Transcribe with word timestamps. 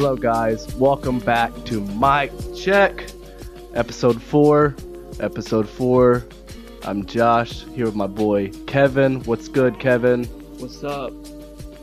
Hello, 0.00 0.16
guys. 0.16 0.66
Welcome 0.76 1.18
back 1.18 1.52
to 1.66 1.82
Mike 1.82 2.32
Check, 2.56 3.04
episode 3.74 4.22
four. 4.22 4.74
Episode 5.20 5.68
four. 5.68 6.24
I'm 6.84 7.04
Josh 7.04 7.64
here 7.74 7.84
with 7.84 7.94
my 7.94 8.06
boy 8.06 8.48
Kevin. 8.66 9.22
What's 9.24 9.46
good, 9.46 9.78
Kevin? 9.78 10.24
What's 10.56 10.82
up? 10.82 11.12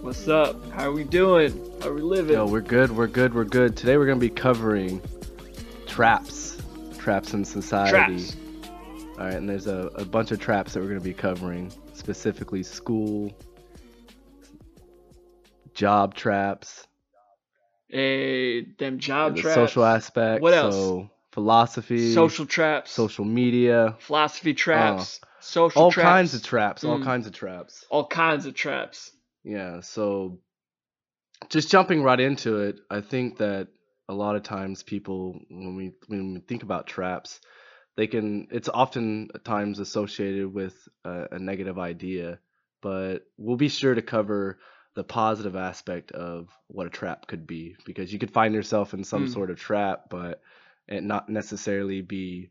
What's 0.02 0.27
up? 0.27 0.55
How 0.72 0.89
are 0.89 0.94
we 0.94 1.03
doing? 1.03 1.53
How 1.80 1.89
are 1.89 1.94
we 1.94 2.02
living? 2.02 2.34
Yo, 2.34 2.48
we're 2.48 2.61
good. 2.61 2.89
We're 2.89 3.05
good. 3.05 3.35
We're 3.35 3.44
good. 3.44 3.77
Today 3.77 3.98
we're 3.98 4.08
gonna 4.08 4.20
be 4.20 4.31
covering 4.31 4.99
traps, 5.86 6.58
traps 6.97 7.36
in 7.36 7.45
society. 7.45 7.91
Traps. 7.91 8.36
All 9.20 9.25
right, 9.25 9.36
and 9.36 9.47
there's 9.47 9.67
a, 9.67 9.91
a 9.94 10.05
bunch 10.05 10.31
of 10.31 10.39
traps 10.39 10.73
that 10.73 10.81
we're 10.81 10.89
gonna 10.89 11.02
be 11.02 11.13
covering, 11.13 11.72
specifically 11.94 12.63
school, 12.63 13.31
job 15.75 16.16
traps, 16.16 16.88
Hey, 17.89 18.61
them 18.77 18.99
job 18.99 19.37
traps. 19.37 19.55
social 19.55 19.85
aspect. 19.85 20.41
What 20.41 20.53
else? 20.53 20.75
So 20.75 21.09
philosophy, 21.31 22.13
Social 22.13 22.45
traps. 22.45 22.91
social 22.91 23.23
media, 23.25 23.95
philosophy 23.99 24.53
traps. 24.53 25.21
social 25.39 25.83
all 25.83 25.91
traps. 25.91 26.05
kinds 26.05 26.33
of 26.33 26.44
traps. 26.44 26.83
All 26.83 26.99
Mm. 26.99 27.03
kinds 27.03 27.27
of 27.27 27.33
traps. 27.33 27.85
all 27.89 28.05
kinds 28.07 28.45
of 28.45 28.53
traps. 28.55 29.11
Yeah. 29.44 29.79
So 29.81 30.39
just 31.49 31.71
jumping 31.71 32.03
right 32.03 32.19
into 32.19 32.57
it, 32.61 32.79
I 32.89 33.02
think 33.02 33.38
that 33.38 33.67
a 34.09 34.13
lot 34.13 34.35
of 34.35 34.44
times 34.44 34.83
people, 34.83 35.39
when 35.49 35.75
we 35.75 35.94
when 36.07 36.33
we 36.33 36.39
think 36.41 36.63
about 36.63 36.88
traps, 36.88 37.39
they 37.95 38.07
can. 38.07 38.47
It's 38.51 38.69
often 38.69 39.29
at 39.33 39.45
times 39.45 39.79
associated 39.79 40.53
with 40.53 40.75
a, 41.05 41.27
a 41.31 41.39
negative 41.39 41.79
idea, 41.79 42.39
but 42.81 43.19
we'll 43.38 43.57
be 43.57 43.69
sure 43.69 43.95
to 43.95 44.01
cover 44.01 44.59
the 44.98 45.06
positive 45.06 45.56
aspect 45.56 46.12
of 46.12 46.50
what 46.70 46.88
a 46.88 46.90
trap 46.90 47.28
could 47.28 47.45
be 47.45 47.78
because 47.86 48.12
you 48.12 48.17
could 48.17 48.31
find 48.34 48.56
yourself 48.56 48.95
in 48.95 49.03
some 49.03 49.28
Mm. 49.28 49.34
sort 49.34 49.52
of 49.52 49.59
trap, 49.59 50.06
but 50.09 50.42
it 50.88 51.03
not 51.03 51.30
necessarily 51.30 52.02
be 52.02 52.50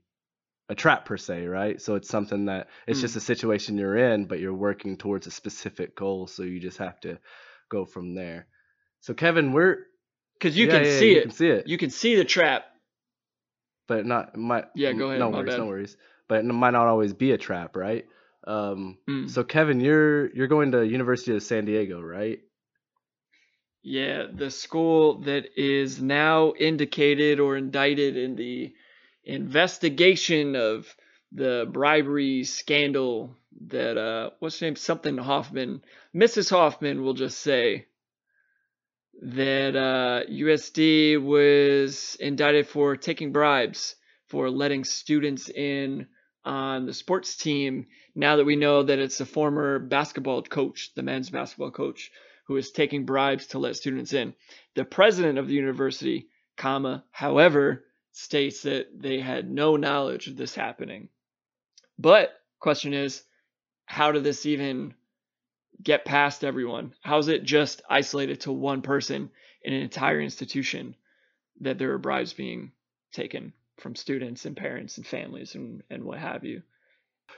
a 0.68 0.76
trap 0.76 1.06
per 1.06 1.16
se, 1.16 1.48
right? 1.48 1.82
So 1.82 1.96
it's 1.96 2.08
something 2.08 2.46
that 2.46 2.68
it's 2.86 3.00
Mm. 3.00 3.02
just 3.02 3.16
a 3.16 3.20
situation 3.20 3.76
you're 3.78 3.96
in, 3.96 4.26
but 4.26 4.38
you're 4.38 4.54
working 4.54 4.96
towards 4.96 5.26
a 5.26 5.32
specific 5.32 5.96
goal, 5.96 6.28
so 6.28 6.44
you 6.44 6.60
just 6.60 6.78
have 6.78 7.00
to 7.00 7.18
go 7.68 7.84
from 7.84 8.14
there. 8.14 8.46
So 9.00 9.12
Kevin, 9.12 9.52
we're 9.52 9.78
Because 10.38 10.56
you 10.56 10.68
yeah, 10.68 10.74
can 10.76 10.84
yeah, 10.84 11.00
see 11.00 11.10
you 11.10 11.16
it. 11.16 11.22
can 11.22 11.30
see 11.32 11.48
it, 11.48 11.66
You 11.66 11.78
can 11.78 11.90
see 11.90 12.14
the 12.14 12.24
trap. 12.24 12.64
but 13.88 14.06
not 14.06 14.36
my 14.36 14.66
Yeah, 14.76 14.92
go 14.92 15.08
ahead, 15.08 15.18
No 15.20 15.30
worries, 15.30 15.50
bad. 15.50 15.58
no 15.58 15.66
worries. 15.66 15.96
But 16.28 16.38
it 16.40 16.44
might 16.44 16.70
not 16.72 16.86
always 16.86 17.12
be 17.12 17.32
a 17.32 17.38
trap, 17.38 17.76
right? 17.76 18.06
Um, 18.46 18.98
Mm. 19.08 19.28
So 19.30 19.44
Kevin, 19.44 19.80
you're 19.80 20.30
you're 20.34 20.46
going 20.46 20.72
to 20.72 20.86
University 20.86 21.34
of 21.34 21.42
San 21.42 21.64
Diego, 21.64 22.00
right? 22.00 22.40
Yeah, 23.82 24.26
the 24.32 24.50
school 24.50 25.20
that 25.22 25.50
is 25.56 26.00
now 26.02 26.54
indicated 26.58 27.38
or 27.40 27.56
indicted 27.56 28.16
in 28.16 28.34
the 28.36 28.74
investigation 29.24 30.56
of 30.56 30.92
the 31.32 31.68
bribery 31.70 32.44
scandal 32.44 33.36
that 33.68 33.96
uh 33.98 34.30
what's 34.38 34.60
her 34.60 34.66
name 34.66 34.76
something 34.76 35.18
Huffman 35.18 35.82
Mrs. 36.14 36.50
Huffman 36.50 37.02
will 37.02 37.14
just 37.14 37.38
say 37.38 37.86
that 39.22 39.76
uh 39.76 40.22
USD 40.30 41.22
was 41.22 42.16
indicted 42.20 42.68
for 42.68 42.96
taking 42.96 43.32
bribes 43.32 43.96
for 44.28 44.50
letting 44.50 44.84
students 44.84 45.48
in 45.48 46.06
on 46.44 46.86
the 46.86 46.94
sports 46.94 47.36
team 47.36 47.86
now 48.16 48.36
that 48.36 48.46
we 48.46 48.56
know 48.56 48.82
that 48.82 48.98
it's 48.98 49.20
a 49.20 49.26
former 49.26 49.78
basketball 49.78 50.42
coach 50.42 50.92
the 50.94 51.02
men's 51.02 51.28
basketball 51.30 51.70
coach 51.70 52.10
who 52.46 52.56
is 52.56 52.70
taking 52.70 53.04
bribes 53.04 53.48
to 53.48 53.58
let 53.58 53.76
students 53.76 54.12
in. 54.12 54.34
The 54.74 54.84
president 54.84 55.38
of 55.38 55.48
the 55.48 55.54
university, 55.54 56.28
comma, 56.56 57.04
however, 57.10 57.84
states 58.12 58.62
that 58.62 58.86
they 58.98 59.20
had 59.20 59.50
no 59.50 59.76
knowledge 59.76 60.28
of 60.28 60.36
this 60.36 60.54
happening. 60.54 61.08
But 61.98 62.32
question 62.58 62.94
is, 62.94 63.22
how 63.84 64.12
did 64.12 64.24
this 64.24 64.46
even 64.46 64.94
get 65.82 66.04
past 66.04 66.42
everyone? 66.42 66.94
How 67.02 67.18
is 67.18 67.28
it 67.28 67.42
just 67.42 67.82
isolated 67.90 68.40
to 68.42 68.52
one 68.52 68.80
person 68.80 69.30
in 69.62 69.74
an 69.74 69.82
entire 69.82 70.20
institution 70.20 70.94
that 71.60 71.78
there 71.78 71.92
are 71.92 71.98
bribes 71.98 72.32
being 72.32 72.72
taken 73.12 73.52
from 73.78 73.94
students 73.94 74.46
and 74.46 74.56
parents 74.56 74.96
and 74.96 75.06
families 75.06 75.54
and, 75.54 75.82
and 75.90 76.04
what 76.04 76.18
have 76.18 76.44
you? 76.44 76.62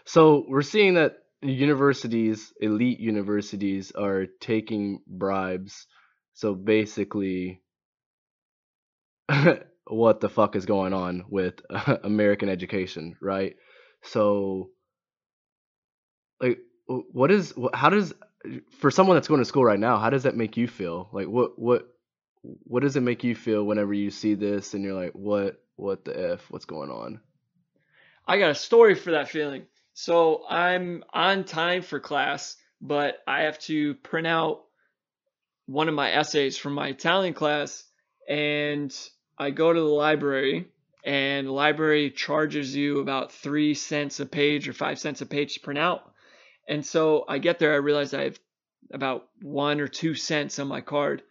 So 0.05 0.45
we're 0.49 0.63
seeing 0.63 0.95
that 0.95 1.19
universities, 1.43 2.53
elite 2.61 3.01
universities, 3.01 3.93
are 3.93 4.27
taking 4.41 5.01
bribes. 5.07 5.87
So 6.35 6.55
basically, 6.55 7.63
what 9.87 10.21
the 10.21 10.29
fuck 10.29 10.57
is 10.57 10.67
going 10.67 10.93
on 10.93 11.25
with 11.29 11.61
American 12.05 12.49
education, 12.49 13.17
right? 13.21 13.57
So, 14.03 14.71
like, 16.41 16.59
what 16.87 17.31
is, 17.31 17.55
how 17.75 17.91
does, 17.91 18.15
for 18.79 18.91
someone 18.91 19.17
that's 19.17 19.29
going 19.29 19.41
to 19.41 19.45
school 19.45 19.65
right 19.65 19.79
now, 19.79 19.99
how 19.99 20.11
does 20.11 20.23
that 20.23 20.37
make 20.37 20.57
you 20.57 20.69
feel? 20.69 21.09
Like, 21.13 21.27
what, 21.29 21.59
what, 21.59 21.89
what 22.43 22.83
does 22.83 22.97
it 22.97 23.03
make 23.03 23.25
you 23.25 23.35
feel 23.35 23.65
whenever 23.65 23.93
you 23.93 24.11
see 24.11 24.35
this 24.35 24.75
and 24.75 24.85
you're 24.85 24.95
like, 24.95 25.13
what, 25.13 25.61
what 25.77 26.05
the 26.05 26.33
f, 26.33 26.47
what's 26.51 26.65
going 26.65 26.91
on? 26.91 27.21
I 28.27 28.39
got 28.39 28.51
a 28.51 28.55
story 28.55 28.95
for 28.95 29.13
that 29.13 29.29
feeling. 29.29 29.67
So 30.01 30.45
I'm 30.49 31.03
on 31.13 31.43
time 31.43 31.83
for 31.83 31.99
class, 31.99 32.55
but 32.81 33.17
I 33.27 33.43
have 33.43 33.59
to 33.63 33.95
print 33.95 34.29
out 34.29 34.61
one 35.67 35.89
of 35.89 35.95
my 35.97 36.13
essays 36.13 36.57
from 36.57 36.75
my 36.75 36.87
Italian 36.87 37.35
class, 37.35 37.83
and 38.29 38.97
I 39.37 39.51
go 39.51 39.73
to 39.73 39.81
the 39.81 39.87
library, 39.87 40.69
and 41.05 41.49
the 41.49 41.53
library 41.53 42.13
charges 42.13 42.77
you 42.77 43.01
about 43.01 43.33
three 43.33 43.75
cents 43.75 44.21
a 44.21 44.27
page 44.27 44.69
or 44.69 44.73
five 44.73 45.01
cents 45.01 45.21
a 45.21 45.27
page 45.27 45.55
to 45.55 45.61
print 45.61 45.81
out. 45.81 46.03
And 46.69 46.87
so 46.87 47.25
I 47.29 47.39
get 47.39 47.59
there, 47.59 47.73
I 47.73 47.79
realize 47.79 48.15
I 48.15 48.23
have 48.23 48.39
about 48.93 49.27
one 49.43 49.81
or 49.81 49.89
two 49.89 50.15
cents 50.15 50.61
on 50.61 50.69
my 50.69 50.81
card. 50.81 51.25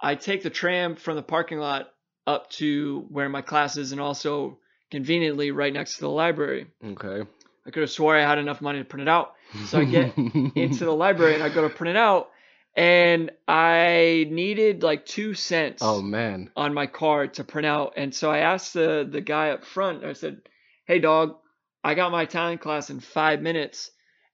I 0.00 0.16
take 0.16 0.42
the 0.42 0.50
tram 0.50 0.96
from 0.96 1.14
the 1.14 1.22
parking 1.22 1.60
lot 1.60 1.90
up 2.26 2.50
to 2.58 3.06
where 3.08 3.28
my 3.28 3.42
class 3.42 3.76
is, 3.76 3.92
and 3.92 4.00
also 4.00 4.58
conveniently 4.90 5.52
right 5.52 5.72
next 5.72 5.94
to 5.94 6.00
the 6.00 6.10
library. 6.10 6.66
Okay. 6.84 7.22
I 7.66 7.70
could 7.70 7.82
have 7.82 7.90
swore 7.90 8.16
I 8.16 8.22
had 8.22 8.38
enough 8.38 8.60
money 8.60 8.78
to 8.78 8.84
print 8.84 9.02
it 9.02 9.08
out. 9.08 9.34
So 9.66 9.78
I 9.80 9.84
get 9.84 10.16
into 10.56 10.84
the 10.84 10.92
library 10.94 11.34
and 11.34 11.42
I 11.42 11.48
go 11.48 11.62
to 11.62 11.74
print 11.74 11.90
it 11.96 11.98
out, 11.98 12.30
and 12.74 13.30
I 13.46 14.26
needed 14.30 14.82
like 14.82 15.04
two 15.06 15.34
cents 15.34 15.82
Oh 15.84 16.00
man. 16.02 16.50
on 16.56 16.72
my 16.74 16.86
card 16.86 17.34
to 17.34 17.44
print 17.44 17.66
out. 17.66 17.94
And 17.96 18.14
so 18.14 18.30
I 18.30 18.38
asked 18.38 18.72
the 18.74 19.06
the 19.08 19.20
guy 19.20 19.50
up 19.50 19.64
front. 19.64 20.04
I 20.04 20.14
said, 20.14 20.40
"Hey, 20.86 20.98
dog, 20.98 21.36
I 21.84 21.94
got 21.94 22.10
my 22.12 22.22
Italian 22.22 22.58
class 22.58 22.90
in 22.90 23.00
five 23.00 23.42
minutes, 23.42 23.90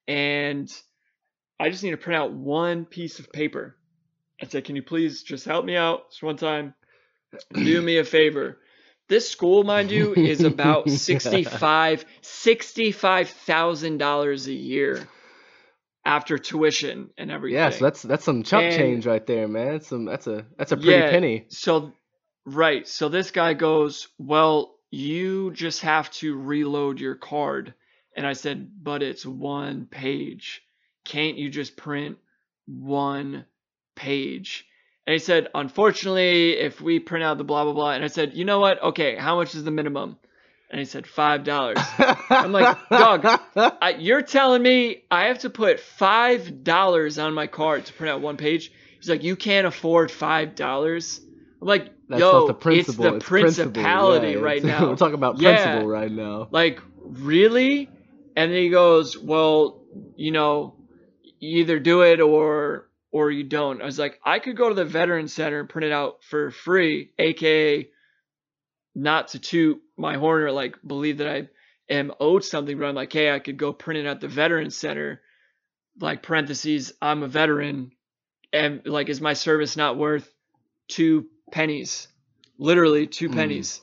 and 0.07 0.71
I 1.61 1.71
just 1.71 1.83
need 1.83 1.91
to 1.91 1.97
print 1.97 2.17
out 2.21 2.33
one 2.33 2.85
piece 2.87 3.19
of 3.19 3.33
paper." 3.33 3.77
I 4.41 4.47
said, 4.47 4.65
"Can 4.65 4.77
you 4.77 4.83
please 4.83 5.23
just 5.25 5.45
help 5.45 5.65
me 5.65 5.75
out 5.77 6.11
this 6.11 6.23
one 6.23 6.37
time? 6.37 6.75
Do 7.53 7.83
me 7.83 7.99
a 7.99 8.05
favor." 8.05 8.59
This 9.09 9.31
school, 9.31 9.65
mind 9.65 9.91
you, 9.91 10.15
is 10.15 10.43
about 10.43 10.87
Yeah. 10.87 10.97
sixty-five 10.97 12.05
sixty-five 12.21 13.29
thousand 13.31 13.99
dollars 13.99 14.47
a 14.47 14.53
year 14.53 15.09
after 16.05 16.39
tuition 16.39 17.11
and 17.19 17.31
everything. 17.31 17.57
Yeah, 17.57 17.71
so 17.71 17.85
that's 17.85 18.03
that's 18.03 18.25
some 18.25 18.43
chump 18.43 18.65
And- 18.65 18.77
change 18.77 19.07
right 19.07 19.27
there, 19.27 19.49
man. 19.49 19.73
That's 19.73 19.89
some 19.89 20.05
that's 20.05 20.27
a 20.27 20.47
that's 20.57 20.73
a 20.73 20.77
pretty 20.77 20.91
Yeah, 20.93 21.11
penny. 21.11 21.47
So, 21.49 21.93
right. 22.45 22.87
So 22.87 23.09
this 23.09 23.31
guy 23.31 23.55
goes, 23.55 24.09
Well, 24.19 24.75
you 24.91 25.53
just 25.53 25.83
have 25.83 26.11
to 26.13 26.37
reload 26.37 27.01
your 27.01 27.15
card. 27.15 27.75
And 28.17 28.27
I 28.27 28.33
said, 28.35 28.71
But 28.83 29.03
it's 29.03 29.25
one 29.25 29.87
page. 29.87 30.63
Can't 31.05 31.39
you 31.39 31.49
just 31.51 31.77
print 31.77 32.19
one 32.67 33.47
page? 33.95 34.67
And 35.09 35.15
he 35.15 35.21
said, 35.21 35.49
Unfortunately, 35.55 36.51
if 36.59 36.83
we 36.83 36.99
print 36.99 37.25
out 37.25 37.39
the 37.39 37.45
blah, 37.45 37.65
blah, 37.65 37.73
blah. 37.73 37.93
And 37.93 38.05
I 38.05 38.09
said, 38.09 38.35
You 38.35 38.45
know 38.45 38.61
what? 38.61 38.83
Okay, 38.83 39.17
how 39.17 39.37
much 39.37 39.55
is 39.55 39.65
the 39.65 39.71
minimum? 39.71 40.19
And 40.71 40.79
he 40.79 40.85
said, 40.85 41.05
$5. 41.07 42.29
I'm 42.29 42.53
like, 42.53 42.77
dog, 42.91 43.25
I, 43.57 43.97
you're 43.99 44.21
telling 44.21 44.63
me 44.63 45.05
I 45.11 45.29
have 45.29 45.39
to 45.39 45.49
put 45.49 45.81
five 45.81 46.63
dollars 46.63 47.19
on 47.19 47.33
my 47.33 47.47
card 47.47 47.87
to 47.87 47.95
print 47.95 48.13
out 48.13 48.21
one 48.21 48.37
page? 48.37 48.71
He's 49.01 49.09
like, 49.09 49.23
you 49.23 49.35
can't 49.35 49.67
afford 49.67 50.11
five 50.11 50.55
dollars. 50.55 51.23
I'm 51.63 51.69
like, 51.69 51.91
That's 52.11 52.21
yo, 52.21 52.33
not 52.33 52.47
the 52.49 52.53
principle. 52.53 53.07
it's 53.07 53.15
the 53.15 53.21
principle, 53.21 53.73
principality 53.73 54.33
yeah, 54.35 54.43
right 54.43 54.63
now. 54.75 54.91
We're 54.91 54.97
talking 54.97 55.15
about 55.15 55.41
Yeah. 55.41 55.55
principle 55.55 55.89
right 55.89 56.13
now. 56.13 56.49
Like, 56.51 56.83
really? 57.03 57.89
And 58.37 58.53
then 58.53 58.59
he 58.59 58.69
goes, 58.69 59.17
well, 59.17 59.81
you 60.17 60.33
know, 60.33 60.75
you 61.41 61.61
either 61.61 61.79
do 61.79 62.03
it 62.03 62.21
or 62.21 62.88
or 63.11 63.31
you 63.31 63.45
don't. 63.45 63.81
I 63.83 63.85
was 63.87 63.99
like, 63.99 64.21
I 64.25 64.39
could 64.39 64.57
go 64.57 64.69
to 64.69 64.75
the 64.75 64.85
veteran 64.85 65.29
center 65.29 65.61
and 65.61 65.69
print 65.69 65.87
it 65.87 65.93
out 65.93 66.23
for 66.25 66.51
free, 66.51 67.11
aka 67.19 67.89
not 68.95 69.29
to 69.29 69.39
toot 69.39 69.81
my 69.97 70.17
horn 70.17 70.43
or 70.43 70.53
like 70.53 70.77
believe 70.87 71.19
that 71.19 71.29
I 71.29 71.49
am 71.89 72.13
owed 72.21 72.45
something, 72.45 72.77
but 72.79 72.87
I'm 72.87 72.95
like, 72.95 73.13
hey, 73.13 73.31
I 73.33 73.39
could 73.39 73.57
go 73.57 73.73
print 73.73 73.99
it 74.05 74.07
at 74.09 74.21
the 74.21 74.29
veteran 74.29 74.71
center, 74.71 75.21
like 76.01 76.23
parentheses, 76.23 76.93
I'm 77.01 77.23
a 77.23 77.29
veteran, 77.29 77.93
and 78.53 78.83
like, 78.85 79.09
is 79.09 79.21
my 79.21 79.35
service 79.35 79.77
not 79.77 79.97
worth 79.97 80.29
two 80.89 81.27
pennies, 81.53 82.09
literally 82.59 83.07
two 83.07 83.29
Mm. 83.29 83.35
pennies. 83.35 83.81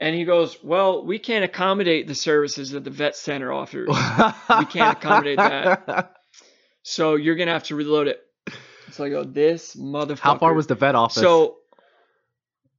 And 0.00 0.14
he 0.16 0.24
goes, 0.24 0.58
Well, 0.62 1.04
we 1.04 1.18
can't 1.20 1.44
accommodate 1.44 2.08
the 2.08 2.14
services 2.16 2.70
that 2.72 2.82
the 2.84 2.90
vet 2.90 3.14
center 3.16 3.52
offers. 3.52 3.88
we 4.58 4.64
can't 4.66 4.96
accommodate 4.98 5.38
that. 5.38 6.10
So 6.86 7.14
you're 7.14 7.36
going 7.36 7.46
to 7.46 7.54
have 7.54 7.62
to 7.64 7.76
reload 7.76 8.08
it. 8.08 8.20
So 8.94 9.04
I 9.04 9.08
go, 9.10 9.24
This 9.24 9.74
motherfucker. 9.76 10.18
How 10.20 10.38
far 10.38 10.54
was 10.54 10.66
the 10.66 10.74
vet 10.74 10.94
office? 10.94 11.20
So 11.22 11.56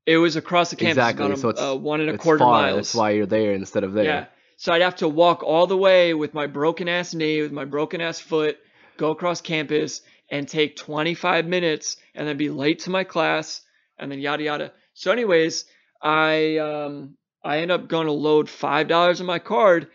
it 0.06 0.18
was 0.18 0.36
across 0.36 0.70
the 0.70 0.76
campus, 0.76 0.92
Exactly, 0.98 1.32
a, 1.32 1.38
so 1.38 1.50
it's- 1.50 1.64
uh, 1.64 1.76
one 1.76 2.00
and 2.02 2.10
a 2.10 2.18
quarter 2.18 2.40
far. 2.40 2.52
miles. 2.52 2.76
That's 2.78 2.96
why 2.96 3.12
you're 3.12 3.26
there 3.26 3.54
instead 3.54 3.84
of 3.84 3.94
there. 3.94 4.04
Yeah. 4.06 4.26
So 4.58 4.72
I'd 4.72 4.82
have 4.82 4.96
to 4.98 5.10
walk 5.10 5.44
all 5.44 5.68
the 5.68 5.76
way 5.78 6.14
with 6.14 6.34
my 6.34 6.48
broken 6.48 6.88
ass 6.88 7.14
knee, 7.14 7.42
with 7.42 7.52
my 7.52 7.66
broken 7.66 8.00
ass 8.02 8.20
foot, 8.20 8.58
go 8.98 9.12
across 9.12 9.42
campus 9.42 10.02
and 10.30 10.48
take 10.48 10.78
25 10.78 11.46
minutes 11.48 11.98
and 12.14 12.28
then 12.28 12.38
be 12.38 12.50
late 12.50 12.80
to 12.80 12.90
my 12.90 13.04
class 13.04 13.62
and 14.00 14.10
then 14.12 14.20
yada 14.20 14.44
yada. 14.44 14.72
So 14.94 15.12
anyways, 15.12 15.66
I 16.02 16.58
um 16.58 17.18
I 17.44 17.60
end 17.60 17.72
up 17.72 17.88
going 17.90 18.08
to 18.08 18.14
load 18.14 18.50
five 18.50 18.88
dollars 18.88 19.20
on 19.20 19.28
my 19.28 19.40
card, 19.40 19.88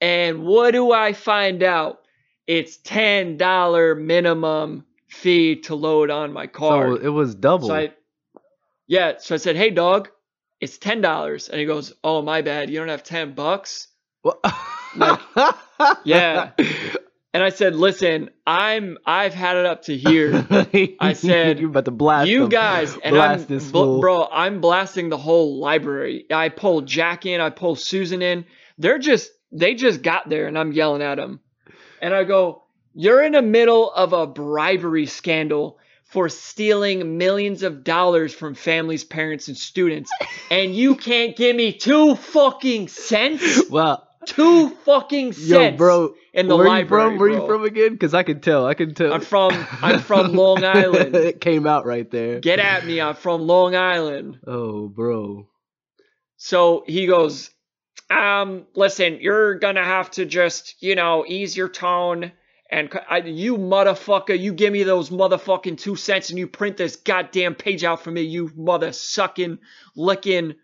and 0.00 0.42
what 0.42 0.72
do 0.72 0.92
I 0.92 1.12
find 1.12 1.62
out? 1.62 2.00
It's 2.46 2.76
ten 2.78 3.36
dollar 3.36 3.94
minimum 3.94 4.84
fee 5.08 5.56
to 5.62 5.74
load 5.74 6.10
on 6.10 6.32
my 6.32 6.46
card. 6.46 7.00
So 7.00 7.04
it 7.04 7.08
was 7.08 7.34
double. 7.34 7.68
So 7.68 7.74
I, 7.74 7.92
yeah, 8.86 9.14
so 9.18 9.34
I 9.34 9.38
said, 9.38 9.56
"Hey, 9.56 9.70
dog, 9.70 10.08
it's 10.60 10.78
ten 10.78 11.00
dollars," 11.00 11.48
and 11.48 11.58
he 11.58 11.66
goes, 11.66 11.92
"Oh, 12.04 12.22
my 12.22 12.42
bad. 12.42 12.70
You 12.70 12.78
don't 12.78 12.88
have 12.88 13.02
ten 13.02 13.34
bucks." 13.34 13.88
What? 14.22 14.40
Like, 14.96 15.20
yeah. 16.04 16.50
And 17.34 17.42
I 17.42 17.50
said, 17.50 17.76
"Listen, 17.76 18.30
I'm 18.46 18.98
I've 19.04 19.34
had 19.34 19.56
it 19.56 19.66
up 19.66 19.82
to 19.82 19.96
here. 19.96 20.46
I 21.00 21.12
said, 21.12 21.60
you're 21.60 21.68
about 21.68 21.84
to 21.84 21.90
blast 21.90 22.28
you 22.28 22.48
guys, 22.48 22.96
and 23.04 23.14
blast 23.14 23.42
I'm 23.42 23.46
this 23.46 23.70
fool. 23.70 24.00
bro, 24.00 24.26
I'm 24.30 24.60
blasting 24.60 25.10
the 25.10 25.18
whole 25.18 25.60
library. 25.60 26.24
I 26.30 26.48
pull 26.48 26.80
Jack 26.80 27.26
in, 27.26 27.40
I 27.40 27.50
pull 27.50 27.76
Susan 27.76 28.22
in. 28.22 28.46
They're 28.78 28.98
just 28.98 29.30
they 29.52 29.74
just 29.74 30.02
got 30.02 30.28
there, 30.28 30.46
and 30.46 30.58
I'm 30.58 30.72
yelling 30.72 31.02
at 31.02 31.16
them, 31.16 31.40
and 32.00 32.14
I 32.14 32.24
go, 32.24 32.64
"You're 33.00 33.22
in 33.22 33.32
the 33.32 33.42
middle 33.42 33.90
of 33.92 34.12
a 34.12 34.26
bribery 34.26 35.06
scandal." 35.06 35.78
For 36.10 36.30
stealing 36.30 37.18
millions 37.18 37.62
of 37.62 37.84
dollars 37.84 38.32
from 38.32 38.54
families, 38.54 39.04
parents, 39.04 39.48
and 39.48 39.56
students, 39.58 40.10
and 40.50 40.74
you 40.74 40.94
can't 40.94 41.36
give 41.36 41.54
me 41.54 41.74
two 41.74 42.16
fucking 42.16 42.88
cents? 42.88 43.64
Well, 43.70 44.08
Two 44.24 44.70
fucking 44.86 45.34
cents 45.34 45.48
yo, 45.48 45.76
bro, 45.76 46.14
in 46.32 46.48
the 46.48 46.56
where 46.56 46.66
library. 46.66 47.04
you 47.04 47.10
from? 47.10 47.18
Where 47.18 47.28
bro. 47.30 47.40
you 47.42 47.46
from 47.46 47.64
again? 47.64 47.92
Because 47.92 48.14
I 48.14 48.22
can 48.22 48.40
tell. 48.40 48.64
I 48.66 48.72
can 48.72 48.94
tell. 48.94 49.12
I'm 49.12 49.20
from 49.20 49.52
I'm 49.82 50.00
from 50.00 50.32
Long 50.42 50.64
Island. 50.64 51.14
it 51.14 51.42
came 51.42 51.66
out 51.66 51.84
right 51.84 52.10
there. 52.10 52.40
Get 52.40 52.58
at 52.58 52.86
me, 52.86 53.02
I'm 53.02 53.14
from 53.14 53.42
Long 53.42 53.76
Island. 53.76 54.38
oh, 54.46 54.88
bro. 54.88 55.46
So 56.38 56.84
he 56.86 57.06
goes, 57.06 57.50
um, 58.08 58.66
listen, 58.74 59.18
you're 59.20 59.56
gonna 59.58 59.84
have 59.84 60.10
to 60.12 60.24
just, 60.24 60.76
you 60.82 60.94
know, 60.94 61.24
ease 61.28 61.54
your 61.54 61.68
tone. 61.68 62.32
And 62.70 62.92
I, 63.08 63.18
you 63.18 63.56
motherfucker, 63.56 64.38
you 64.38 64.52
give 64.52 64.72
me 64.72 64.82
those 64.82 65.08
motherfucking 65.08 65.78
two 65.78 65.96
cents 65.96 66.28
and 66.28 66.38
you 66.38 66.46
print 66.46 66.76
this 66.76 66.96
goddamn 66.96 67.54
page 67.54 67.82
out 67.82 68.02
for 68.02 68.10
me, 68.10 68.22
you 68.22 68.50
mother 68.54 68.92
sucking, 68.92 69.58
licking. 69.96 70.54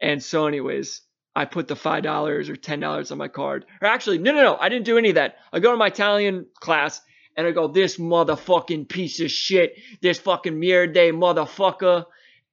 And 0.00 0.22
so, 0.22 0.46
anyways, 0.46 1.00
I 1.34 1.46
put 1.46 1.66
the 1.66 1.74
five 1.74 2.04
dollars 2.04 2.48
or 2.48 2.54
ten 2.54 2.78
dollars 2.78 3.10
on 3.10 3.18
my 3.18 3.26
card. 3.26 3.66
Or 3.82 3.88
actually, 3.88 4.18
no, 4.18 4.32
no, 4.32 4.42
no, 4.42 4.56
I 4.56 4.68
didn't 4.68 4.84
do 4.84 4.98
any 4.98 5.08
of 5.08 5.14
that. 5.16 5.38
I 5.52 5.58
go 5.58 5.72
to 5.72 5.76
my 5.76 5.88
Italian 5.88 6.46
class 6.60 7.00
and 7.36 7.46
I 7.46 7.50
go, 7.50 7.66
this 7.66 7.96
motherfucking 7.96 8.88
piece 8.88 9.20
of 9.20 9.30
shit, 9.30 9.76
this 10.00 10.18
fucking 10.20 10.58
merde 10.58 11.10
motherfucker. 11.10 12.04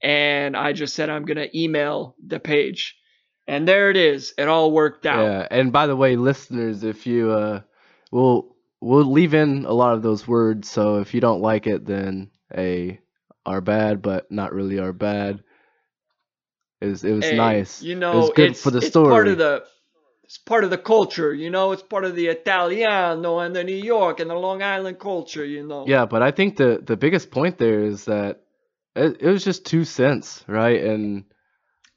And 0.02 0.58
I 0.58 0.74
just 0.74 0.96
said 0.96 1.12
I'm 1.12 1.26
gonna 1.26 1.48
email 1.54 2.16
the 2.26 2.40
page. 2.40 2.98
And 3.48 3.68
there 3.68 3.92
it 3.92 3.98
is. 3.98 4.34
It 4.40 4.48
all 4.48 4.72
worked 4.72 5.06
out. 5.06 5.22
Yeah, 5.22 5.48
and 5.52 5.72
by 5.72 5.86
the 5.86 5.96
way, 5.96 6.16
listeners, 6.16 6.84
if 6.84 7.06
you 7.06 7.30
uh, 7.30 7.62
we'll 8.12 8.55
we'll 8.86 9.12
leave 9.12 9.34
in 9.34 9.66
a 9.66 9.74
lot 9.74 9.96
of 9.96 10.04
those 10.04 10.28
words. 10.28 10.70
So 10.70 11.00
if 11.00 11.14
you 11.14 11.22
don't 11.22 11.42
like 11.42 11.66
it, 11.68 11.86
then 11.86 12.30
a 12.56 13.00
are 13.46 13.62
bad, 13.62 14.02
but 14.02 14.32
not 14.32 14.54
really 14.54 14.80
are 14.80 14.94
bad. 14.94 15.44
It 16.82 16.88
was 16.88 17.04
it 17.04 17.12
was 17.14 17.26
Hey, 17.26 17.38
nice. 17.38 17.82
You 17.82 17.96
know, 17.96 18.14
it 18.14 18.16
was 18.18 18.30
good 18.30 18.50
it's, 18.52 18.64
for 18.64 18.72
the 18.72 18.78
it's 18.78 18.88
story. 18.88 19.10
part 19.10 19.28
of 19.28 19.38
the 19.38 19.64
it's 20.24 20.38
part 20.38 20.64
of 20.64 20.70
the 20.70 20.78
culture, 20.78 21.34
you 21.34 21.50
know, 21.50 21.72
it's 21.72 21.84
part 21.84 22.04
of 22.04 22.16
the 22.16 22.28
Italiano 22.28 23.40
and 23.40 23.56
the 23.56 23.64
New 23.64 23.76
York 23.76 24.20
and 24.20 24.30
the 24.30 24.36
Long 24.36 24.62
Island 24.64 25.00
culture, 25.00 25.46
you 25.46 25.66
know. 25.66 25.86
Yeah, 25.88 26.06
but 26.06 26.22
I 26.22 26.32
think 26.32 26.58
the 26.58 26.82
the 26.84 26.98
biggest 26.98 27.32
point 27.32 27.58
there 27.58 27.82
is 27.84 28.06
that 28.06 28.42
it, 28.96 29.18
it 29.22 29.30
was 29.30 29.44
just 29.44 29.66
two 29.66 29.84
cents, 29.84 30.44
right? 30.48 30.84
And 30.84 31.26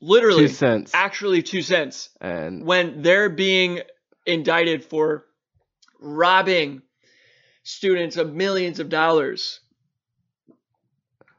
Literally, 0.01 0.47
two 0.47 0.49
cents, 0.49 0.93
actually 0.95 1.43
two 1.43 1.63
cents. 1.63 2.11
and 2.21 2.65
When 2.65 3.03
they're 3.03 3.31
being 3.31 3.81
indicted 4.27 4.85
for 4.85 5.25
robbing 6.01 6.83
students 7.63 8.17
of 8.17 8.35
millions 8.35 8.81
of 8.81 8.89
dollars. 8.89 9.61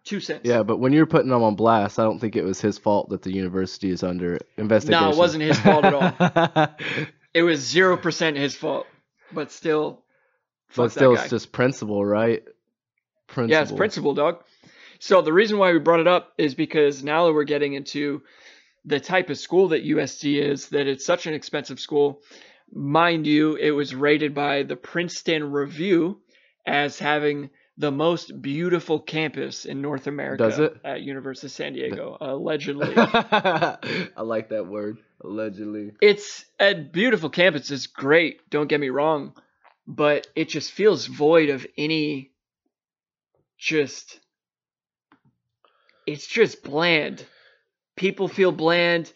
Two 0.05 0.19
cents. 0.19 0.41
yeah, 0.43 0.63
but 0.63 0.77
when 0.77 0.91
you're 0.91 1.05
putting 1.05 1.29
them 1.29 1.43
on 1.43 1.55
blast, 1.55 1.99
I 1.99 2.03
don't 2.03 2.19
think 2.19 2.35
it 2.35 2.43
was 2.43 2.59
his 2.59 2.79
fault 2.79 3.09
that 3.09 3.21
the 3.21 3.31
university 3.31 3.91
is 3.91 4.01
under 4.01 4.39
investigation. 4.57 5.03
No, 5.03 5.11
it 5.11 5.17
wasn't 5.17 5.43
his 5.43 5.59
fault 5.59 5.85
at 5.85 5.93
all. 5.93 6.67
It 7.31 7.43
was 7.43 7.59
zero 7.59 7.95
percent 7.95 8.37
his 8.37 8.55
fault. 8.55 8.87
But 9.31 9.51
still 9.51 10.03
but 10.75 10.91
still, 10.91 11.13
it's 11.13 11.29
just 11.29 11.51
principle, 11.51 12.05
right? 12.05 12.43
Principle. 13.27 13.51
Yeah, 13.51 13.61
it's 13.61 13.71
principle, 13.71 14.13
dog. 14.13 14.43
So 14.99 15.21
the 15.21 15.33
reason 15.33 15.57
why 15.57 15.71
we 15.71 15.79
brought 15.79 15.99
it 15.99 16.07
up 16.07 16.33
is 16.37 16.55
because 16.55 17.03
now 17.03 17.25
that 17.25 17.33
we're 17.33 17.43
getting 17.43 17.73
into 17.73 18.21
the 18.85 18.99
type 18.99 19.29
of 19.29 19.37
school 19.37 19.69
that 19.69 19.85
USD 19.85 20.41
is, 20.41 20.69
that 20.69 20.87
it's 20.87 21.05
such 21.05 21.25
an 21.25 21.33
expensive 21.33 21.79
school. 21.79 22.21
Mind 22.71 23.25
you, 23.27 23.55
it 23.55 23.71
was 23.71 23.95
rated 23.95 24.33
by 24.33 24.63
the 24.63 24.75
Princeton 24.75 25.51
Review 25.51 26.19
as 26.65 26.99
having 26.99 27.49
the 27.77 27.91
most 27.91 28.41
beautiful 28.41 28.99
campus 28.99 29.65
in 29.65 29.81
North 29.81 30.05
America 30.07 30.43
Does 30.43 30.59
it? 30.59 30.73
at 30.83 31.01
University 31.01 31.47
of 31.47 31.51
San 31.51 31.73
Diego, 31.73 32.17
allegedly. 32.19 32.93
I 32.97 34.21
like 34.21 34.49
that 34.49 34.67
word. 34.67 34.97
Allegedly. 35.21 35.91
it's 36.01 36.45
a 36.59 36.73
beautiful 36.75 37.29
campus. 37.29 37.71
It's 37.71 37.87
great. 37.87 38.49
Don't 38.49 38.67
get 38.67 38.79
me 38.79 38.89
wrong, 38.89 39.33
but 39.87 40.27
it 40.35 40.49
just 40.49 40.71
feels 40.71 41.05
void 41.07 41.49
of 41.49 41.65
any. 41.77 42.31
Just. 43.57 44.19
It's 46.05 46.25
just 46.27 46.63
bland. 46.63 47.25
People 47.97 48.27
feel 48.27 48.51
bland. 48.53 49.11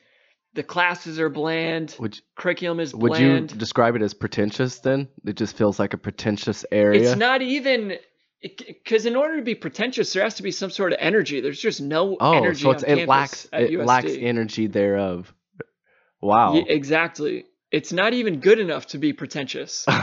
The 0.53 0.63
classes 0.63 1.19
are 1.19 1.29
bland. 1.29 1.95
Would 1.99 2.19
Curriculum 2.35 2.79
is 2.79 2.93
bland. 2.93 3.09
would 3.09 3.51
you 3.51 3.57
describe 3.57 3.95
it 3.95 4.01
as 4.01 4.13
pretentious? 4.13 4.79
Then 4.79 5.07
it 5.25 5.35
just 5.35 5.57
feels 5.57 5.79
like 5.79 5.93
a 5.93 5.97
pretentious 5.97 6.65
area. 6.71 7.11
It's 7.11 7.17
not 7.17 7.41
even. 7.41 7.97
Because 8.41 9.05
in 9.05 9.15
order 9.15 9.37
to 9.37 9.41
be 9.41 9.55
pretentious, 9.55 10.11
there 10.11 10.23
has 10.23 10.35
to 10.35 10.43
be 10.43 10.51
some 10.51 10.69
sort 10.69 10.91
of 10.91 10.99
energy. 11.01 11.39
There's 11.39 11.61
just 11.61 11.79
no 11.79 12.17
oh, 12.19 12.33
energy 12.33 12.63
so 12.63 12.71
it 12.71 13.07
lacks 13.07 13.47
it 13.53 13.71
USD. 13.71 13.85
lacks 13.85 14.11
energy 14.11 14.67
thereof. 14.67 15.33
Wow. 16.21 16.55
Ye- 16.55 16.65
exactly. 16.67 17.45
It's 17.71 17.93
not 17.93 18.13
even 18.13 18.39
good 18.41 18.59
enough 18.59 18.87
to 18.87 18.97
be 18.97 19.13
pretentious. 19.13 19.85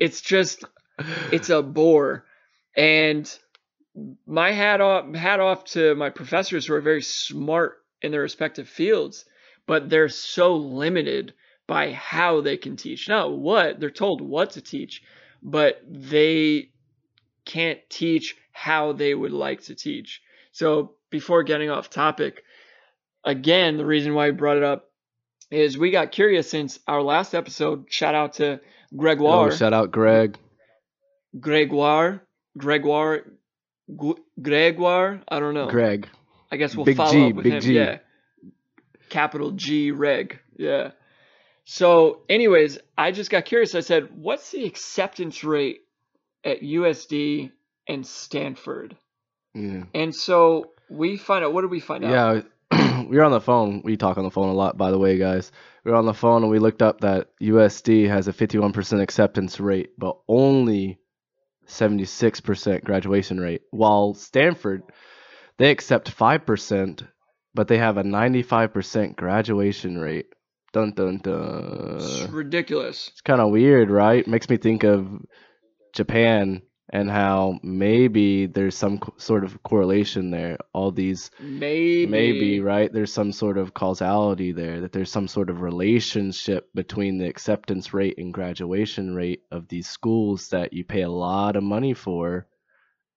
It's 0.00 0.20
just 0.20 0.64
it's 1.32 1.50
a 1.50 1.62
bore 1.62 2.24
and 2.76 3.38
my 4.26 4.52
hat 4.52 4.80
off 4.80 5.14
hat 5.14 5.40
off 5.40 5.64
to 5.64 5.94
my 5.94 6.10
professors 6.10 6.66
who 6.66 6.74
are 6.74 6.80
very 6.80 7.02
smart 7.02 7.78
in 8.02 8.12
their 8.12 8.22
respective 8.22 8.68
fields 8.68 9.24
but 9.66 9.90
they're 9.90 10.08
so 10.08 10.56
limited 10.56 11.34
by 11.66 11.92
how 11.92 12.40
they 12.40 12.56
can 12.56 12.76
teach 12.76 13.08
not 13.08 13.36
what 13.36 13.80
they're 13.80 13.90
told 13.90 14.20
what 14.20 14.50
to 14.50 14.60
teach 14.60 15.02
but 15.42 15.80
they 15.88 16.70
can't 17.44 17.78
teach 17.88 18.36
how 18.52 18.92
they 18.92 19.14
would 19.14 19.32
like 19.32 19.62
to 19.62 19.74
teach 19.74 20.22
so 20.52 20.94
before 21.10 21.42
getting 21.42 21.70
off 21.70 21.90
topic 21.90 22.42
again 23.24 23.76
the 23.76 23.86
reason 23.86 24.14
why 24.14 24.30
we 24.30 24.36
brought 24.36 24.56
it 24.56 24.62
up 24.62 24.90
is 25.50 25.78
we 25.78 25.90
got 25.90 26.12
curious 26.12 26.50
since 26.50 26.78
our 26.86 27.02
last 27.02 27.34
episode 27.34 27.86
shout 27.88 28.14
out 28.14 28.34
to 28.34 28.60
gregoire 28.96 29.48
oh, 29.48 29.50
shout 29.50 29.72
out 29.72 29.90
Greg. 29.90 30.36
Gregoire, 31.38 32.26
Gregoire, 32.56 33.24
Gregoire. 34.40 35.22
I 35.28 35.40
don't 35.40 35.54
know. 35.54 35.68
Greg. 35.68 36.08
I 36.50 36.56
guess 36.56 36.74
we'll 36.74 36.86
Big 36.86 36.96
follow 36.96 37.12
G, 37.12 37.26
up 37.26 37.34
with 37.34 37.44
big 37.44 37.52
him. 37.54 37.60
G. 37.60 37.74
Yeah. 37.74 37.98
Capital 39.08 39.52
G 39.52 39.90
Reg. 39.90 40.38
Yeah. 40.56 40.90
So, 41.64 42.20
anyways, 42.28 42.78
I 42.96 43.10
just 43.12 43.30
got 43.30 43.44
curious. 43.44 43.74
I 43.74 43.80
said, 43.80 44.08
"What's 44.16 44.50
the 44.50 44.64
acceptance 44.64 45.44
rate 45.44 45.80
at 46.44 46.62
USD 46.62 47.50
and 47.86 48.06
Stanford?" 48.06 48.96
Yeah. 49.54 49.84
And 49.94 50.14
so 50.14 50.70
we 50.88 51.16
find 51.16 51.44
out. 51.44 51.52
What 51.52 51.62
did 51.62 51.70
we 51.70 51.80
find 51.80 52.04
out? 52.04 52.44
Yeah, 52.70 53.02
we 53.08 53.16
were 53.16 53.24
on 53.24 53.32
the 53.32 53.40
phone. 53.40 53.82
We 53.84 53.96
talk 53.96 54.18
on 54.18 54.24
the 54.24 54.30
phone 54.30 54.48
a 54.48 54.54
lot, 54.54 54.76
by 54.76 54.90
the 54.90 54.98
way, 54.98 55.18
guys. 55.18 55.52
We 55.84 55.90
were 55.90 55.96
on 55.96 56.06
the 56.06 56.14
phone 56.14 56.42
and 56.42 56.50
we 56.50 56.58
looked 56.58 56.82
up 56.82 57.00
that 57.00 57.28
USD 57.42 58.08
has 58.08 58.28
a 58.28 58.32
51% 58.32 59.00
acceptance 59.00 59.58
rate, 59.58 59.90
but 59.96 60.18
only 60.28 60.98
76% 61.66 62.84
graduation 62.84 63.40
rate. 63.40 63.62
While 63.70 64.14
Stanford, 64.14 64.82
they 65.58 65.70
accept 65.70 66.16
5%, 66.16 67.06
but 67.54 67.68
they 67.68 67.78
have 67.78 67.96
a 67.96 68.02
95% 68.02 69.16
graduation 69.16 69.98
rate. 69.98 70.26
Dun 70.72 70.92
dun 70.92 71.18
dun. 71.18 71.96
It's 71.98 72.28
ridiculous. 72.30 73.08
It's 73.12 73.22
kind 73.22 73.40
of 73.40 73.50
weird, 73.50 73.90
right? 73.90 74.26
Makes 74.26 74.50
me 74.50 74.58
think 74.58 74.84
of 74.84 75.08
Japan 75.94 76.62
and 76.92 77.10
how 77.10 77.58
maybe 77.62 78.46
there's 78.46 78.76
some 78.76 78.98
co- 78.98 79.14
sort 79.18 79.44
of 79.44 79.62
correlation 79.62 80.30
there. 80.30 80.58
All 80.74 80.90
these 80.92 81.30
Maybe. 81.40 82.06
maybe 82.06 82.60
right 82.60 82.90
there's 82.92 83.12
some 83.12 83.32
sort 83.32 83.58
of 83.58 83.74
causality 83.74 84.52
there 84.52 84.80
that 84.80 84.92
there's 84.92 85.10
some 85.10 85.28
sort 85.28 85.50
of 85.50 85.60
relationship 85.62 86.68
between 86.74 87.18
the 87.18 87.26
acceptance 87.28 87.92
rate 87.92 88.16
and 88.18 88.32
graduation 88.32 89.14
rate 89.14 89.42
of 89.50 89.68
these 89.68 89.86
schools 89.88 90.48
that 90.48 90.72
you 90.72 90.84
pay 90.84 91.02
a 91.02 91.10
lot 91.10 91.56
of 91.56 91.62
money 91.62 91.92
for 91.94 92.46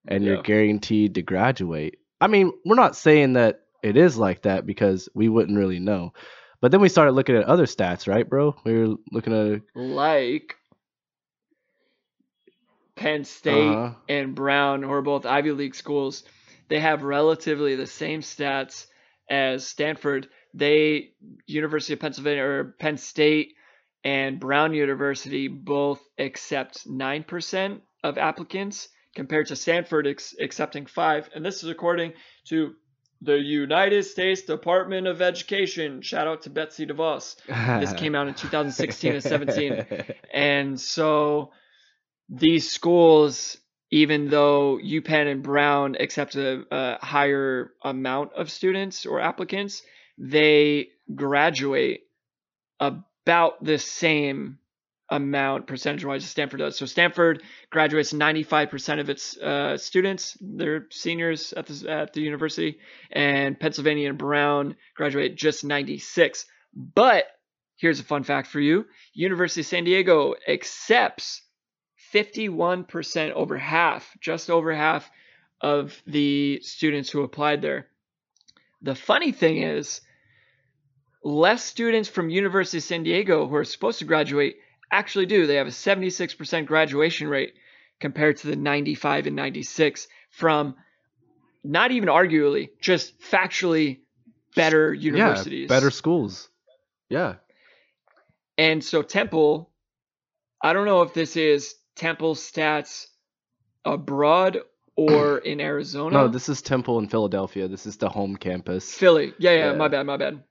and 0.07 0.23
Yeah. 0.23 0.31
you're 0.33 0.41
guaranteed 0.43 1.15
to 1.15 1.21
graduate 1.21 1.95
i 2.21 2.27
mean 2.27 2.51
we're 2.65 2.75
not 2.75 2.95
saying 2.95 3.33
that 3.33 3.61
it 3.83 3.97
is 3.97 4.17
like 4.17 4.43
that 4.43 4.65
because 4.65 5.09
we 5.15 5.27
wouldn't 5.29 5.57
really 5.57 5.79
know 5.79 6.13
but 6.61 6.71
then 6.71 6.81
we 6.81 6.89
started 6.89 7.11
looking 7.13 7.35
at 7.35 7.43
other 7.45 7.65
stats 7.65 8.07
right 8.07 8.29
bro 8.29 8.55
we 8.63 8.73
were 8.73 8.95
looking 9.11 9.33
at 9.33 9.61
like 9.75 10.55
Penn 12.95 13.23
State 13.23 13.73
Uh-huh. 13.73 13.95
and 14.09 14.35
Brown, 14.35 14.83
who 14.83 14.91
are 14.91 15.01
both 15.01 15.25
Ivy 15.25 15.51
League 15.51 15.75
schools, 15.75 16.23
they 16.67 16.79
have 16.79 17.03
relatively 17.03 17.75
the 17.75 17.87
same 17.87 18.21
stats 18.21 18.85
as 19.29 19.65
Stanford. 19.67 20.29
They 20.53 21.13
University 21.47 21.93
of 21.93 21.99
Pennsylvania 21.99 22.43
or 22.43 22.75
Penn 22.79 22.97
State 22.97 23.55
and 24.03 24.39
Brown 24.39 24.73
University 24.73 25.47
both 25.47 26.01
accept 26.19 26.87
nine 26.87 27.23
percent 27.23 27.81
of 28.03 28.17
applicants 28.17 28.89
compared 29.15 29.47
to 29.47 29.55
Stanford 29.55 30.07
ex- 30.07 30.35
accepting 30.39 30.85
five, 30.85 31.29
and 31.35 31.45
this 31.45 31.63
is 31.63 31.69
according 31.69 32.13
to 32.45 32.75
the 33.21 33.37
United 33.37 34.03
States 34.03 34.41
Department 34.41 35.05
of 35.07 35.21
Education. 35.21 36.01
Shout 36.01 36.27
out 36.27 36.41
to 36.43 36.49
Betsy 36.49 36.87
DeVos. 36.87 37.35
This 37.79 37.93
came 37.93 38.15
out 38.15 38.27
in 38.27 38.33
2016 38.35 39.13
and 39.13 39.23
17. 39.23 39.85
And 40.33 40.81
so 40.81 41.51
these 42.29 42.71
schools, 42.71 43.57
even 43.91 44.29
though 44.29 44.79
UPenn 44.83 45.31
and 45.31 45.43
Brown 45.43 45.97
accept 45.99 46.35
a, 46.35 46.63
a 46.71 47.05
higher 47.05 47.73
amount 47.83 48.33
of 48.33 48.49
students 48.49 49.05
or 49.05 49.19
applicants, 49.19 49.83
they 50.17 50.89
graduate 51.13 52.01
about 52.79 53.63
the 53.63 53.77
same 53.77 54.57
amount 55.11 55.67
percentage 55.67 56.05
wise 56.05 56.25
Stanford 56.25 56.61
does. 56.61 56.77
So 56.77 56.85
Stanford 56.85 57.43
graduates 57.69 58.13
95% 58.13 58.99
of 59.01 59.09
its 59.09 59.37
uh, 59.37 59.77
students, 59.77 60.37
they're 60.39 60.87
seniors 60.89 61.53
at 61.53 61.67
the, 61.67 61.91
at 61.91 62.13
the 62.13 62.21
university, 62.21 62.79
and 63.11 63.59
Pennsylvania 63.59 64.09
and 64.09 64.17
Brown 64.17 64.75
graduate 64.95 65.35
just 65.35 65.65
96. 65.65 66.45
But 66.73 67.25
here's 67.75 67.99
a 67.99 68.05
fun 68.05 68.23
fact 68.23 68.47
for 68.47 68.61
you 68.61 68.85
University 69.13 69.61
of 69.61 69.67
San 69.67 69.83
Diego 69.83 70.33
accepts 70.47 71.41
51% 72.13 73.31
over 73.31 73.57
half, 73.57 74.09
just 74.21 74.49
over 74.49 74.73
half 74.73 75.09
of 75.59 76.01
the 76.07 76.59
students 76.63 77.09
who 77.09 77.21
applied 77.21 77.61
there. 77.61 77.87
The 78.81 78.95
funny 78.95 79.31
thing 79.31 79.61
is, 79.61 80.01
less 81.23 81.63
students 81.63 82.09
from 82.09 82.29
University 82.29 82.77
of 82.77 82.83
San 82.83 83.03
Diego 83.03 83.47
who 83.47 83.55
are 83.55 83.63
supposed 83.63 83.99
to 83.99 84.05
graduate 84.05 84.57
actually 84.91 85.25
do. 85.25 85.47
They 85.47 85.55
have 85.55 85.67
a 85.67 85.71
76% 85.71 86.65
graduation 86.65 87.27
rate 87.27 87.53
compared 87.99 88.37
to 88.37 88.47
the 88.47 88.55
95 88.55 89.27
and 89.27 89.35
96 89.35 90.07
from 90.29 90.75
not 91.63 91.91
even 91.91 92.09
arguably, 92.09 92.69
just 92.81 93.19
factually 93.21 93.99
better 94.55 94.93
universities. 94.93 95.61
yeah 95.69 95.75
better 95.75 95.89
schools 95.91 96.49
yeah 97.09 97.35
And 98.57 98.83
so 98.83 99.01
Temple, 99.01 99.69
I 100.61 100.73
don't 100.73 100.85
know 100.85 101.03
if 101.03 101.13
this 101.13 101.37
is 101.37 101.75
Temple 101.95 102.35
stats 102.35 103.07
abroad 103.85 104.59
or 104.97 105.37
in 105.51 105.61
Arizona. 105.61 106.15
no 106.15 106.27
this 106.27 106.49
is 106.49 106.61
temple 106.61 106.99
in 106.99 107.07
philadelphia 107.07 107.67
this 107.67 107.85
is 107.85 107.97
the 107.97 108.09
home 108.09 108.35
campus 108.35 108.93
Philly. 108.93 109.33
Yeah, 109.39 109.51
yeah, 109.51 109.65
Yeah. 109.71 109.77
my 109.77 109.87
bad, 109.87 110.05
my 110.05 110.17
bad. 110.17 110.43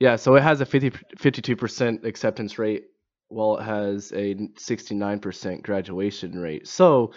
Yeah, 0.00 0.14
so 0.16 0.36
it 0.36 0.42
has 0.44 0.60
a 0.60 0.66
50, 0.66 0.90
52% 0.90 2.04
acceptance 2.04 2.56
rate 2.58 2.84
while 3.28 3.58
it 3.58 3.64
has 3.64 4.12
a 4.12 4.34
69% 4.34 5.62
graduation 5.62 6.38
rate. 6.38 6.66
So 6.66 7.12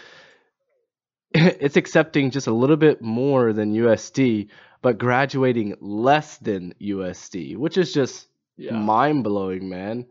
it's 1.33 1.77
accepting 1.77 2.31
just 2.31 2.47
a 2.47 2.53
little 2.53 2.77
bit 2.77 3.01
more 3.01 3.53
than 3.53 3.73
USD, 3.73 4.49
but 4.81 4.97
graduating 4.97 5.75
less 5.79 6.37
than 6.37 6.73
USD, 6.81 7.55
which 7.57 7.77
is 7.77 7.93
just 7.93 8.27
Yeah. 8.57 8.73
mind 8.77 9.23
blowing, 9.23 9.69
man. 9.69 10.05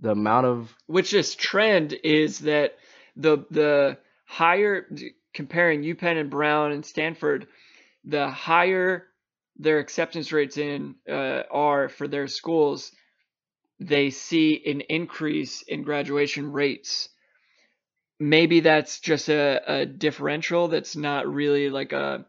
The 0.00 0.10
amount 0.10 0.46
of 0.46 0.76
Which 0.86 1.10
this 1.10 1.34
trend 1.34 1.94
is 2.04 2.40
that 2.40 2.76
the 3.16 3.46
the 3.50 3.96
higher 4.26 4.86
comparing 5.32 5.82
UPenn 5.82 6.20
and 6.20 6.28
Brown 6.30 6.72
and 6.72 6.84
Stanford, 6.84 7.46
the 8.04 8.28
higher 8.28 9.06
their 9.58 9.78
acceptance 9.78 10.32
rates 10.32 10.58
in 10.58 10.96
uh, 11.08 11.44
are 11.50 11.88
for 11.88 12.06
their 12.06 12.26
schools, 12.28 12.92
they 13.78 14.10
see 14.10 14.62
an 14.66 14.80
increase 14.82 15.62
in 15.62 15.82
graduation 15.82 16.52
rates. 16.52 17.08
Maybe 18.18 18.60
that's 18.60 19.00
just 19.00 19.28
a, 19.28 19.60
a 19.66 19.86
differential 19.86 20.68
that's 20.68 20.96
not 20.96 21.26
really 21.26 21.68
like 21.68 21.92
a, 21.92 22.24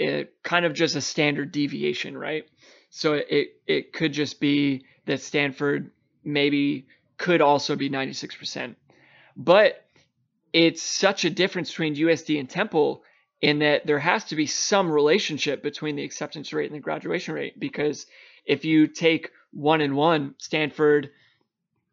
a 0.00 0.28
kind 0.42 0.64
of 0.64 0.72
just 0.72 0.96
a 0.96 1.00
standard 1.00 1.52
deviation, 1.52 2.16
right? 2.16 2.44
So 2.88 3.14
it 3.14 3.48
it 3.66 3.92
could 3.92 4.12
just 4.12 4.40
be 4.40 4.84
that 5.06 5.20
Stanford 5.20 5.90
maybe 6.24 6.86
could 7.18 7.40
also 7.40 7.76
be 7.76 7.90
96%. 7.90 8.74
But 9.36 9.84
it's 10.52 10.82
such 10.82 11.24
a 11.24 11.30
difference 11.30 11.70
between 11.70 11.94
USD 11.96 12.40
and 12.40 12.48
Temple 12.48 13.02
in 13.40 13.60
that 13.60 13.86
there 13.86 13.98
has 13.98 14.24
to 14.24 14.36
be 14.36 14.46
some 14.46 14.90
relationship 14.90 15.62
between 15.62 15.96
the 15.96 16.04
acceptance 16.04 16.52
rate 16.52 16.66
and 16.70 16.74
the 16.74 16.82
graduation 16.82 17.34
rate 17.34 17.58
because 17.58 18.06
if 18.44 18.64
you 18.64 18.86
take 18.86 19.30
one 19.52 19.80
and 19.80 19.96
one, 19.96 20.34
Stanford, 20.38 21.10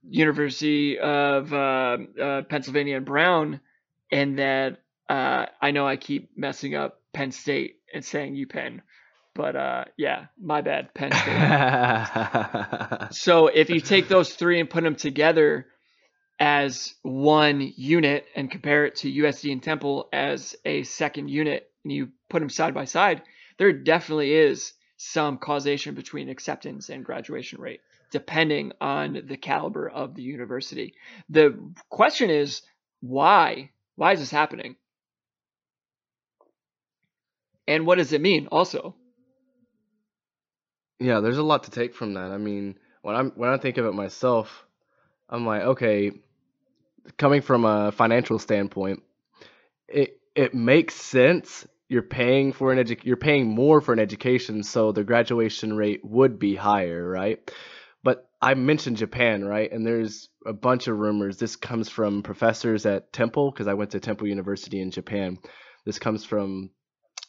University 0.10 1.00
of 1.00 1.52
uh, 1.54 1.98
uh, 2.22 2.42
Pennsylvania 2.44 2.98
and 2.98 3.06
Brown, 3.06 3.60
and 4.12 4.40
that 4.40 4.80
uh, 5.10 5.48
I 5.62 5.72
know 5.72 5.88
I 5.88 5.98
keep 5.98 6.38
messing 6.38 6.76
up 6.76 7.02
Penn 7.14 7.32
State 7.32 7.78
and 7.94 8.04
saying 8.04 8.36
UPenn, 8.36 8.82
but 9.34 9.56
uh, 9.56 9.86
yeah, 9.98 10.26
my 10.40 10.62
bad, 10.62 10.94
Penn 10.94 11.12
State. 13.00 13.14
So 13.14 13.48
if 13.48 13.70
you 13.70 13.80
take 13.80 14.08
those 14.08 14.34
three 14.34 14.60
and 14.60 14.70
put 14.70 14.84
them 14.84 14.96
together 14.96 15.68
as 16.40 16.94
one 17.02 17.74
unit 17.76 18.26
and 18.36 18.52
compare 18.52 18.86
it 18.86 18.98
to 18.98 19.12
USD 19.12 19.52
and 19.52 19.64
Temple 19.64 20.08
as 20.14 20.56
a 20.66 20.84
second 20.84 21.30
unit, 21.30 21.70
and 21.84 21.92
you 21.92 22.10
put 22.30 22.40
them 22.40 22.50
side 22.50 22.74
by 22.74 22.86
side, 22.86 23.24
there 23.58 23.74
definitely 23.74 24.34
is 24.34 24.74
some 24.98 25.38
causation 25.38 25.96
between 25.96 26.30
acceptance 26.30 26.90
and 26.90 27.06
graduation 27.06 27.62
rate, 27.62 27.82
depending 28.12 28.74
on 28.82 29.22
the 29.26 29.38
caliber 29.38 29.88
of 29.88 30.16
the 30.16 30.24
university. 30.24 30.94
The 31.30 31.58
question 31.90 32.30
is 32.30 32.64
why? 33.00 33.72
Why 33.96 34.14
is 34.14 34.20
this 34.20 34.32
happening? 34.32 34.76
And 37.68 37.86
what 37.86 37.98
does 37.98 38.14
it 38.14 38.22
mean 38.22 38.48
also? 38.52 38.96
Yeah, 41.00 41.20
there's 41.20 41.38
a 41.38 41.44
lot 41.44 41.64
to 41.64 41.72
take 41.72 41.94
from 41.94 42.14
that. 42.16 42.32
I 42.32 42.38
mean, 42.38 42.78
when 43.02 43.16
I'm 43.16 43.32
when 43.32 43.50
I 43.50 43.58
think 43.58 43.78
of 43.78 43.86
it 43.86 43.94
myself, 43.94 44.66
I'm 45.30 45.46
like, 45.46 45.62
okay, 45.62 46.12
coming 47.18 47.42
from 47.42 47.66
a 47.66 47.92
financial 47.92 48.40
standpoint, 48.40 49.04
it 49.88 50.20
it 50.36 50.54
makes 50.56 50.96
sense. 50.96 51.68
You're 51.90 52.02
paying 52.02 52.52
for 52.52 52.72
an 52.72 52.80
edu- 52.80 53.04
you're 53.04 53.16
paying 53.18 53.48
more 53.48 53.80
for 53.82 53.94
an 53.94 54.00
education, 54.00 54.64
so 54.64 54.92
the 54.92 55.04
graduation 55.04 55.76
rate 55.76 56.02
would 56.04 56.38
be 56.38 56.56
higher, 56.56 57.08
right? 57.08 57.40
But 58.04 58.30
I 58.42 58.54
mentioned 58.54 58.98
Japan, 58.98 59.46
right? 59.46 59.72
And 59.72 59.86
there's 59.86 60.30
a 60.46 60.54
bunch 60.54 60.88
of 60.88 60.98
rumors. 60.98 61.38
This 61.38 61.56
comes 61.56 61.90
from 61.90 62.24
professors 62.24 62.86
at 62.86 63.12
Temple 63.14 63.52
because 63.52 63.68
I 63.68 63.74
went 63.74 63.92
to 63.92 64.00
Temple 64.00 64.28
University 64.28 64.82
in 64.82 64.92
Japan. 64.92 65.38
This 65.86 66.00
comes 66.00 66.26
from 66.26 66.72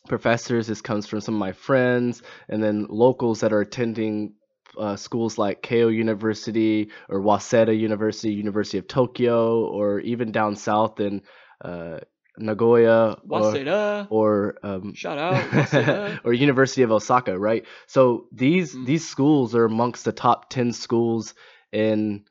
professors. 0.09 0.67
This 0.67 0.83
comes 0.83 1.07
from 1.07 1.21
some 1.21 1.35
of 1.35 1.41
my 1.41 1.53
friends, 1.53 2.23
and 2.49 2.63
then 2.63 2.87
locals 2.89 3.41
that 3.41 3.53
are 3.53 3.61
attending 3.61 4.35
uh, 4.79 4.97
schools 4.97 5.39
like 5.39 5.63
Keio 5.63 5.95
University 5.95 6.91
or 7.09 7.21
Waseda 7.21 7.79
University, 7.79 8.33
University 8.33 8.79
of 8.79 8.89
Tokyo, 8.89 9.67
or 9.67 10.01
even 10.01 10.33
down 10.33 10.57
south 10.57 11.01
in 11.01 11.23
uh, 11.65 11.99
Nagoya 12.39 13.19
or, 13.29 13.41
Waseda, 13.41 14.07
or 14.11 14.59
um, 14.63 14.95
shout 14.95 15.19
out, 15.19 16.21
or 16.25 16.33
University 16.33 16.83
of 16.83 16.93
Osaka, 16.93 17.39
right? 17.39 17.65
So 17.87 18.27
these 18.33 18.75
Mm. 18.75 18.87
these 18.87 19.09
schools 19.09 19.55
are 19.55 19.65
amongst 19.65 20.05
the 20.05 20.13
top 20.13 20.51
ten 20.51 20.73
schools 20.73 21.35
in 21.73 22.25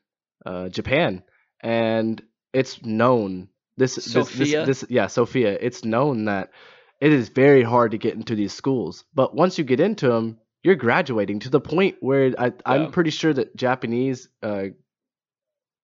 uh, 0.46 0.68
Japan, 0.68 1.22
and 1.60 2.22
it's 2.52 2.82
known 2.84 3.48
this 3.76 3.94
this, 3.96 4.04
this 4.06 4.12
Sophia? 4.12 4.66
this 4.66 4.84
yeah 4.88 5.06
Sophia. 5.08 5.56
It's 5.60 5.84
known 5.84 6.24
that 6.26 6.50
it 7.00 7.12
is 7.12 7.28
very 7.28 7.62
hard 7.62 7.92
to 7.92 7.98
get 7.98 8.14
into 8.14 8.34
these 8.34 8.52
schools. 8.52 9.04
But 9.14 9.34
once 9.34 9.56
you 9.58 9.64
get 9.64 9.78
into 9.80 10.08
them, 10.08 10.38
you're 10.64 10.74
graduating 10.74 11.40
to 11.40 11.50
the 11.50 11.60
point 11.60 11.96
where 12.00 12.34
I, 12.38 12.46
Yeah. 12.46 12.52
I'm 12.66 12.90
pretty 12.90 13.10
sure 13.10 13.32
that 13.32 13.54
Japanese 13.54 14.28
uh, 14.42 14.64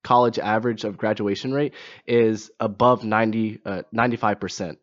college 0.04 0.38
average 0.38 0.84
of 0.84 0.96
graduation 0.96 1.52
rate 1.52 1.74
is 2.06 2.52
above 2.60 3.02
90, 3.02 3.60
uh, 3.64 3.82
95%. 3.92 4.76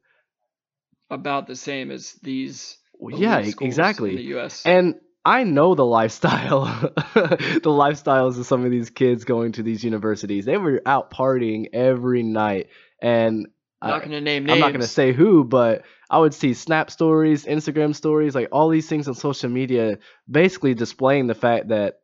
About 1.09 1.47
the 1.47 1.55
same 1.55 1.91
as 1.91 2.13
these. 2.23 2.77
Yeah, 2.99 3.39
exactly. 3.39 4.11
In 4.11 4.15
the 4.17 4.23
U.S. 4.23 4.63
And 4.65 4.95
I 5.23 5.43
know 5.43 5.75
the 5.75 5.85
lifestyle, 5.85 6.65
the 7.13 7.61
lifestyles 7.65 8.39
of 8.39 8.45
some 8.45 8.65
of 8.65 8.71
these 8.71 8.89
kids 8.89 9.23
going 9.23 9.53
to 9.53 9.63
these 9.63 9.83
universities. 9.83 10.45
They 10.45 10.57
were 10.57 10.81
out 10.85 11.11
partying 11.11 11.67
every 11.73 12.23
night, 12.23 12.67
and 13.01 13.47
I'm 13.81 13.89
not 13.89 13.99
going 13.99 14.11
to 14.11 14.21
name 14.21 14.45
names. 14.45 14.55
I'm 14.55 14.59
not 14.59 14.71
gonna 14.71 14.87
say 14.87 15.11
who, 15.11 15.43
but 15.43 15.83
I 16.09 16.19
would 16.19 16.33
see 16.33 16.53
Snap 16.53 16.91
stories, 16.91 17.45
Instagram 17.45 17.95
stories, 17.95 18.35
like 18.35 18.49
all 18.51 18.69
these 18.69 18.87
things 18.87 19.07
on 19.07 19.15
social 19.15 19.49
media, 19.49 19.97
basically 20.29 20.73
displaying 20.73 21.27
the 21.27 21.35
fact 21.35 21.69
that 21.69 22.00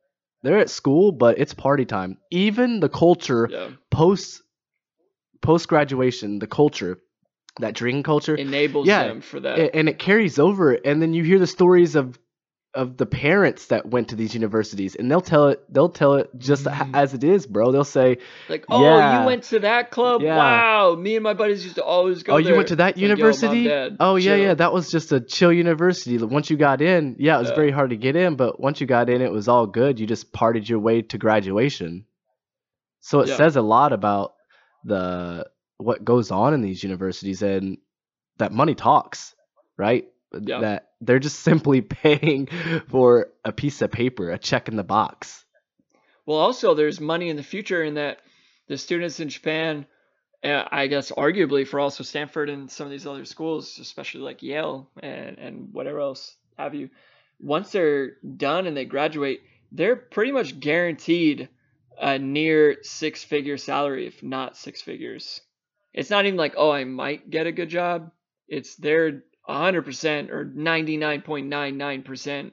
they're 0.47 0.57
at 0.59 0.69
school, 0.69 1.11
but 1.11 1.37
it's 1.39 1.53
party 1.53 1.83
time. 1.85 2.17
Even 2.31 2.79
the 2.79 2.87
culture 2.89 3.49
Yeah. 3.51 3.69
post 3.91 4.41
post 5.41 5.67
graduation, 5.67 6.39
the 6.39 6.47
culture, 6.47 6.99
that 7.59 7.73
drinking 7.73 8.03
culture, 8.03 8.35
Enables 8.35 8.87
Yeah, 8.87 9.07
them 9.07 9.21
for 9.21 9.39
that. 9.41 9.75
and 9.75 9.89
it 9.89 9.99
carries 9.99 10.39
over 10.39 10.71
and 10.73 11.01
then 11.01 11.13
you 11.13 11.23
hear 11.23 11.37
the 11.39 11.47
stories 11.47 11.95
of 11.95 12.17
of 12.73 12.97
the 12.97 13.05
parents 13.05 13.67
that 13.67 13.87
went 13.87 14.09
to 14.09 14.15
these 14.15 14.33
universities 14.35 14.95
and 14.95 15.09
they'll 15.09 15.21
tell 15.21 15.47
it 15.47 15.63
they'll 15.73 15.89
tell 15.89 16.13
it 16.15 16.29
just 16.37 16.65
Mhm. 16.65 16.91
as 16.93 17.13
it 17.13 17.23
is 17.23 17.47
bro 17.47 17.71
they'll 17.71 17.83
say 17.83 18.17
like, 18.49 18.65
oh, 18.69 18.83
yeah. 18.83 19.21
you 19.21 19.25
went 19.25 19.43
to 19.45 19.59
that 19.59 19.89
club? 19.89 20.21
Yeah. 20.21 20.37
Wow. 20.37 20.95
Me 20.95 21.15
and 21.15 21.23
my 21.23 21.33
buddies 21.33 21.63
used 21.63 21.77
to 21.77 21.83
always 21.83 22.21
go 22.23 22.33
oh 22.33 22.41
there. 22.41 22.51
you 22.51 22.55
went 22.55 22.67
to 22.67 22.75
that 22.75 22.89
It's 22.89 22.97
like, 22.97 23.01
yo, 23.01 23.07
Mom, 23.07 23.17
university 23.17 23.95
oh 23.99 24.15
yeah 24.17 24.35
chill. 24.35 24.37
yeah 24.37 24.53
that 24.55 24.73
was 24.73 24.91
just 24.91 25.11
a 25.11 25.19
chill 25.21 25.51
university 25.51 26.17
once 26.19 26.49
you 26.49 26.57
got 26.57 26.81
in 26.81 27.15
yeah 27.17 27.37
it 27.37 27.39
was 27.39 27.49
Yeah. 27.49 27.55
very 27.55 27.71
hard 27.71 27.89
to 27.91 27.97
get 27.97 28.15
in 28.15 28.35
but 28.35 28.59
once 28.59 28.79
you 28.81 28.85
got 28.85 29.09
in 29.09 29.21
it 29.21 29.31
was 29.31 29.47
all 29.47 29.65
good 29.65 29.99
you 29.99 30.05
just 30.05 30.31
partied 30.31 30.67
your 30.69 30.79
way 30.79 31.01
to 31.03 31.17
graduation 31.17 32.05
so 32.99 33.21
it 33.21 33.27
says 33.27 33.55
a 33.55 33.61
lot 33.61 33.93
about 33.93 34.33
the 34.83 35.47
what 35.77 36.03
goes 36.03 36.31
on 36.31 36.53
in 36.53 36.61
these 36.61 36.83
universities 36.83 37.41
and 37.41 37.77
that 38.37 38.51
money 38.51 38.75
talks 38.75 39.33
right 39.77 40.05
Yeah. 40.39 40.59
that 40.59 40.86
they're 41.01 41.19
just 41.19 41.39
simply 41.41 41.81
paying 41.81 42.47
for 42.89 43.29
a 43.45 43.51
piece 43.51 43.81
of 43.81 43.91
paper 43.91 44.31
a 44.31 44.37
check 44.37 44.67
in 44.67 44.75
the 44.75 44.83
box 44.83 45.45
Well, 46.25 46.37
also 46.37 46.73
there's 46.73 46.99
money 46.99 47.29
in 47.29 47.37
the 47.37 47.43
future 47.43 47.83
in 47.83 47.95
that 47.95 48.19
the 48.67 48.77
students 48.77 49.19
in 49.19 49.29
Japan, 49.29 49.85
uh, 50.43 50.65
I 50.69 50.87
guess 50.87 51.11
arguably 51.11 51.65
for 51.65 51.79
also 51.79 52.03
Stanford 52.03 52.49
and 52.49 52.69
some 52.69 52.85
of 52.85 52.91
these 52.91 53.07
other 53.07 53.25
schools, 53.25 53.79
especially 53.79 54.21
like 54.21 54.43
Yale 54.43 54.89
and 55.01 55.37
and 55.37 55.73
whatever 55.73 56.01
else 56.01 56.35
have 56.57 56.75
you, 56.75 56.89
once 57.39 57.71
they're 57.71 58.17
done 58.35 58.67
and 58.67 58.75
they 58.75 58.85
graduate, 58.85 59.41
they're 59.71 59.95
pretty 59.95 60.31
much 60.31 60.59
guaranteed 60.59 61.49
a 61.99 62.19
near 62.19 62.77
six 62.83 63.23
figure 63.23 63.57
salary, 63.57 64.05
if 64.05 64.21
not 64.21 64.57
six 64.57 64.81
figures. 64.81 65.41
It's 65.93 66.09
not 66.09 66.25
even 66.25 66.37
like, 66.37 66.53
oh, 66.57 66.69
I 66.69 66.83
might 66.83 67.29
get 67.29 67.47
a 67.47 67.51
good 67.51 67.69
job. 67.69 68.11
It's 68.47 68.75
they're 68.75 69.23
100% 69.47 70.29
or 70.29 70.45
99.99% 70.45 72.51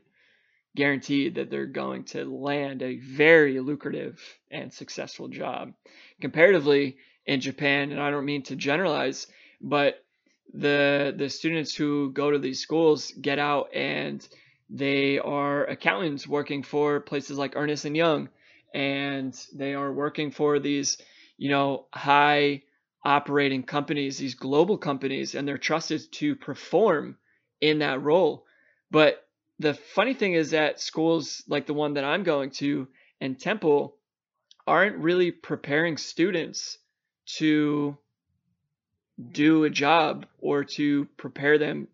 guaranteed 0.76 1.36
that 1.36 1.50
they're 1.50 1.66
going 1.66 2.04
to 2.04 2.24
land 2.24 2.82
a 2.82 2.98
very 2.98 3.60
lucrative 3.60 4.20
and 4.50 4.72
successful 4.72 5.28
job. 5.28 5.72
Comparatively, 6.20 6.96
in 7.26 7.40
Japan, 7.40 7.90
and 7.90 8.00
I 8.00 8.10
don't 8.10 8.24
mean 8.24 8.42
to 8.44 8.56
generalize, 8.56 9.26
but 9.60 10.04
the 10.52 11.14
the 11.16 11.28
students 11.28 11.74
who 11.74 12.12
go 12.12 12.30
to 12.30 12.38
these 12.38 12.60
schools 12.60 13.12
get 13.12 13.38
out 13.38 13.74
and 13.74 14.26
they 14.70 15.18
are 15.18 15.64
accountants 15.64 16.28
working 16.28 16.62
for 16.62 17.00
places 17.00 17.38
like 17.38 17.54
Ernest 17.56 17.84
and 17.84 17.96
Young, 17.96 18.28
and 18.72 19.34
they 19.54 19.74
are 19.74 19.92
working 19.92 20.30
for 20.30 20.58
these, 20.58 20.98
you 21.38 21.50
know, 21.50 21.86
high 21.92 22.62
operating 23.04 23.62
companies, 23.62 24.18
these 24.18 24.34
global 24.34 24.78
companies, 24.78 25.34
and 25.34 25.46
they're 25.46 25.58
trusted 25.58 26.00
to 26.12 26.34
perform 26.36 27.16
in 27.60 27.80
that 27.80 28.02
role. 28.02 28.44
But 28.90 29.26
the 29.58 29.74
funny 29.74 30.14
thing 30.14 30.34
is 30.34 30.50
that 30.50 30.80
schools 30.80 31.42
like 31.46 31.66
the 31.66 31.74
one 31.74 31.94
that 31.94 32.04
I'm 32.04 32.22
going 32.22 32.50
to 32.52 32.88
and 33.20 33.38
Temple 33.38 33.96
aren't 34.66 34.96
really 34.96 35.30
preparing 35.30 35.96
students 35.96 36.78
to 37.26 37.96
do 39.30 39.64
a 39.64 39.70
job 39.70 40.26
or 40.40 40.64
to 40.64 41.04
prepare 41.16 41.58
them 41.58 41.88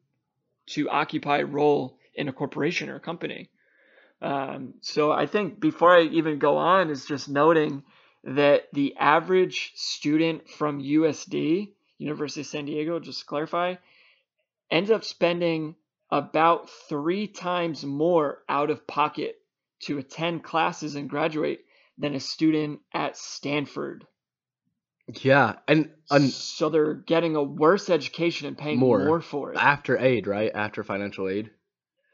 to 0.66 0.88
occupy 0.88 1.38
a 1.38 1.46
role 1.46 1.98
in 2.14 2.28
a 2.28 2.32
corporation 2.32 2.88
or 2.88 2.96
a 2.96 3.00
company. 3.00 3.50
Um, 4.22 4.74
so 4.80 5.10
I 5.10 5.26
think 5.26 5.60
before 5.60 5.96
I 5.96 6.02
even 6.02 6.38
go 6.38 6.56
on 6.56 6.90
is 6.90 7.04
just 7.06 7.28
noting 7.28 7.82
that 8.24 8.64
the 8.72 8.96
average 8.96 9.72
student 9.76 10.48
from 10.48 10.82
USD, 10.82 11.72
University 11.98 12.40
of 12.42 12.46
San 12.46 12.64
Diego, 12.66 13.00
just 13.00 13.20
to 13.20 13.26
clarify, 13.26 13.76
ends 14.70 14.90
up 14.90 15.04
spending 15.04 15.74
about 16.10 16.68
three 16.88 17.26
times 17.26 17.84
more 17.84 18.42
out 18.48 18.70
of 18.70 18.86
pocket 18.86 19.36
to 19.82 19.98
attend 19.98 20.42
classes 20.44 20.94
and 20.96 21.08
graduate 21.08 21.60
than 21.98 22.14
a 22.14 22.20
student 22.20 22.80
at 22.92 23.16
Stanford. 23.16 24.06
yeah 25.22 25.56
and 25.68 25.90
so 26.30 26.68
they're 26.68 26.94
getting 26.94 27.36
a 27.36 27.42
worse 27.42 27.88
education 27.90 28.46
and 28.46 28.56
paying 28.58 28.78
More. 28.78 29.04
more, 29.04 29.20
for 29.20 29.52
it. 29.52 29.58
after 29.58 29.98
aid 29.98 30.26
right 30.26 30.50
after 30.54 30.82
financial 30.84 31.28
aid 31.28 31.50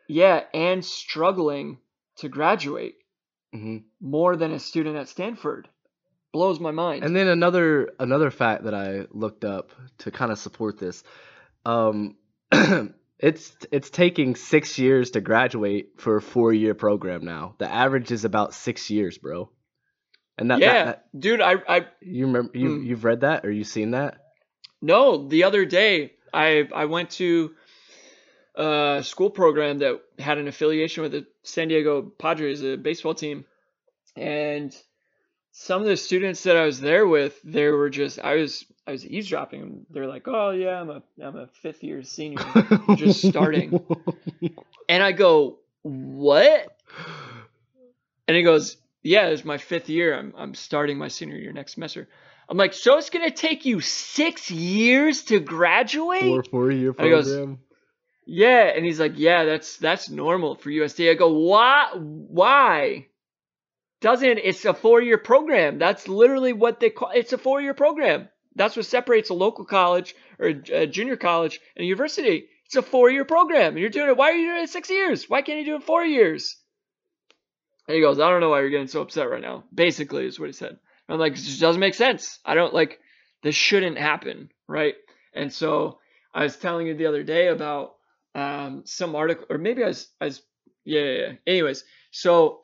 Yeah, 0.09 0.45
and 0.55 0.85
struggling 0.85 1.79
to 2.19 2.29
graduate 2.29 2.97
hmm 3.53 3.79
more 4.01 4.37
than 4.37 4.53
a 4.53 4.59
student 4.59 4.97
at 4.97 5.09
Stanford. 5.09 5.69
Blows 6.37 6.61
my 6.61 6.71
mind. 6.71 7.03
And 7.03 7.17
then 7.17 7.29
another 7.29 7.89
another 7.99 8.31
fact 8.31 8.65
that 8.65 8.75
I 8.75 9.07
looked 9.11 9.43
up 9.43 9.71
to 10.01 10.11
kind 10.11 10.31
of 10.31 10.39
support 10.39 10.79
this, 10.79 11.03
um, 11.65 12.17
it's 13.19 13.57
it's 13.73 13.89
taking 13.89 14.37
six 14.37 14.79
years 14.79 15.13
to 15.13 15.23
graduate 15.23 15.93
for 15.97 16.17
a 16.17 16.21
four 16.21 16.53
year 16.53 16.75
program 16.75 17.25
now. 17.25 17.55
The 17.57 17.73
average 17.73 18.11
is 18.13 18.27
about 18.27 18.53
six 18.53 18.91
years, 18.91 19.17
bro. 19.17 19.49
And 20.37 20.51
that, 20.51 20.61
that- 20.61 20.67
yeah, 20.75 20.85
that- 20.85 21.07
dude, 21.19 21.41
I, 21.41 21.55
I 21.67 21.87
you 22.03 22.27
remember 22.27 22.51
you 22.59 22.69
Hmm. 22.81 22.85
you've 22.85 23.05
read 23.05 23.21
that 23.23 23.47
or 23.47 23.51
you 23.51 23.65
seen 23.65 23.93
that? 23.93 24.19
No, 24.83 25.27
the 25.27 25.45
other 25.45 25.65
day 25.65 26.13
I 26.35 26.69
I 26.75 26.85
went 26.85 27.13
to 27.13 27.55
a 28.57 29.01
school 29.03 29.31
program 29.31 29.79
that 29.79 30.03
had 30.19 30.37
an 30.37 30.49
affiliation 30.49 31.03
with 31.03 31.13
the 31.13 31.27
San 31.45 31.69
Diego 31.69 32.03
Padres, 32.03 32.63
a 32.63 32.77
baseball 32.77 33.15
team, 33.15 33.47
and 34.17 34.77
some 35.59 35.81
of 35.81 35.89
the 35.89 35.97
students 35.97 36.43
that 36.43 36.55
I 36.55 36.67
was 36.67 36.83
there 36.83 37.07
with, 37.07 37.41
they 37.43 37.67
were 37.69 37.89
just 37.89 38.21
I 38.21 38.35
was 38.35 38.67
I 38.87 38.93
was 38.93 39.07
eavesdropping. 39.07 39.87
They're 39.89 40.07
like, 40.07 40.29
"Oh 40.29 40.51
yeah, 40.51 40.79
I'm 40.79 40.91
a 40.91 41.03
I'm 41.21 41.35
a 41.35 41.47
fifth 41.47 41.83
year 41.83 42.03
senior," 42.03 42.39
oh, 42.45 42.95
Just 42.95 43.27
starting. 43.27 43.81
and 44.87 45.03
I 45.03 45.13
go, 45.13 45.61
"What?" 45.81 46.79
And 48.29 48.37
he 48.37 48.43
goes, 48.43 48.77
"Yeah, 49.03 49.29
it's 49.29 49.47
my 49.47 49.57
fifth 49.57 49.89
year. 49.89 50.15
I'm 50.15 50.35
I'm 50.37 50.55
starting 50.55 50.99
my 50.99 51.09
senior 51.09 51.37
year 51.37 51.53
next 51.53 51.73
semester." 51.73 52.07
I'm 52.51 52.59
like, 52.59 52.75
"So 52.75 52.99
it's 52.99 53.09
gonna 53.09 53.31
take 53.31 53.65
you 53.65 53.81
six 53.81 54.51
years 54.51 55.23
to 55.25 55.41
graduate?" 55.41 56.21
Four 56.23 56.45
four 56.45 56.71
year 56.71 56.95
he 56.99 57.09
goes. 57.09 57.35
Yeah, 58.27 58.65
and 58.77 58.85
he's 58.85 59.01
like, 59.01 59.15
"Yeah, 59.17 59.45
that's 59.45 59.79
that's 59.79 60.11
normal 60.11 60.55
for 60.55 60.69
USD." 60.69 61.11
I 61.11 61.15
go, 61.15 61.33
"Why? 61.33 61.93
Why?" 61.95 63.07
Doesn't 64.01 64.39
it's 64.39 64.65
a 64.65 64.75
four-year 64.75 65.19
program? 65.19 65.79
That's 65.79 66.07
literally 66.09 66.53
what 66.53 66.81
they 66.81 66.91
call. 66.91 67.11
It's 67.15 67.33
a 67.33 67.39
four-year 67.39 67.75
program. 67.75 68.29
That's 68.55 68.77
what 68.77 68.87
separates 68.87 69.31
a 69.31 69.35
local 69.35 69.65
college 69.65 70.15
or 70.39 70.49
a, 70.49 70.87
junior 70.87 71.17
college 71.17 71.61
and 71.77 71.85
a 71.85 71.87
university. 71.87 72.49
It's 72.67 72.77
a 72.77 72.83
four-year 72.83 73.25
program, 73.25 73.73
and 73.73 73.79
you're 73.79 73.91
doing 73.91 74.09
it. 74.09 74.17
Why 74.17 74.31
are 74.31 74.35
you 74.35 74.51
doing 74.51 74.65
it 74.65 74.71
six 74.71 74.91
years? 74.91 75.29
Why 75.29 75.43
can't 75.43 75.59
you 75.61 75.65
do 75.65 75.77
it 75.77 75.85
four 75.85 76.05
years? 76.05 76.57
And 77.87 77.95
he 77.95 78.01
goes, 78.01 78.19
"I 78.19 78.29
don't 78.29 78.41
know 78.41 78.51
why 78.51 78.61
you're 78.61 78.71
getting 78.71 78.89
so 78.89 79.03
upset 79.03 79.31
right 79.31 79.43
now." 79.43 79.65
Basically, 79.73 80.27
is 80.27 80.41
what 80.41 80.47
he 80.47 80.53
said. 80.53 80.71
And 80.71 80.79
I'm 81.09 81.19
like, 81.19 81.35
"It 81.35 81.37
just 81.37 81.61
doesn't 81.61 81.81
make 81.81 81.95
sense. 81.95 82.41
I 82.45 82.55
don't 82.55 82.75
like 82.75 82.99
this. 83.43 83.55
Shouldn't 83.55 83.99
happen, 83.99 84.51
right?" 84.67 84.95
And 85.33 85.53
so 85.53 86.01
I 86.35 86.43
was 86.43 86.57
telling 86.57 86.87
you 86.87 86.95
the 86.95 87.07
other 87.07 87.23
day 87.23 87.49
about 87.49 87.95
um, 88.35 88.83
some 88.85 89.15
article, 89.15 89.47
or 89.49 89.59
maybe 89.59 89.85
I 89.85 89.89
was, 89.89 90.09
I 90.21 90.27
was, 90.27 90.43
yeah, 90.85 91.01
yeah, 91.01 91.19
yeah. 91.19 91.33
Anyways, 91.47 91.85
so 92.11 92.63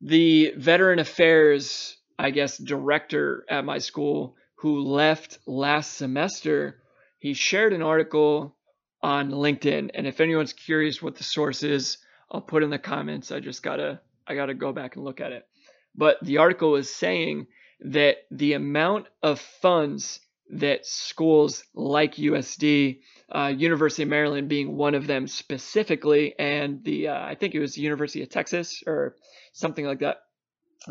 the 0.00 0.52
veteran 0.56 0.98
affairs, 0.98 1.96
I 2.18 2.30
guess, 2.30 2.58
director 2.58 3.44
at 3.48 3.64
my 3.64 3.78
school 3.78 4.36
who 4.56 4.80
left 4.80 5.38
last 5.46 5.94
semester, 5.94 6.82
he 7.18 7.34
shared 7.34 7.72
an 7.72 7.82
article 7.82 8.56
on 9.02 9.30
LinkedIn, 9.30 9.90
and 9.94 10.06
if 10.06 10.20
anyone's 10.20 10.52
curious 10.52 11.02
what 11.02 11.16
the 11.16 11.24
source 11.24 11.62
is, 11.62 11.98
I'll 12.30 12.40
put 12.40 12.62
in 12.62 12.70
the 12.70 12.78
comments. 12.78 13.30
I 13.30 13.40
just 13.40 13.62
gotta, 13.62 14.00
I 14.26 14.34
gotta 14.34 14.54
go 14.54 14.72
back 14.72 14.96
and 14.96 15.04
look 15.04 15.20
at 15.20 15.32
it. 15.32 15.46
But 15.94 16.18
the 16.22 16.38
article 16.38 16.76
is 16.76 16.94
saying 16.94 17.46
that 17.80 18.18
the 18.30 18.54
amount 18.54 19.06
of 19.22 19.40
funds 19.40 20.20
that 20.50 20.86
schools 20.86 21.64
like 21.74 22.16
USD, 22.16 23.00
uh, 23.34 23.52
University 23.56 24.04
of 24.04 24.08
Maryland 24.08 24.48
being 24.48 24.76
one 24.76 24.94
of 24.94 25.06
them 25.06 25.26
specifically, 25.26 26.34
and 26.38 26.82
the 26.84 27.08
uh, 27.08 27.24
I 27.24 27.34
think 27.34 27.54
it 27.54 27.60
was 27.60 27.76
University 27.76 28.22
of 28.22 28.28
Texas 28.28 28.82
or 28.86 29.16
something 29.56 29.86
like 29.86 30.00
that. 30.00 30.18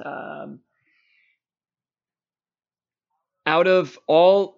Um, 0.03 0.59
out 3.45 3.67
of 3.67 3.97
all 4.07 4.57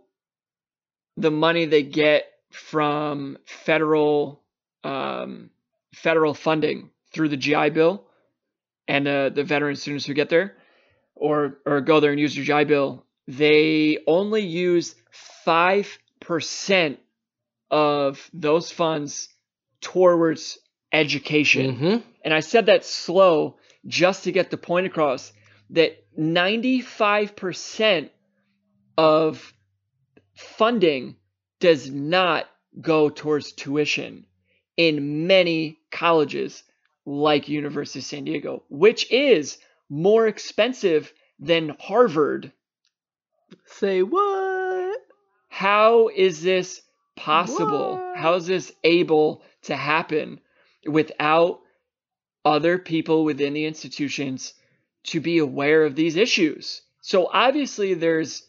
the 1.17 1.30
money 1.30 1.65
they 1.65 1.84
get 1.84 2.26
from 2.50 3.38
federal 3.46 4.41
um, 4.84 5.50
federal 5.93 6.34
funding 6.34 6.89
through 7.12 7.30
the 7.30 7.38
GI 7.38 7.72
Bill 7.72 8.06
and 8.88 9.08
uh, 9.08 9.30
the 9.30 9.43
veteran 9.43 9.76
students 9.76 10.06
who 10.06 10.13
get 10.13 10.30
there 10.30 10.56
or 11.13 11.58
or 11.65 11.82
go 11.82 12.00
there 12.00 12.12
and 12.12 12.20
use 12.20 12.36
your 12.36 12.46
GI 12.46 12.65
Bill, 12.65 13.04
they 13.28 14.00
only 14.08 14.41
use 14.41 14.96
five 15.43 16.00
percent 16.22 17.00
of 17.70 18.30
those 18.34 18.72
funds 18.72 19.28
towards 19.82 20.58
education. 20.93 21.76
Mm-hmm. 21.76 22.10
And 22.24 22.34
I 22.34 22.39
said 22.39 22.67
that 22.67 22.86
slow 22.86 23.58
just 23.88 24.26
to 24.26 24.32
get 24.32 24.52
the 24.52 24.58
point 24.58 24.86
across 24.86 25.32
that 25.71 26.04
95% 26.17 28.10
of 28.97 29.54
funding 30.36 31.15
does 31.60 31.89
not 31.89 32.45
go 32.80 33.10
towards 33.10 33.52
tuition 33.54 34.26
in 34.76 35.28
many 35.28 35.80
colleges 35.91 36.63
like 37.06 37.50
University 37.50 38.00
of 38.00 38.06
San 38.06 38.26
Diego, 38.26 38.63
which 38.69 39.12
is 39.12 39.58
more 39.89 40.28
expensive 40.28 41.12
than 41.39 41.76
Harvard. 41.80 42.52
Say 43.65 44.04
what? 44.04 45.00
How 45.47 46.10
is 46.10 46.41
this 46.41 46.82
possible? 47.15 47.95
What? 47.95 48.17
How 48.17 48.34
is 48.36 48.47
this 48.47 48.71
able 48.84 49.43
to 49.63 49.76
happen 49.76 50.41
without 50.86 51.62
other 52.56 52.78
people 52.78 53.24
within 53.26 53.54
the 53.54 53.66
institutions 53.66 54.54
to 55.12 55.20
be 55.20 55.38
aware 55.38 55.84
of 55.86 55.96
these 55.96 56.16
issues? 56.16 56.82
So 57.02 57.30
obviously 57.32 57.94
there's 57.94 58.44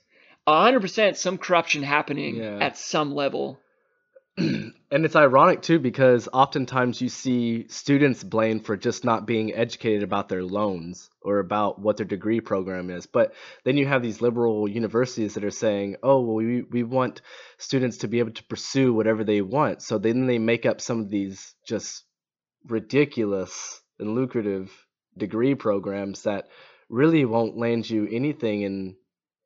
100% 0.47 1.17
some 1.17 1.39
corruption 1.39 1.83
happening 1.83 2.37
Yeah. 2.37 2.59
at 2.61 2.79
some 2.79 3.15
level. 3.15 3.59
and 4.39 4.73
it's 5.05 5.17
ironic 5.17 5.63
too 5.63 5.81
because 5.81 6.29
oftentimes 6.33 7.01
you 7.01 7.09
see 7.09 7.67
students 7.69 8.23
blamed 8.23 8.65
for 8.65 8.77
just 8.77 9.05
not 9.05 9.27
being 9.27 9.53
educated 9.53 10.05
about 10.05 10.29
their 10.29 10.45
loans 10.45 11.11
or 11.23 11.41
about 11.41 11.81
what 11.81 11.97
their 11.97 12.07
degree 12.07 12.41
program 12.41 12.89
is 12.89 13.05
but 13.07 13.35
then 13.65 13.77
you 13.77 13.85
have 13.85 14.01
these 14.01 14.21
liberal 14.23 14.69
universities 14.69 15.35
that 15.35 15.43
are 15.45 15.51
saying 15.51 15.97
oh 16.05 16.21
well 16.21 16.37
we, 16.37 16.63
we 16.63 16.85
want 16.85 17.21
students 17.59 17.97
to 17.99 18.07
be 18.07 18.21
able 18.21 18.31
to 18.31 18.45
pursue 18.45 18.95
whatever 18.95 19.25
they 19.25 19.43
want 19.43 19.83
so 19.83 19.99
then 19.99 20.27
they 20.27 20.39
make 20.39 20.65
up 20.65 20.81
some 20.81 21.01
of 21.01 21.09
these 21.11 21.57
just 21.67 22.05
ridiculous 22.69 23.81
and 23.99 24.15
lucrative 24.15 24.71
degree 25.17 25.55
programs 25.55 26.23
that 26.23 26.49
really 26.89 27.25
won't 27.25 27.57
land 27.57 27.89
you 27.89 28.09
anything 28.11 28.63
in 28.63 28.97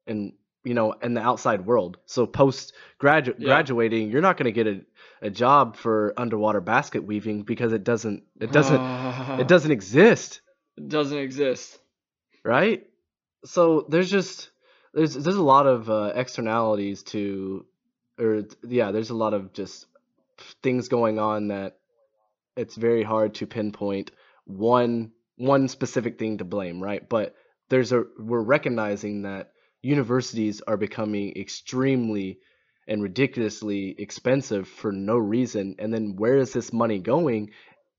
in 0.06 0.32
you 0.64 0.74
know 0.74 0.92
in 0.92 1.14
the 1.14 1.20
outside 1.20 1.64
world 1.66 1.96
so 2.06 2.26
post 2.26 2.72
gradu- 3.00 3.34
Yeah. 3.38 3.46
graduating 3.46 4.10
you're 4.10 4.20
not 4.22 4.36
going 4.36 4.52
to 4.52 4.64
get 4.64 4.66
a, 4.66 4.80
a 5.22 5.30
job 5.30 5.76
for 5.76 6.12
underwater 6.16 6.60
basket 6.60 7.02
weaving 7.04 7.42
because 7.42 7.72
it 7.72 7.82
doesn't 7.84 8.22
it 8.40 8.52
doesn't 8.52 8.80
it 9.40 9.48
doesn't 9.54 9.72
exist 9.72 10.40
It 10.76 10.88
doesn't 10.88 11.18
exist. 11.18 11.78
right 12.44 12.86
so 13.44 13.86
there's 13.88 14.10
just 14.10 14.50
there's 14.94 15.14
there's 15.14 15.36
a 15.36 15.42
lot 15.42 15.66
of 15.66 15.88
uh, 15.90 16.12
externalities 16.14 17.02
to 17.04 17.64
or 18.18 18.44
yeah 18.68 18.92
there's 18.92 19.10
a 19.10 19.14
lot 19.16 19.34
of 19.34 19.52
just 19.52 19.86
things 20.62 20.88
going 20.88 21.18
on 21.18 21.48
that 21.48 21.78
it's 22.56 22.76
very 22.76 23.02
hard 23.02 23.34
to 23.34 23.46
pinpoint 23.46 24.10
one 24.58 25.12
one 25.36 25.68
specific 25.68 26.18
thing 26.18 26.38
to 26.38 26.44
blame 26.44 26.80
right? 26.82 27.08
But 27.08 27.34
there's 27.68 27.92
a 27.92 28.04
we're 28.18 28.42
recognizing 28.42 29.22
that 29.22 29.52
universities 29.82 30.60
are 30.66 30.76
becoming 30.76 31.36
extremely 31.36 32.38
and 32.86 33.02
ridiculously 33.02 33.94
expensive 33.98 34.68
for 34.68 34.92
no 34.92 35.16
reason 35.16 35.76
and 35.78 35.92
then 35.92 36.16
where 36.16 36.36
is 36.38 36.52
this 36.52 36.72
money 36.72 36.98
going? 36.98 37.50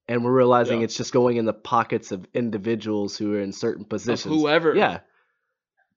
And 0.08 0.24
we're 0.24 0.34
realizing 0.36 0.80
Yeah. 0.80 0.86
it's 0.86 0.98
just 0.98 1.14
going 1.14 1.38
in 1.38 1.46
the 1.46 1.54
pockets 1.54 2.12
of 2.12 2.26
individuals 2.34 3.18
who 3.18 3.34
are 3.36 3.40
in 3.42 3.54
certain 3.54 3.84
Of 3.84 3.90
positions. 3.90 4.36
whoever. 4.36 4.76
yeah. 4.76 5.00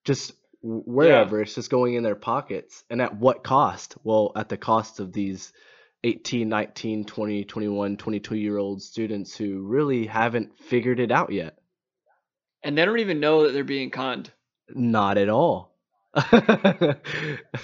Just 0.05 0.33
wherever 0.62 1.42
it's 1.42 1.55
just 1.55 1.71
going 1.71 1.95
in 1.95 2.03
their 2.03 2.14
pockets. 2.16 2.83
And 2.90 3.03
at 3.03 3.16
what 3.16 3.45
cost? 3.45 3.97
Well 4.05 4.33
at 4.37 4.49
the 4.49 4.57
cost 4.57 5.01
of 5.01 5.12
these 5.12 5.53
18 6.07 6.49
19 6.49 7.05
20 7.05 7.45
21 7.45 7.97
22 7.97 8.37
year 8.37 8.59
old 8.59 8.83
students 8.83 9.37
who 9.37 9.62
really 9.62 10.07
haven't 10.07 10.59
figured 10.59 11.01
it 11.01 11.11
out 11.11 11.33
yet 11.33 11.59
And 12.62 12.77
they 12.77 12.85
don't 12.85 12.99
even 13.01 13.21
know 13.21 13.42
that 13.45 13.53
they're 13.53 13.64
being 13.64 13.90
conned. 13.90 14.31
not 14.75 15.19
at 15.19 15.29
all 15.29 15.73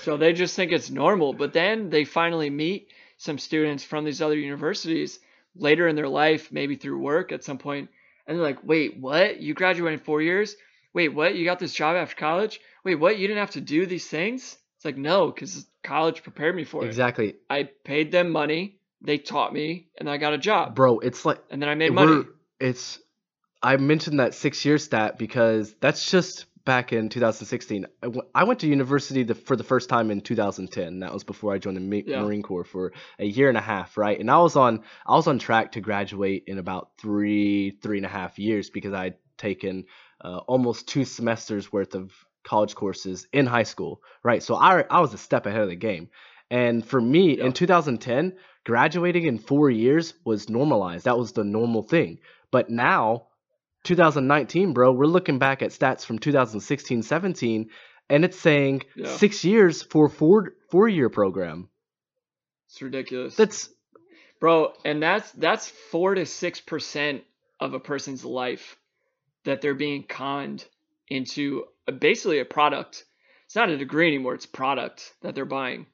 So 0.01 0.17
they 0.17 0.33
just 0.33 0.55
think 0.57 0.73
it's 0.73 0.91
normal. 0.91 1.33
But 1.33 1.53
then 1.53 1.91
they 1.91 2.05
finally 2.05 2.51
meet 2.51 2.89
some 3.17 3.39
students 3.39 3.85
from 3.85 4.05
these 4.05 4.21
other 4.21 4.37
universities 4.37 5.19
later 5.57 5.89
in 5.89 5.97
their 5.97 6.09
life, 6.09 6.51
maybe 6.53 6.77
through 6.77 6.99
work 6.99 7.33
at 7.33 7.45
some 7.45 7.59
point, 7.59 7.91
and 8.27 8.37
they're 8.37 8.45
like, 8.45 8.65
wait, 8.65 8.99
what? 8.99 9.41
You 9.41 9.55
graduated 9.55 10.01
in 10.01 10.05
four 10.05 10.21
years? 10.23 10.57
Wait, 10.95 11.09
what? 11.15 11.35
You 11.35 11.45
got 11.45 11.59
this 11.59 11.73
job 11.73 11.97
after 11.97 12.17
college? 12.17 12.61
Wait, 12.85 12.97
what? 12.97 13.19
You 13.19 13.27
didn't 13.27 13.41
have 13.41 13.53
to 13.53 13.61
do 13.61 13.87
these 13.87 14.07
things? 14.07 14.57
It's 14.83 14.85
like, 14.85 14.97
no, 14.97 15.31
because 15.31 15.65
college 15.85 16.25
prepared 16.25 16.57
me 16.57 16.65
for 16.65 16.83
it. 16.83 16.89
exactly 16.89 17.37
I 17.49 17.69
paid 17.85 18.11
them 18.11 18.31
money, 18.31 18.81
they 19.01 19.17
taught 19.17 19.55
me, 19.55 19.87
and 19.97 20.11
I 20.11 20.17
got 20.17 20.33
a 20.33 20.39
job. 20.39 20.75
bro 20.75 20.99
it's 20.99 21.25
like 21.25 21.39
And 21.53 21.63
then 21.63 21.69
I 21.69 21.77
made 21.77 21.93
money. 21.93 22.25
it's 22.59 22.99
i 23.63 23.77
mentioned 23.77 24.19
that 24.19 24.35
six 24.35 24.65
year 24.65 24.79
stat 24.79 25.19
because 25.19 25.73
that's 25.81 26.11
just 26.11 26.47
back 26.65 26.93
in 26.93 27.09
2016 27.11 27.87
I 28.03 28.07
w- 28.07 28.23
I 28.35 28.43
went 28.43 28.59
to 28.61 28.67
university 28.67 29.23
the, 29.23 29.37
for 29.37 29.55
the 29.55 29.63
first 29.63 29.89
time 29.89 30.11
in 30.11 30.21
2010 30.21 30.99
that 30.99 31.13
was 31.13 31.23
before 31.23 31.53
i 31.55 31.59
joined 31.59 31.77
the 31.77 31.81
Ma- 31.81 32.03
Yeah. 32.05 32.23
marine 32.23 32.43
corps 32.43 32.65
for 32.65 32.93
a 33.21 33.25
year 33.25 33.49
and 33.49 33.57
a 33.59 33.61
half 33.61 33.97
right 33.97 34.19
and 34.19 34.29
i 34.29 34.39
was 34.39 34.57
on 34.57 34.83
i 35.07 35.15
was 35.15 35.29
on 35.29 35.39
track 35.39 35.71
to 35.73 35.81
graduate 35.81 36.43
in 36.49 36.59
about 36.59 36.89
three 36.99 37.79
three 37.83 37.99
and 37.99 38.07
a 38.07 38.09
half 38.09 38.37
years 38.41 38.69
because 38.69 38.93
i'd 38.95 39.15
taken 39.39 39.85
uh, 40.25 40.39
almost 40.49 40.89
two 40.89 41.05
semesters 41.05 41.73
worth 41.73 41.95
of 41.95 42.13
college 42.45 42.75
courses 42.75 43.27
in 43.33 43.47
high 43.47 43.63
school 43.63 44.01
right 44.23 44.43
so 44.43 44.55
i, 44.55 44.83
I 44.91 45.01
was 45.01 45.15
a 45.15 45.19
step 45.19 45.47
ahead 45.47 45.63
of 45.63 45.69
the 45.69 45.77
game 45.77 46.09
and 46.51 46.85
for 46.85 47.01
me 47.01 47.39
Yeah. 47.39 47.45
in 47.47 47.53
2010 47.53 48.35
graduating 48.65 49.25
in 49.25 49.39
four 49.39 49.71
years 49.71 50.15
was 50.25 50.49
normalized 50.49 51.05
that 51.05 51.19
was 51.19 51.33
the 51.33 51.45
normal 51.45 51.83
thing 51.83 52.19
but 52.51 52.71
now 52.71 53.27
2019 53.85 54.73
bro 54.73 54.93
we're 54.93 55.07
looking 55.07 55.39
back 55.39 55.63
at 55.63 55.71
stats 55.71 56.05
from 56.05 56.19
2016 56.19 57.03
17 57.03 57.71
and 58.11 58.25
it's 58.25 58.39
saying 58.39 58.83
Yeah. 58.97 59.07
six 59.07 59.45
years 59.45 59.83
for 59.83 60.07
a 60.07 60.11
four 60.11 60.55
four 60.71 60.89
year 60.89 61.09
program 61.09 61.69
It's 62.69 62.81
ridiculous. 62.83 63.37
that's 63.37 63.69
Bro, 64.41 64.73
and 64.85 65.01
that's 65.01 65.31
that's 65.33 65.69
four 65.69 66.17
to 66.17 66.27
six 66.27 66.61
percent 66.61 67.23
of 67.61 67.75
a 67.75 67.79
person's 67.81 68.25
life 68.25 68.77
that 69.45 69.61
they're 69.61 69.73
being 69.75 70.03
conned 70.03 70.65
into 71.09 71.65
basically 71.99 72.39
a 72.39 72.45
product. 72.45 73.05
It's 73.47 73.57
not 73.57 73.69
a 73.69 73.77
degree 73.77 74.09
anymore, 74.09 74.35
it's 74.35 74.47
product 74.47 75.13
that 75.23 75.35
they're 75.35 75.45
buying. 75.45 75.87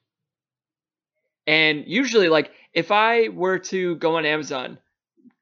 And 1.47 1.85
usually, 1.87 2.29
like 2.29 2.51
if 2.73 2.91
I 2.91 3.29
were 3.29 3.59
to 3.59 3.95
go 3.95 4.17
on 4.17 4.25
Amazon 4.25 4.77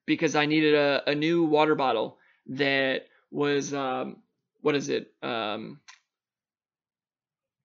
because 0.06 0.36
I 0.36 0.46
needed 0.46 0.74
a, 0.74 1.04
a 1.08 1.16
new 1.16 1.44
water 1.44 1.76
bottle 1.76 2.18
that 2.48 3.08
was 3.30 3.74
um 3.74 4.18
what 4.62 4.76
is 4.76 4.90
it? 4.90 5.14
Um 5.22 5.80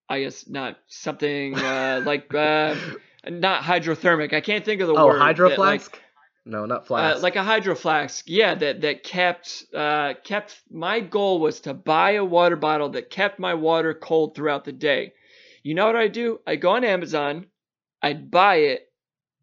I 0.09 0.23
guess 0.23 0.49
not 0.49 0.79
something 0.89 1.57
uh 1.57 2.03
like 2.05 2.35
uh 2.35 2.75
not 3.29 3.63
hydrothermic. 3.63 4.33
I 4.33 4.41
can't 4.41 4.65
think 4.65 4.81
of 4.81 4.89
the 4.89 4.95
oh 4.95 5.07
word. 5.07 5.21
hydro 5.21 5.51
that, 5.51 5.59
like, 5.59 5.81
flask 5.83 6.03
no 6.45 6.67
not 6.67 6.83
uh, 6.83 6.85
flask 6.85 7.23
like 7.23 7.37
a 7.37 7.43
hydro 7.43 7.75
flask, 7.75 8.25
yeah. 8.29 8.55
That 8.55 8.81
that 8.83 9.03
kept 9.03 9.65
uh, 9.75 10.15
kept. 10.25 10.61
My 10.71 11.01
goal 11.01 11.41
was 11.41 11.61
to 11.61 11.75
buy 11.75 12.13
a 12.13 12.25
water 12.25 12.57
bottle 12.57 12.91
that 12.91 13.11
kept 13.11 13.39
my 13.39 13.55
water 13.55 13.95
cold 13.95 14.35
throughout 14.35 14.65
the 14.65 14.73
day. 14.73 15.13
You 15.63 15.75
know 15.75 15.87
what 15.87 15.97
I 15.97 16.09
do? 16.09 16.41
I 16.47 16.57
go 16.57 16.71
on 16.71 16.85
Amazon, 16.85 17.47
I'd 18.03 18.31
buy 18.31 18.57
it, 18.57 18.93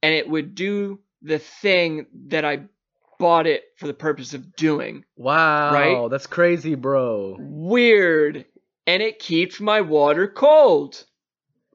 and 0.04 0.14
it 0.14 0.30
would 0.30 0.56
do 0.56 1.00
the 1.22 1.40
thing 1.40 2.08
that 2.28 2.46
I 2.46 2.64
bought 3.20 3.48
it 3.48 3.64
for 3.78 3.88
the 3.88 3.94
purpose 3.94 4.34
of 4.34 4.56
doing. 4.56 5.04
wow 5.18 5.74
right? 5.74 6.10
that's 6.10 6.28
crazy 6.28 6.76
bro 6.76 7.36
Weird, 7.40 8.46
and 8.88 9.04
it 9.04 9.20
keeps 9.20 9.60
my 9.60 9.82
water 9.82 10.28
cold. 10.28 11.04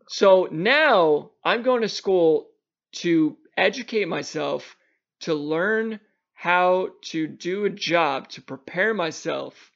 So 0.08 0.48
now 0.50 1.30
I'm 1.44 1.62
going 1.62 1.82
to 1.82 1.88
school 1.88 2.48
to 2.96 3.36
educate 3.56 4.08
myself, 4.08 4.76
to 5.20 5.34
learn 5.34 6.00
how 6.32 6.88
to 7.02 7.26
do 7.26 7.64
a 7.64 7.70
job, 7.70 8.28
to 8.28 8.42
prepare 8.42 8.92
myself, 8.92 9.72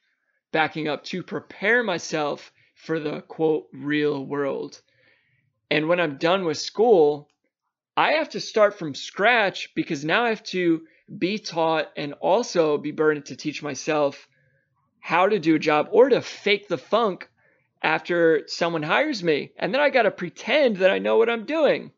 backing 0.51 0.87
up, 0.87 1.03
to 1.05 1.23
prepare 1.23 1.83
myself 1.83 2.51
for 2.75 2.99
the 2.99 3.21
quote 3.21 3.67
real 3.73 4.25
world. 4.25 4.81
And 5.71 5.87
when 5.87 5.99
I'm 5.99 6.17
done 6.17 6.45
with 6.45 6.57
school, 6.57 7.29
I 7.95 8.13
have 8.13 8.29
to 8.29 8.39
start 8.39 8.77
from 8.77 8.95
scratch 8.95 9.73
because 9.75 10.05
now 10.05 10.25
I 10.25 10.29
have 10.29 10.43
to 10.43 10.83
be 11.17 11.39
taught 11.39 11.87
and 11.97 12.13
also 12.13 12.77
be 12.77 12.91
burdened 12.91 13.25
to 13.27 13.35
teach 13.35 13.61
myself 13.63 14.27
how 14.99 15.27
to 15.27 15.39
do 15.39 15.55
a 15.55 15.59
job 15.59 15.89
or 15.91 16.09
to 16.09 16.21
fake 16.21 16.67
the 16.67 16.77
funk 16.77 17.29
after 17.81 18.43
someone 18.47 18.83
hires 18.83 19.23
me. 19.23 19.51
And 19.57 19.73
then 19.73 19.81
I 19.81 19.89
got 19.89 20.03
to 20.03 20.11
pretend 20.11 20.77
that 20.77 20.91
I 20.91 20.99
know 20.99 21.17
what 21.17 21.29
I'm 21.29 21.45
doing. 21.45 21.91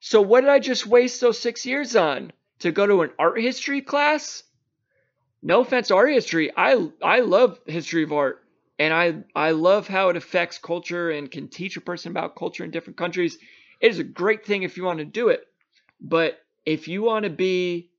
So, 0.00 0.20
what 0.22 0.40
did 0.40 0.50
I 0.50 0.58
just 0.58 0.86
waste 0.86 1.20
those 1.20 1.38
six 1.38 1.64
years 1.66 1.94
on? 1.94 2.32
To 2.60 2.72
go 2.72 2.86
to 2.86 3.02
an 3.02 3.10
art 3.18 3.40
history 3.40 3.80
class? 3.80 4.42
No 5.42 5.60
offense 5.60 5.88
to 5.88 5.94
art 5.94 6.10
history. 6.10 6.50
I, 6.54 6.90
I 7.02 7.20
love 7.20 7.58
history 7.66 8.02
of 8.02 8.12
art 8.12 8.44
and 8.78 8.92
I, 8.92 9.24
I 9.34 9.52
love 9.52 9.88
how 9.88 10.08
it 10.08 10.16
affects 10.16 10.58
culture 10.58 11.10
and 11.10 11.30
can 11.30 11.48
teach 11.48 11.76
a 11.76 11.82
person 11.82 12.10
about 12.10 12.36
culture 12.36 12.64
in 12.64 12.70
different 12.70 12.96
countries. 12.96 13.38
It 13.80 13.90
is 13.90 13.98
a 13.98 14.04
great 14.04 14.44
thing 14.44 14.62
if 14.62 14.76
you 14.76 14.84
want 14.84 14.98
to 14.98 15.04
do 15.04 15.28
it. 15.28 15.42
But 16.00 16.38
if 16.64 16.88
you 16.88 17.02
want 17.02 17.24
to 17.24 17.30
be 17.30 17.90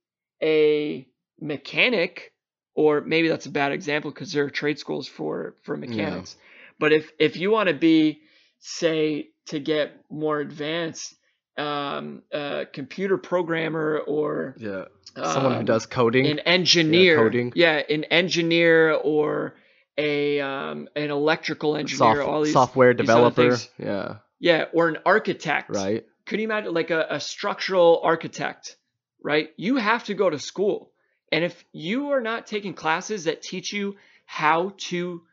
a 0.42 1.08
mechanic, 1.40 2.34
or 2.74 3.02
maybe 3.02 3.28
that's 3.28 3.46
a 3.46 3.52
bad 3.52 3.72
example 3.72 4.12
because 4.12 4.32
there 4.32 4.46
are 4.46 4.50
trade 4.50 4.80
schools 4.80 5.08
for 5.08 5.56
for 5.64 5.78
mechanics. 5.78 6.36
Yeah. 6.38 6.46
But 6.80 6.94
if 6.94 7.12
if 7.20 7.38
you 7.38 7.52
want 7.52 7.70
to 7.70 7.76
be, 7.76 8.22
say, 8.60 9.30
to 9.48 9.60
get 9.60 9.94
more 10.10 10.40
advanced, 10.40 11.16
um, 11.58 12.24
a 12.32 12.66
computer 12.72 13.18
programmer 13.18 14.00
or 14.00 14.56
yeah, 14.58 14.86
someone 15.16 15.54
um, 15.54 15.58
who 15.60 15.64
does 15.64 15.86
coding, 15.86 16.26
an 16.26 16.40
engineer, 16.40 17.16
yeah, 17.16 17.24
coding. 17.24 17.54
yeah, 17.56 17.82
an 17.90 18.04
engineer 18.06 18.94
or 18.94 19.56
a 19.98 20.40
um, 20.40 20.88
an 20.96 21.12
electrical 21.12 21.76
engineer, 21.76 22.16
Soft, 22.16 22.30
all 22.30 22.44
these 22.44 22.54
software 22.54 22.94
these 22.94 23.06
developer, 23.06 23.58
yeah, 23.78 24.16
yeah, 24.40 24.66
or 24.74 24.88
an 24.88 24.98
architect, 25.06 25.70
right? 25.76 26.06
Could 26.26 26.40
you 26.40 26.46
imagine 26.46 26.74
like 26.74 26.92
a, 26.92 27.08
a 27.10 27.20
structural 27.20 28.02
architect, 28.04 28.78
right? 29.24 29.50
You 29.58 29.76
have 29.78 30.06
to 30.06 30.14
go 30.14 30.30
to 30.30 30.40
school, 30.40 30.92
and 31.32 31.44
if 31.44 31.66
you 31.74 32.12
are 32.12 32.22
not 32.22 32.48
taking 32.48 32.74
classes 32.74 33.26
that 33.26 33.42
teach 33.42 33.74
you 33.74 33.98
how 34.26 34.74
to 34.78 35.24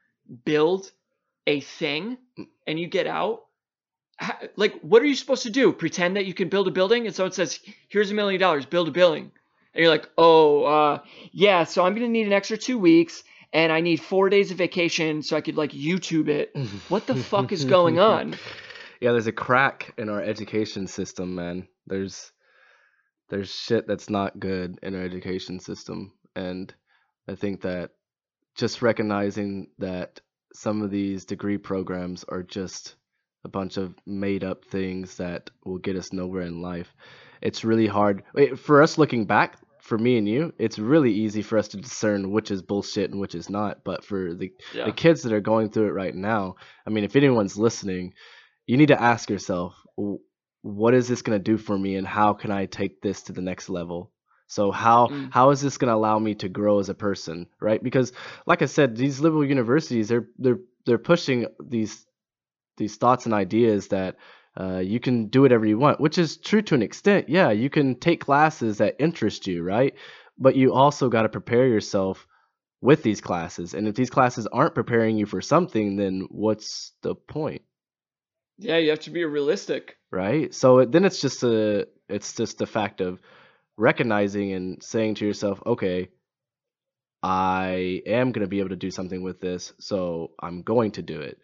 build 0.45 0.91
a 1.47 1.61
thing, 1.61 2.19
and 2.67 2.79
you 2.79 2.89
get 2.89 3.07
out, 3.07 3.43
like 4.57 4.79
what 4.81 5.03
are 5.03 5.07
you 5.07 5.15
supposed 5.15 5.45
to 5.45 5.51
do? 5.51 5.73
Pretend 5.73 6.17
that 6.17 6.27
you 6.27 6.35
can 6.35 6.49
build 6.49 6.69
a 6.69 6.73
building, 6.73 7.07
and 7.07 7.15
someone 7.15 7.33
says, 7.33 7.61
"Here's 7.89 8.11
a 8.11 8.15
million 8.15 8.41
dollars, 8.41 8.67
build 8.67 8.89
a 8.89 8.93
building." 8.93 9.33
And 9.75 9.83
you're 9.83 9.93
like, 9.93 10.09
oh, 10.19 10.65
uh, 10.65 10.99
yeah, 11.31 11.65
so 11.65 11.85
I'm 11.85 11.95
going 11.95 12.07
to 12.07 12.11
need 12.11 12.27
an 12.27 12.33
extra 12.33 12.57
two 12.57 12.79
weeks 12.79 13.23
and 13.53 13.73
I 13.73 13.81
need 13.81 13.99
four 13.99 14.29
days 14.29 14.51
of 14.51 14.59
vacation 14.59 15.23
so 15.23 15.37
I 15.37 15.41
could 15.41 15.57
like 15.57 15.71
YouTube 15.71 16.29
it. 16.29 16.57
what 16.89 17.07
the 17.07 17.15
fuck 17.15 17.53
is 17.53 17.65
going 17.65 17.99
on? 17.99 18.35
Yeah, 19.01 19.13
there's 19.13 19.27
a 19.27 19.33
crack 19.33 19.95
in 19.97 20.09
our 20.09 20.23
education 20.23 20.87
system, 20.87 21.35
man. 21.35 21.69
There's 21.87 22.33
there's 23.31 23.55
shit 23.55 23.87
that's 23.87 24.11
not 24.11 24.41
good 24.41 24.79
in 24.83 24.95
our 24.95 25.03
education 25.03 25.61
system, 25.61 26.13
and 26.35 26.75
I 27.29 27.35
think 27.35 27.61
that 27.61 27.91
just 28.57 28.83
recognizing 28.83 29.69
that 29.79 30.21
some 30.55 30.83
of 30.83 30.91
these 30.91 31.27
degree 31.27 31.59
programs 31.59 32.25
are 32.25 32.43
just 32.43 32.97
a 33.45 33.49
bunch 33.49 33.77
of 33.77 33.95
made 34.07 34.45
up 34.45 34.65
things 34.65 35.17
that 35.17 35.51
will 35.65 35.79
get 35.79 35.97
us 35.97 36.13
nowhere 36.13 36.43
in 36.43 36.63
life. 36.63 36.95
It's 37.41 37.65
really 37.65 37.87
hard 37.87 38.25
for 38.57 38.83
us 38.83 38.99
looking 38.99 39.27
back 39.27 39.59
for 39.81 39.97
me 39.97 40.19
and 40.19 40.29
you, 40.29 40.53
it's 40.59 40.79
really 40.79 41.13
easy 41.13 41.41
for 41.41 41.57
us 41.57 41.69
to 41.69 41.79
discern 41.79 42.31
which 42.31 42.51
is 42.51 42.63
bullshit 42.63 43.11
and 43.11 43.21
which 43.21 43.35
is 43.35 43.49
not. 43.49 43.85
But 43.85 44.05
for 44.05 44.35
the 44.35 44.53
yeah. 44.75 44.85
the 44.85 44.93
kids 44.93 45.23
that 45.23 45.33
are 45.33 45.41
going 45.41 45.71
through 45.71 45.89
it 45.89 45.93
right 45.95 46.15
now, 46.15 46.57
I 46.87 46.91
mean, 46.91 47.05
if 47.05 47.17
anyone's 47.17 47.57
listening, 47.57 48.13
you 48.67 48.77
need 48.77 48.89
to 48.89 49.03
ask 49.03 49.31
yourself, 49.31 49.75
what 50.63 50.95
is 50.95 51.09
this 51.09 51.23
going 51.23 51.39
to 51.39 51.43
do 51.43 51.57
for 51.57 51.77
me, 51.79 51.97
and 51.97 52.07
how 52.07 52.35
can 52.35 52.51
I 52.51 52.67
take 52.67 53.01
this 53.01 53.23
to 53.23 53.33
the 53.33 53.41
next 53.41 53.71
level? 53.71 54.13
So 54.47 54.71
how 54.71 55.09
mm. 55.09 55.33
how 55.33 55.51
is 55.51 55.61
this 55.61 55.79
going 55.79 55.89
to 55.89 55.95
allow 55.95 56.19
me 56.19 56.35
to 56.37 56.49
grow 56.49 56.79
as 56.81 56.89
a 56.89 56.95
person, 56.95 57.47
right? 57.61 57.83
Because 57.83 58.13
like 58.47 58.63
I 58.63 58.67
said, 58.67 58.97
these 58.97 59.21
liberal 59.21 59.45
universities 59.45 60.09
they're 60.09 60.29
they're 60.39 60.61
they're 60.85 60.99
pushing 60.99 61.47
these 61.65 62.07
these 62.79 62.97
thoughts 62.97 63.27
and 63.27 63.35
ideas 63.35 63.89
that 63.89 64.17
uh, 64.59 64.79
you 64.79 64.99
can 64.99 65.27
do 65.29 65.43
whatever 65.43 65.67
you 65.67 65.79
want, 65.79 66.01
which 66.01 66.19
is 66.19 66.37
true 66.37 66.63
to 66.63 66.75
an 66.75 66.83
extent. 66.83 67.29
Yeah, 67.29 67.51
you 67.51 67.71
can 67.71 67.95
take 67.95 68.21
classes 68.21 68.79
that 68.79 68.97
interest 68.99 69.47
you, 69.47 69.63
right? 69.63 69.95
But 70.39 70.57
you 70.57 70.73
also 70.73 71.09
got 71.09 71.23
to 71.23 71.29
prepare 71.29 71.67
yourself 71.67 72.27
with 72.81 73.03
these 73.03 73.21
classes. 73.21 73.75
And 73.75 73.87
if 73.87 73.95
these 73.95 74.11
classes 74.11 74.47
aren't 74.47 74.75
preparing 74.75 75.17
you 75.17 75.27
for 75.27 75.41
something, 75.41 75.97
then 75.97 76.27
what's 76.31 76.93
the 77.03 77.15
point? 77.15 77.63
Yeah, 78.59 78.79
you 78.79 78.91
have 78.91 79.01
to 79.01 79.11
be 79.11 79.25
realistic. 79.25 79.97
Right? 80.11 80.53
So 80.55 80.85
then 80.85 81.05
it's 81.05 81.21
just 81.21 81.43
a 81.43 81.87
it's 82.09 82.35
just 82.35 82.59
the 82.59 82.67
fact 82.67 83.01
of 83.01 83.21
recognizing 83.77 84.53
and 84.53 84.83
saying 84.83 85.17
to 85.17 85.27
yourself, 85.27 85.63
okay, 85.65 86.09
I 87.23 88.03
am 88.07 88.33
going 88.33 88.45
to 88.45 88.49
be 88.49 88.61
able 88.61 88.71
to 88.71 88.77
do 88.77 88.91
something 88.91 89.23
with 89.23 89.41
this, 89.41 89.73
so 89.79 90.33
I'm 90.41 90.63
going 90.63 90.93
to 90.93 91.03
do 91.03 91.21
it. 91.21 91.41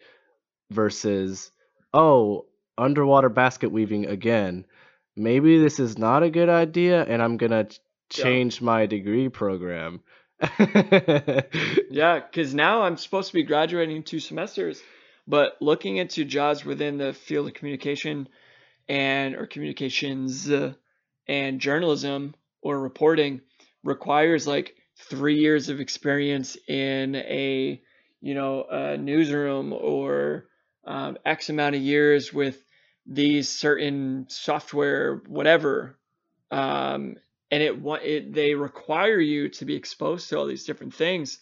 Versus, 0.71 1.51
oh, 1.93 2.45
underwater 2.77 3.29
basket 3.29 3.71
weaving 3.71 4.07
again. 4.07 4.65
Maybe 5.15 5.59
this 5.59 5.79
is 5.79 5.97
not 5.97 6.23
a 6.23 6.29
good 6.29 6.49
idea, 6.49 7.03
and 7.03 7.21
I'm 7.21 7.37
gonna 7.37 7.67
change 8.09 8.59
yeah. 8.59 8.65
my 8.65 8.85
degree 8.85 9.29
program. 9.29 10.01
yeah, 10.59 12.19
because 12.19 12.53
now 12.53 12.81
I'm 12.81 12.97
supposed 12.97 13.29
to 13.29 13.33
be 13.33 13.43
graduating 13.43 14.03
two 14.03 14.19
semesters, 14.19 14.81
but 15.27 15.53
looking 15.61 15.97
into 15.97 16.25
jobs 16.25 16.65
within 16.65 16.97
the 16.97 17.13
field 17.13 17.47
of 17.47 17.53
communication 17.53 18.27
and 18.87 19.35
or 19.35 19.47
communications 19.47 20.51
uh, 20.51 20.73
and 21.27 21.59
journalism 21.59 22.35
or 22.61 22.79
reporting 22.79 23.41
requires 23.83 24.45
like 24.45 24.75
three 25.09 25.39
years 25.39 25.69
of 25.69 25.79
experience 25.79 26.57
in 26.67 27.15
a 27.15 27.81
you 28.21 28.33
know 28.33 28.65
a 28.69 28.97
newsroom 28.97 29.73
or 29.73 30.45
um, 30.85 31.17
X 31.25 31.49
amount 31.49 31.75
of 31.75 31.81
years 31.81 32.33
with 32.33 32.63
these 33.05 33.49
certain 33.49 34.25
software, 34.29 35.21
whatever, 35.27 35.97
um, 36.51 37.15
and 37.51 37.61
it, 37.63 37.75
it 38.03 38.33
they 38.33 38.55
require 38.55 39.19
you 39.19 39.49
to 39.49 39.65
be 39.65 39.75
exposed 39.75 40.29
to 40.29 40.37
all 40.37 40.45
these 40.45 40.65
different 40.65 40.93
things 40.93 41.39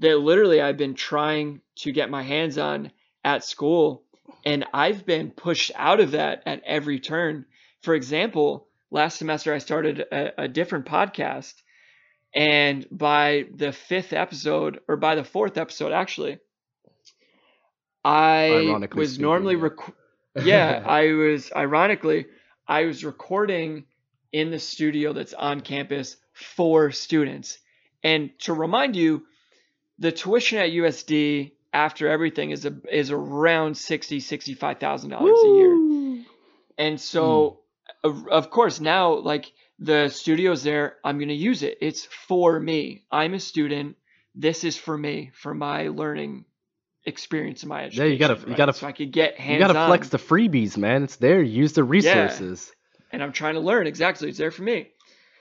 that 0.00 0.18
literally 0.18 0.60
I've 0.60 0.76
been 0.76 0.94
trying 0.94 1.60
to 1.76 1.92
get 1.92 2.10
my 2.10 2.22
hands 2.22 2.58
on 2.58 2.90
at 3.24 3.44
school, 3.44 4.02
and 4.44 4.64
I've 4.74 5.06
been 5.06 5.30
pushed 5.30 5.70
out 5.76 6.00
of 6.00 6.12
that 6.12 6.42
at 6.46 6.62
every 6.64 6.98
turn. 6.98 7.46
For 7.82 7.94
example, 7.94 8.68
last 8.90 9.18
semester 9.18 9.54
I 9.54 9.58
started 9.58 10.00
a, 10.00 10.42
a 10.44 10.48
different 10.48 10.86
podcast, 10.86 11.54
and 12.34 12.86
by 12.90 13.46
the 13.54 13.72
fifth 13.72 14.12
episode, 14.12 14.80
or 14.88 14.96
by 14.96 15.14
the 15.14 15.24
fourth 15.24 15.56
episode, 15.56 15.92
actually, 15.92 16.38
I 18.04 18.86
was 18.94 19.18
normally 19.18 19.56
rec- 19.56 19.94
yeah, 20.42 20.82
I 20.86 21.12
was 21.12 21.50
ironically 21.54 22.26
I 22.66 22.84
was 22.84 23.04
recording 23.04 23.84
in 24.32 24.50
the 24.50 24.58
studio 24.58 25.12
that's 25.12 25.34
on 25.34 25.60
campus 25.60 26.16
for 26.32 26.90
students. 26.90 27.58
And 28.02 28.30
to 28.40 28.52
remind 28.52 28.96
you, 28.96 29.24
the 29.98 30.12
tuition 30.12 30.58
at 30.58 30.70
USD 30.70 31.52
after 31.72 32.08
everything 32.08 32.50
is 32.50 32.64
a, 32.64 32.74
is 32.90 33.10
around 33.10 33.76
sixty 33.76 34.20
sixty 34.20 34.54
five 34.54 34.78
thousand 34.78 35.10
dollars 35.10 35.38
a 35.44 35.48
year. 35.48 36.24
And 36.76 37.00
so, 37.00 37.60
mm. 38.04 38.10
of, 38.10 38.28
of 38.28 38.50
course, 38.50 38.80
now 38.80 39.14
like 39.14 39.52
the 39.78 40.08
studio's 40.08 40.62
there, 40.62 40.96
I'm 41.04 41.18
gonna 41.18 41.32
use 41.32 41.62
it. 41.62 41.78
It's 41.80 42.04
for 42.04 42.58
me. 42.58 43.04
I'm 43.10 43.34
a 43.34 43.40
student. 43.40 43.96
This 44.34 44.64
is 44.64 44.76
for 44.76 44.96
me 44.96 45.30
for 45.34 45.54
my 45.54 45.88
learning 45.88 46.44
experience 47.06 47.62
in 47.62 47.68
my 47.68 47.84
education. 47.84 48.06
Yeah, 48.06 48.12
you 48.12 48.18
gotta, 48.18 48.34
right? 48.34 48.48
you 48.48 48.54
gotta, 48.56 48.72
so 48.72 48.86
I 48.86 48.92
could 48.92 49.12
get 49.12 49.38
hands. 49.38 49.60
You 49.60 49.66
gotta 49.66 49.86
flex 49.86 50.08
the 50.08 50.18
freebies, 50.18 50.76
man. 50.76 51.02
It's 51.02 51.16
there. 51.16 51.42
Use 51.42 51.72
the 51.72 51.84
resources. 51.84 52.70
Yeah. 52.70 53.06
And 53.12 53.22
I'm 53.22 53.32
trying 53.32 53.54
to 53.54 53.60
learn 53.60 53.86
exactly. 53.86 54.28
It's 54.28 54.38
there 54.38 54.50
for 54.50 54.62
me. 54.62 54.88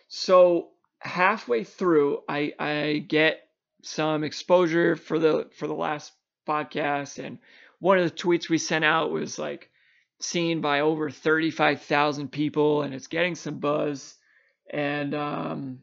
So 0.07 0.69
halfway 0.99 1.63
through, 1.63 2.19
I 2.27 2.53
I 2.59 3.05
get 3.07 3.39
some 3.81 4.23
exposure 4.23 4.95
for 4.95 5.19
the 5.19 5.49
for 5.57 5.67
the 5.67 5.73
last 5.73 6.11
podcast, 6.47 7.23
and 7.23 7.39
one 7.79 7.97
of 7.97 8.05
the 8.05 8.15
tweets 8.15 8.49
we 8.49 8.57
sent 8.57 8.85
out 8.85 9.11
was 9.11 9.39
like 9.39 9.69
seen 10.19 10.61
by 10.61 10.79
over 10.79 11.09
35,000 11.09 12.31
people, 12.31 12.81
and 12.81 12.93
it's 12.93 13.07
getting 13.07 13.35
some 13.35 13.59
buzz. 13.59 14.15
And 14.69 15.13
um, 15.13 15.79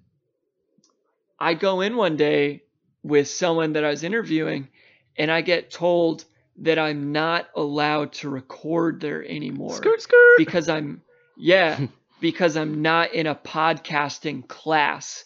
I 1.39 1.55
go 1.55 1.81
in 1.81 1.97
one 1.97 2.17
day 2.17 2.63
with 3.03 3.29
someone 3.29 3.75
that 3.75 3.85
I 3.85 3.91
was 3.91 4.05
interviewing 4.05 4.69
and 5.17 5.31
I 5.31 5.41
get 5.41 5.71
told 5.71 6.25
that 6.59 6.79
I'm 6.79 7.13
not 7.13 7.49
allowed 7.57 8.13
to 8.15 8.29
record 8.29 9.01
there 9.01 9.25
anymore. 9.25 9.75
Skirt, 9.75 10.03
skirt. 10.03 10.37
Because 10.37 10.69
I'm, 10.69 11.03
yeah, 11.37 11.87
because 12.21 12.57
I'm 12.57 12.83
not 12.83 13.13
in 13.13 13.27
a 13.27 13.35
podcasting 13.35 14.47
class. 14.47 15.25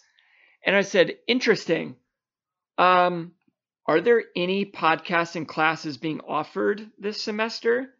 And 0.65 0.75
I 0.75 0.81
said, 0.81 1.17
interesting. 1.27 1.95
Um, 2.77 3.33
are 3.87 4.01
there 4.01 4.23
any 4.35 4.65
podcasting 4.65 5.47
classes 5.47 5.97
being 5.97 6.21
offered 6.27 6.89
this 6.97 7.21
semester? 7.21 7.93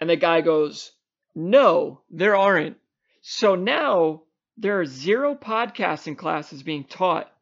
And 0.00 0.10
the 0.10 0.16
guy 0.16 0.42
goes, 0.42 0.92
No, 1.34 2.02
there 2.10 2.36
aren't. 2.36 2.76
So 3.22 3.54
now 3.54 4.22
there 4.56 4.80
are 4.80 4.84
zero 4.84 5.34
podcasting 5.34 6.18
classes 6.18 6.62
being 6.62 6.84
taught, 6.84 7.32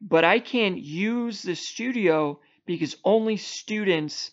but 0.00 0.24
I 0.24 0.38
can't 0.40 0.78
use 0.78 1.42
the 1.42 1.54
studio 1.54 2.40
because 2.66 2.96
only 3.04 3.36
students 3.36 4.30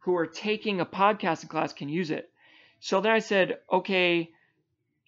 who 0.00 0.16
are 0.16 0.26
taking 0.26 0.80
a 0.80 0.86
podcasting 0.86 1.48
class 1.48 1.72
can 1.72 1.88
use 1.88 2.10
it. 2.10 2.30
So 2.80 3.00
then 3.00 3.12
I 3.12 3.18
said, 3.18 3.58
Okay, 3.72 4.30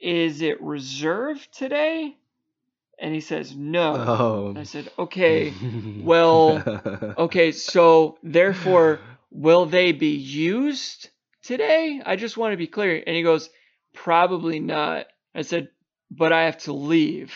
is 0.00 0.42
it 0.42 0.61
reserved 0.62 1.48
today? 1.57 2.16
And 2.98 3.14
he 3.14 3.20
says, 3.20 3.55
No. 3.55 3.94
Oh. 3.94 4.55
I 4.57 4.64
said, 4.64 4.90
Okay, 4.98 5.53
well, 6.03 7.14
okay, 7.18 7.53
so 7.53 8.18
therefore, 8.22 9.00
will 9.31 9.66
they 9.66 9.92
be 9.92 10.16
used 10.16 11.09
today? 11.42 12.03
I 12.05 12.16
just 12.16 12.37
want 12.37 12.53
to 12.53 12.59
be 12.59 12.66
clear. 12.66 13.03
And 13.07 13.16
he 13.16 13.22
goes, 13.22 13.48
Probably 13.94 14.61
not. 14.61 15.07
I 15.35 15.42
said, 15.42 15.68
But 16.11 16.33
I 16.33 16.44
have 16.44 16.59
to 16.59 16.72
leave. 16.72 17.33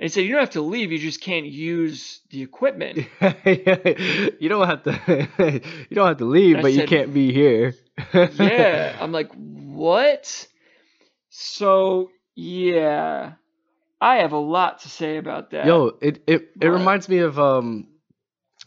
And 0.00 0.04
he 0.04 0.08
said, 0.08 0.24
You 0.24 0.32
don't 0.32 0.40
have 0.40 0.50
to 0.50 0.62
leave, 0.62 0.92
you 0.92 0.98
just 0.98 1.20
can't 1.20 1.46
use 1.46 2.20
the 2.30 2.42
equipment. 2.42 2.98
you 3.44 4.48
don't 4.48 4.66
have 4.66 4.82
to. 4.84 5.28
you 5.90 5.94
don't 5.94 6.06
have 6.06 6.18
to 6.18 6.24
leave, 6.24 6.62
but 6.62 6.72
you 6.72 6.86
can't 6.86 7.12
be 7.12 7.32
here. 7.32 7.74
yeah. 8.14 8.96
I'm 9.00 9.12
like, 9.12 9.32
What? 9.34 10.46
So, 11.30 12.10
yeah. 12.34 13.32
I 14.00 14.16
have 14.16 14.32
a 14.32 14.38
lot 14.38 14.80
to 14.80 14.88
say 14.88 15.16
about 15.16 15.50
that. 15.50 15.66
Yo, 15.66 15.98
it 16.00 16.22
it, 16.28 16.50
it 16.60 16.68
reminds 16.68 17.08
me 17.08 17.18
of 17.18 17.38
um. 17.38 17.88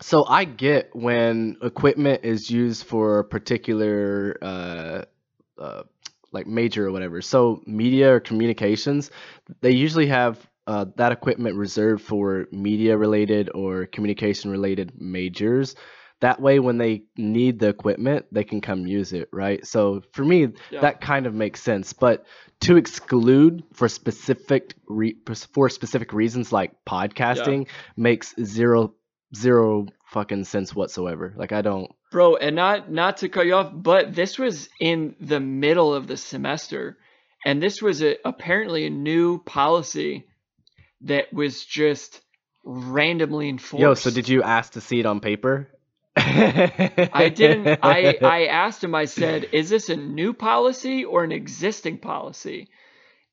So 0.02 0.26
I 0.26 0.46
get 0.46 0.90
when 0.94 1.58
equipment 1.62 2.26
is 2.26 2.50
used 2.50 2.86
for 2.86 3.20
a 3.20 3.24
particular 3.24 4.38
uh, 4.42 5.06
uh, 5.58 5.84
like 6.32 6.48
major 6.48 6.88
or 6.88 6.92
whatever. 6.92 7.22
So 7.22 7.62
media 7.66 8.16
or 8.16 8.20
communications, 8.20 9.12
they 9.62 9.72
usually 9.72 10.08
have 10.08 10.50
uh, 10.68 10.86
that 10.96 11.12
equipment 11.12 11.56
reserved 11.56 12.04
for 12.04 12.48
media 12.52 12.98
related 12.98 13.50
or 13.54 13.86
communication 13.88 14.52
related 14.52 14.92
majors. 15.00 15.76
That 16.20 16.40
way, 16.40 16.60
when 16.60 16.78
they 16.78 17.04
need 17.18 17.58
the 17.60 17.70
equipment, 17.70 18.28
they 18.32 18.44
can 18.44 18.62
come 18.62 18.86
use 18.86 19.12
it, 19.12 19.28
right? 19.34 19.66
So 19.66 20.02
for 20.14 20.24
me, 20.24 20.50
Yeah. 20.70 20.82
that 20.82 21.02
kind 21.02 21.26
of 21.26 21.34
makes 21.34 21.62
sense. 21.64 21.94
But 21.94 22.26
to 22.62 22.78
exclude 22.78 23.64
for 23.74 23.90
specific 23.90 24.76
re- 24.88 25.18
for 25.54 25.68
specific 25.68 26.14
reasons 26.14 26.52
like 26.52 26.74
podcasting 26.88 27.68
makes 27.98 28.36
zero 28.44 28.94
zero 29.36 29.88
fucking 30.12 30.44
sense 30.44 30.76
whatsoever. 30.76 31.34
Like 31.36 31.52
I 31.54 31.62
don't. 31.64 31.90
Bro, 32.12 32.36
and 32.36 32.56
not 32.56 32.92
not 32.92 33.18
to 33.18 33.30
cut 33.30 33.46
you 33.48 33.56
off, 33.56 33.72
but 33.74 34.14
this 34.14 34.38
was 34.38 34.70
in 34.80 35.16
the 35.20 35.40
middle 35.40 35.94
of 35.94 36.06
the 36.06 36.18
semester, 36.18 36.98
and 37.46 37.64
this 37.64 37.82
was 37.82 38.04
a, 38.04 38.18
apparently 38.26 38.86
a 38.86 38.90
new 38.92 39.40
policy 39.44 40.28
that 41.04 41.34
was 41.34 41.66
just 41.66 42.22
randomly 42.64 43.50
enforced. 43.50 43.82
Yo, 43.82 43.94
so 43.94 44.12
did 44.12 44.30
you 44.30 44.44
ask 44.44 44.74
to 44.74 44.82
see 44.82 45.00
it 45.00 45.06
on 45.06 45.20
paper? 45.20 45.68
I 46.16 47.32
didn't. 47.34 47.80
I 47.82 48.18
I 48.22 48.46
asked 48.46 48.84
him. 48.84 48.94
I 48.94 49.06
said, 49.06 49.48
"Is 49.52 49.70
this 49.70 49.90
a 49.90 49.96
new 49.96 50.34
policy 50.34 51.06
or 51.06 51.24
an 51.24 51.32
existing 51.32 52.00
policy?" 52.00 52.70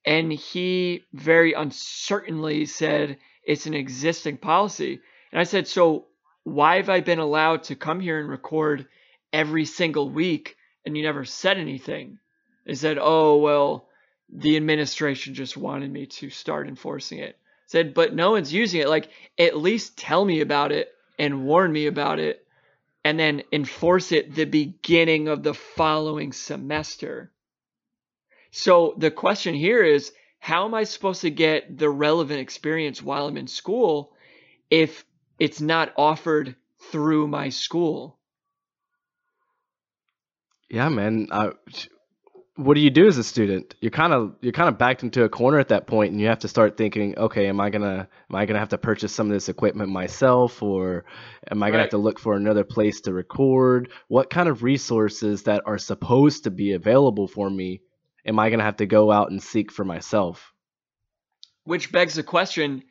And 0.04 0.32
he 0.32 1.04
very 1.12 1.52
uncertainly 1.52 2.66
said, 2.66 3.18
"It's 3.44 3.66
an 3.66 3.74
existing 3.74 4.38
policy." 4.38 5.00
And 5.32 5.40
I 5.40 5.44
said, 5.44 5.66
"So 5.66 6.06
why 6.44 6.76
have 6.76 6.88
I 6.88 7.00
been 7.00 7.18
allowed 7.18 7.64
to 7.64 7.74
come 7.74 8.00
here 8.00 8.20
and 8.20 8.28
record 8.28 8.86
every 9.32 9.64
single 9.64 10.08
week 10.08 10.56
and 10.86 10.96
you 10.96 11.02
never 11.02 11.24
said 11.24 11.58
anything?" 11.58 12.18
They 12.64 12.74
said, 12.74 12.98
"Oh 13.00 13.38
well, 13.38 13.88
the 14.32 14.56
administration 14.56 15.34
just 15.34 15.56
wanted 15.56 15.92
me 15.92 16.06
to 16.06 16.30
start 16.30 16.68
enforcing 16.68 17.18
it." 17.18 17.36
I 17.68 17.70
said, 17.70 17.94
"But 17.94 18.14
no 18.14 18.32
one's 18.32 18.52
using 18.52 18.80
it. 18.80 18.88
Like, 18.88 19.10
at 19.38 19.56
least 19.56 19.96
tell 19.96 20.24
me 20.24 20.40
about 20.40 20.72
it 20.72 20.92
and 21.18 21.44
warn 21.44 21.72
me 21.72 21.86
about 21.86 22.18
it." 22.18 22.44
and 23.04 23.18
then 23.18 23.42
enforce 23.52 24.12
it 24.12 24.34
the 24.34 24.44
beginning 24.44 25.28
of 25.28 25.42
the 25.42 25.54
following 25.54 26.30
semester. 26.32 27.32
So 28.50 28.94
the 28.98 29.10
question 29.10 29.54
here 29.54 29.82
is 29.82 30.12
how 30.40 30.66
am 30.66 30.74
I 30.74 30.84
supposed 30.84 31.22
to 31.22 31.30
get 31.30 31.78
the 31.78 31.90
relevant 31.90 32.40
experience 32.40 33.02
while 33.02 33.26
I'm 33.26 33.36
in 33.36 33.46
school 33.46 34.12
if 34.70 35.04
it's 35.38 35.60
not 35.60 35.92
offered 35.96 36.54
through 36.90 37.28
my 37.28 37.48
school? 37.48 38.18
Yeah, 40.68 40.90
man. 40.90 41.28
Uh, 41.30 41.52
what 42.58 42.74
do 42.74 42.80
you 42.80 42.90
do 42.90 43.06
as 43.06 43.16
a 43.18 43.24
student? 43.24 43.76
You're 43.80 43.92
kind 43.92 44.12
of 44.12 44.34
you're 44.40 44.52
kind 44.52 44.68
of 44.68 44.78
backed 44.78 45.04
into 45.04 45.22
a 45.22 45.28
corner 45.28 45.60
at 45.60 45.68
that 45.68 45.86
point, 45.86 46.10
and 46.10 46.20
you 46.20 46.26
have 46.26 46.40
to 46.40 46.48
start 46.48 46.76
thinking, 46.76 47.16
okay, 47.16 47.46
am 47.46 47.60
I 47.60 47.70
gonna 47.70 48.08
am 48.30 48.36
I 48.36 48.46
gonna 48.46 48.58
have 48.58 48.70
to 48.70 48.78
purchase 48.78 49.14
some 49.14 49.28
of 49.28 49.32
this 49.32 49.48
equipment 49.48 49.90
myself, 49.90 50.60
or 50.60 51.04
am 51.48 51.62
I 51.62 51.70
gonna 51.70 51.84
have 51.84 51.90
to 51.90 51.98
look 51.98 52.18
for 52.18 52.34
another 52.34 52.64
place 52.64 53.00
to 53.02 53.12
record? 53.12 53.92
What 54.08 54.28
kind 54.28 54.48
of 54.48 54.64
resources 54.64 55.44
that 55.44 55.62
are 55.66 55.78
supposed 55.78 56.44
to 56.44 56.50
be 56.50 56.72
available 56.72 57.28
for 57.28 57.48
me 57.48 57.80
am 58.26 58.40
I 58.40 58.50
gonna 58.50 58.64
have 58.64 58.78
to 58.78 58.86
go 58.86 59.12
out 59.12 59.30
and 59.30 59.40
seek 59.40 59.70
for 59.70 59.84
myself? 59.84 60.52
Which 61.62 61.92
begs 61.92 62.14
the 62.14 62.24
question 62.24 62.82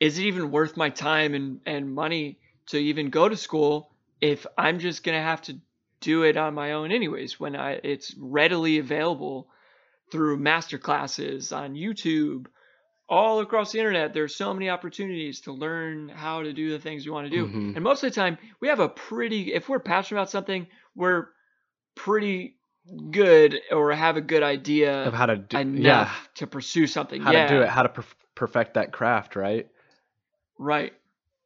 is 0.00 0.18
it 0.18 0.22
even 0.22 0.50
worth 0.50 0.78
my 0.78 0.88
time 0.88 1.34
and, 1.34 1.60
and 1.66 1.94
money 1.94 2.38
to 2.68 2.78
even 2.78 3.10
go 3.10 3.28
to 3.28 3.36
school 3.36 3.92
if 4.20 4.46
I'm 4.56 4.78
just 4.78 5.04
going 5.04 5.16
to 5.16 5.22
have 5.22 5.42
to 5.42 5.58
do 6.00 6.22
it 6.22 6.36
on 6.36 6.54
my 6.54 6.72
own 6.72 6.92
anyways 6.92 7.38
when 7.38 7.54
I 7.56 7.72
it's 7.82 8.14
readily 8.18 8.78
available 8.78 9.48
through 10.10 10.38
master 10.38 10.78
classes 10.78 11.52
on 11.52 11.74
YouTube 11.74 12.46
all 13.08 13.40
across 13.40 13.72
the 13.72 13.78
internet 13.78 14.14
there's 14.14 14.34
so 14.36 14.54
many 14.54 14.70
opportunities 14.70 15.40
to 15.42 15.52
learn 15.52 16.08
how 16.08 16.42
to 16.42 16.52
do 16.52 16.70
the 16.70 16.78
things 16.78 17.04
you 17.04 17.12
want 17.12 17.26
to 17.26 17.30
do 17.30 17.46
Mhm. 17.46 17.74
and 17.76 17.84
most 17.84 18.02
of 18.02 18.10
the 18.10 18.14
time 18.20 18.38
we 18.60 18.68
have 18.68 18.80
a 18.80 18.88
pretty 18.88 19.52
if 19.52 19.68
we're 19.68 19.80
passionate 19.80 20.20
about 20.20 20.30
something 20.30 20.66
we're 20.94 21.28
pretty 21.94 22.56
good 23.10 23.60
or 23.70 23.92
have 23.92 24.16
a 24.16 24.20
good 24.20 24.42
idea 24.42 25.04
Of 25.04 25.12
how 25.14 25.26
to 25.26 25.36
do, 25.36 25.58
enough 25.58 25.82
yeah, 25.84 26.10
to 26.36 26.46
pursue 26.46 26.86
something 26.86 27.20
how 27.20 27.32
yeah 27.32 27.46
to 27.46 27.54
do 27.54 27.62
it, 27.62 27.68
how 27.68 27.82
to 27.82 27.88
perf- 27.88 28.14
perfect 28.34 28.74
that 28.74 28.90
craft, 28.92 29.36
right? 29.36 29.68
Right. 30.58 30.92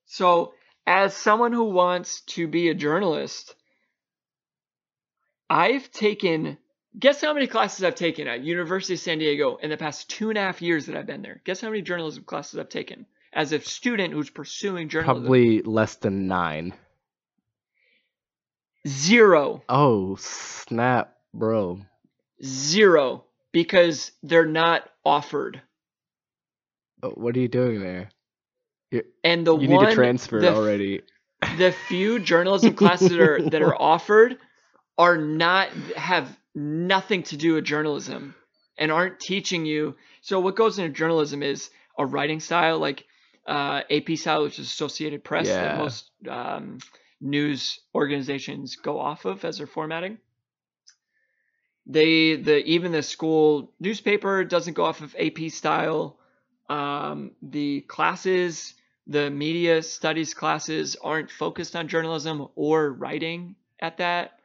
So, 0.07 0.53
as 0.87 1.15
someone 1.15 1.53
who 1.53 1.65
wants 1.65 2.21
to 2.23 2.47
be 2.47 2.69
a 2.69 2.75
journalist, 2.75 3.55
I've 5.51 5.91
taken, 5.91 6.59
guess 6.99 7.21
how 7.21 7.33
many 7.35 7.47
classes 7.47 7.85
I've 7.85 7.95
taken 7.95 8.27
at 8.29 8.43
University 8.43 8.95
of 8.95 9.01
San 9.01 9.19
Diego 9.19 9.57
in 9.57 9.71
the 9.71 9.77
past 9.77 10.09
two 10.11 10.29
and 10.31 10.39
a 10.39 10.41
half 10.41 10.63
years 10.63 10.87
that 10.87 10.97
I've 10.97 11.07
been 11.07 11.23
there? 11.23 11.41
Guess 11.45 11.61
how 11.61 11.69
many 11.71 11.83
journalism 11.83 12.25
classes 12.25 12.59
I've 12.59 12.69
taken 12.69 13.07
as 13.33 13.53
a 13.53 13.61
student 13.61 14.13
who's 14.13 14.31
pursuing 14.31 14.89
journalism? 14.89 15.23
Probably 15.25 15.63
less 15.63 15.97
than 15.97 16.27
nine. 16.27 16.73
Zero. 18.87 19.63
Oh 19.69 20.17
snap, 20.17 21.15
bro. 21.33 21.81
Zero. 22.43 23.25
Because 23.53 24.11
they're 24.23 24.47
not 24.47 24.89
offered. 25.05 25.63
Uh, 27.03 27.09
What 27.11 27.37
are 27.37 27.41
you 27.41 27.49
doing 27.49 27.81
there? 27.81 28.11
And 29.23 29.47
the 29.47 29.57
you 29.57 29.69
one, 29.71 29.85
need 29.85 29.91
to 29.91 29.95
transfer 29.95 30.41
the 30.41 30.55
already. 30.55 31.03
the 31.59 31.73
few 31.89 32.19
journalism 32.19 32.75
classes 32.75 33.11
that 33.11 33.21
are 33.21 33.43
that 33.51 33.63
are 33.63 33.75
offered 33.81 34.39
are 34.97 35.17
not 35.17 35.69
have 35.97 36.37
nothing 36.55 37.23
to 37.25 37.37
do 37.37 37.55
with 37.55 37.65
journalism 37.65 38.35
and 38.79 38.93
aren't 38.93 39.21
teaching 39.21 39.67
you. 39.67 39.97
So 40.23 40.41
what 40.41 40.57
goes 40.57 40.79
into 40.79 40.93
journalism 40.93 41.43
is 41.43 41.71
a 41.99 42.07
writing 42.07 42.41
style 42.41 42.79
like 42.79 43.05
uh, 43.47 43.83
ap 43.91 44.11
style 44.17 44.43
which 44.43 44.59
is 44.59 44.67
associated 44.67 45.23
press 45.23 45.47
that 45.47 45.79
most 45.79 46.11
um, 46.29 46.79
news 47.21 47.81
organizations 47.95 48.77
go 48.77 48.99
off 48.99 49.25
of 49.25 49.45
as 49.45 49.59
their 49.59 49.67
formatting. 49.67 50.19
They 51.87 52.37
the 52.37 52.65
even 52.65 52.93
the 52.93 53.03
school 53.03 53.73
newspaper 53.81 54.45
doesn't 54.45 54.75
go 54.75 54.85
off 54.85 55.03
of 55.03 55.15
ap 55.19 55.51
style. 55.51 56.19
Um, 56.71 57.33
the 57.43 57.83
classes 57.83 58.75
the 59.07 59.31
media 59.31 59.83
studies 59.83 60.33
classes 60.33 60.97
aren't 61.03 61.31
focused 61.31 61.77
on 61.77 61.89
journalism 61.89 62.49
or 62.55 62.93
writing 62.93 63.55
at 63.81 63.99
that. 63.99 64.41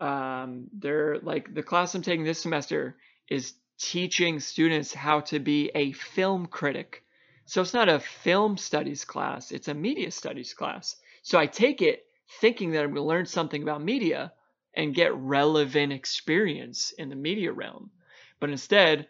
Um, 0.00 0.68
they're 0.72 1.18
like 1.18 1.52
the 1.54 1.62
class 1.62 1.94
I'm 1.94 2.02
taking 2.02 2.24
this 2.24 2.40
semester 2.40 2.96
is 3.28 3.54
teaching 3.78 4.40
students 4.40 4.92
how 4.92 5.20
to 5.20 5.38
be 5.38 5.70
a 5.74 5.92
film 5.92 6.46
critic. 6.46 7.04
So 7.46 7.60
it's 7.62 7.74
not 7.74 7.88
a 7.88 8.00
film 8.00 8.56
studies 8.56 9.04
class, 9.04 9.50
it's 9.50 9.68
a 9.68 9.74
media 9.74 10.10
studies 10.10 10.54
class. 10.54 10.96
So 11.22 11.38
I 11.38 11.46
take 11.46 11.82
it 11.82 12.04
thinking 12.40 12.70
that 12.72 12.84
I'm 12.84 12.94
going 12.94 12.96
to 12.96 13.02
learn 13.02 13.26
something 13.26 13.62
about 13.62 13.82
media 13.82 14.32
and 14.74 14.94
get 14.94 15.14
relevant 15.14 15.92
experience 15.92 16.92
in 16.96 17.08
the 17.08 17.16
media 17.16 17.52
realm. 17.52 17.90
But 18.38 18.50
instead, 18.50 19.08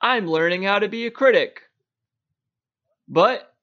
I'm 0.00 0.28
learning 0.28 0.64
how 0.64 0.78
to 0.78 0.88
be 0.88 1.06
a 1.06 1.10
critic. 1.10 1.62
But 3.08 3.54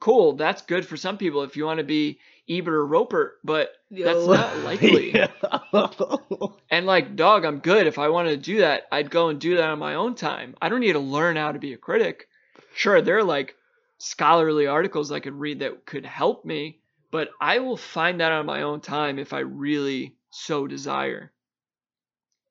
cool, 0.00 0.34
that's 0.34 0.62
good 0.62 0.86
for 0.86 0.96
some 0.96 1.18
people 1.18 1.42
if 1.42 1.56
you 1.56 1.64
want 1.64 1.78
to 1.78 1.84
be 1.84 2.18
Ebert 2.48 2.74
or 2.74 2.86
Roeper, 2.86 3.38
but 3.42 3.70
that's 3.90 4.24
Yo. 4.24 4.32
not 4.32 4.58
likely. 4.58 5.14
And 6.70 6.86
like, 6.86 7.16
dog, 7.16 7.44
I'm 7.44 7.58
good. 7.58 7.86
If 7.86 7.98
I 7.98 8.08
wanted 8.08 8.30
to 8.30 8.36
do 8.36 8.58
that, 8.58 8.84
I'd 8.90 9.10
go 9.10 9.28
and 9.28 9.40
do 9.40 9.56
that 9.56 9.70
on 9.70 9.78
my 9.78 9.94
own 9.94 10.14
time. 10.14 10.54
I 10.60 10.68
don't 10.68 10.80
need 10.80 10.92
to 10.92 10.98
learn 10.98 11.36
how 11.36 11.52
to 11.52 11.58
be 11.58 11.72
a 11.72 11.78
critic. 11.78 12.28
Sure, 12.74 13.00
there 13.00 13.18
are 13.18 13.24
like 13.24 13.54
scholarly 13.98 14.66
articles 14.66 15.12
I 15.12 15.20
could 15.20 15.34
read 15.34 15.60
that 15.60 15.86
could 15.86 16.04
help 16.04 16.44
me, 16.44 16.80
but 17.10 17.30
I 17.40 17.60
will 17.60 17.76
find 17.76 18.20
that 18.20 18.32
on 18.32 18.46
my 18.46 18.62
own 18.62 18.80
time 18.80 19.18
if 19.18 19.32
I 19.32 19.40
really 19.40 20.16
so 20.30 20.66
desire. 20.66 21.32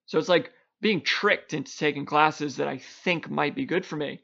So 0.06 0.18
it's 0.18 0.30
like 0.30 0.52
being 0.82 1.02
tricked 1.02 1.54
into 1.54 1.76
taking 1.78 2.06
classes 2.06 2.58
that 2.58 2.68
I 2.68 2.78
think 2.78 3.30
might 3.30 3.56
be 3.56 3.66
good 3.66 3.86
for 3.86 3.96
me. 3.96 4.22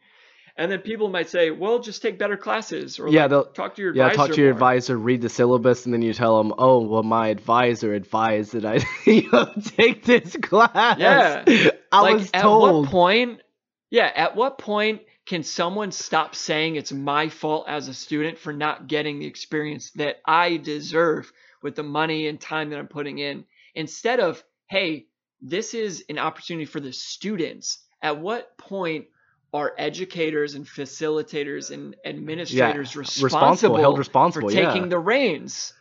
And 0.58 0.72
then 0.72 0.80
people 0.80 1.10
might 1.10 1.30
say, 1.30 1.50
well, 1.52 1.80
just 1.80 2.02
take 2.02 2.20
better 2.20 2.38
classes 2.38 3.00
or 3.00 3.08
Yeah, 3.08 3.26
like, 3.28 3.54
talk 3.54 3.76
to 3.76 3.82
your 3.82 3.96
yeah, 3.96 4.08
advisor. 4.08 4.18
talk 4.28 4.36
to 4.36 4.42
your 4.42 4.50
more." 4.52 4.58
advisor, 4.58 4.98
read 4.98 5.22
the 5.22 5.30
syllabus, 5.30 5.86
and 5.86 5.94
then 5.94 6.02
you 6.02 6.14
tell 6.14 6.38
them, 6.44 6.54
"Oh, 6.58 6.80
well, 6.82 7.04
my 7.04 7.30
advisor 7.30 7.94
advised 7.94 8.54
that 8.54 8.66
I 8.66 8.80
take 9.76 10.04
this 10.04 10.36
class." 10.42 10.98
Yeah. 11.00 11.44
I 11.92 12.02
like, 12.02 12.14
was 12.16 12.30
at 12.34 12.46
what 12.46 12.86
point? 12.90 13.42
Yeah, 13.90 14.12
at 14.16 14.36
what 14.36 14.58
point 14.58 15.02
can 15.26 15.44
someone 15.44 15.92
stop 15.92 16.36
saying 16.36 16.76
it's 16.76 16.92
my 16.92 17.30
fault 17.30 17.66
as 17.68 17.88
a 17.88 17.94
student 17.94 18.38
for 18.38 18.54
not 18.54 18.88
getting 18.88 19.20
the 19.20 19.26
experience 19.28 19.92
that 19.92 20.18
I 20.26 20.58
deserve 20.58 21.32
with 21.62 21.76
the 21.76 21.84
money 21.84 22.28
and 22.28 22.40
time 22.40 22.70
that 22.70 22.80
I'm 22.80 22.88
putting 22.88 23.20
in? 23.20 23.46
Instead 23.76 24.20
of, 24.20 24.44
hey, 24.70 25.08
this 25.42 25.74
is 25.74 26.06
an 26.10 26.18
opportunity 26.20 26.66
for 26.66 26.80
the 26.80 26.94
students. 26.94 27.80
At 28.02 28.20
what 28.20 28.58
point 28.58 29.06
are 29.54 29.74
educators 29.78 30.56
and 30.56 30.66
facilitators 30.66 31.72
and 31.72 31.96
administrators 32.06 32.96
responsible, 32.96 33.26
responsible, 33.26 33.78
held 33.78 33.98
responsible, 33.98 34.50
for 34.50 34.56
yeah. 34.56 34.72
taking 34.72 34.90
the 34.90 35.00
reins? 35.00 35.74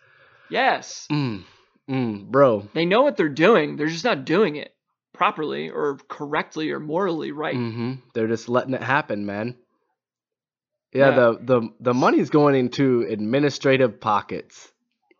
Yes. 0.48 1.06
Mm, 1.10 1.44
mm, 1.88 2.24
bro. 2.26 2.68
They 2.74 2.84
know 2.84 3.02
what 3.02 3.16
they're 3.16 3.28
doing. 3.28 3.76
They're 3.76 3.86
just 3.86 4.04
not 4.04 4.24
doing 4.24 4.56
it 4.56 4.74
properly 5.12 5.70
or 5.70 5.98
correctly 6.08 6.70
or 6.72 6.80
morally 6.80 7.30
right. 7.30 7.54
hmm 7.54 7.94
They're 8.14 8.26
just 8.26 8.48
letting 8.48 8.74
it 8.74 8.82
happen, 8.82 9.26
man. 9.26 9.56
Yeah, 10.92 11.10
Yeah. 11.10 11.14
the 11.14 11.38
the 11.40 11.68
the 11.80 11.94
money's 11.94 12.30
going 12.30 12.56
into 12.56 13.02
administrative 13.08 14.00
pockets. 14.00 14.72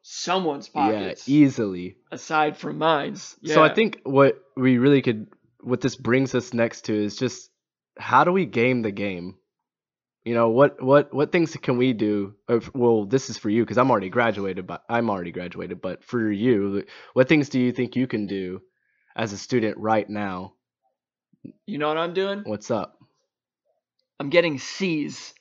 Someone's 0.03 0.69
pockets, 0.69 1.29
Yeah, 1.29 1.45
easily. 1.45 1.97
aside 2.11 2.57
from 2.57 2.79
mine. 2.79 3.15
So 3.17 3.63
I 3.63 3.73
think 3.73 4.01
what 4.03 4.43
we 4.57 4.79
really 4.79 5.03
could, 5.03 5.29
what 5.61 5.81
this 5.81 5.95
brings 5.95 6.35
us 6.35 6.53
next 6.53 6.87
to 6.87 6.95
is 6.95 7.17
just 7.17 7.51
how 7.99 8.25
do 8.25 8.33
we 8.33 8.47
game 8.47 8.83
the 8.83 8.91
game? 8.93 9.37
You 10.25 10.35
know 10.35 10.51
what 10.51 10.83
what 10.83 11.15
what 11.15 11.33
things 11.33 11.57
can 11.57 11.79
we 11.79 11.93
do? 11.95 12.35
Or 12.49 12.57
f- 12.59 12.71
Well, 12.75 13.07
this 13.07 13.31
is 13.31 13.39
for 13.39 13.49
you 13.49 13.65
because 13.65 13.79
I'm 13.79 13.91
already 13.91 14.11
graduated, 14.11 14.67
but 14.67 14.85
I'm 14.89 15.09
already 15.09 15.33
graduated. 15.33 15.81
But 15.81 16.05
for 16.05 16.31
you, 16.31 16.85
what 17.15 17.29
things 17.29 17.49
do 17.49 17.59
you 17.59 17.73
think 17.73 17.97
you 17.97 18.07
can 18.07 18.27
do 18.27 18.61
as 19.17 19.33
a 19.33 19.39
student 19.39 19.79
right 19.79 20.09
now? 20.09 20.55
you 21.67 21.79
know 21.79 21.89
what 21.89 21.97
I'm 21.97 22.13
doing? 22.13 22.43
What's 22.45 22.71
up? 22.71 22.99
I'm 24.21 24.29
getting 24.29 24.59
C's 24.59 25.33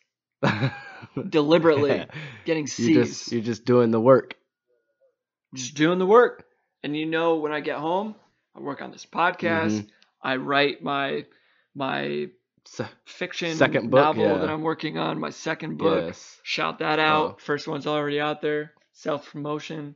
deliberately. 1.30 2.06
Getting 2.46 2.68
C's. 2.68 2.88
you 2.88 2.94
just 3.04 3.32
you're 3.34 3.42
just 3.42 3.66
doing 3.66 3.92
the 3.92 4.00
work. 4.00 4.36
just 5.54 5.76
doing 5.76 6.00
the 6.00 6.06
work. 6.06 6.46
And 6.84 6.96
you 6.96 7.06
know, 7.06 7.36
when 7.36 7.52
I 7.52 7.60
get 7.60 7.78
home, 7.78 8.16
I 8.56 8.62
work 8.62 8.82
on 8.82 8.92
this 8.92 9.06
podcast. 9.06 9.82
Mhm. 9.82 9.88
I 10.24 10.36
write 10.38 10.82
my 10.82 11.26
my 11.76 12.28
fiction 13.06 13.56
Second 13.56 13.90
book, 13.90 14.00
novel 14.00 14.24
yeah. 14.24 14.38
that 14.38 14.50
I'm 14.50 14.62
working 14.62 14.98
on. 14.98 15.20
My 15.20 15.30
second 15.30 15.78
book. 15.78 16.06
yes. 16.08 16.40
Shout 16.44 16.80
that 16.80 17.00
out. 17.00 17.32
Oh. 17.32 17.38
First 17.40 17.68
one's 17.68 17.88
already 17.88 18.20
out 18.20 18.42
there. 18.42 18.74
Self 18.94 19.32
promotion. 19.32 19.96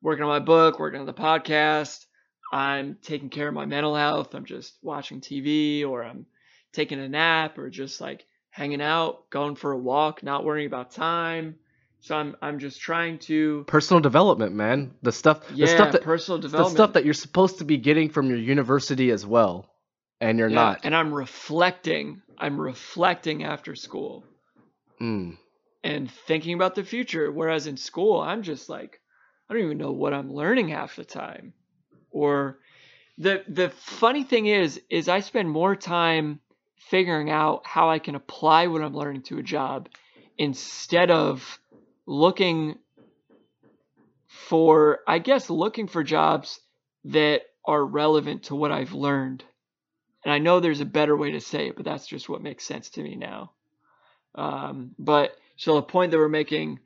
Working 0.00 0.24
on 0.24 0.28
my 0.28 0.40
book, 0.40 0.78
working 0.78 1.00
on 1.00 1.06
the 1.06 1.14
podcast. 1.14 2.04
I'm 2.52 2.98
taking 3.02 3.30
care 3.30 3.48
of 3.48 3.54
my 3.54 3.64
mental 3.64 3.94
health. 3.94 4.34
I'm 4.34 4.44
just 4.44 4.74
watching 4.82 5.20
TV 5.20 5.86
or 5.86 6.04
I'm 6.04 6.26
taking 6.72 7.00
a 7.00 7.08
nap 7.08 7.56
or 7.58 7.70
just 7.70 8.00
like 8.00 8.26
hanging 8.50 8.82
out, 8.82 9.30
going 9.30 9.56
for 9.56 9.72
a 9.72 9.78
walk, 9.78 10.22
not 10.22 10.44
worrying 10.44 10.66
about 10.66 10.90
time. 10.90 11.56
So 12.00 12.16
I'm 12.16 12.36
I'm 12.42 12.58
just 12.58 12.80
trying 12.80 13.18
to 13.20 13.64
Personal 13.68 14.00
development, 14.00 14.54
man. 14.54 14.94
The 15.02 15.12
stuff 15.12 15.44
yeah, 15.54 15.66
the 15.66 15.72
stuff 15.72 15.92
that 15.92 16.02
personal 16.02 16.40
development, 16.40 16.76
the 16.76 16.82
stuff 16.82 16.92
that 16.94 17.04
you're 17.04 17.14
supposed 17.14 17.58
to 17.58 17.64
be 17.64 17.76
getting 17.76 18.10
from 18.10 18.28
your 18.28 18.38
university 18.38 19.10
as 19.10 19.24
well. 19.24 19.71
And 20.22 20.38
you're 20.38 20.48
Yeah, 20.48 20.54
not. 20.54 20.80
And 20.84 20.94
I'm 20.94 21.12
reflecting. 21.12 22.22
I'm 22.38 22.58
reflecting 22.60 23.42
after 23.44 23.74
school. 23.74 24.24
Mm. 25.00 25.36
and 25.84 26.08
thinking 26.28 26.54
about 26.54 26.76
the 26.76 26.84
future. 26.84 27.30
Whereas 27.32 27.66
in 27.66 27.76
school, 27.76 28.20
I'm 28.20 28.42
just 28.44 28.68
like, 28.68 29.00
I 29.48 29.54
don't 29.54 29.64
even 29.64 29.78
know 29.78 29.90
what 29.90 30.14
I'm 30.14 30.32
learning 30.32 30.68
half 30.68 30.94
the 30.94 31.04
time. 31.04 31.54
Or 32.10 32.60
the 33.18 33.42
the 33.48 33.70
funny 33.70 34.22
thing 34.22 34.46
is, 34.46 34.80
is 34.88 35.08
I 35.08 35.20
spend 35.20 35.50
more 35.50 35.74
time 35.74 36.40
figuring 36.76 37.30
out 37.30 37.66
how 37.66 37.90
I 37.90 37.98
can 37.98 38.14
apply 38.14 38.68
what 38.68 38.82
I'm 38.82 38.94
learning 38.94 39.22
to 39.24 39.38
a 39.38 39.42
job 39.42 39.88
instead 40.38 41.10
of 41.10 41.58
looking 42.06 42.78
for, 44.48 45.00
I 45.06 45.18
guess, 45.18 45.50
looking 45.50 45.88
for 45.88 46.04
jobs 46.04 46.60
that 47.04 47.42
are 47.64 47.84
relevant 47.84 48.44
to 48.44 48.54
what 48.54 48.72
I've 48.72 48.92
learned. 48.92 49.44
And 50.24 50.32
I 50.32 50.38
know 50.38 50.60
there's 50.60 50.80
a 50.80 50.86
better 50.86 51.16
way 51.16 51.32
to 51.32 51.40
say 51.40 51.68
it, 51.68 51.76
but 51.76 51.84
that's 51.84 52.06
just 52.06 52.28
what 52.28 52.42
makes 52.42 52.64
sense 52.64 52.90
to 52.90 53.02
me 53.02 53.16
now. 53.16 53.52
Um, 54.34 54.94
but 54.98 55.36
so 55.56 55.76
the 55.76 55.82
point 55.82 56.12
that 56.12 56.18
we're 56.18 56.28
making 56.28 56.80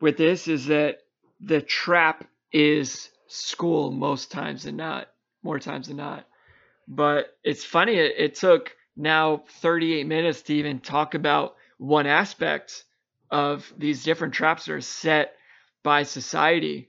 with 0.00 0.16
this 0.16 0.46
is 0.48 0.66
that 0.66 0.98
the 1.40 1.60
trap 1.60 2.24
is 2.52 3.10
school 3.28 3.90
most 3.90 4.30
times 4.30 4.64
than 4.64 4.76
not, 4.76 5.08
more 5.42 5.58
times 5.58 5.88
than 5.88 5.96
not. 5.96 6.26
But 6.86 7.36
it's 7.42 7.64
funny, 7.64 7.94
it, 7.94 8.14
it 8.18 8.34
took 8.34 8.76
now 8.96 9.44
38 9.60 10.06
minutes 10.06 10.42
to 10.42 10.54
even 10.54 10.80
talk 10.80 11.14
about 11.14 11.56
one 11.78 12.06
aspect 12.06 12.84
of 13.30 13.72
these 13.78 14.04
different 14.04 14.34
traps 14.34 14.66
that 14.66 14.72
are 14.72 14.80
set 14.80 15.34
by 15.82 16.02
society. 16.02 16.88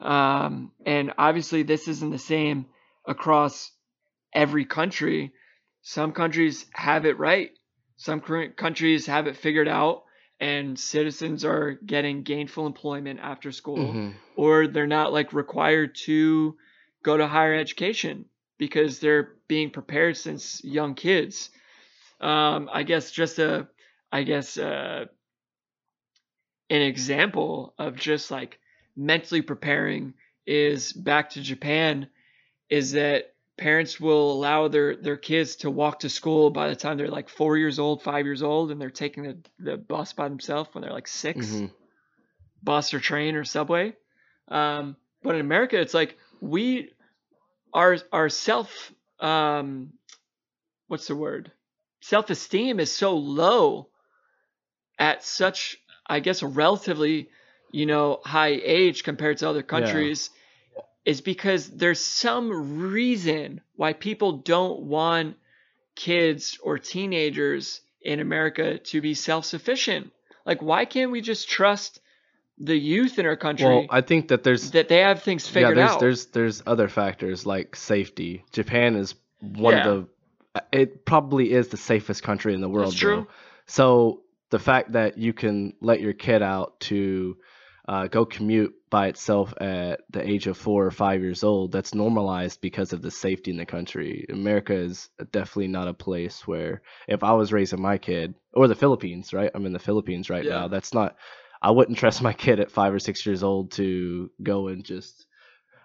Um, 0.00 0.72
and 0.84 1.12
obviously, 1.18 1.62
this 1.62 1.86
isn't 1.86 2.10
the 2.10 2.18
same 2.18 2.66
across 3.06 3.70
every 4.32 4.64
country. 4.64 5.32
Some 5.82 6.12
countries 6.12 6.66
have 6.72 7.06
it 7.06 7.18
right, 7.18 7.50
some 7.96 8.20
countries 8.20 9.06
have 9.06 9.26
it 9.26 9.36
figured 9.36 9.68
out, 9.68 10.04
and 10.40 10.78
citizens 10.78 11.44
are 11.44 11.72
getting 11.72 12.22
gainful 12.22 12.66
employment 12.66 13.20
after 13.20 13.52
school 13.52 13.78
Mhm. 13.94 14.14
or 14.36 14.66
they're 14.66 14.86
not 14.86 15.12
like 15.12 15.32
required 15.32 15.94
to 15.94 16.56
go 17.02 17.16
to 17.16 17.26
higher 17.26 17.54
education 17.54 18.24
because 18.58 18.98
they're 18.98 19.34
being 19.48 19.70
prepared 19.70 20.16
since 20.16 20.62
young 20.64 20.94
kids. 20.94 21.50
Um, 22.20 22.68
I 22.72 22.82
guess 22.84 23.10
just 23.10 23.38
a, 23.38 23.68
I 24.10 24.22
guess 24.22 24.56
uh, 24.56 25.06
an 26.70 26.82
example 26.82 27.74
of 27.78 27.96
just 27.96 28.30
like 28.30 28.58
mentally 28.96 29.42
preparing 29.42 30.14
is 30.46 30.92
back 30.92 31.30
to 31.30 31.42
Japan, 31.42 32.08
is 32.68 32.92
that 32.92 33.31
parents 33.62 34.00
will 34.00 34.32
allow 34.32 34.66
their 34.66 34.96
their 34.96 35.16
kids 35.16 35.56
to 35.56 35.70
walk 35.70 36.00
to 36.00 36.08
school 36.08 36.50
by 36.50 36.68
the 36.68 36.74
time 36.74 36.96
they're 36.96 37.06
like 37.08 37.28
four 37.28 37.56
years 37.56 37.78
old, 37.78 38.02
five 38.02 38.26
years 38.26 38.42
old, 38.42 38.72
and 38.72 38.80
they're 38.80 38.90
taking 38.90 39.22
the, 39.22 39.38
the 39.60 39.76
bus 39.76 40.12
by 40.12 40.28
themselves 40.28 40.70
when 40.72 40.82
they're 40.82 40.92
like 40.92 41.06
6 41.06 41.46
Mhm. 41.46 41.70
bus 42.60 42.92
or 42.92 42.98
train 42.98 43.36
or 43.36 43.44
subway. 43.44 43.94
Um, 44.48 44.96
but 45.22 45.36
in 45.36 45.40
America, 45.40 45.80
it's 45.80 45.94
like 45.94 46.18
we 46.40 46.90
our 47.72 47.98
our 48.12 48.28
self 48.28 48.92
um, 49.20 49.92
what's 50.88 51.06
the 51.06 51.14
word 51.14 51.52
self 52.00 52.30
esteem 52.30 52.80
is 52.80 52.90
so 52.90 53.16
low 53.16 53.90
at 54.98 55.22
such 55.22 55.78
I 56.04 56.18
guess 56.18 56.42
a 56.42 56.48
relatively 56.48 57.30
you 57.70 57.86
know 57.86 58.20
high 58.24 58.60
age 58.62 59.04
compared 59.04 59.38
to 59.38 59.48
other 59.48 59.62
countries 59.62 60.30
is 61.04 61.20
because 61.20 61.68
there's 61.68 62.00
some 62.02 62.80
reason 62.80 63.60
why 63.76 63.92
people 63.92 64.32
don't 64.38 64.80
want 64.82 65.36
kids 65.94 66.58
or 66.62 66.78
teenagers 66.78 67.80
in 68.00 68.20
America 68.20 68.78
to 68.78 69.00
be 69.00 69.14
self-sufficient. 69.14 70.12
Like 70.46 70.62
why 70.62 70.84
can't 70.84 71.10
we 71.10 71.20
just 71.20 71.48
trust 71.48 72.00
the 72.58 72.76
youth 72.76 73.18
in 73.18 73.26
our 73.26 73.36
country 73.36 73.66
Well, 73.66 73.86
I 73.90 74.00
think 74.02 74.28
that 74.28 74.42
there's 74.44 74.70
that 74.72 74.88
they 74.88 74.98
have 74.98 75.22
things 75.22 75.48
figured 75.48 75.76
yeah, 75.76 75.82
there's 75.84 75.90
out? 75.94 76.00
there's 76.00 76.26
there's 76.26 76.62
other 76.66 76.88
factors 76.88 77.46
like 77.46 77.74
safety. 77.76 78.44
Japan 78.52 78.94
is 78.96 79.14
one 79.40 79.74
Yeah. 79.74 79.88
of 79.88 80.08
the 80.54 80.62
it 80.70 81.04
probably 81.06 81.50
is 81.52 81.68
the 81.68 81.76
safest 81.78 82.22
country 82.22 82.54
in 82.54 82.60
the 82.60 82.68
world. 82.68 82.88
That's 82.88 83.00
true. 83.00 83.22
bro. 83.22 83.26
So 83.66 84.22
the 84.50 84.58
fact 84.58 84.92
that 84.92 85.16
you 85.16 85.32
can 85.32 85.72
let 85.80 86.00
your 86.00 86.12
kid 86.12 86.42
out 86.42 86.78
to 86.80 87.36
uh, 87.88 88.06
go 88.08 88.26
commute 88.26 88.74
by 88.92 89.08
itself 89.08 89.54
at 89.58 90.02
the 90.10 90.22
age 90.22 90.46
of 90.46 90.58
four 90.58 90.84
or 90.86 90.90
five 90.90 91.22
years 91.22 91.42
old, 91.42 91.72
that's 91.72 91.94
normalized 91.94 92.60
because 92.60 92.92
of 92.92 93.00
the 93.00 93.10
safety 93.10 93.50
in 93.50 93.56
the 93.56 93.64
country. 93.64 94.26
America 94.28 94.74
is 94.74 95.08
definitely 95.32 95.68
not 95.68 95.88
a 95.88 95.94
place 95.94 96.46
where 96.46 96.82
if 97.08 97.24
I 97.24 97.32
was 97.32 97.54
raising 97.54 97.80
my 97.80 97.96
kid 97.96 98.34
or 98.52 98.68
the 98.68 98.74
Philippines, 98.74 99.32
right? 99.32 99.50
I'm 99.54 99.64
in 99.64 99.72
the 99.72 99.78
Philippines 99.78 100.28
right 100.28 100.44
Yeah. 100.44 100.50
now. 100.50 100.68
That's 100.68 100.92
not 100.92 101.16
I 101.62 101.70
wouldn't 101.70 101.96
trust 101.98 102.22
my 102.22 102.34
kid 102.34 102.60
at 102.60 102.70
five 102.70 102.92
or 102.92 102.98
six 102.98 103.24
years 103.24 103.42
old 103.42 103.72
to 103.72 104.30
go 104.42 104.68
and 104.68 104.84
just 104.84 105.26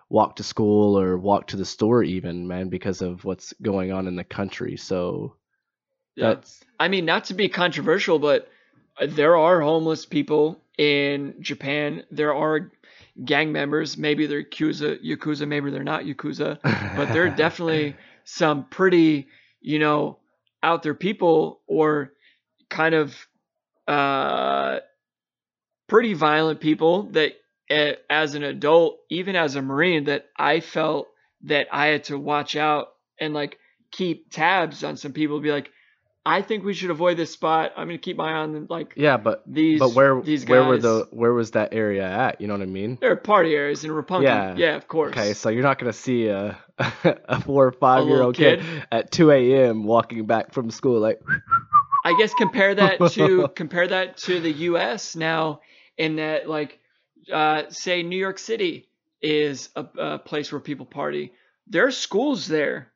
walk 0.10 0.36
to 0.36 0.43
school 0.43 0.99
or 0.99 1.18
walk 1.18 1.47
to 1.47 1.58
the 1.58 1.66
store 1.66 2.03
even, 2.03 2.45
man, 2.45 2.68
because 2.68 3.01
of 3.01 3.24
what's 3.24 3.53
going 3.62 3.93
on 3.93 4.08
in 4.08 4.18
the 4.18 4.26
country. 4.26 4.76
So 4.76 5.38
Yeah. 6.18 6.34
that's 6.34 6.62
I 6.78 6.89
mean, 6.89 7.05
not 7.05 7.26
to 7.26 7.34
be 7.34 7.47
controversial, 7.47 8.20
but 8.20 8.49
uh, 8.99 9.08
there 9.08 9.38
are 9.38 9.62
homeless 9.62 10.05
people 10.05 10.62
in 10.78 11.36
Japan. 11.39 12.03
There 12.12 12.34
are 12.34 12.72
gang 13.24 13.51
members. 13.51 13.97
Maybe 13.97 14.28
they're 14.28 14.43
Yakuza, 14.43 15.03
Yakuza 15.03 15.47
maybe 15.47 15.72
they're 15.72 15.84
not 15.84 16.03
Yakuza. 16.03 16.59
but 16.95 17.13
they're 17.13 17.30
definitely 17.30 17.95
some 18.24 18.65
pretty, 18.65 19.28
you 19.61 19.80
know, 19.80 20.18
out 20.63 20.84
there 20.84 20.93
people 20.93 21.61
or 21.68 22.13
kind 22.70 22.95
of 22.95 23.15
uh, 23.88 24.80
pretty 25.88 26.13
violent 26.13 26.59
people 26.59 27.03
that, 27.11 27.34
as 28.09 28.36
an 28.36 28.43
adult, 28.43 28.99
even 29.09 29.36
as 29.36 29.55
a 29.55 29.61
Marine, 29.61 30.05
that 30.05 30.28
I 30.38 30.61
felt 30.61 31.07
that 31.43 31.68
I 31.72 31.88
had 31.88 32.05
to 32.05 32.18
watch 32.18 32.55
out 32.55 32.88
and 33.20 33.34
like 33.34 33.57
keep 33.91 34.32
tabs 34.32 34.84
on 34.84 34.95
some 34.97 35.11
people. 35.11 35.39
Be 35.39 35.51
like, 35.51 35.70
I 36.28 36.41
think 36.41 36.65
we 36.65 36.73
should 36.73 36.89
avoid 36.89 37.15
this 37.15 37.32
spot. 37.32 37.71
I'm 37.78 37.88
gonna 37.88 37.97
keep 37.97 38.17
my 38.17 38.32
eye 38.32 38.36
on 38.39 38.67
like 38.69 38.93
yeah, 38.97 39.15
but 39.15 39.43
these. 39.47 39.80
but 39.80 39.93
where 39.93 40.21
these 40.21 40.43
guys. 40.43 40.49
where 40.49 40.63
were 40.65 40.78
the 40.78 41.07
where 41.11 41.32
was 41.32 41.51
that 41.51 41.73
area 41.73 42.05
at? 42.05 42.41
You 42.41 42.47
know 42.47 42.53
what 42.53 42.63
I 42.63 42.65
mean? 42.65 42.97
There 42.99 43.11
are 43.11 43.15
party 43.15 43.55
areas 43.55 43.86
in 43.86 43.91
Roppongi. 43.91 44.23
Yeah. 44.23 44.55
Yeah, 44.57 44.75
of 44.75 44.89
course. 44.89 45.11
Okay, 45.11 45.34
so 45.34 45.47
you're 45.47 45.63
not 45.63 45.80
gonna 45.80 45.93
see 45.93 46.28
a 46.28 46.57
a 47.03 47.41
four 47.41 47.67
or 47.67 47.71
five 47.71 48.07
year 48.07 48.21
old 48.21 48.36
kid. 48.36 48.59
kid. 48.59 48.88
at 48.91 49.09
two 49.09 49.32
a.m. 49.32 49.86
walking 49.86 50.25
back 50.25 50.53
from 50.53 50.69
school 50.69 50.99
like 50.99 51.21
I 52.03 52.13
guess 52.17 52.34
compare 52.34 52.75
that 52.75 52.99
to 53.13 53.47
compare 53.55 53.88
that 53.88 54.17
to 54.17 54.41
the 54.41 54.51
U.S. 54.51 55.15
now, 55.15 55.61
in 55.97 56.17
that 56.17 56.49
like, 56.49 56.78
uh, 57.32 57.63
say 57.69 58.03
New 58.03 58.19
York 58.19 58.38
City 58.38 58.89
is 59.21 59.69
a, 59.78 59.86
a 59.97 60.19
place 60.19 60.51
where 60.51 60.59
people 60.59 60.86
party. 60.86 61.32
There 61.67 61.86
are 61.86 61.91
schools 61.91 62.47
there. 62.47 62.91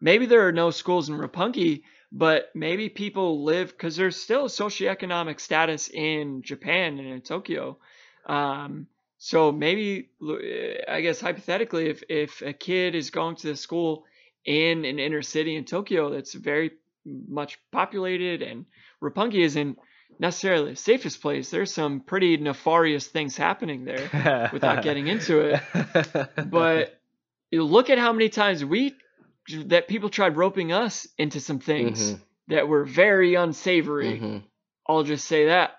Maybe 0.00 0.26
there 0.26 0.46
are 0.46 0.52
no 0.52 0.70
schools 0.70 1.08
in 1.08 1.16
Roppongi, 1.16 1.82
but 2.10 2.50
maybe 2.54 2.88
people 2.88 3.44
live 3.44 3.68
because 3.68 3.96
there's 3.96 4.16
still 4.16 4.48
socioeconomic 4.48 5.40
status 5.40 5.88
in 5.88 6.42
Japan 6.42 6.98
and 6.98 7.08
in 7.08 7.20
Tokyo. 7.20 7.78
Um, 8.26 8.86
so 9.18 9.52
maybe 9.52 10.10
I 10.88 11.00
guess 11.00 11.20
hypothetically, 11.20 11.88
if 11.88 12.02
if 12.08 12.42
a 12.42 12.52
kid 12.52 12.94
is 12.94 13.10
going 13.10 13.36
to 13.36 13.48
the 13.48 13.56
school 13.56 14.04
in 14.44 14.84
an 14.84 14.98
inner 14.98 15.22
city 15.22 15.56
in 15.56 15.64
Tokyo 15.64 16.10
that's 16.10 16.34
very 16.34 16.70
much 17.04 17.58
populated 17.72 18.42
and 18.42 18.66
Roppongi 19.02 19.40
isn't 19.40 19.78
necessarily 20.18 20.72
the 20.72 20.76
safest 20.76 21.20
place. 21.20 21.50
There's 21.50 21.72
some 21.72 22.00
pretty 22.00 22.36
nefarious 22.36 23.06
things 23.06 23.36
happening 23.36 23.84
there 23.84 24.50
without 24.52 24.82
getting 24.82 25.06
into 25.06 25.40
it. 25.40 25.60
But 26.50 27.00
you 27.50 27.64
look 27.64 27.90
at 27.90 27.98
how 27.98 28.12
many 28.12 28.28
times 28.28 28.64
we 28.64 28.94
that 29.66 29.88
people 29.88 30.10
tried 30.10 30.36
roping 30.36 30.72
us 30.72 31.06
into 31.18 31.40
some 31.40 31.58
things 31.58 32.12
Mhm. 32.12 32.20
that 32.48 32.68
were 32.68 32.84
very 32.84 33.34
unsavory. 33.34 34.18
Mhm. 34.20 34.42
I'll 34.86 35.02
just 35.04 35.26
say 35.26 35.46
that. 35.46 35.76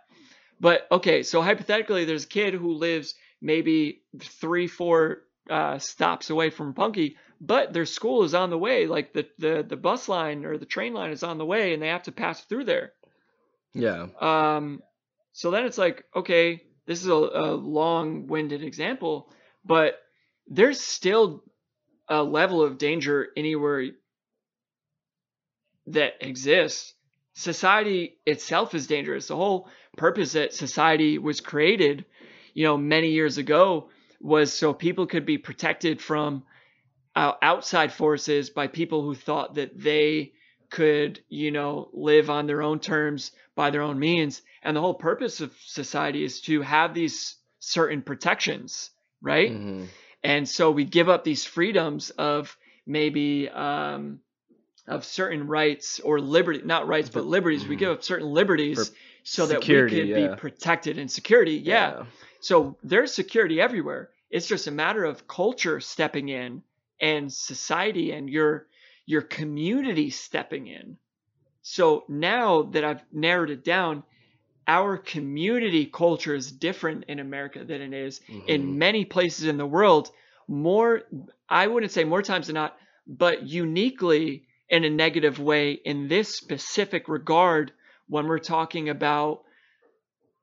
But 0.59 0.87
okay, 0.91 1.23
so 1.23 1.41
hypothetically, 1.41 2.05
there's 2.05 2.25
a 2.25 2.27
kid 2.27 2.53
who 2.53 2.73
lives 2.73 3.15
maybe 3.41 4.01
three, 4.21 4.67
four 4.67 5.23
uh, 5.49 5.79
stops 5.79 6.29
away 6.29 6.49
from 6.51 6.73
Punky, 6.75 7.17
but 7.41 7.73
their 7.73 7.85
school 7.85 8.23
is 8.23 8.35
on 8.35 8.49
the 8.51 8.57
way. 8.57 8.85
Like 8.85 9.13
the, 9.13 9.27
the 9.39 9.65
the 9.67 9.77
bus 9.77 10.07
line 10.09 10.45
or 10.45 10.57
the 10.57 10.65
train 10.65 10.93
line 10.93 11.11
is 11.11 11.23
on 11.23 11.37
the 11.37 11.45
way, 11.45 11.73
and 11.73 11.81
they 11.81 11.87
have 11.87 12.03
to 12.03 12.11
pass 12.11 12.43
through 12.45 12.65
there. 12.65 12.93
yeah. 13.73 14.07
Um, 14.19 14.81
so 15.31 15.51
then 15.51 15.65
it's 15.65 15.77
like, 15.77 16.03
okay, 16.15 16.61
this 16.85 17.01
is 17.01 17.07
a, 17.07 17.13
a 17.13 17.53
long-winded 17.55 18.61
example, 18.63 19.31
but 19.63 19.99
there's 20.47 20.81
still 20.81 21.43
a 22.09 22.23
level 22.23 22.61
of 22.61 22.77
danger 22.77 23.29
anywhere 23.37 23.91
that 25.87 26.13
exists. 26.21 26.93
Society 27.33 28.17
itself 28.25 28.73
is 28.73 28.87
dangerous. 28.87 29.27
The 29.27 29.35
whole 29.35 29.69
purpose 29.97 30.33
that 30.33 30.53
society 30.53 31.17
was 31.17 31.41
created, 31.41 32.05
you 32.53 32.65
know, 32.65 32.77
many 32.77 33.11
years 33.11 33.37
ago 33.37 33.89
was 34.19 34.51
so 34.51 34.73
people 34.73 35.07
could 35.07 35.25
be 35.25 35.37
protected 35.37 36.01
from 36.01 36.43
uh, 37.15 37.33
outside 37.41 37.93
forces 37.93 38.49
by 38.49 38.67
people 38.67 39.03
who 39.03 39.15
thought 39.15 39.55
that 39.55 39.79
they 39.79 40.33
could, 40.69 41.21
you 41.29 41.51
know, 41.51 41.89
live 41.93 42.29
on 42.29 42.45
their 42.45 42.61
own 42.61 42.79
terms 42.79 43.31
by 43.55 43.69
their 43.69 43.81
own 43.81 43.97
means. 43.97 44.41
And 44.61 44.75
the 44.75 44.81
whole 44.81 44.93
purpose 44.93 45.41
of 45.41 45.55
society 45.65 46.23
is 46.23 46.41
to 46.41 46.61
have 46.61 46.93
these 46.93 47.37
certain 47.59 48.01
protections, 48.01 48.91
right? 49.21 49.51
Mhm. 49.51 49.87
And 50.23 50.47
so 50.47 50.71
we 50.71 50.85
give 50.85 51.09
up 51.09 51.23
these 51.23 51.45
freedoms 51.45 52.09
of 52.11 52.57
maybe 52.85 53.49
um, 53.49 54.19
of 54.87 55.05
certain 55.05 55.47
rights 55.47 55.99
or 55.99 56.19
liberty 56.19 56.61
not 56.65 56.87
rights 56.87 57.09
but 57.09 57.25
liberties 57.25 57.65
we 57.67 57.75
Mhm. 57.75 57.79
give 57.79 57.89
up 57.91 58.03
certain 58.03 58.27
liberties 58.27 58.89
For 58.89 58.95
so 59.23 59.45
that 59.47 59.59
we 59.61 59.65
can 59.89 60.07
yeah. 60.07 60.29
be 60.29 60.35
protected 60.35 60.97
and 60.97 61.09
security 61.11 61.53
yeah. 61.55 62.03
so 62.41 62.77
there's 62.83 63.13
security 63.13 63.61
everywhere 63.61 64.09
it's 64.31 64.47
just 64.47 64.67
a 64.67 64.71
matter 64.71 65.03
of 65.05 65.27
culture 65.27 65.79
stepping 65.79 66.29
in 66.29 66.63
and 67.01 67.31
society 67.31 68.11
and 68.11 68.29
your 68.29 68.67
your 69.05 69.21
community 69.21 70.09
stepping 70.09 70.67
in 70.67 70.97
so 71.61 72.03
now 72.07 72.63
that 72.63 72.83
i've 72.83 73.01
narrowed 73.11 73.49
it 73.51 73.63
down 73.63 74.03
our 74.69 74.97
community 74.97 75.87
culture 75.87 76.35
is 76.35 76.51
different 76.51 77.03
in 77.07 77.19
america 77.19 77.65
than 77.65 77.81
it 77.81 77.93
is 77.93 78.21
Mhm. 78.29 78.47
in 78.47 78.77
many 78.77 79.03
places 79.03 79.45
in 79.45 79.57
the 79.57 79.65
world 79.65 80.11
more 80.47 81.01
i 81.49 81.65
wouldn't 81.67 81.91
say 81.91 82.03
more 82.03 82.21
times 82.21 82.47
than 82.47 82.53
not 82.53 82.77
but 83.07 83.43
uniquely 83.47 84.45
in 84.69 84.83
a 84.83 84.89
negative 84.89 85.39
way 85.39 85.71
in 85.71 86.07
this 86.07 86.35
specific 86.35 87.09
regard 87.09 87.71
when 88.07 88.27
we're 88.27 88.37
talking 88.57 88.89
about 88.89 89.41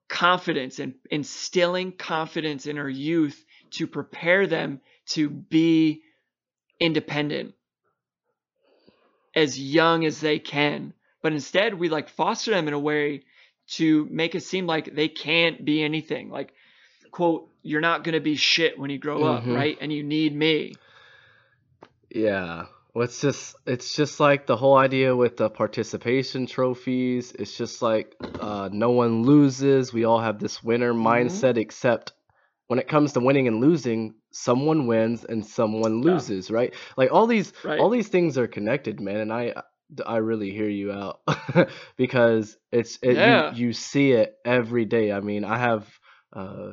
confidence 0.08 0.80
and 0.80 0.94
instilling 1.10 1.92
confidence 1.92 2.66
in 2.66 2.78
our 2.78 2.88
youth 2.88 3.44
to 3.70 3.86
prepare 3.86 4.46
them 4.48 4.80
to 5.06 5.28
be 5.30 6.02
independent 6.80 7.54
as 9.36 9.60
young 9.60 10.04
as 10.04 10.20
they 10.20 10.38
can 10.40 10.92
but 11.22 11.32
instead 11.32 11.74
we 11.74 11.88
like 11.88 12.08
foster 12.08 12.50
them 12.50 12.66
in 12.66 12.74
a 12.74 12.78
way 12.78 13.22
to 13.68 14.06
make 14.10 14.34
it 14.34 14.42
seem 14.42 14.66
like 14.66 14.94
they 14.94 15.08
can't 15.08 15.64
be 15.64 15.82
anything 15.82 16.30
like 16.30 16.52
quote 17.10 17.48
you're 17.62 17.80
not 17.80 18.04
going 18.04 18.14
to 18.14 18.20
be 18.20 18.36
shit 18.36 18.78
when 18.78 18.90
you 18.90 18.98
grow 18.98 19.20
Mhm. 19.20 19.36
up 19.36 19.46
right 19.46 19.78
and 19.80 19.92
you 19.92 20.02
need 20.02 20.34
me 20.34 20.74
Yeah. 22.10 22.66
Well, 22.94 23.04
it's 23.04 23.20
just 23.20 23.56
it's 23.66 23.94
just 23.94 24.20
like 24.20 24.46
the 24.46 24.56
whole 24.56 24.76
idea 24.76 25.14
with 25.14 25.36
the 25.36 25.50
participation 25.50 26.46
trophies. 26.46 27.32
It's 27.32 27.56
just 27.56 27.82
like 27.82 28.14
uh, 28.40 28.70
no 28.72 28.90
one 28.90 29.24
loses. 29.24 29.92
We 29.92 30.04
all 30.04 30.20
have 30.20 30.38
this 30.38 30.62
winner 30.62 30.94
Mhm. 30.94 31.02
mindset, 31.04 31.58
except 31.58 32.12
when 32.68 32.78
it 32.78 32.88
comes 32.88 33.12
to 33.12 33.20
winning 33.20 33.48
and 33.48 33.60
losing, 33.60 34.14
someone 34.32 34.86
wins 34.86 35.24
and 35.24 35.44
someone 35.44 36.00
Yeah. 36.02 36.12
loses, 36.12 36.50
right? 36.50 36.74
Like 36.96 37.12
all 37.12 37.26
these 37.26 37.52
right 37.64 37.78
all 37.78 37.90
these 37.90 38.08
things 38.08 38.38
are 38.38 38.46
connected, 38.46 38.98
man. 39.00 39.16
And 39.18 39.32
I 39.32 39.62
I 40.06 40.16
really 40.18 40.50
hear 40.50 40.68
you 40.68 40.92
out 40.92 41.20
because 41.96 42.56
it's 42.72 42.98
it, 43.02 43.16
Yeah. 43.18 43.54
you 43.54 43.66
you 43.66 43.72
see 43.72 44.12
it 44.12 44.34
every 44.44 44.84
day. 44.84 45.12
I 45.12 45.20
mean, 45.20 45.44
I 45.44 45.58
have 45.58 45.88
uh, 46.32 46.72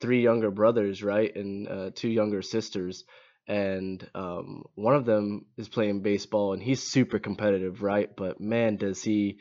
three 0.00 0.22
younger 0.22 0.50
brothers, 0.50 1.02
right, 1.02 1.34
and 1.34 1.68
uh, 1.68 1.90
two 1.94 2.08
younger 2.08 2.42
sisters, 2.42 3.04
and 3.46 4.08
um, 4.14 4.64
one 4.74 4.94
of 4.94 5.04
them 5.04 5.46
is 5.56 5.68
playing 5.68 6.02
baseball, 6.02 6.52
and 6.52 6.62
he's 6.62 6.82
super 6.82 7.18
competitive, 7.18 7.82
right? 7.82 8.10
But 8.16 8.40
man, 8.40 8.76
does 8.76 9.02
he, 9.02 9.38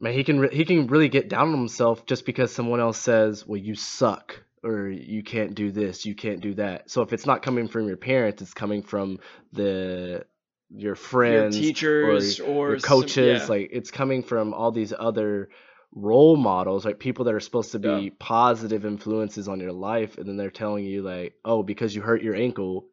man, 0.00 0.12
he 0.14 0.24
can 0.24 0.40
re- 0.40 0.54
he 0.54 0.64
can 0.64 0.86
really 0.86 1.08
get 1.08 1.28
down 1.28 1.48
on 1.48 1.58
himself 1.58 2.06
just 2.06 2.26
because 2.26 2.52
someone 2.52 2.80
else 2.80 2.98
says, 2.98 3.46
"Well, 3.46 3.60
you 3.60 3.74
suck." 3.74 4.42
Or 4.64 4.88
you 4.88 5.22
can't 5.22 5.54
do 5.54 5.70
this, 5.70 6.04
you 6.06 6.16
can't 6.16 6.40
do 6.40 6.54
that. 6.54 6.90
So 6.90 7.02
if 7.02 7.12
it's 7.12 7.26
not 7.26 7.42
coming 7.42 7.68
from 7.68 7.86
your 7.86 7.96
parents, 7.96 8.42
it's 8.42 8.52
coming 8.52 8.82
from 8.82 9.20
the 9.52 10.24
your 10.70 10.94
friends, 10.94 11.56
your 11.58 11.68
teachers 11.68 12.40
or, 12.40 12.70
your 12.70 12.78
some- 12.78 12.88
coaches 12.88 13.42
yeah. 13.42 13.46
like 13.48 13.70
it's 13.72 13.90
coming 13.90 14.22
from 14.22 14.52
all 14.54 14.72
these 14.72 14.92
other 14.98 15.48
role 15.92 16.36
models 16.36 16.84
like 16.84 16.98
people 16.98 17.24
that 17.24 17.34
are 17.34 17.40
supposed 17.40 17.72
to 17.72 17.78
be 17.78 17.88
Yeah. 17.88 18.10
positive 18.18 18.84
influences 18.84 19.48
on 19.48 19.60
your 19.60 19.72
life 19.72 20.18
and 20.18 20.26
then 20.28 20.36
they're 20.36 20.50
telling 20.50 20.84
you 20.84 21.02
like 21.02 21.34
oh 21.44 21.62
because 21.62 21.94
you 21.94 22.02
hurt 22.02 22.22
your 22.22 22.34
ankle 22.34 22.86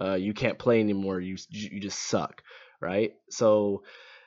uh, 0.00 0.14
you 0.14 0.34
can't 0.34 0.58
play 0.58 0.80
anymore 0.80 1.20
you 1.20 1.36
you 1.50 1.80
just 1.80 1.98
suck 1.98 2.42
right 2.80 3.12
so 3.30 3.82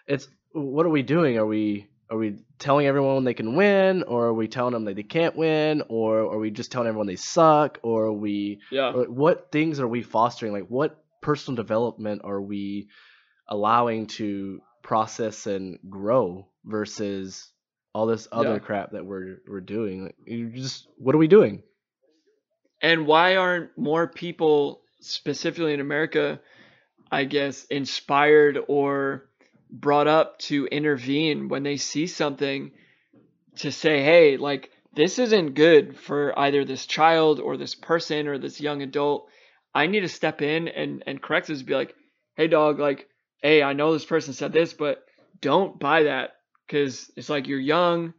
it's 0.07 0.27
what 0.53 0.85
are 0.85 0.89
we 0.89 1.03
doing 1.03 1.37
are 1.37 1.45
we 1.45 1.87
are 2.09 2.17
we 2.17 2.37
telling 2.57 2.87
everyone 2.87 3.23
they 3.23 3.33
can 3.33 3.55
win 3.55 4.03
or 4.03 4.27
are 4.27 4.33
we 4.33 4.47
telling 4.47 4.73
them 4.73 4.85
that 4.85 4.95
they 4.95 5.03
can't 5.03 5.35
win 5.35 5.83
or 5.89 6.19
are 6.19 6.39
we 6.39 6.49
just 6.49 6.71
telling 6.71 6.87
everyone 6.87 7.07
they 7.07 7.15
suck 7.15 7.79
or 7.83 8.05
are 8.05 8.13
we 8.13 8.59
yeah 8.71 8.93
what 8.93 9.51
things 9.51 9.79
are 9.79 9.87
we 9.87 10.01
fostering 10.01 10.53
like 10.53 10.67
what 10.67 11.02
personal 11.23 11.55
development 11.55 12.21
are 12.23 12.41
we 12.41 12.89
allowing 13.47 14.07
to 14.07 14.59
process 14.83 15.47
and 15.47 15.79
grow 15.89 16.47
versus 16.65 17.51
all 17.93 18.05
this 18.05 18.27
other 18.31 18.53
Yeah. 18.53 18.59
crap 18.59 18.91
that 18.91 19.05
we're 19.05 19.37
we're 19.47 19.61
doing. 19.61 20.03
Like, 20.05 20.15
you 20.25 20.49
just 20.49 20.87
what 20.97 21.15
are 21.15 21.19
we 21.19 21.27
doing? 21.27 21.63
And 22.81 23.07
why 23.07 23.37
aren't 23.37 23.77
more 23.77 24.07
people, 24.07 24.81
specifically 24.99 25.73
in 25.73 25.79
America, 25.79 26.41
I 27.11 27.23
guess, 27.25 27.65
inspired 27.65 28.57
or 28.67 29.29
brought 29.69 30.07
up 30.07 30.39
to 30.39 30.65
intervene 30.65 31.47
when 31.47 31.63
they 31.63 31.77
see 31.77 32.07
something 32.07 32.71
to 33.57 33.71
say, 33.71 34.03
hey, 34.03 34.37
like, 34.37 34.71
this 34.95 35.17
isn't 35.19 35.53
good 35.55 35.97
for 35.97 36.37
either 36.37 36.65
this 36.65 36.85
child 36.85 37.39
or 37.39 37.57
this 37.57 37.73
person 37.75 38.27
or 38.27 38.37
this 38.37 38.59
young 38.59 38.81
adult. 38.81 39.29
I 39.73 39.87
need 39.87 40.01
to 40.01 40.07
step 40.07 40.41
in 40.41 40.67
and, 40.67 41.03
and 41.07 41.21
correct 41.21 41.47
this, 41.47 41.61
be 41.61 41.73
like, 41.73 41.95
hey, 42.35 42.47
dog, 42.47 42.79
like, 42.79 43.07
hey, 43.41 43.63
I 43.63 43.73
know 43.73 43.93
this 43.93 44.05
person 44.05 44.33
said 44.33 44.53
this, 44.53 44.73
but 44.73 45.03
don't 45.41 45.79
buy 45.79 46.03
that 46.03 46.35
because 46.67 47.11
it's 47.15 47.29
like 47.29 47.47
you're 47.47 47.59
young, 47.59 48.13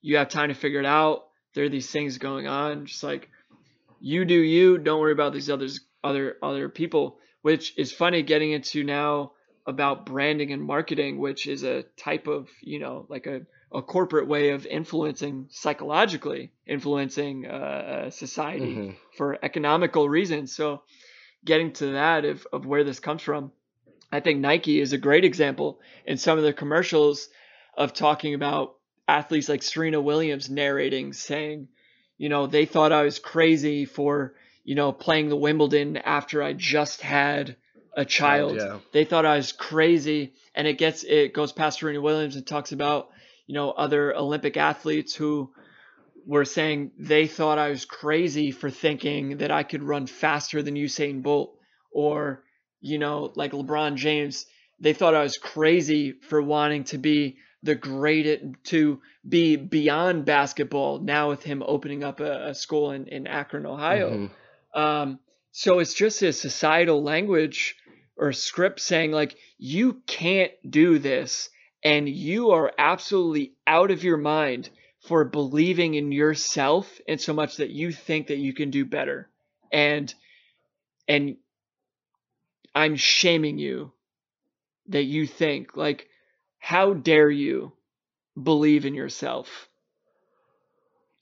you 0.00 0.18
have 0.18 0.28
time 0.28 0.48
to 0.48 0.54
figure 0.54 0.80
it 0.80 0.86
out. 0.86 1.24
There 1.54 1.64
are 1.64 1.70
these 1.70 1.90
things 1.90 2.18
going 2.18 2.46
on. 2.46 2.86
Just 2.86 3.02
like, 3.02 3.28
you 4.00 4.24
do 4.24 4.34
you 4.34 4.78
don't 4.78 5.00
worry 5.00 5.12
about 5.12 5.32
these 5.32 5.50
others 5.50 5.80
other 6.04 6.36
other 6.42 6.68
people 6.68 7.18
which 7.42 7.76
is 7.78 7.92
funny 7.92 8.22
getting 8.22 8.52
into 8.52 8.84
now 8.84 9.32
about 9.66 10.06
branding 10.06 10.52
and 10.52 10.62
marketing 10.62 11.18
which 11.18 11.46
is 11.46 11.62
a 11.62 11.82
type 11.96 12.26
of 12.26 12.48
you 12.62 12.78
know 12.78 13.06
like 13.08 13.26
a, 13.26 13.40
a 13.72 13.82
corporate 13.82 14.26
way 14.26 14.50
of 14.50 14.64
influencing 14.66 15.46
psychologically 15.50 16.50
influencing 16.66 17.46
uh, 17.46 18.10
society 18.10 18.74
Mhm. 18.74 18.96
for 19.16 19.38
economical 19.42 20.08
reasons 20.08 20.54
so 20.54 20.82
getting 21.44 21.72
to 21.72 21.86
that 21.92 22.24
of, 22.24 22.46
of 22.52 22.66
where 22.66 22.84
this 22.84 23.00
comes 23.00 23.22
from 23.22 23.52
i 24.10 24.20
think 24.20 24.40
nike 24.40 24.80
is 24.80 24.92
a 24.92 24.98
great 24.98 25.24
example 25.24 25.80
in 26.06 26.16
some 26.16 26.38
of 26.38 26.44
the 26.44 26.52
commercials 26.52 27.28
of 27.76 27.92
talking 27.92 28.34
about 28.34 28.74
athletes 29.06 29.48
like 29.48 29.62
serena 29.62 30.00
williams 30.00 30.48
narrating 30.50 31.12
saying 31.12 31.68
you 32.20 32.28
know, 32.28 32.48
they 32.48 32.66
thought 32.66 32.90
I 32.90 33.04
was 33.04 33.20
crazy 33.20 33.84
for, 33.84 34.34
you 34.64 34.74
know, 34.74 34.90
playing 34.90 35.28
the 35.28 35.36
Wimbledon 35.36 35.96
after 35.98 36.42
I 36.42 36.52
just 36.52 37.00
had 37.00 37.54
a 37.96 38.04
child. 38.04 38.56
yeah. 38.56 38.80
They 38.90 39.04
thought 39.04 39.24
I 39.24 39.36
was 39.36 39.52
crazy. 39.52 40.32
And 40.52 40.66
it 40.66 40.78
gets, 40.78 41.04
it 41.04 41.32
goes 41.32 41.52
past 41.52 41.78
Serena 41.78 42.00
Williams 42.00 42.34
and 42.34 42.44
talks 42.44 42.72
about, 42.72 43.10
you 43.48 43.54
know, 43.54 43.70
other 43.70 44.14
Olympic 44.14 44.56
athletes 44.56 45.14
who 45.14 45.50
were 46.26 46.44
saying 46.44 46.92
they 46.98 47.26
thought 47.26 47.58
I 47.58 47.70
was 47.70 47.86
crazy 47.86 48.50
for 48.50 48.70
thinking 48.70 49.38
that 49.38 49.50
I 49.50 49.62
could 49.62 49.82
run 49.82 50.06
faster 50.06 50.62
than 50.62 50.74
Usain 50.74 51.22
Bolt. 51.22 51.56
Or, 51.90 52.44
you 52.82 52.98
know, 52.98 53.32
like 53.34 53.52
LeBron 53.52 53.96
James, 53.96 54.44
they 54.78 54.92
thought 54.92 55.14
I 55.14 55.22
was 55.22 55.38
crazy 55.38 56.12
for 56.12 56.42
wanting 56.42 56.84
to 56.84 56.98
be 56.98 57.38
the 57.62 57.74
greatest 57.74 58.44
to 58.64 59.00
be 59.26 59.56
beyond 59.56 60.26
basketball 60.26 60.98
now 61.00 61.30
with 61.30 61.42
him 61.42 61.62
opening 61.66 62.04
up 62.04 62.20
a, 62.20 62.50
a 62.50 62.54
school 62.54 62.90
in, 62.90 63.08
in 63.08 63.26
Akron, 63.26 63.64
Ohio. 63.64 64.28
Mhm. 64.74 64.78
Um, 64.78 65.18
so 65.52 65.78
it's 65.78 65.94
just 65.94 66.20
a 66.22 66.34
societal 66.34 67.02
language 67.02 67.76
or 68.18 68.32
script 68.32 68.80
saying 68.80 69.10
like 69.10 69.36
you 69.56 70.02
can't 70.06 70.52
do 70.68 70.98
this 70.98 71.48
and 71.82 72.08
you 72.08 72.50
are 72.50 72.72
absolutely 72.78 73.52
out 73.66 73.90
of 73.90 74.04
your 74.04 74.16
mind 74.16 74.70
for 75.00 75.24
believing 75.24 75.94
in 75.94 76.12
yourself 76.12 77.00
in 77.06 77.18
so 77.18 77.32
much 77.32 77.56
that 77.58 77.70
you 77.70 77.92
think 77.92 78.28
that 78.28 78.38
you 78.38 78.52
can 78.52 78.70
do 78.70 78.84
better. 78.84 79.28
And 79.72 80.12
and 81.06 81.36
I'm 82.74 82.96
shaming 82.96 83.58
you 83.58 83.92
that 84.88 85.04
you 85.04 85.26
think 85.26 85.76
like 85.76 86.08
how 86.58 86.94
dare 86.94 87.30
you 87.30 87.72
believe 88.40 88.84
in 88.84 88.94
yourself? 88.94 89.68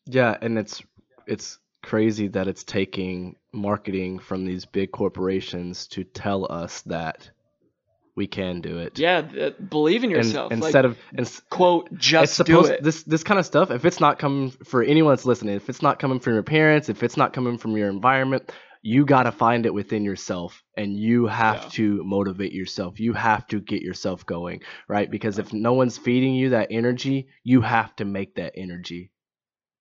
Yeah, 0.07 0.37
and 0.41 0.59
it's 0.59 0.83
it's 1.27 1.59
crazy 1.83 2.29
that 2.29 2.49
it's 2.49 2.65
taking 2.65 3.37
marketing 3.53 4.19
from 4.19 4.45
these 4.45 4.65
big 4.65 4.91
corporations 4.91 5.87
to 5.89 6.05
tell 6.05 6.51
us 6.51 6.83
that 6.83 7.31
we 8.17 8.27
can 8.27 8.61
do 8.63 8.79
it. 8.79 8.99
Yeah, 8.99 9.23
th- 9.23 9.55
believe 9.71 10.03
in 10.03 10.11
And 10.13 10.25
yourself. 10.25 10.51
instead 10.53 10.85
like, 10.85 10.93
of 10.93 10.99
ins- 11.17 11.41
quote 11.51 11.93
just 11.97 12.43
do 12.45 12.65
it. 12.65 12.83
this 12.83 13.03
this 13.03 13.23
kind 13.23 13.39
of 13.39 13.47
stuff 13.47 13.71
if 13.71 13.85
it's 13.85 14.01
not 14.01 14.19
coming 14.19 14.51
for 14.65 14.83
anyone 14.83 15.13
that's 15.13 15.27
listening 15.27 15.55
if 15.55 15.69
it's 15.69 15.83
not 15.83 15.99
coming 15.99 16.19
from 16.21 16.33
your 16.35 16.43
parents 16.43 16.89
if 16.89 17.03
it's 17.03 17.17
not 17.17 17.33
coming 17.33 17.59
from 17.59 17.77
your 17.77 17.89
environment 17.91 18.51
you 18.83 19.05
got 19.05 19.25
to 19.25 19.33
find 19.33 19.67
it 19.67 19.75
within 19.75 20.05
yourself 20.05 20.63
and 20.77 20.97
you 20.99 21.27
have 21.27 21.63
Yeah. 21.65 21.69
to 21.71 22.05
motivate 22.05 22.53
yourself 22.53 22.99
you 23.01 23.13
have 23.13 23.47
to 23.49 23.61
get 23.61 23.83
yourself 23.83 24.25
going 24.25 24.63
right 24.89 25.11
because 25.11 25.39
if 25.39 25.53
no 25.53 25.73
one's 25.75 25.99
feeding 25.99 26.35
you 26.35 26.51
that 26.51 26.69
energy 26.71 27.29
you 27.45 27.61
have 27.61 27.95
to 27.97 28.05
make 28.05 28.37
that 28.37 28.53
energy 28.57 29.13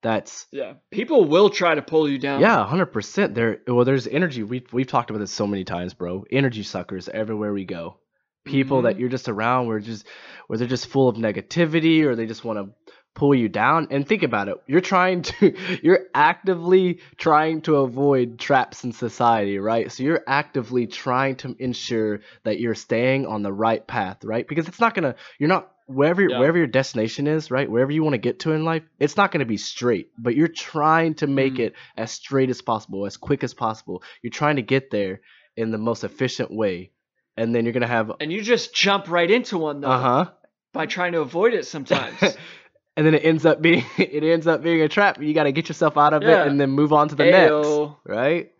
that's 0.01 0.45
Yeah, 0.51 0.73
people 0.91 1.25
will 1.25 1.49
try 1.49 1.73
to 1.75 1.81
pull 1.81 2.07
you 2.09 2.19
down. 2.19 2.39
yeah 2.41 2.57
100% 2.69 3.33
there 3.33 3.59
well 3.67 3.85
there's 3.85 4.07
energy 4.07 4.43
we 4.43 4.63
we've 4.71 4.87
talked 4.87 5.09
about 5.09 5.19
this 5.19 5.31
so 5.31 5.47
many 5.47 5.63
times 5.63 5.93
bro 5.93 6.25
energy 6.31 6.63
suckers 6.63 7.07
everywhere 7.09 7.53
we 7.53 7.65
go 7.65 7.99
people 8.45 8.83
that 8.83 8.97
Mhm. 8.97 8.99
you're 8.99 9.09
just 9.09 9.29
around 9.29 9.67
where 9.67 9.79
just 9.79 10.07
where 10.47 10.57
they're 10.57 10.67
just 10.67 10.87
full 10.87 11.09
of 11.09 11.17
negativity 11.17 12.03
or 12.03 12.15
they 12.15 12.25
just 12.25 12.43
want 12.45 12.59
to 12.59 12.73
pull 13.15 13.33
you 13.33 13.47
down. 13.47 13.87
And 13.91 14.07
think 14.07 14.23
about 14.23 14.49
it 14.49 14.55
you're 14.67 14.81
trying 14.81 15.21
to 15.23 15.55
you're 15.83 16.01
actively 16.13 16.99
trying 17.17 17.61
to 17.61 17.77
avoid 17.77 18.39
traps 18.39 18.83
in 18.83 18.91
society 18.91 19.57
right? 19.59 19.91
So 19.91 20.03
you're 20.03 20.23
actively 20.27 20.87
trying 20.87 21.35
to 21.37 21.55
ensure 21.59 22.19
that 22.43 22.59
you're 22.59 22.75
staying 22.75 23.25
on 23.25 23.41
the 23.41 23.53
right 23.53 23.85
path 23.85 24.23
right? 24.23 24.47
Because 24.47 24.67
it's 24.67 24.79
not 24.79 24.93
gonna 24.95 25.15
you're 25.39 25.49
not 25.49 25.71
wherever 25.87 26.25
Yeah. 26.27 26.39
wherever 26.39 26.57
your 26.57 26.67
destination 26.67 27.27
is 27.27 27.51
right? 27.51 27.69
Wherever 27.69 27.91
you 27.91 28.03
want 28.03 28.13
to 28.15 28.17
get 28.19 28.39
to 28.41 28.51
in 28.51 28.65
life 28.65 28.83
it's 28.99 29.17
not 29.17 29.31
gonna 29.31 29.45
be 29.45 29.57
straight. 29.57 30.09
But 30.17 30.35
you're 30.35 30.47
trying 30.49 31.15
to 31.15 31.27
make 31.27 31.55
Mhm. 31.55 31.59
it 31.59 31.73
as 31.97 32.11
straight 32.11 32.49
as 32.49 32.61
possible 32.61 33.05
as 33.05 33.17
quick 33.17 33.43
as 33.43 33.53
possible. 33.53 34.03
You're 34.21 34.31
trying 34.31 34.57
to 34.57 34.61
get 34.61 34.91
there 34.91 35.21
in 35.55 35.71
the 35.71 35.77
most 35.77 36.03
efficient 36.03 36.51
way 36.51 36.91
and 37.37 37.53
then 37.53 37.65
you're 37.65 37.73
gonna 37.73 37.87
have 37.87 38.11
and 38.19 38.31
you 38.31 38.41
just 38.41 38.73
jump 38.73 39.09
right 39.09 39.29
into 39.29 39.57
one 39.57 39.81
though 39.81 39.89
uh-huh 39.89 40.31
by 40.75 40.85
trying 40.85 41.13
to 41.13 41.21
avoid 41.21 41.53
it 41.53 41.65
sometimes. 41.65 42.21
and 42.97 43.05
then 43.05 43.15
it 43.15 43.25
ends 43.25 43.45
up 43.45 43.61
being 43.61 43.83
it 43.97 44.23
ends 44.23 44.45
up 44.45 44.61
being 44.61 44.81
a 44.81 44.89
trap. 44.89 45.19
You 45.21 45.33
got 45.33 45.43
to 45.43 45.51
get 45.51 45.67
yourself 45.69 45.97
out 45.97 46.13
of 46.13 46.21
Yeah. 46.21 46.43
it 46.43 46.47
and 46.47 46.59
then 46.59 46.69
move 46.69 46.93
on 46.93 47.07
to 47.09 47.15
the 47.15 47.25
next, 47.25 48.03
right? 48.05 48.51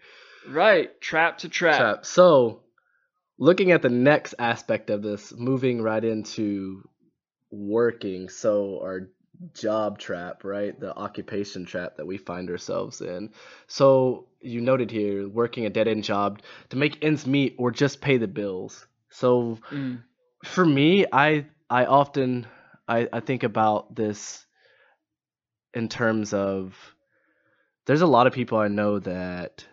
right, 0.48 1.00
trap 1.02 1.40
to 1.40 1.50
trap. 1.50 1.80
Trap. 1.80 2.06
So, 2.06 2.62
looking 3.38 3.72
at 3.72 3.82
the 3.82 3.90
next 3.90 4.34
aspect 4.40 4.90
of 4.90 5.04
this, 5.04 5.34
moving 5.36 5.82
right 5.82 6.04
into 6.04 6.88
working. 7.52 8.30
So 8.30 8.80
our 8.82 9.10
job 9.54 9.98
trap, 10.00 10.44
right? 10.44 10.78
The 10.80 10.96
occupation 10.96 11.66
trap 11.66 11.98
that 11.98 12.06
we 12.08 12.18
find 12.18 12.50
ourselves 12.50 13.02
in. 13.02 13.32
So 13.68 14.28
you 14.42 14.62
noted 14.62 14.92
here 14.92 15.28
working 15.28 15.66
a 15.66 15.70
dead 15.70 15.88
end 15.88 16.04
job 16.04 16.42
to 16.70 16.78
make 16.78 17.04
ends 17.04 17.26
meet 17.26 17.56
or 17.58 17.72
just 17.72 18.02
pay 18.02 18.18
the 18.18 18.28
bills. 18.28 18.86
So 19.10 19.60
Mm. 19.72 20.04
for 20.44 20.66
me, 20.66 21.06
I 21.12 21.46
I 21.70 21.86
often 21.86 22.48
I, 22.88 23.08
I 23.12 23.20
think 23.20 23.44
about 23.44 23.96
this 23.96 24.46
in 25.74 25.88
terms 25.90 26.34
of 26.34 26.76
there's 27.86 28.02
a 28.02 28.08
lot 28.08 28.28
of 28.28 28.34
people 28.34 28.58
I 28.58 28.68
know 28.68 29.00
that 29.00 29.66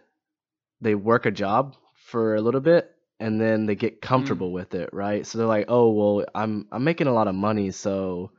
they 0.80 0.94
work 0.94 1.26
a 1.26 1.30
job 1.30 1.76
for 1.94 2.34
a 2.34 2.40
little 2.40 2.60
bit 2.60 2.90
and 3.20 3.40
then 3.40 3.66
they 3.66 3.74
get 3.74 4.00
comfortable 4.00 4.52
with 4.52 4.74
it, 4.74 4.90
right? 4.92 5.26
So 5.26 5.38
they're 5.38 5.46
like, 5.46 5.66
"Oh, 5.68 5.90
well, 5.90 6.26
I'm 6.34 6.66
I'm 6.72 6.84
making 6.84 7.06
a 7.06 7.12
lot 7.12 7.28
of 7.28 7.34
money, 7.34 7.70
so 7.70 8.30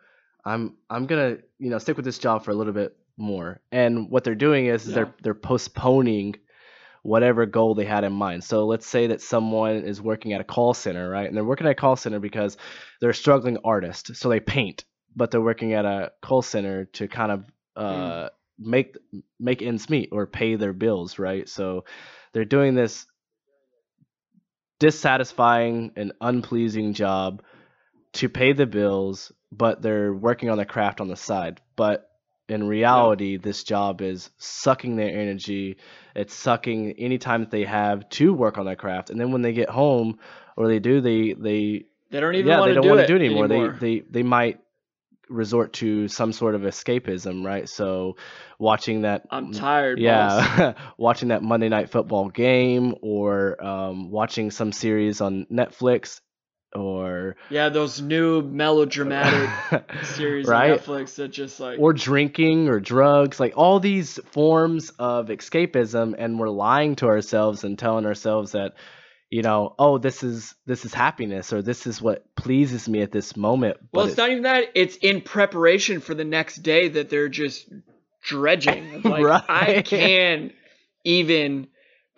I'm 0.45 0.75
I'm 0.89 1.05
going 1.05 1.37
to, 1.37 1.43
you 1.59 1.69
know, 1.69 1.77
stick 1.77 1.95
with 1.95 2.05
this 2.05 2.19
job 2.19 2.43
for 2.43 2.51
a 2.51 2.55
little 2.55 2.73
bit 2.73 2.95
more." 3.17 3.61
And 3.71 4.09
what 4.09 4.23
they're 4.23 4.35
doing 4.35 4.65
is, 4.67 4.87
is 4.87 4.93
they're 4.93 5.13
they're 5.23 5.33
postponing 5.33 6.35
whatever 7.03 7.45
goal 7.45 7.75
they 7.75 7.85
had 7.85 8.05
in 8.05 8.13
mind. 8.13 8.43
So 8.43 8.65
let's 8.65 8.87
say 8.87 9.07
that 9.07 9.21
someone 9.21 9.83
is 9.83 10.01
working 10.01 10.31
at 10.33 10.41
a 10.41 10.45
call 10.45 10.73
center, 10.73 11.09
right? 11.09 11.27
And 11.27 11.35
they're 11.35 11.43
working 11.43 11.67
at 11.67 11.71
a 11.71 11.75
call 11.75 11.97
center 11.97 12.19
because 12.19 12.57
they're 12.99 13.09
a 13.09 13.13
struggling 13.15 13.57
artist, 13.63 14.15
so 14.15 14.29
they 14.29 14.39
paint, 14.39 14.85
but 15.15 15.29
they're 15.29 15.41
working 15.41 15.73
at 15.73 15.85
a 15.85 16.13
call 16.21 16.41
center 16.41 16.85
to 16.85 17.07
kind 17.09 17.31
of 17.31 17.45
uh, 17.75 18.29
make 18.57 18.97
make 19.39 19.61
ends 19.61 19.89
meet 19.89 20.09
or 20.11 20.25
pay 20.27 20.55
their 20.55 20.73
bills, 20.73 21.19
right? 21.19 21.47
So 21.49 21.83
they're 22.31 22.45
doing 22.45 22.73
this 22.73 23.05
dissatisfying 24.79 25.91
and 25.95 26.13
unpleasing 26.19 26.93
job 26.93 27.41
to 28.13 28.29
pay 28.29 28.53
the 28.53 28.65
bills, 28.65 29.31
but 29.51 29.81
they're 29.81 30.13
working 30.13 30.49
on 30.49 30.57
the 30.57 30.65
craft 30.65 31.01
on 31.01 31.07
the 31.07 31.15
side. 31.15 31.61
But 31.75 32.09
in 32.49 32.67
reality, 32.67 33.37
this 33.37 33.63
job 33.63 34.01
is 34.01 34.29
sucking 34.37 34.95
their 34.95 35.09
energy. 35.09 35.77
It's 36.15 36.33
sucking 36.33 36.93
any 36.99 37.17
time 37.17 37.41
that 37.41 37.51
they 37.51 37.63
have 37.63 38.07
to 38.09 38.33
work 38.33 38.57
on 38.57 38.65
their 38.65 38.75
craft. 38.75 39.09
And 39.09 39.19
then 39.19 39.31
when 39.31 39.41
they 39.41 39.53
get 39.53 39.69
home 39.69 40.19
or 40.57 40.67
they 40.67 40.79
do, 40.79 41.01
they 41.01 41.33
they 41.33 41.85
They 42.11 42.19
don't 42.19 42.35
even 42.35 42.47
yeah, 42.47 42.59
want 42.59 42.69
they 42.69 42.73
to 42.75 42.75
don't 42.75 42.83
do 42.83 42.89
want 42.89 42.99
it 43.01 43.07
to 43.07 43.07
do 43.07 43.15
it 43.15 43.25
anymore. 43.25 43.45
anymore. 43.45 43.77
They 43.79 43.99
they 43.99 44.05
they 44.09 44.23
might 44.23 44.59
resort 45.29 45.73
to 45.73 46.07
some 46.09 46.33
sort 46.33 46.53
of 46.53 46.61
escapism, 46.61 47.43
right? 47.45 47.67
So 47.67 48.17
watching 48.59 49.01
that 49.03 49.23
I'm 49.31 49.51
tired. 49.51 49.99
yeah, 49.99 50.73
watching 50.97 51.29
that 51.29 51.41
Monday 51.41 51.69
night 51.69 51.89
football 51.89 52.29
game 52.29 52.95
or 53.01 53.63
um, 53.63 54.11
watching 54.11 54.51
some 54.51 54.71
series 54.71 55.21
on 55.21 55.45
Netflix 55.51 56.19
or 56.75 57.35
Yeah, 57.49 57.69
those 57.69 58.01
new 58.01 58.41
melodramatic 58.41 59.49
series 60.03 60.47
right? 60.47 60.71
on 60.71 60.77
Netflix 60.77 61.15
that 61.15 61.29
just 61.29 61.59
like 61.59 61.79
or 61.79 61.93
drinking 61.93 62.69
or 62.69 62.79
drugs, 62.79 63.39
like 63.39 63.53
all 63.55 63.79
these 63.79 64.19
forms 64.31 64.91
of 64.99 65.27
escapism, 65.27 66.15
and 66.17 66.39
we're 66.39 66.49
lying 66.49 66.95
to 66.97 67.07
ourselves 67.07 67.63
and 67.63 67.77
telling 67.77 68.05
ourselves 68.05 68.53
that, 68.53 68.73
you 69.29 69.41
know, 69.41 69.75
oh, 69.79 69.97
this 69.97 70.23
is 70.23 70.55
this 70.65 70.85
is 70.85 70.93
happiness 70.93 71.53
or 71.53 71.61
this 71.61 71.87
is 71.87 72.01
what 72.01 72.35
pleases 72.35 72.87
me 72.87 73.01
at 73.01 73.11
this 73.11 73.35
moment. 73.35 73.77
Well, 73.91 74.05
but 74.05 74.09
it's 74.09 74.17
not 74.17 74.29
even 74.29 74.43
that. 74.43 74.71
It's 74.75 74.95
in 74.97 75.21
preparation 75.21 75.99
for 75.99 76.13
the 76.13 76.25
next 76.25 76.57
day 76.57 76.89
that 76.89 77.09
they're 77.09 77.29
just 77.29 77.69
dredging. 78.21 79.01
Like 79.03 79.43
I 79.49 79.81
can't 79.81 80.53
even 81.03 81.67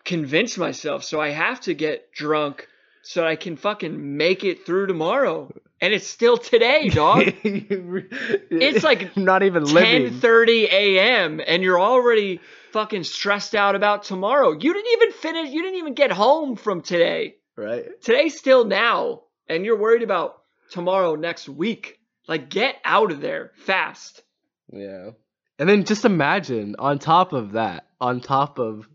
convince 0.04 0.58
myself, 0.58 1.04
so 1.04 1.20
I 1.20 1.30
have 1.30 1.62
to 1.62 1.74
get 1.74 2.12
drunk 2.12 2.68
so 3.06 3.26
I 3.26 3.36
can 3.36 3.56
fucking 3.56 4.18
make 4.18 4.44
it 4.44 4.66
through 4.66 4.88
tomorrow. 4.88 5.54
And 5.80 5.94
it's 5.94 6.08
still 6.08 6.38
today, 6.38 6.90
dog. 6.94 7.24
it's 7.44 8.84
like 8.84 9.16
not 9.18 9.44
even 9.44 9.64
living. 9.64 10.20
10:30 10.20 10.64
a.m. 10.72 11.42
and 11.46 11.62
you're 11.62 11.80
already 11.80 12.40
fucking 12.72 13.04
stressed 13.04 13.54
out 13.54 13.76
about 13.76 14.04
tomorrow. 14.04 14.52
You 14.52 14.74
didn't 14.74 14.92
even 14.94 15.12
finish. 15.12 15.52
You 15.52 15.62
didn't 15.62 15.78
even 15.80 15.94
get 15.94 16.12
home 16.12 16.56
from 16.56 16.82
today. 16.82 17.36
Right? 17.56 17.86
Today's 18.02 18.38
still 18.38 18.66
now, 18.66 19.22
and 19.48 19.64
you're 19.64 19.78
worried 19.78 20.04
about 20.04 20.42
tomorrow 20.72 21.16
next 21.16 21.48
week. 21.48 22.00
Like, 22.28 22.50
get 22.50 22.76
out 22.84 23.12
of 23.12 23.22
there 23.22 23.52
fast. 23.66 24.24
Yeah. 24.74 25.12
And 25.60 25.70
then 25.70 25.86
just 25.86 26.06
imagine 26.06 26.76
on 26.80 27.00
top 27.00 27.34
of 27.34 27.52
that, 27.52 27.86
on 28.02 28.20
top 28.20 28.60
of 28.60 28.90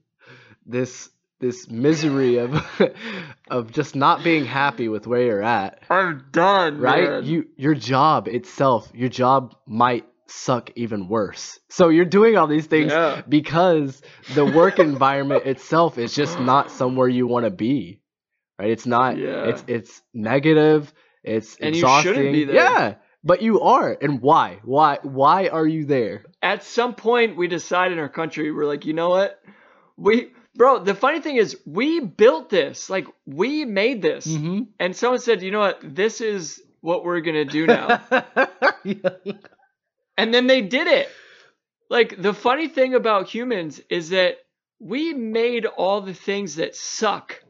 this 0.66 1.08
this 1.40 1.68
misery 1.70 2.36
of 2.38 2.54
of 3.50 3.72
just 3.72 3.96
not 3.96 4.22
being 4.22 4.44
happy 4.44 4.88
with 4.88 5.06
where 5.06 5.22
you're 5.22 5.42
at, 5.42 5.82
I'm 5.90 6.26
done, 6.30 6.78
right? 6.78 7.08
man. 7.10 7.24
You 7.24 7.46
your 7.56 7.74
job 7.74 8.28
itself, 8.28 8.90
your 8.94 9.08
job 9.08 9.54
might 9.66 10.06
suck 10.28 10.70
even 10.76 11.08
worse. 11.08 11.58
So 11.70 11.88
you're 11.88 12.04
doing 12.04 12.36
all 12.36 12.46
these 12.46 12.66
things 12.66 12.92
Yeah. 12.92 13.22
because 13.28 14.00
the 14.34 14.44
work 14.44 14.78
environment 14.90 15.44
itself 15.46 15.98
is 15.98 16.14
just 16.14 16.38
not 16.38 16.70
somewhere 16.70 17.08
you 17.08 17.26
want 17.26 17.46
to 17.46 17.50
be. 17.50 18.00
Right? 18.58 18.70
It's 18.70 18.86
not 18.86 19.16
Yeah. 19.16 19.46
it's 19.48 19.64
it's 19.66 20.02
negative, 20.14 20.92
it's 21.24 21.56
And 21.56 21.74
you 21.74 21.80
exhausting. 21.82 22.14
shouldn't 22.14 22.32
be 22.32 22.44
there. 22.44 22.54
Yeah. 22.56 22.94
But 23.24 23.42
you 23.42 23.60
are. 23.60 23.96
And 24.00 24.22
why? 24.22 24.60
Why 24.64 24.98
why 25.02 25.48
are 25.48 25.66
you 25.66 25.84
there? 25.84 26.24
At 26.42 26.62
some 26.64 26.94
point, 26.94 27.36
we 27.36 27.48
decide 27.48 27.92
in 27.92 27.98
our 27.98 28.08
country, 28.08 28.50
we're 28.52 28.66
like, 28.66 28.86
you 28.86 28.94
know 28.94 29.10
what? 29.10 29.38
We, 29.96 30.28
bro. 30.60 30.78
The 30.84 30.94
funny 30.94 31.22
thing 31.22 31.36
is, 31.36 31.56
we 31.64 32.00
built 32.00 32.50
this. 32.50 32.90
Like, 32.90 33.06
we 33.24 33.64
made 33.64 34.02
this. 34.02 34.26
Mm-hmm. 34.26 34.64
And 34.78 34.94
someone 34.94 35.18
said, 35.18 35.40
you 35.40 35.50
know 35.50 35.60
what? 35.60 35.80
This 35.82 36.20
is 36.20 36.62
what 36.82 37.02
we're 37.02 37.22
gonna 37.22 37.46
do 37.46 37.66
now. 37.66 38.02
And 40.18 40.34
then 40.34 40.46
they 40.46 40.60
did 40.60 40.86
it. 40.86 41.08
Like 41.88 42.20
the 42.20 42.34
funny 42.34 42.68
thing 42.68 42.94
about 42.94 43.26
humans 43.26 43.80
is 43.88 44.10
that 44.10 44.36
we 44.78 45.14
made 45.14 45.64
all 45.64 46.02
the 46.02 46.12
things 46.12 46.56
that 46.56 46.76
suck. 46.76 47.42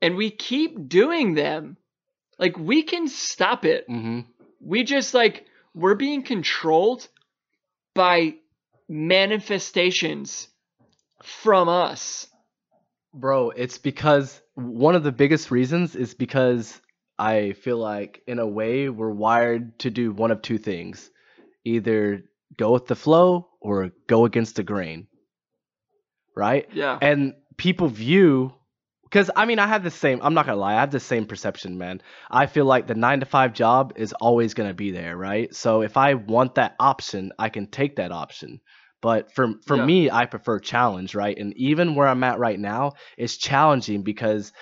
And 0.00 0.14
we 0.14 0.30
keep 0.30 0.88
doing 0.88 1.34
them. 1.34 1.78
Like 2.38 2.56
we 2.56 2.84
can 2.84 3.08
stop 3.08 3.64
it. 3.64 3.86
hmm 3.88 4.20
We 4.60 4.84
just 4.84 5.14
like 5.14 5.46
we're 5.74 5.96
being 5.96 6.22
controlled 6.22 7.08
by 7.92 8.34
manifestations 8.88 10.46
from 11.22 11.68
us. 11.68 12.26
Bro, 13.14 13.50
it's 13.50 13.78
because 13.78 14.40
one 14.54 14.94
of 14.94 15.02
the 15.02 15.12
biggest 15.12 15.50
reasons 15.50 15.96
is 15.96 16.14
because 16.14 16.80
I 17.18 17.52
feel 17.52 17.78
like 17.78 18.22
in 18.26 18.38
a 18.38 18.46
way 18.46 18.88
we're 18.88 19.10
wired 19.10 19.78
to 19.80 19.90
do 19.90 20.12
one 20.12 20.30
of 20.30 20.42
two 20.42 20.58
things. 20.58 21.10
Either 21.64 22.22
go 22.56 22.72
with 22.72 22.86
the 22.86 22.94
flow 22.96 23.48
or 23.60 23.90
go 24.06 24.24
against 24.24 24.56
the 24.56 24.62
grain. 24.62 25.06
Right? 26.36 26.68
Yeah. 26.72 26.98
and 27.02 27.34
people 27.56 27.88
view 27.88 28.54
because 29.02 29.30
i 29.34 29.44
mean 29.44 29.58
i 29.58 29.66
have 29.66 29.82
the 29.82 29.90
same 29.90 30.20
i'm 30.22 30.34
not 30.34 30.46
gonna 30.46 30.56
lie 30.56 30.74
i 30.74 30.80
have 30.80 30.92
the 30.92 31.00
same 31.00 31.26
perception 31.26 31.76
man 31.76 32.00
i 32.30 32.46
feel 32.46 32.64
like 32.64 32.86
the 32.86 32.94
nine 32.94 33.20
to 33.20 33.26
five 33.26 33.52
job 33.52 33.92
is 33.96 34.12
always 34.12 34.54
gonna 34.54 34.72
be 34.72 34.92
there 34.92 35.16
right 35.16 35.54
so 35.54 35.82
if 35.82 35.96
i 35.96 36.14
want 36.14 36.54
that 36.54 36.76
option 36.78 37.32
i 37.38 37.48
can 37.48 37.66
take 37.66 37.96
that 37.96 38.12
option 38.12 38.60
but 39.00 39.32
for 39.32 39.54
for 39.66 39.76
Yeah. 39.76 39.84
me 39.84 40.10
i 40.10 40.26
prefer 40.26 40.58
challenge 40.58 41.14
right 41.14 41.36
and 41.38 41.54
even 41.56 41.94
where 41.94 42.08
i'm 42.08 42.24
at 42.24 42.38
right 42.38 42.58
now 42.58 42.92
is 43.16 43.36
challenging 43.36 44.02
because 44.02 44.52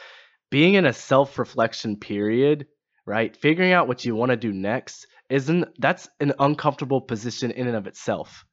being 0.51 0.75
in 0.75 0.87
a 0.87 0.93
self-reflection 0.93 1.97
period 1.97 2.67
right 3.07 3.37
figuring 3.37 3.73
out 3.73 3.89
what 3.89 4.05
you 4.05 4.15
want 4.15 4.31
to 4.31 4.37
do 4.37 4.53
next 4.53 5.07
isn't 5.31 5.67
that's 5.79 6.09
an 6.21 6.33
uncomfortable 6.39 7.01
position 7.01 7.51
in 7.51 7.67
and 7.67 7.77
of 7.77 7.87
itself 7.87 8.45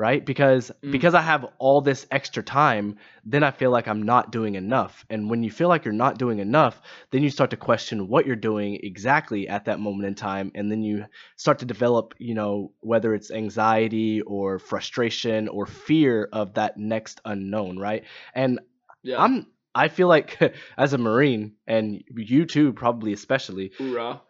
right 0.00 0.24
because 0.24 0.70
Mm. 0.82 0.92
because 0.92 1.14
i 1.14 1.20
have 1.20 1.44
all 1.58 1.80
this 1.82 2.06
extra 2.10 2.42
time 2.42 2.96
then 3.24 3.42
i 3.42 3.50
feel 3.50 3.70
like 3.70 3.86
i'm 3.86 4.02
not 4.02 4.32
doing 4.32 4.54
enough 4.54 5.04
and 5.10 5.28
when 5.30 5.42
you 5.42 5.50
feel 5.50 5.68
like 5.68 5.84
you're 5.84 6.02
not 6.06 6.18
doing 6.18 6.38
enough 6.38 6.80
then 7.10 7.22
you 7.22 7.28
start 7.30 7.50
to 7.50 7.56
question 7.58 8.08
what 8.08 8.26
you're 8.26 8.44
doing 8.50 8.78
exactly 8.82 9.46
at 9.48 9.66
that 9.66 9.78
moment 9.78 10.06
in 10.08 10.14
time 10.14 10.50
and 10.54 10.70
then 10.72 10.82
you 10.82 11.04
start 11.36 11.58
to 11.58 11.66
develop 11.66 12.14
you 12.18 12.34
know 12.34 12.72
whether 12.80 13.14
it's 13.14 13.30
anxiety 13.30 14.22
or 14.22 14.58
frustration 14.58 15.48
or 15.48 15.66
fear 15.66 16.28
of 16.32 16.54
that 16.54 16.78
next 16.78 17.20
unknown 17.24 17.78
right 17.78 18.04
and 18.34 18.58
Yeah. 19.02 19.22
i'm 19.22 19.46
i 19.74 19.88
feel 19.88 20.08
like 20.08 20.38
as 20.78 20.92
a 20.94 20.98
marine 20.98 21.52
and 21.66 22.02
you 22.16 22.46
too 22.46 22.72
probably 22.72 23.12
especially 23.12 23.72
Hoorah. 23.78 24.22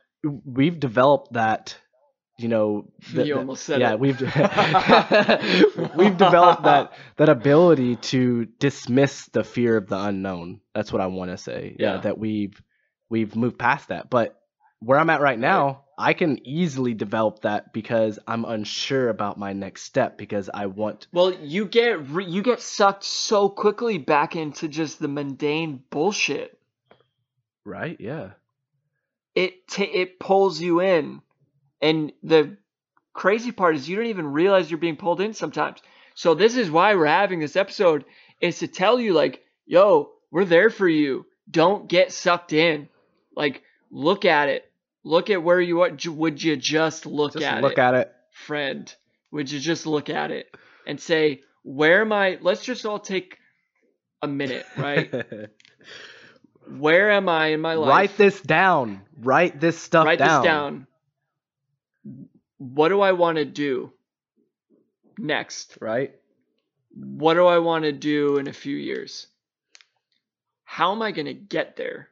we've 0.44 0.78
developed 0.80 1.32
that 1.34 1.76
you 2.42 2.48
know 2.48 2.90
the- 3.14 3.26
You 3.26 3.36
almost 3.38 3.64
said 3.64 3.80
yeah 3.80 3.92
it. 3.92 4.00
we've 4.00 4.20
we've 5.96 6.16
developed 6.16 6.62
that 6.64 6.92
that 7.16 7.28
ability 7.28 7.96
to 7.96 8.46
dismiss 8.58 9.26
the 9.26 9.44
fear 9.44 9.76
of 9.76 9.88
the 9.88 9.98
unknown 9.98 10.60
that's 10.74 10.92
what 10.92 11.00
i 11.02 11.06
want 11.06 11.30
to 11.30 11.36
say 11.38 11.76
yeah. 11.78 11.94
Yeah. 11.96 12.00
that 12.02 12.18
we've 12.18 12.60
we've 13.08 13.34
moved 13.36 13.58
past 13.58 13.88
that 13.88 14.10
but 14.10 14.40
where 14.80 14.98
i'm 14.98 15.10
at 15.10 15.20
right 15.20 15.38
now 15.38 15.84
i 15.98 16.12
can 16.14 16.38
easily 16.46 16.94
develop 16.94 17.40
that 17.42 17.72
because 17.72 18.18
i'm 18.26 18.44
unsure 18.44 19.08
about 19.08 19.38
my 19.38 19.52
next 19.52 19.82
step 19.82 20.16
because 20.16 20.48
i 20.52 20.66
want 20.66 21.06
Well, 21.12 21.34
you 21.34 21.66
get 21.66 22.08
re- 22.08 22.24
you 22.24 22.42
get 22.42 22.60
sucked 22.60 23.04
so 23.04 23.48
quickly 23.48 23.98
back 23.98 24.36
into 24.36 24.68
just 24.68 24.98
the 24.98 25.08
mundane 25.08 25.82
bullshit. 25.90 26.58
right 27.64 27.96
yeah 28.00 28.30
It 29.34 29.68
t- 29.68 29.84
it 29.84 30.18
pulls 30.18 30.60
you 30.60 30.80
in, 30.80 31.20
and 31.80 32.12
the 32.22 32.56
crazy 33.12 33.52
part 33.52 33.74
is 33.74 33.88
you 33.88 33.96
don't 33.96 34.06
even 34.06 34.32
realize 34.32 34.70
you're 34.70 34.78
being 34.78 34.96
pulled 34.96 35.20
in 35.20 35.34
sometimes. 35.34 35.80
So 36.14 36.34
this 36.34 36.56
is 36.56 36.70
why 36.70 36.94
we're 36.94 37.06
having 37.06 37.40
this 37.40 37.56
episode 37.56 38.04
is 38.40 38.58
to 38.58 38.68
tell 38.68 39.00
you 39.00 39.12
like, 39.12 39.42
yo, 39.66 40.10
we're 40.30 40.44
there 40.44 40.70
for 40.70 40.88
you. 40.88 41.26
Don't 41.50 41.88
get 41.88 42.12
sucked 42.12 42.52
in. 42.52 42.88
Like, 43.34 43.62
look 43.90 44.24
at 44.24 44.48
it. 44.48 44.70
Look 45.02 45.30
at 45.30 45.42
where 45.42 45.60
you 45.60 45.80
are. 45.80 45.90
Would 46.06 46.42
you 46.42 46.56
just 46.56 47.06
look 47.06 47.32
just 47.32 47.44
at 47.44 47.62
look 47.62 47.72
it? 47.72 47.76
Look 47.76 47.78
at 47.78 47.94
it 47.94 48.14
friend, 48.40 48.92
would 49.30 49.50
you 49.50 49.60
just 49.60 49.86
look 49.86 50.10
at 50.10 50.30
it 50.30 50.54
and 50.86 51.00
say, 51.00 51.42
where 51.62 52.00
am 52.00 52.12
I? 52.12 52.38
Let's 52.40 52.64
just 52.64 52.86
all 52.86 52.98
take 52.98 53.38
a 54.22 54.28
minute, 54.28 54.66
right? 54.76 55.12
where 56.78 57.10
am 57.10 57.28
I 57.28 57.48
in 57.48 57.60
my 57.60 57.74
life? 57.74 57.88
write 57.88 58.16
this 58.16 58.40
down 58.40 59.02
write 59.18 59.60
this 59.60 59.78
stuff 59.78 60.06
Write 60.06 60.18
down 60.18 60.42
this 60.42 60.48
down. 60.48 60.86
What 62.58 62.88
do 62.88 63.00
I 63.00 63.12
want 63.12 63.36
to 63.38 63.44
do 63.44 63.92
next? 65.18 65.78
right 65.80 66.14
What 66.94 67.34
do 67.34 67.46
I 67.46 67.58
want 67.58 67.84
to 67.84 67.92
do 67.92 68.38
in 68.38 68.48
a 68.48 68.52
few 68.52 68.76
years? 68.76 69.26
How 70.64 70.92
am 70.92 71.02
I 71.02 71.10
going 71.12 71.26
to 71.26 71.34
get 71.34 71.76
there 71.76 72.08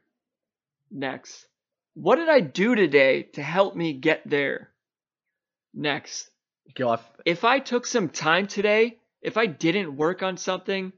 next? 0.91 1.45
What 1.93 2.15
did 2.15 2.29
I 2.29 2.39
do 2.39 2.75
today 2.75 3.23
to 3.33 3.43
help 3.43 3.75
me 3.75 3.93
get 3.93 4.21
there 4.25 4.69
next? 5.73 6.29
If 7.25 7.43
I 7.43 7.59
took 7.59 7.87
some 7.87 8.09
time 8.09 8.47
today, 8.47 8.99
if 9.21 9.37
I 9.37 9.47
didn't 9.47 9.97
work 9.97 10.23
on 10.23 10.37
something, 10.37 10.93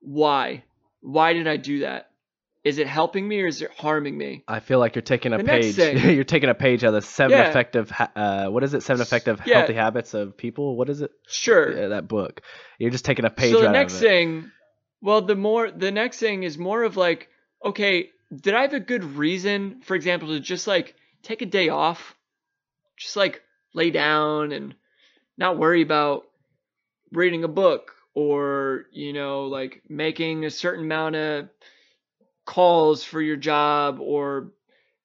why? 0.00 0.64
Why 1.00 1.32
did 1.32 1.48
I 1.48 1.56
do 1.56 1.80
that? 1.80 2.07
Is 2.68 2.78
it 2.78 2.86
helping 2.86 3.26
me 3.26 3.40
or 3.40 3.46
is 3.46 3.62
it 3.62 3.70
harming 3.76 4.16
me? 4.18 4.44
I 4.46 4.60
feel 4.60 4.78
like 4.78 4.94
you're 4.94 5.02
taking 5.02 5.32
a 5.32 5.38
The 5.38 5.44
page. 5.44 5.78
you're 5.78 6.24
taking 6.24 6.50
a 6.50 6.54
page 6.54 6.84
out 6.84 6.88
of 6.88 6.94
the 6.94 7.02
seven 7.02 7.38
Yeah. 7.38 7.48
effective. 7.48 7.90
Ha- 7.90 8.12
uh, 8.14 8.46
what 8.48 8.62
is 8.62 8.74
it? 8.74 8.82
Seven 8.82 9.00
effective 9.00 9.40
Yeah. 9.46 9.58
healthy 9.58 9.74
habits 9.74 10.12
of 10.14 10.36
people. 10.36 10.76
What 10.76 10.90
is 10.90 11.00
it? 11.00 11.10
Sure. 11.26 11.76
Yeah, 11.76 11.88
that 11.88 12.08
book. 12.08 12.42
You're 12.78 12.90
just 12.90 13.04
taking 13.04 13.24
a 13.24 13.30
page 13.30 13.52
so 13.52 13.60
the 13.60 13.68
out 13.68 13.72
next 13.72 13.98
thing, 13.98 14.50
well, 15.00 15.22
the 15.22 15.34
more 15.34 15.70
the 15.70 15.90
next 15.90 16.18
thing 16.18 16.42
is 16.42 16.58
more 16.58 16.82
of 16.82 16.96
like, 16.96 17.28
okay, 17.64 18.10
did 18.34 18.54
I 18.54 18.62
have 18.62 18.74
a 18.74 18.80
good 18.80 19.04
reason, 19.04 19.80
for 19.82 19.94
example, 19.94 20.28
to 20.28 20.40
just 20.40 20.66
like 20.66 20.94
take 21.22 21.40
a 21.40 21.46
day 21.46 21.70
off, 21.70 22.14
just 22.96 23.16
like 23.16 23.42
lay 23.74 23.90
down 23.90 24.52
and 24.52 24.74
not 25.38 25.56
worry 25.58 25.82
about 25.82 26.24
reading 27.12 27.44
a 27.44 27.48
book 27.48 27.92
or 28.14 28.84
you 28.92 29.12
know 29.12 29.44
like 29.44 29.82
making 29.88 30.44
a 30.44 30.50
certain 30.50 30.84
amount 30.84 31.14
of 31.16 31.48
calls 32.48 33.04
for 33.04 33.20
your 33.20 33.36
job 33.36 33.98
or 34.00 34.52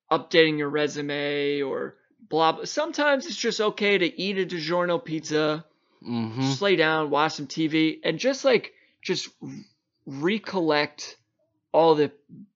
updating 0.10 0.58
your 0.58 0.70
resume 0.70 1.62
or 1.62 1.96
blah. 2.30 2.54
blah. 2.54 2.64
Sometimes 2.64 3.26
it's 3.26 3.36
just 3.36 3.60
okay 3.60 3.98
to 3.98 4.22
eat 4.22 4.38
a 4.40 4.46
DiGiorno 4.46 5.04
pizza, 5.04 5.66
hmm 6.02 6.40
just 6.40 6.62
lay 6.62 6.78
down, 6.78 7.10
watch 7.10 7.34
some 7.34 7.48
TV, 7.48 8.00
and 8.06 8.18
just 8.18 8.46
like 8.46 8.72
just 9.02 9.28
recollect 10.06 11.18
all 11.74 11.96
the 11.96 12.12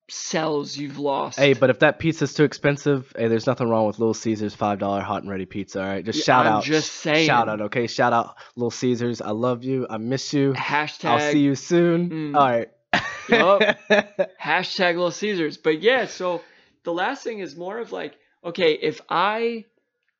cells 0.09 0.77
you've 0.77 0.99
lost. 0.99 1.37
Hey, 1.37 1.51
but 1.51 1.69
if 1.69 1.79
that 1.79 1.99
pizza's 1.99 2.33
too 2.33 2.45
expensive, 2.45 3.11
hey, 3.17 3.27
there's 3.27 3.45
nothing 3.45 3.67
wrong 3.67 3.87
with 3.87 3.99
Little 3.99 4.13
Caesars 4.13 4.55
five 4.55 4.79
dollar 4.79 5.01
hot 5.01 5.23
and 5.23 5.29
ready 5.29 5.45
pizza. 5.45 5.81
All 5.81 5.85
right, 5.85 6.05
just 6.05 6.23
shout 6.23 6.45
I'm 6.47 6.53
out, 6.53 6.63
just 6.63 6.93
saying. 6.93 7.27
shout 7.27 7.49
out, 7.49 7.59
okay, 7.63 7.87
shout 7.87 8.13
out 8.13 8.37
Little 8.55 8.71
Caesars. 8.71 9.19
I 9.19 9.31
love 9.31 9.65
you. 9.65 9.85
I 9.89 9.97
miss 9.97 10.33
you. 10.33 10.53
hashtag 10.53 11.09
I'll 11.09 11.31
see 11.31 11.39
you 11.39 11.55
soon. 11.55 12.09
Mm. 12.09 12.35
All 12.37 12.49
right. 12.49 12.69
hashtag 14.41 14.95
Little 14.95 15.11
Caesars. 15.11 15.57
But 15.57 15.81
yeah, 15.81 16.05
so 16.05 16.41
the 16.83 16.93
last 16.93 17.23
thing 17.23 17.39
is 17.39 17.55
more 17.55 17.79
of 17.79 17.91
like, 17.91 18.15
okay, 18.43 18.73
if 18.73 19.01
I 19.09 19.65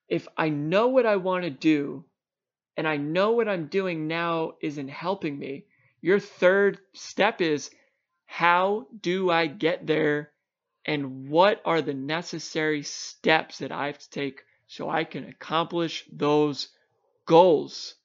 if 0.08 0.28
I 0.38 0.50
know 0.50 0.88
what 0.88 1.06
I 1.06 1.18
want 1.18 1.44
to 1.44 1.50
do 1.50 2.06
and 2.78 2.88
I 2.88 2.98
know 2.98 3.32
what 3.32 3.48
I'm 3.48 3.68
doing 3.68 4.08
now 4.08 4.54
isn't 4.62 4.88
helping 4.88 5.38
me, 5.38 5.66
your 6.02 6.20
third 6.20 6.80
step 6.94 7.42
is 7.42 7.72
how 8.26 8.88
do 9.02 9.30
I 9.30 9.48
get 9.48 9.88
there 9.88 10.32
and 10.86 11.30
what 11.30 11.62
are 11.66 11.82
the 11.82 11.94
necessary 11.94 12.84
steps 12.84 13.60
that 13.60 13.72
I 13.72 13.88
have 13.88 13.98
to 13.98 14.10
take 14.10 14.44
so 14.68 14.90
I 14.90 15.04
can 15.04 15.26
accomplish 15.26 16.06
those 16.12 16.70
goals. 17.26 17.96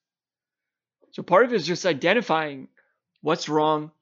So 1.12 1.22
part 1.22 1.44
of 1.44 1.52
it 1.52 1.56
is 1.56 1.66
just 1.66 1.86
identifying 1.86 2.68
what's 3.20 3.48
wrong, 3.48 3.92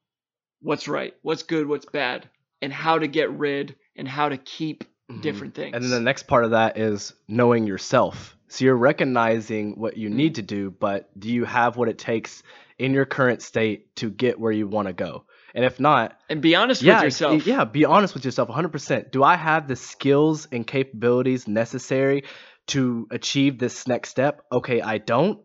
what's 0.61 0.87
right, 0.87 1.13
what's 1.21 1.43
good, 1.43 1.67
what's 1.67 1.85
bad, 1.85 2.29
and 2.61 2.71
how 2.71 2.99
to 2.99 3.07
get 3.07 3.31
rid 3.31 3.75
and 3.95 4.07
how 4.07 4.29
to 4.29 4.37
keep 4.37 4.83
Mhm. 5.09 5.21
different 5.21 5.55
things. 5.55 5.75
And 5.75 5.83
then 5.83 5.91
the 5.91 5.99
next 5.99 6.23
part 6.23 6.45
of 6.45 6.51
that 6.51 6.77
is 6.77 7.13
knowing 7.27 7.67
yourself. 7.67 8.37
So 8.47 8.65
you're 8.65 8.75
recognizing 8.77 9.79
what 9.79 9.97
you 9.97 10.09
need 10.09 10.35
to 10.35 10.41
do, 10.41 10.71
but 10.71 11.09
do 11.19 11.29
you 11.31 11.45
have 11.45 11.77
what 11.77 11.89
it 11.89 11.97
takes 11.97 12.43
in 12.77 12.93
your 12.93 13.05
current 13.05 13.41
state 13.41 13.95
to 13.97 14.09
get 14.09 14.39
where 14.39 14.51
you 14.51 14.67
want 14.67 14.87
to 14.87 14.93
go? 14.93 15.25
And 15.53 15.65
if 15.65 15.79
not, 15.79 16.17
and 16.29 16.41
be 16.41 16.55
honest 16.55 16.81
yeah, 16.81 16.95
with 16.95 17.03
yourself. 17.05 17.45
yeah, 17.45 17.65
be 17.65 17.83
honest 17.85 18.13
with 18.13 18.23
yourself 18.23 18.49
100%. 18.49 19.11
Do 19.11 19.23
I 19.23 19.35
have 19.35 19.67
the 19.67 19.75
skills 19.75 20.47
and 20.51 20.65
capabilities 20.65 21.47
necessary 21.47 22.23
to 22.67 23.07
achieve 23.11 23.57
this 23.57 23.87
next 23.87 24.09
step? 24.09 24.41
Okay, 24.51 24.81
I 24.81 24.97
don't. 24.97 25.39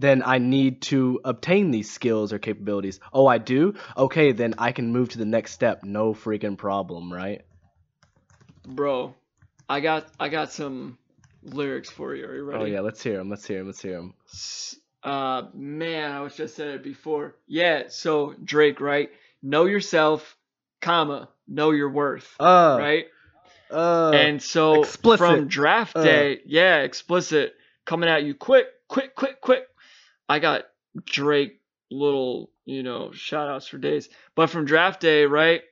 Then 0.00 0.22
I 0.24 0.38
need 0.38 0.80
to 0.82 1.20
obtain 1.24 1.70
these 1.70 1.90
skills 1.90 2.32
or 2.32 2.38
capabilities. 2.38 3.00
Oh, 3.12 3.26
I 3.26 3.36
do? 3.36 3.74
Okay, 3.94 4.32
then 4.32 4.54
I 4.56 4.72
can 4.72 4.92
move 4.92 5.10
to 5.10 5.18
the 5.18 5.26
next 5.26 5.52
step. 5.52 5.84
No 5.84 6.14
freaking 6.14 6.56
problem, 6.56 7.12
right? 7.12 7.42
Bro, 8.66 9.14
I 9.68 9.80
got 9.80 10.08
I 10.18 10.30
got 10.30 10.52
some 10.52 10.96
lyrics 11.42 11.90
for 11.90 12.14
you. 12.14 12.24
Are 12.24 12.34
you 12.34 12.44
ready? 12.44 12.62
Oh, 12.62 12.66
yeah, 12.66 12.80
let's 12.80 13.02
hear 13.02 13.18
them. 13.18 13.28
Let's 13.28 13.46
hear 13.46 13.58
them. 13.58 13.66
Let's 13.66 13.82
hear 13.82 13.96
them. 13.96 14.14
Uh 15.02 15.42
man, 15.52 16.12
I 16.12 16.20
was 16.20 16.34
just 16.34 16.56
said 16.56 16.68
it 16.68 16.82
before. 16.82 17.36
Yeah, 17.46 17.84
so 17.88 18.34
Drake, 18.42 18.80
right? 18.80 19.10
Know 19.42 19.66
yourself, 19.66 20.36
comma, 20.80 21.28
know 21.46 21.72
your 21.72 21.90
worth. 21.90 22.34
Uh, 22.40 22.76
right? 22.80 23.06
Uh, 23.70 24.10
and 24.10 24.42
so 24.42 24.82
explicit. 24.82 25.26
from 25.26 25.48
draft 25.48 25.96
Uh. 25.96 26.02
day, 26.02 26.40
yeah, 26.46 26.78
explicit 26.78 27.54
coming 27.84 28.08
at 28.08 28.24
you 28.24 28.34
quick, 28.34 28.66
quick, 28.88 29.14
quick, 29.14 29.40
quick. 29.40 29.64
I 30.30 30.38
got 30.38 30.62
Drake 31.04 31.60
little, 31.90 32.50
you 32.64 32.84
know, 32.84 33.10
shout 33.12 33.48
outs 33.48 33.66
for 33.66 33.78
days. 33.78 34.08
But 34.36 34.48
from 34.48 34.64
draft 34.64 35.00
day, 35.00 35.24
right? 35.26 35.62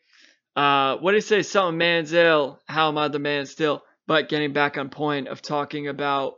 Uh 0.56 0.96
what 0.96 1.12
did 1.12 1.18
he 1.18 1.28
say? 1.28 1.42
Something 1.42 1.78
man's 1.78 2.12
ill. 2.12 2.60
how 2.66 2.88
am 2.88 2.98
I 2.98 3.06
the 3.08 3.20
man 3.20 3.46
still? 3.46 3.84
But 4.08 4.28
getting 4.28 4.52
back 4.52 4.76
on 4.76 4.88
point 4.88 5.28
of 5.28 5.40
talking 5.42 5.86
about 5.86 6.34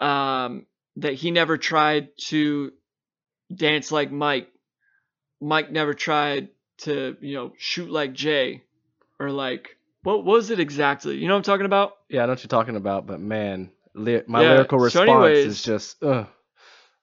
um 0.00 0.66
that 0.96 1.14
he 1.14 1.30
never 1.32 1.56
tried 1.58 2.08
to 2.28 2.72
dance 3.52 3.90
like 3.90 4.12
Mike. 4.12 4.48
Mike 5.40 5.70
never 5.72 5.92
tried 5.94 6.48
to, 6.78 7.16
you 7.20 7.34
know, 7.34 7.52
shoot 7.58 7.90
like 7.90 8.12
Jay 8.12 8.62
or 9.18 9.30
like 9.30 9.76
what 10.04 10.24
was 10.24 10.50
it 10.50 10.60
exactly? 10.60 11.16
You 11.16 11.26
know 11.26 11.34
what 11.34 11.38
I'm 11.38 11.42
talking 11.54 11.66
about? 11.66 11.94
yeah, 12.08 12.22
I 12.22 12.26
know 12.26 12.32
what 12.32 12.44
you're 12.44 12.48
talking 12.48 12.76
about, 12.76 13.06
but 13.08 13.18
man, 13.18 13.72
ly- 13.94 14.22
my 14.28 14.40
Yeah, 14.42 14.50
lyrical 14.52 14.78
so 14.78 14.84
response 14.84 15.08
anyways- 15.08 15.46
is 15.46 15.62
just, 15.64 16.02
uh, 16.04 16.26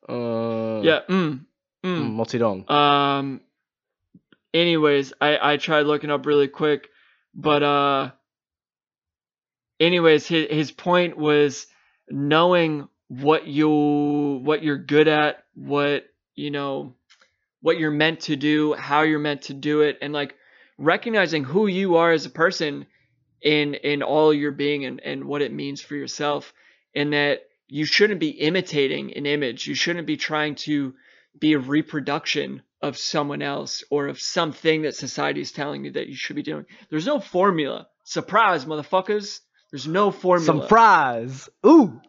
uh, 0.09 0.81
Yeah. 0.83 0.99
Mm, 1.09 1.45
mm. 1.83 1.99
mm, 1.99 2.13
multi-dong. 2.13 2.69
Um. 2.69 3.41
Anyways, 4.53 5.13
I 5.19 5.53
I 5.53 5.57
tried 5.57 5.85
looking 5.87 6.11
up 6.11 6.25
really 6.25 6.47
quick, 6.47 6.89
but 7.33 7.63
uh. 7.63 8.11
Anyways, 9.79 10.27
his 10.27 10.47
his 10.49 10.71
point 10.71 11.17
was 11.17 11.67
knowing 12.09 12.87
what 13.07 13.47
you 13.47 14.41
what 14.43 14.63
you're 14.63 14.77
good 14.77 15.07
at, 15.07 15.43
what 15.55 16.05
you 16.35 16.51
know, 16.51 16.95
what 17.61 17.77
you're 17.79 17.91
meant 17.91 18.21
to 18.21 18.35
do, 18.35 18.73
how 18.73 19.01
you're 19.01 19.19
meant 19.19 19.43
to 19.43 19.53
do 19.53 19.81
it, 19.81 19.97
and 20.01 20.13
like 20.13 20.35
recognizing 20.77 21.43
who 21.43 21.67
you 21.67 21.97
are 21.97 22.11
as 22.11 22.25
a 22.25 22.29
person 22.29 22.85
in 23.41 23.73
in 23.73 24.03
all 24.03 24.33
your 24.33 24.51
being 24.51 24.85
and 24.85 25.01
and 25.01 25.25
what 25.25 25.41
it 25.41 25.51
means 25.51 25.81
for 25.81 25.95
yourself, 25.95 26.53
and 26.95 27.13
that 27.13 27.41
you 27.73 27.85
shouldn't 27.85 28.19
be 28.19 28.29
imitating 28.29 29.17
an 29.17 29.25
image. 29.25 29.65
You 29.65 29.73
shouldn't 29.73 30.05
be 30.05 30.15
trying 30.15 30.53
to 30.67 30.93
be 31.39 31.53
a 31.53 31.59
reproduction 31.59 32.61
of 32.83 32.99
someone 32.99 33.41
else 33.41 33.83
or 33.89 34.09
of 34.09 34.21
something 34.21 34.83
that 34.83 34.93
society 34.95 35.41
is 35.41 35.51
telling 35.51 35.83
you 35.83 35.91
that 35.93 36.07
you 36.07 36.15
should 36.15 36.35
be 36.35 36.43
doing. 36.43 36.67
There's 36.91 37.07
no 37.07 37.19
formula. 37.19 37.87
Surprise, 38.03 38.65
motherfuckers. 38.65 39.39
There's 39.71 39.87
no 39.87 40.11
formula. 40.11 40.45
Some 40.45 40.67
fries. 40.67 41.49
Ooh. 41.65 41.99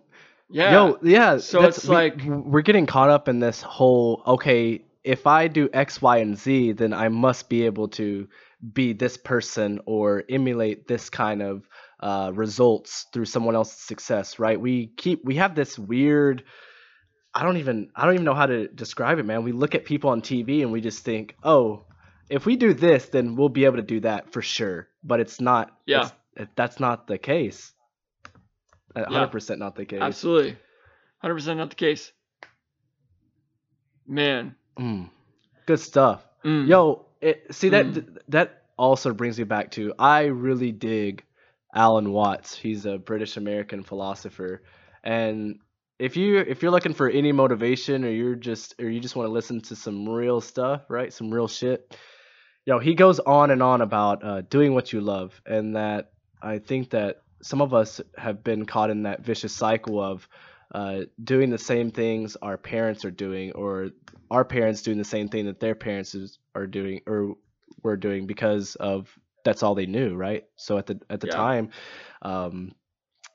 yeah. 0.50 0.72
Yo, 0.72 0.98
yeah. 1.02 1.38
So 1.38 1.62
it's 1.62 1.88
we- 1.88 1.94
like- 1.94 2.20
we're 2.26 2.60
getting 2.60 2.84
caught 2.84 3.08
up 3.08 3.26
in 3.28 3.40
this 3.40 3.62
whole 3.62 4.22
okay, 4.26 4.84
if 5.02 5.26
I 5.26 5.48
do 5.48 5.70
X, 5.72 6.02
Y, 6.02 6.18
and 6.18 6.36
Z, 6.36 6.72
then 6.72 6.92
I 6.92 7.08
must 7.08 7.48
be 7.48 7.64
able 7.64 7.88
to 7.88 8.28
be 8.72 8.92
this 8.92 9.16
person 9.16 9.80
or 9.86 10.24
emulate 10.28 10.86
this 10.88 11.08
kind 11.08 11.40
of 11.40 11.66
uh, 12.04 12.30
results 12.34 13.06
through 13.12 13.24
someone 13.24 13.54
else's 13.56 13.80
success, 13.80 14.38
right? 14.38 14.60
We 14.60 14.88
keep 14.88 15.24
we 15.24 15.36
have 15.36 15.54
this 15.54 15.78
weird. 15.78 16.44
I 17.32 17.42
don't 17.42 17.56
even 17.56 17.88
I 17.96 18.04
don't 18.04 18.14
even 18.14 18.24
know 18.24 18.34
how 18.34 18.46
to 18.46 18.68
describe 18.68 19.18
it, 19.18 19.24
man. 19.24 19.42
We 19.42 19.52
look 19.52 19.74
at 19.74 19.84
people 19.86 20.10
on 20.10 20.20
TV 20.20 20.60
and 20.62 20.70
we 20.70 20.80
just 20.82 21.02
think, 21.04 21.34
oh, 21.42 21.86
if 22.28 22.44
we 22.46 22.56
do 22.56 22.74
this, 22.74 23.06
then 23.06 23.36
we'll 23.36 23.48
be 23.48 23.64
able 23.64 23.76
to 23.76 23.82
do 23.82 24.00
that 24.00 24.32
for 24.32 24.42
sure. 24.42 24.88
But 25.02 25.20
it's 25.20 25.40
not. 25.40 25.72
Yeah. 25.86 26.00
it's- 26.06 26.48
that's 26.56 26.78
not 26.80 27.06
the 27.06 27.16
case. 27.16 27.72
Hundred 28.96 29.28
percent 29.28 29.58
not 29.60 29.74
the 29.76 29.84
case. 29.84 30.02
Absolutely. 30.02 30.56
100% 31.22 31.56
not 31.56 31.70
the 31.70 31.76
case. 31.76 32.12
Man. 34.06 34.54
Mm, 34.78 35.10
good 35.66 35.80
stuff. 35.80 36.22
Mm. 36.44 36.66
Yo, 36.68 37.06
it, 37.20 37.54
see 37.54 37.70
that 37.70 37.86
Mm. 37.86 38.18
that 38.28 38.64
also 38.76 39.14
brings 39.14 39.38
me 39.38 39.44
back 39.44 39.70
to 39.72 39.94
I 39.98 40.24
really 40.24 40.72
dig 40.72 41.22
Alan 41.74 42.12
Watts. 42.12 42.56
He's 42.56 42.86
a 42.86 42.98
British 42.98 43.36
American 43.36 43.82
philosopher, 43.82 44.62
and 45.02 45.58
if 45.98 46.16
you 46.16 46.38
if 46.38 46.62
you're 46.62 46.70
looking 46.70 46.94
for 46.94 47.08
any 47.08 47.32
motivation 47.32 48.04
or 48.04 48.10
you're 48.10 48.34
just 48.34 48.74
or 48.80 48.88
you 48.88 49.00
just 49.00 49.16
want 49.16 49.28
to 49.28 49.32
listen 49.32 49.60
to 49.62 49.76
some 49.76 50.08
real 50.08 50.40
stuff, 50.40 50.82
right? 50.88 51.12
Some 51.12 51.32
real 51.32 51.48
shit. 51.48 51.96
Yo, 52.66 52.78
he 52.78 52.94
goes 52.94 53.20
on 53.20 53.50
and 53.50 53.62
on 53.62 53.82
about 53.82 54.24
uh, 54.24 54.40
doing 54.42 54.74
what 54.74 54.92
you 54.92 55.00
love, 55.00 55.40
and 55.46 55.76
that 55.76 56.12
I 56.40 56.58
think 56.58 56.90
that 56.90 57.22
some 57.42 57.60
of 57.60 57.74
us 57.74 58.00
have 58.16 58.42
been 58.42 58.64
caught 58.64 58.90
in 58.90 59.02
that 59.02 59.22
vicious 59.22 59.52
cycle 59.52 60.00
of 60.00 60.26
uh, 60.74 61.00
doing 61.22 61.50
the 61.50 61.58
same 61.58 61.90
things 61.90 62.36
our 62.36 62.56
parents 62.56 63.04
are 63.04 63.10
doing, 63.10 63.52
or 63.52 63.90
our 64.30 64.44
parents 64.44 64.82
doing 64.82 64.98
the 64.98 65.04
same 65.04 65.28
thing 65.28 65.46
that 65.46 65.60
their 65.60 65.74
parents 65.74 66.14
is, 66.14 66.38
are 66.54 66.66
doing 66.66 67.00
or 67.06 67.36
were 67.82 67.96
doing 67.96 68.26
because 68.26 68.76
of 68.76 69.14
that's 69.44 69.62
all 69.62 69.74
they 69.74 69.86
knew, 69.86 70.14
right? 70.14 70.44
So 70.56 70.78
at 70.78 70.86
the 70.86 71.00
at 71.10 71.20
the 71.20 71.26
Yeah. 71.26 71.34
time, 71.34 71.70
um, 72.22 72.72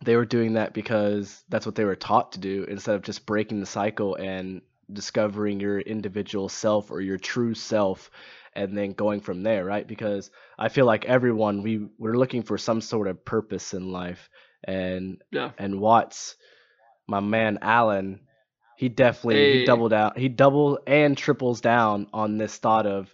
they 0.04 0.16
were 0.16 0.26
doing 0.26 0.54
that 0.54 0.74
because 0.74 1.44
that's 1.50 1.66
what 1.66 1.76
they 1.76 1.84
were 1.86 1.96
taught 1.96 2.34
to 2.34 2.40
do 2.40 2.64
instead 2.64 2.96
of 2.96 3.02
just 3.02 3.26
breaking 3.26 3.60
the 3.60 3.66
cycle 3.66 4.16
and 4.16 4.62
discovering 4.92 5.60
your 5.60 5.80
individual 5.80 6.50
self 6.50 6.90
or 6.92 7.02
your 7.02 7.18
true 7.18 7.54
self 7.54 8.10
and 8.54 8.76
then 8.78 8.94
going 8.94 9.22
from 9.22 9.44
there 9.44 9.64
right 9.64 9.88
because 9.88 10.32
i 10.58 10.68
feel 10.68 10.86
like 10.86 11.06
everyone 11.06 11.62
we 11.62 11.88
we're 12.00 12.18
looking 12.18 12.42
for 12.42 12.58
some 12.58 12.82
sort 12.82 13.08
of 13.08 13.24
purpose 13.24 13.74
in 13.76 13.92
life 13.92 14.30
and 14.64 15.22
Yeah. 15.32 15.52
and 15.60 15.80
watts 15.80 16.36
my 17.08 17.20
man 17.20 17.60
alan 17.62 18.22
he 18.78 18.90
definitely 18.90 19.36
Hey. 19.36 19.58
he 19.60 19.64
doubled 19.64 19.94
out 19.94 20.18
he 20.18 20.28
double 20.28 20.80
and 20.88 21.16
triples 21.16 21.62
down 21.62 22.08
on 22.12 22.38
this 22.38 22.58
thought 22.58 22.88
of 22.88 23.14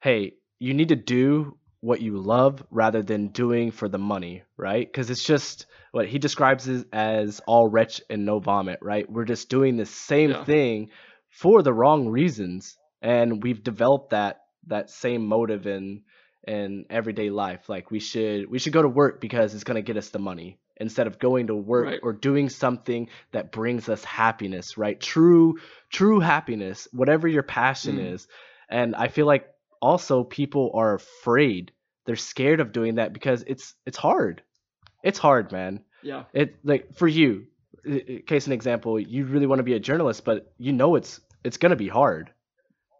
hey 0.00 0.32
you 0.58 0.74
need 0.74 0.88
to 0.88 0.96
do 0.96 1.56
what 1.80 2.00
you 2.00 2.18
love 2.18 2.62
rather 2.70 3.02
than 3.02 3.28
doing 3.28 3.70
for 3.70 3.88
the 3.88 3.98
money 3.98 4.42
right 4.56 4.86
because 4.90 5.10
it's 5.10 5.24
just 5.24 5.66
what 5.92 6.08
he 6.08 6.18
describes 6.18 6.66
it 6.68 6.86
as 6.92 7.40
all 7.46 7.68
retch 7.68 8.00
and 8.10 8.24
no 8.24 8.38
vomit 8.38 8.78
right 8.82 9.10
we're 9.10 9.24
just 9.24 9.48
doing 9.48 9.76
the 9.76 9.86
same 9.86 10.30
Yeah. 10.30 10.44
thing 10.44 10.90
for 11.30 11.62
the 11.62 11.72
wrong 11.72 12.08
reasons 12.08 12.76
and 13.02 13.42
we've 13.42 13.62
developed 13.62 14.10
that 14.10 14.40
that 14.68 14.90
same 14.90 15.26
motive 15.26 15.66
in 15.66 16.02
in 16.46 16.86
everyday 16.90 17.28
life. 17.30 17.68
Like 17.68 17.90
we 17.90 17.98
should 18.00 18.48
we 18.48 18.58
should 18.58 18.72
go 18.72 18.82
to 18.82 18.88
work 18.88 19.20
because 19.20 19.54
it's 19.54 19.64
gonna 19.64 19.82
get 19.82 19.96
us 19.96 20.10
the 20.10 20.18
money 20.18 20.58
instead 20.76 21.06
of 21.06 21.18
going 21.18 21.48
to 21.48 21.54
work 21.56 21.86
Right. 21.86 22.00
or 22.02 22.12
doing 22.12 22.48
something 22.48 23.08
that 23.32 23.50
brings 23.50 23.88
us 23.88 24.04
happiness, 24.04 24.78
right? 24.78 24.98
True 25.00 25.56
true 25.90 26.20
happiness, 26.20 26.86
whatever 26.92 27.26
your 27.28 27.42
passion 27.42 27.96
Mm. 27.96 28.14
is. 28.14 28.28
And 28.68 28.94
I 28.94 29.08
feel 29.08 29.26
like 29.26 29.46
also 29.80 30.24
people 30.24 30.70
are 30.74 30.94
afraid. 30.94 31.72
They're 32.04 32.16
scared 32.16 32.60
of 32.60 32.72
doing 32.72 32.96
that 32.96 33.12
because 33.12 33.44
it's 33.46 33.74
it's 33.84 33.96
hard. 33.96 34.42
It's 35.02 35.18
hard, 35.18 35.52
man. 35.52 35.80
Yeah. 36.02 36.24
It 36.32 36.56
like 36.64 36.94
for 36.94 37.08
you, 37.08 37.46
case 38.26 38.46
an 38.46 38.52
example, 38.52 38.98
you 38.98 39.24
really 39.24 39.46
want 39.46 39.58
to 39.60 39.64
be 39.64 39.74
a 39.74 39.80
journalist, 39.80 40.24
but 40.24 40.52
you 40.58 40.72
know 40.72 40.94
it's 40.96 41.20
it's 41.44 41.56
gonna 41.56 41.76
be 41.76 41.88
hard, 41.88 42.30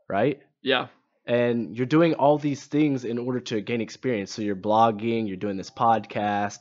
right? 0.09 0.41
Yeah. 0.63 0.89
And 1.27 1.77
you're 1.77 1.87
doing 1.87 2.15
all 2.15 2.39
these 2.39 2.65
things 2.65 3.05
in 3.05 3.19
order 3.19 3.41
to 3.41 3.61
gain 3.61 3.81
experience. 3.81 4.33
So 4.33 4.43
you're 4.43 4.55
blogging, 4.55 5.27
you're 5.27 5.37
doing 5.37 5.57
this 5.57 5.71
podcast, 5.71 6.61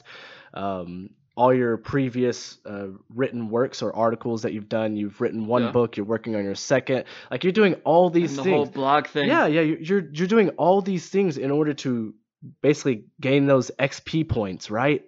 um, 0.56 1.12
all 1.36 1.54
your 1.54 1.78
previous 1.78 2.58
uh, 2.66 2.88
written 3.14 3.50
works 3.50 3.82
or 3.82 3.94
articles 3.96 4.44
that 4.44 4.54
you've 4.54 4.70
done. 4.70 4.96
You've 4.96 5.20
written 5.20 5.48
one 5.48 5.64
Yeah. 5.64 5.72
book, 5.72 5.98
you're 5.98 6.06
working 6.06 6.36
on 6.36 6.44
your 6.46 6.56
second. 6.56 7.04
Like 7.30 7.44
you're 7.44 7.52
doing 7.54 7.76
all 7.84 8.10
these 8.10 8.32
and 8.32 8.40
the 8.40 8.44
things. 8.44 8.56
whole 8.56 8.66
blog 8.66 9.08
thing. 9.08 9.28
Yeah, 9.28 9.46
yeah, 9.48 9.62
you- 9.62 9.78
you're 9.82 10.10
you're 10.14 10.28
doing 10.28 10.50
all 10.52 10.82
these 10.82 11.10
things 11.10 11.38
in 11.38 11.52
order 11.52 11.74
to 11.74 12.14
basically 12.62 13.06
gain 13.20 13.48
those 13.48 13.70
XP 13.80 14.24
points, 14.30 14.72
right? 14.72 15.02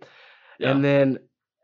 Yeah. 0.59 0.71
And 0.71 0.83
then 0.83 1.19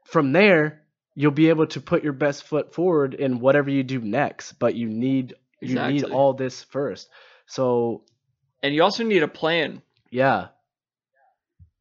from 0.05 0.31
there, 0.31 0.83
you'll 1.15 1.31
be 1.31 1.49
able 1.49 1.67
to 1.67 1.81
put 1.81 2.03
your 2.03 2.13
best 2.13 2.43
foot 2.43 2.73
forward 2.73 3.15
in 3.15 3.39
whatever 3.39 3.69
you 3.69 3.83
do 3.83 3.99
next. 3.99 4.53
But 4.53 4.75
you 4.75 4.87
need 4.87 5.33
you 5.61 5.75
need 5.75 6.03
all 6.05 6.33
this 6.33 6.63
first. 6.63 7.09
So 7.47 8.03
And 8.61 8.73
you 8.73 8.83
also 8.83 9.03
need 9.03 9.23
a 9.23 9.27
plan. 9.27 9.81
yeah, 10.09 10.47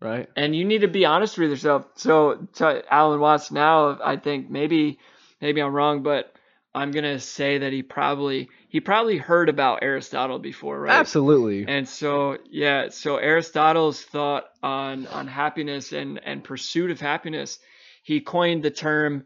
right. 0.02 0.28
and 0.36 0.54
you 0.54 0.64
need 0.64 0.80
to 0.80 0.88
be 0.88 1.04
honest 1.04 1.38
with 1.38 1.50
yourself. 1.50 1.86
So 1.96 2.46
to 2.54 2.82
Alan 2.92 3.20
Watts 3.20 3.50
now, 3.50 3.98
I 4.02 4.16
think 4.16 4.50
maybe 4.50 4.98
maybe 5.40 5.60
I'm 5.60 5.72
wrong, 5.72 6.02
but 6.02 6.34
I'm 6.74 6.90
gonna 6.90 7.20
say 7.20 7.58
that 7.58 7.72
he 7.72 7.82
probably 7.82 8.48
he 8.68 8.80
probably 8.80 9.18
heard 9.18 9.48
about 9.48 9.80
Aristotle 9.82 10.38
before, 10.38 10.80
right? 10.80 10.94
Absolutely. 10.94 11.66
And 11.68 11.88
so 11.88 12.38
yeah, 12.50 12.88
so 12.88 13.16
Aristotle's 13.16 14.02
thought 14.02 14.44
on 14.62 15.06
on 15.06 15.26
happiness 15.26 15.92
and 15.92 16.20
and 16.24 16.42
pursuit 16.42 16.90
of 16.90 17.00
happiness, 17.00 17.58
he 18.02 18.20
coined 18.20 18.62
the 18.62 18.70
term 18.70 19.24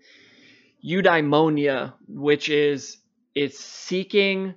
eudaimonia, 0.85 1.95
which 2.09 2.49
is 2.49 2.99
it's 3.35 3.59
seeking, 3.61 4.55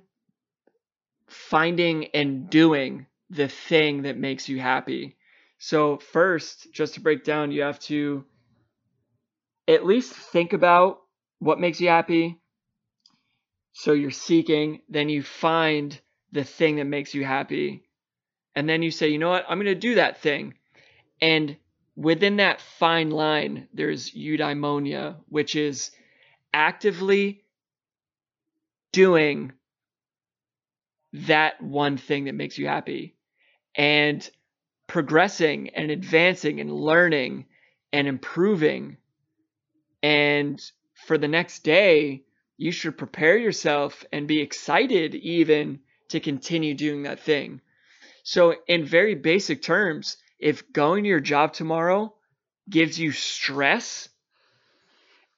finding, 1.28 2.06
and 2.06 2.50
doing 2.50 3.06
the 3.28 3.48
thing 3.48 4.02
that 4.02 4.16
makes 4.16 4.48
you 4.48 4.58
happy. 4.58 5.16
So 5.62 5.98
first, 5.98 6.72
just 6.72 6.94
to 6.94 7.00
break 7.00 7.22
down, 7.22 7.52
you 7.52 7.62
have 7.62 7.78
to 7.80 8.24
at 9.68 9.84
least 9.84 10.10
think 10.10 10.54
about 10.54 11.00
what 11.38 11.60
makes 11.60 11.82
you 11.82 11.88
happy. 11.88 12.40
So 13.72 13.92
you're 13.92 14.10
seeking, 14.10 14.80
then 14.88 15.10
you 15.10 15.22
find 15.22 16.00
the 16.32 16.44
thing 16.44 16.76
that 16.76 16.86
makes 16.86 17.14
you 17.14 17.26
happy. 17.26 17.82
And 18.56 18.66
then 18.66 18.80
you 18.82 18.90
say, 18.90 19.08
you 19.08 19.18
know 19.18 19.28
what, 19.28 19.44
I'm 19.48 19.58
going 19.58 19.66
to 19.66 19.74
do 19.74 19.96
that 19.96 20.22
thing. 20.22 20.54
And 21.20 21.58
within 21.94 22.36
that 22.36 22.62
fine 22.62 23.10
line, 23.10 23.68
there's 23.74 24.12
eudaimonia, 24.12 25.16
which 25.28 25.56
is 25.56 25.90
actively 26.54 27.44
doing 28.92 29.52
that 31.12 31.62
one 31.62 31.98
thing 31.98 32.24
that 32.24 32.34
makes 32.34 32.56
you 32.56 32.66
happy 32.66 33.14
and 33.74 34.28
progressing 34.90 35.70
and 35.76 35.88
advancing 35.88 36.60
and 36.60 36.72
learning 36.72 37.46
and 37.92 38.08
improving. 38.08 38.96
And 40.02 40.60
for 41.06 41.16
the 41.16 41.28
next 41.28 41.60
day, 41.62 42.24
you 42.56 42.72
should 42.72 42.98
prepare 42.98 43.38
yourself 43.38 44.04
and 44.12 44.26
be 44.26 44.40
excited 44.40 45.14
even 45.14 45.78
to 46.08 46.18
continue 46.18 46.74
doing 46.74 47.04
that 47.04 47.20
thing. 47.20 47.60
So, 48.24 48.56
in 48.66 48.84
very 48.84 49.14
basic 49.14 49.62
terms, 49.62 50.16
if 50.40 50.72
going 50.72 51.04
to 51.04 51.08
your 51.08 51.20
job 51.20 51.52
tomorrow 51.52 52.12
gives 52.68 52.98
you 52.98 53.12
stress 53.12 54.08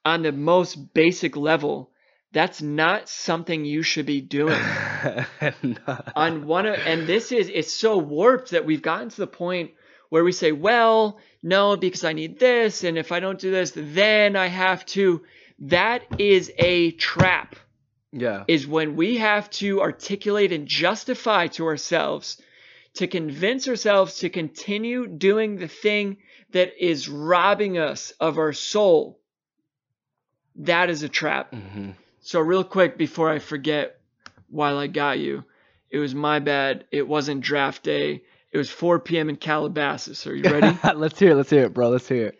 on 0.02 0.22
the 0.22 0.32
most 0.32 0.94
basic 0.94 1.36
level, 1.36 1.91
that's 2.32 2.62
not 2.62 3.08
something 3.08 3.64
you 3.64 3.82
should 3.82 4.06
be 4.06 4.20
doing. 4.20 4.58
On 6.16 6.46
one 6.46 6.66
of, 6.66 6.78
and 6.86 7.06
this 7.06 7.30
is 7.30 7.50
it's 7.52 7.72
so 7.72 7.98
warped 7.98 8.50
that 8.50 8.64
we've 8.64 8.82
gotten 8.82 9.10
to 9.10 9.16
the 9.18 9.26
point 9.26 9.72
where 10.08 10.24
we 10.24 10.32
say 10.32 10.52
well 10.52 11.18
no 11.42 11.76
because 11.76 12.04
i 12.04 12.12
need 12.12 12.38
this 12.38 12.84
and 12.84 12.98
if 12.98 13.12
i 13.12 13.20
don't 13.20 13.38
do 13.38 13.50
this 13.50 13.72
then 13.74 14.36
i 14.36 14.46
have 14.46 14.84
to. 14.86 15.22
That 15.66 16.20
is 16.20 16.50
a 16.58 16.90
trap. 16.92 17.56
Yeah. 18.14 18.44
is 18.46 18.66
when 18.66 18.96
we 18.96 19.18
have 19.18 19.48
to 19.50 19.80
articulate 19.80 20.52
and 20.52 20.66
justify 20.66 21.46
to 21.46 21.64
ourselves 21.64 22.38
to 22.94 23.06
convince 23.06 23.66
ourselves 23.68 24.18
to 24.18 24.28
continue 24.28 25.06
doing 25.06 25.56
the 25.56 25.68
thing 25.68 26.18
that 26.50 26.72
is 26.78 27.08
robbing 27.08 27.78
us 27.78 28.10
of 28.20 28.36
our 28.36 28.52
soul. 28.52 29.18
That 30.56 30.90
is 30.90 31.02
a 31.02 31.08
trap. 31.08 31.54
Hmm 31.54 31.92
so 32.22 32.40
real 32.40 32.64
quick 32.64 32.96
before 32.96 33.28
I 33.28 33.40
forget 33.40 33.98
while 34.48 34.78
I 34.78 34.86
got 34.86 35.18
you, 35.18 35.44
it 35.90 35.98
was 35.98 36.14
my 36.14 36.38
bad. 36.38 36.84
It 36.90 37.06
wasn't 37.06 37.42
draft 37.42 37.82
day. 37.82 38.22
It 38.52 38.58
was 38.58 38.70
4 38.70 39.00
p.m. 39.00 39.28
in 39.28 39.36
Calabasas. 39.36 40.26
Are 40.26 40.34
you 40.34 40.44
ready? 40.44 40.78
let's 40.94 41.18
hear 41.18 41.32
it. 41.32 41.34
Let's 41.34 41.50
hear 41.50 41.64
it, 41.64 41.74
bro. 41.74 41.90
Let's 41.90 42.08
hear 42.08 42.28
it. 42.28 42.38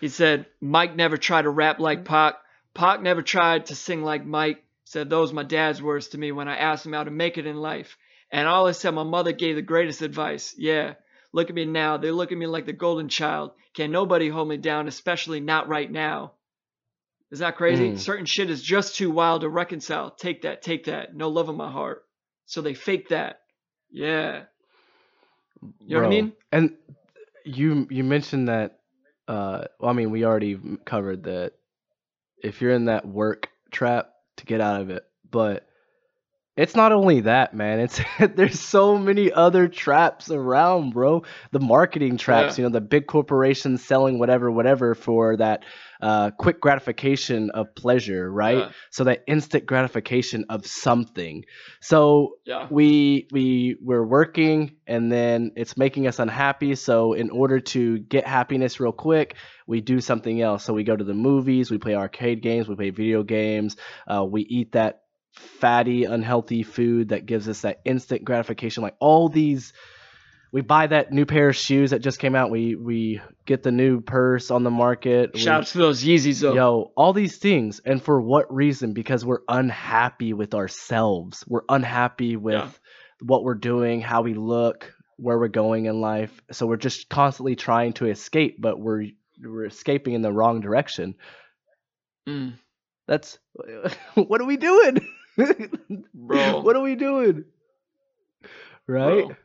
he 0.00 0.08
said, 0.08 0.46
Mike 0.60 0.94
never 0.94 1.16
tried 1.16 1.42
to 1.42 1.50
rap 1.50 1.80
like 1.80 2.04
Pac. 2.04 2.34
Pac 2.74 3.02
never 3.02 3.22
tried 3.22 3.66
to 3.66 3.74
sing 3.74 4.02
like 4.02 4.26
Mike. 4.26 4.62
Said 4.84 5.08
those 5.08 5.32
my 5.32 5.42
dad's 5.42 5.82
words 5.82 6.08
to 6.08 6.18
me 6.18 6.30
when 6.30 6.46
I 6.46 6.56
asked 6.56 6.84
him 6.84 6.92
how 6.92 7.04
to 7.04 7.10
make 7.10 7.38
it 7.38 7.46
in 7.46 7.56
life. 7.56 7.96
And 8.30 8.46
all 8.46 8.66
I 8.66 8.72
said, 8.72 8.90
my 8.90 9.04
mother 9.04 9.32
gave 9.32 9.56
the 9.56 9.62
greatest 9.62 10.02
advice. 10.02 10.54
Yeah, 10.58 10.94
look 11.32 11.48
at 11.48 11.56
me 11.56 11.64
now. 11.64 11.96
They 11.96 12.10
look 12.10 12.30
at 12.30 12.38
me 12.38 12.46
like 12.46 12.66
the 12.66 12.74
golden 12.74 13.08
child. 13.08 13.52
Can 13.72 13.90
nobody 13.90 14.28
hold 14.28 14.48
me 14.48 14.58
down, 14.58 14.86
especially 14.86 15.40
not 15.40 15.68
right 15.68 15.90
now. 15.90 16.32
Is 17.34 17.40
that 17.40 17.56
crazy? 17.56 17.90
Mm. 17.90 17.98
Certain 17.98 18.26
shit 18.26 18.48
is 18.48 18.62
just 18.62 18.94
too 18.94 19.10
wild 19.10 19.40
to 19.40 19.48
reconcile. 19.48 20.12
Take 20.12 20.42
that, 20.42 20.62
take 20.62 20.84
that. 20.84 21.16
No 21.16 21.28
love 21.30 21.48
in 21.48 21.56
my 21.56 21.68
heart. 21.68 22.04
So 22.46 22.60
they 22.60 22.74
fake 22.74 23.08
that. 23.08 23.40
Yeah. 23.90 24.44
You 25.80 25.96
know 25.96 26.02
what 26.02 26.06
I 26.06 26.10
mean? 26.10 26.32
And 26.52 26.76
you 27.44 27.88
you 27.90 28.04
mentioned 28.04 28.46
that. 28.46 28.78
Uh, 29.26 29.64
well, 29.80 29.90
I 29.90 29.94
mean, 29.94 30.12
we 30.12 30.24
already 30.24 30.60
covered 30.84 31.24
that. 31.24 31.54
If 32.40 32.60
you're 32.60 32.70
in 32.70 32.84
that 32.84 33.04
work 33.04 33.48
trap, 33.72 34.10
to 34.36 34.46
get 34.46 34.60
out 34.60 34.80
of 34.80 34.90
it, 34.90 35.02
but 35.28 35.66
it's 36.56 36.76
not 36.76 36.92
only 36.92 37.22
that, 37.22 37.52
man. 37.52 37.80
It's 37.80 38.00
there's 38.36 38.60
so 38.60 38.96
many 38.96 39.32
other 39.32 39.66
traps 39.66 40.30
around, 40.30 40.92
bro. 40.92 41.24
The 41.50 41.60
marketing 41.60 42.16
traps, 42.16 42.58
Yeah. 42.58 42.62
you 42.62 42.68
know, 42.68 42.72
the 42.72 42.80
big 42.80 43.06
corporations 43.08 43.84
selling 43.84 44.18
whatever, 44.18 44.50
whatever 44.50 44.94
for 44.94 45.36
that 45.38 45.64
uh, 46.04 46.30
quick 46.32 46.60
gratification 46.60 47.48
of 47.50 47.74
pleasure, 47.74 48.30
right? 48.30 48.58
Yeah. 48.58 48.72
So 48.90 49.04
that 49.04 49.24
instant 49.26 49.64
gratification 49.64 50.44
of 50.50 50.66
something. 50.66 51.44
So 51.80 52.34
Yeah. 52.44 52.66
we 52.70 53.26
we 53.32 53.78
we're 53.80 54.04
working 54.04 54.76
and 54.86 55.10
then 55.10 55.52
it's 55.56 55.78
making 55.78 56.06
us 56.06 56.18
unhappy 56.18 56.74
so 56.74 57.14
in 57.14 57.30
order 57.30 57.58
to 57.60 57.98
get 58.00 58.26
happiness 58.26 58.80
real 58.80 58.92
quick 58.92 59.36
we 59.66 59.80
do 59.80 60.00
something 60.00 60.42
else 60.42 60.62
so 60.64 60.74
we 60.74 60.84
go 60.84 60.94
to 60.94 61.04
the 61.04 61.14
movies 61.14 61.70
we 61.70 61.78
play 61.78 61.94
arcade 61.94 62.42
games 62.42 62.68
we 62.68 62.74
play 62.74 62.90
video 62.90 63.22
games 63.22 63.76
uh, 64.06 64.24
we 64.24 64.42
eat 64.42 64.72
that 64.72 65.02
fatty 65.32 66.04
unhealthy 66.04 66.62
food 66.62 67.08
that 67.08 67.26
gives 67.26 67.48
us 67.48 67.62
that 67.62 67.80
instant 67.84 68.24
gratification 68.24 68.82
like 68.82 68.96
all 69.00 69.28
these 69.28 69.72
we 70.54 70.60
buy 70.60 70.86
that 70.86 71.10
new 71.10 71.26
pair 71.26 71.48
of 71.48 71.56
shoes 71.56 71.90
that 71.90 71.98
just 71.98 72.20
came 72.20 72.36
out 72.36 72.48
we 72.48 72.76
we 72.76 73.20
get 73.44 73.64
the 73.64 73.72
new 73.72 74.00
purse 74.00 74.52
on 74.52 74.62
the 74.62 74.70
market 74.70 75.32
we- 75.34 75.40
Shout 75.40 75.62
out 75.62 75.66
to 75.66 75.78
those 75.78 76.04
Yeezys 76.04 76.40
though. 76.40 76.54
Yo, 76.54 76.92
all 76.96 77.12
these 77.12 77.38
things. 77.38 77.80
And 77.84 78.00
for 78.00 78.20
what 78.20 78.54
reason? 78.54 78.92
Because 78.92 79.24
we're 79.26 79.40
unhappy 79.48 80.32
with 80.32 80.54
ourselves. 80.54 81.44
We're 81.48 81.64
unhappy 81.68 82.36
with 82.36 82.54
Yeah. 82.54 82.70
what 83.20 83.42
we're 83.42 83.56
doing, 83.56 84.00
how 84.00 84.22
we 84.22 84.34
look, 84.34 84.94
where 85.16 85.36
we're 85.40 85.48
going 85.48 85.86
in 85.86 86.00
life. 86.00 86.30
So 86.52 86.66
we're 86.68 86.76
just 86.76 87.08
constantly 87.08 87.56
trying 87.56 87.94
to 87.94 88.06
escape, 88.06 88.58
but 88.60 88.78
we're 88.78 89.06
we're 89.42 89.66
escaping 89.66 90.14
in 90.14 90.22
the 90.22 90.32
wrong 90.32 90.60
direction. 90.60 91.16
Mm, 92.28 92.54
That's 93.08 93.40
what 94.14 94.40
are 94.40 94.46
we 94.46 94.56
doing? 94.56 94.98
Bro. 96.14 96.60
What 96.60 96.76
are 96.76 96.82
we 96.82 96.94
doing? 96.94 97.44
Right? 98.86 99.26
bro. 99.26 99.36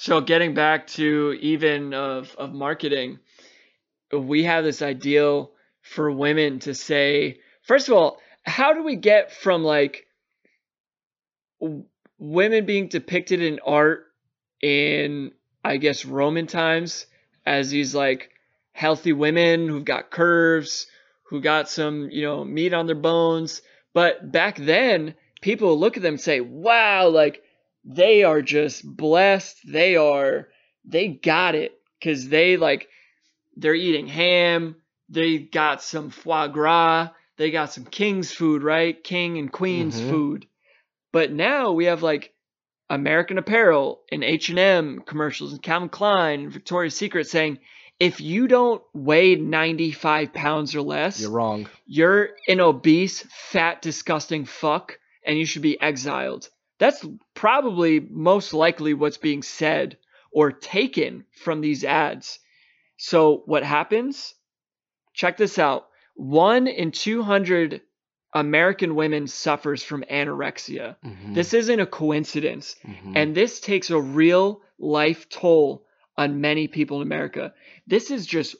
So 0.00 0.22
getting 0.22 0.54
back 0.54 0.86
to 0.96 1.36
even 1.42 1.92
of 1.92 2.34
of 2.38 2.54
marketing, 2.54 3.18
we 4.10 4.44
have 4.44 4.64
this 4.64 4.80
ideal 4.80 5.52
for 5.82 6.10
women 6.10 6.58
to 6.60 6.74
say, 6.74 7.40
first 7.64 7.86
of 7.88 7.92
all, 7.92 8.16
how 8.42 8.72
do 8.72 8.82
we 8.82 8.96
get 8.96 9.30
from 9.30 9.62
like 9.62 10.06
women 12.18 12.64
being 12.64 12.88
depicted 12.88 13.42
in 13.42 13.60
art 13.62 14.06
in 14.62 15.32
I 15.62 15.76
guess 15.76 16.06
Roman 16.06 16.46
times 16.46 17.04
as 17.44 17.68
these 17.68 17.94
like 17.94 18.30
healthy 18.72 19.12
women 19.12 19.68
who've 19.68 19.84
got 19.84 20.10
curves, 20.10 20.86
who 21.24 21.42
got 21.42 21.68
some, 21.68 22.08
you 22.10 22.22
know, 22.22 22.42
meat 22.42 22.72
on 22.72 22.86
their 22.86 22.94
bones. 22.94 23.60
But 23.92 24.32
back 24.32 24.56
then, 24.56 25.14
people 25.42 25.78
look 25.78 25.98
at 25.98 26.02
them 26.02 26.14
and 26.14 26.20
say, 26.22 26.40
wow, 26.40 27.10
like 27.10 27.42
they 27.84 28.22
are 28.24 28.42
just 28.42 28.84
blessed. 28.84 29.56
They 29.66 29.96
are, 29.96 30.48
they 30.84 31.08
got 31.08 31.54
it 31.54 31.72
because 31.98 32.28
they 32.28 32.56
like, 32.56 32.88
they're 33.56 33.74
eating 33.74 34.06
ham. 34.06 34.76
They 35.08 35.38
got 35.38 35.82
some 35.82 36.10
foie 36.10 36.48
gras. 36.48 37.08
They 37.36 37.50
got 37.50 37.72
some 37.72 37.84
king's 37.84 38.32
food, 38.32 38.62
right? 38.62 39.02
King 39.02 39.38
and 39.38 39.50
queen's 39.50 40.00
Mhm. 40.00 40.08
food. 40.08 40.46
But 41.12 41.32
now 41.32 41.72
we 41.72 41.86
have 41.86 42.02
like 42.02 42.32
American 42.88 43.38
Apparel 43.38 44.02
and 44.12 44.22
H&M 44.22 45.00
commercials 45.06 45.52
and 45.52 45.62
Calvin 45.62 45.88
Klein 45.88 46.40
and 46.40 46.52
Victoria's 46.52 46.96
Secret 46.96 47.26
saying, 47.28 47.58
if 47.98 48.20
you 48.20 48.48
don't 48.48 48.82
weigh 48.94 49.34
95 49.36 50.32
pounds 50.32 50.74
or 50.74 50.80
less, 50.82 51.20
You're 51.20 51.30
wrong. 51.30 51.68
you're 51.86 52.30
an 52.48 52.60
obese, 52.60 53.22
fat, 53.30 53.82
disgusting 53.82 54.44
fuck, 54.46 54.98
and 55.24 55.38
you 55.38 55.44
should 55.44 55.62
be 55.62 55.80
exiled. 55.80 56.48
That's 56.80 57.06
probably 57.34 58.00
most 58.00 58.52
likely 58.52 58.94
what's 58.94 59.18
being 59.18 59.42
said 59.42 59.98
or 60.32 60.50
taken 60.50 61.24
from 61.44 61.60
these 61.60 61.84
ads. 61.84 62.40
So, 62.96 63.42
what 63.46 63.62
happens? 63.62 64.34
Check 65.14 65.36
this 65.36 65.58
out. 65.58 65.86
One 66.14 66.66
in 66.66 66.90
200 66.90 67.82
American 68.32 68.94
women 68.94 69.26
suffers 69.26 69.82
from 69.82 70.04
anorexia. 70.10 70.96
Mhm, 71.04 71.34
This 71.34 71.52
isn't 71.52 71.80
a 71.80 71.86
coincidence. 71.86 72.76
mhm. 72.84 73.12
And 73.16 73.34
this 73.34 73.60
takes 73.60 73.90
a 73.90 74.00
real 74.00 74.62
life 74.78 75.28
toll 75.28 75.84
on 76.16 76.40
many 76.40 76.66
people 76.68 76.96
in 76.98 77.02
America. 77.02 77.52
This 77.86 78.10
is 78.10 78.26
just 78.26 78.56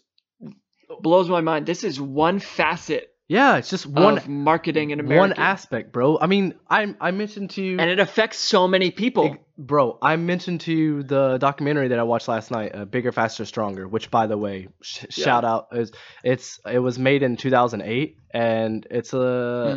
blows 1.00 1.28
my 1.28 1.40
mind. 1.40 1.66
This 1.66 1.84
is 1.84 2.00
one 2.00 2.38
facet 2.40 3.09
yeah, 3.30 3.58
it's 3.58 3.70
just 3.70 3.86
one 3.86 4.20
marketing 4.26 4.90
in 4.90 4.98
America. 4.98 5.20
one 5.20 5.32
aspect, 5.34 5.92
bro. 5.92 6.18
I 6.20 6.26
mean, 6.26 6.54
I 6.68 6.92
I 7.00 7.12
mentioned 7.12 7.50
to 7.50 7.62
you, 7.62 7.78
and 7.78 7.88
it 7.88 8.00
affects 8.00 8.38
so 8.38 8.66
many 8.66 8.90
people. 8.90 9.36
Bro. 9.56 9.98
I 10.02 10.16
mentioned 10.16 10.62
to 10.62 10.72
you 10.72 11.02
the 11.04 11.38
documentary 11.38 11.88
that 11.88 11.98
I 11.98 12.02
watched 12.02 12.26
last 12.26 12.50
night, 12.50 12.74
uh, 12.74 12.86
"Bigger, 12.86 13.12
Faster, 13.12 13.44
Stronger," 13.44 13.86
which, 13.86 14.10
by 14.10 14.26
the 14.26 14.36
way, 14.36 14.66
sh- 14.82 15.04
Yeah. 15.16 15.24
shout 15.24 15.44
out 15.44 15.68
is 15.72 15.92
it's 16.24 16.58
it 16.68 16.80
was 16.80 16.98
made 16.98 17.22
in 17.22 17.36
2008, 17.36 18.16
and 18.34 18.84
it's 18.90 19.12
a 19.12 19.16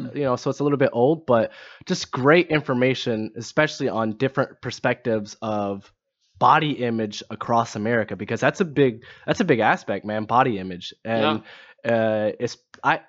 Mm. 0.10 0.16
you 0.16 0.24
know 0.24 0.36
so 0.36 0.50
it's 0.50 0.60
a 0.60 0.64
little 0.64 0.80
bit 0.80 0.90
old, 0.92 1.28
but 1.28 1.52
just 1.86 2.12
great 2.12 2.48
information, 2.48 3.34
especially 3.38 3.88
on 3.88 4.14
different 4.18 4.62
perspectives 4.62 5.38
of 5.44 5.92
body 6.40 6.72
image 6.72 7.22
across 7.30 7.76
America 7.76 8.16
because 8.16 8.40
that's 8.42 8.62
a 8.62 8.66
big 8.66 9.04
that's 9.28 9.42
a 9.42 9.46
big 9.46 9.60
aspect, 9.60 10.06
man. 10.06 10.24
Body 10.26 10.58
image, 10.58 10.92
and 11.06 11.44
uh, 11.86 12.32
it's 12.40 12.58
I 12.84 13.02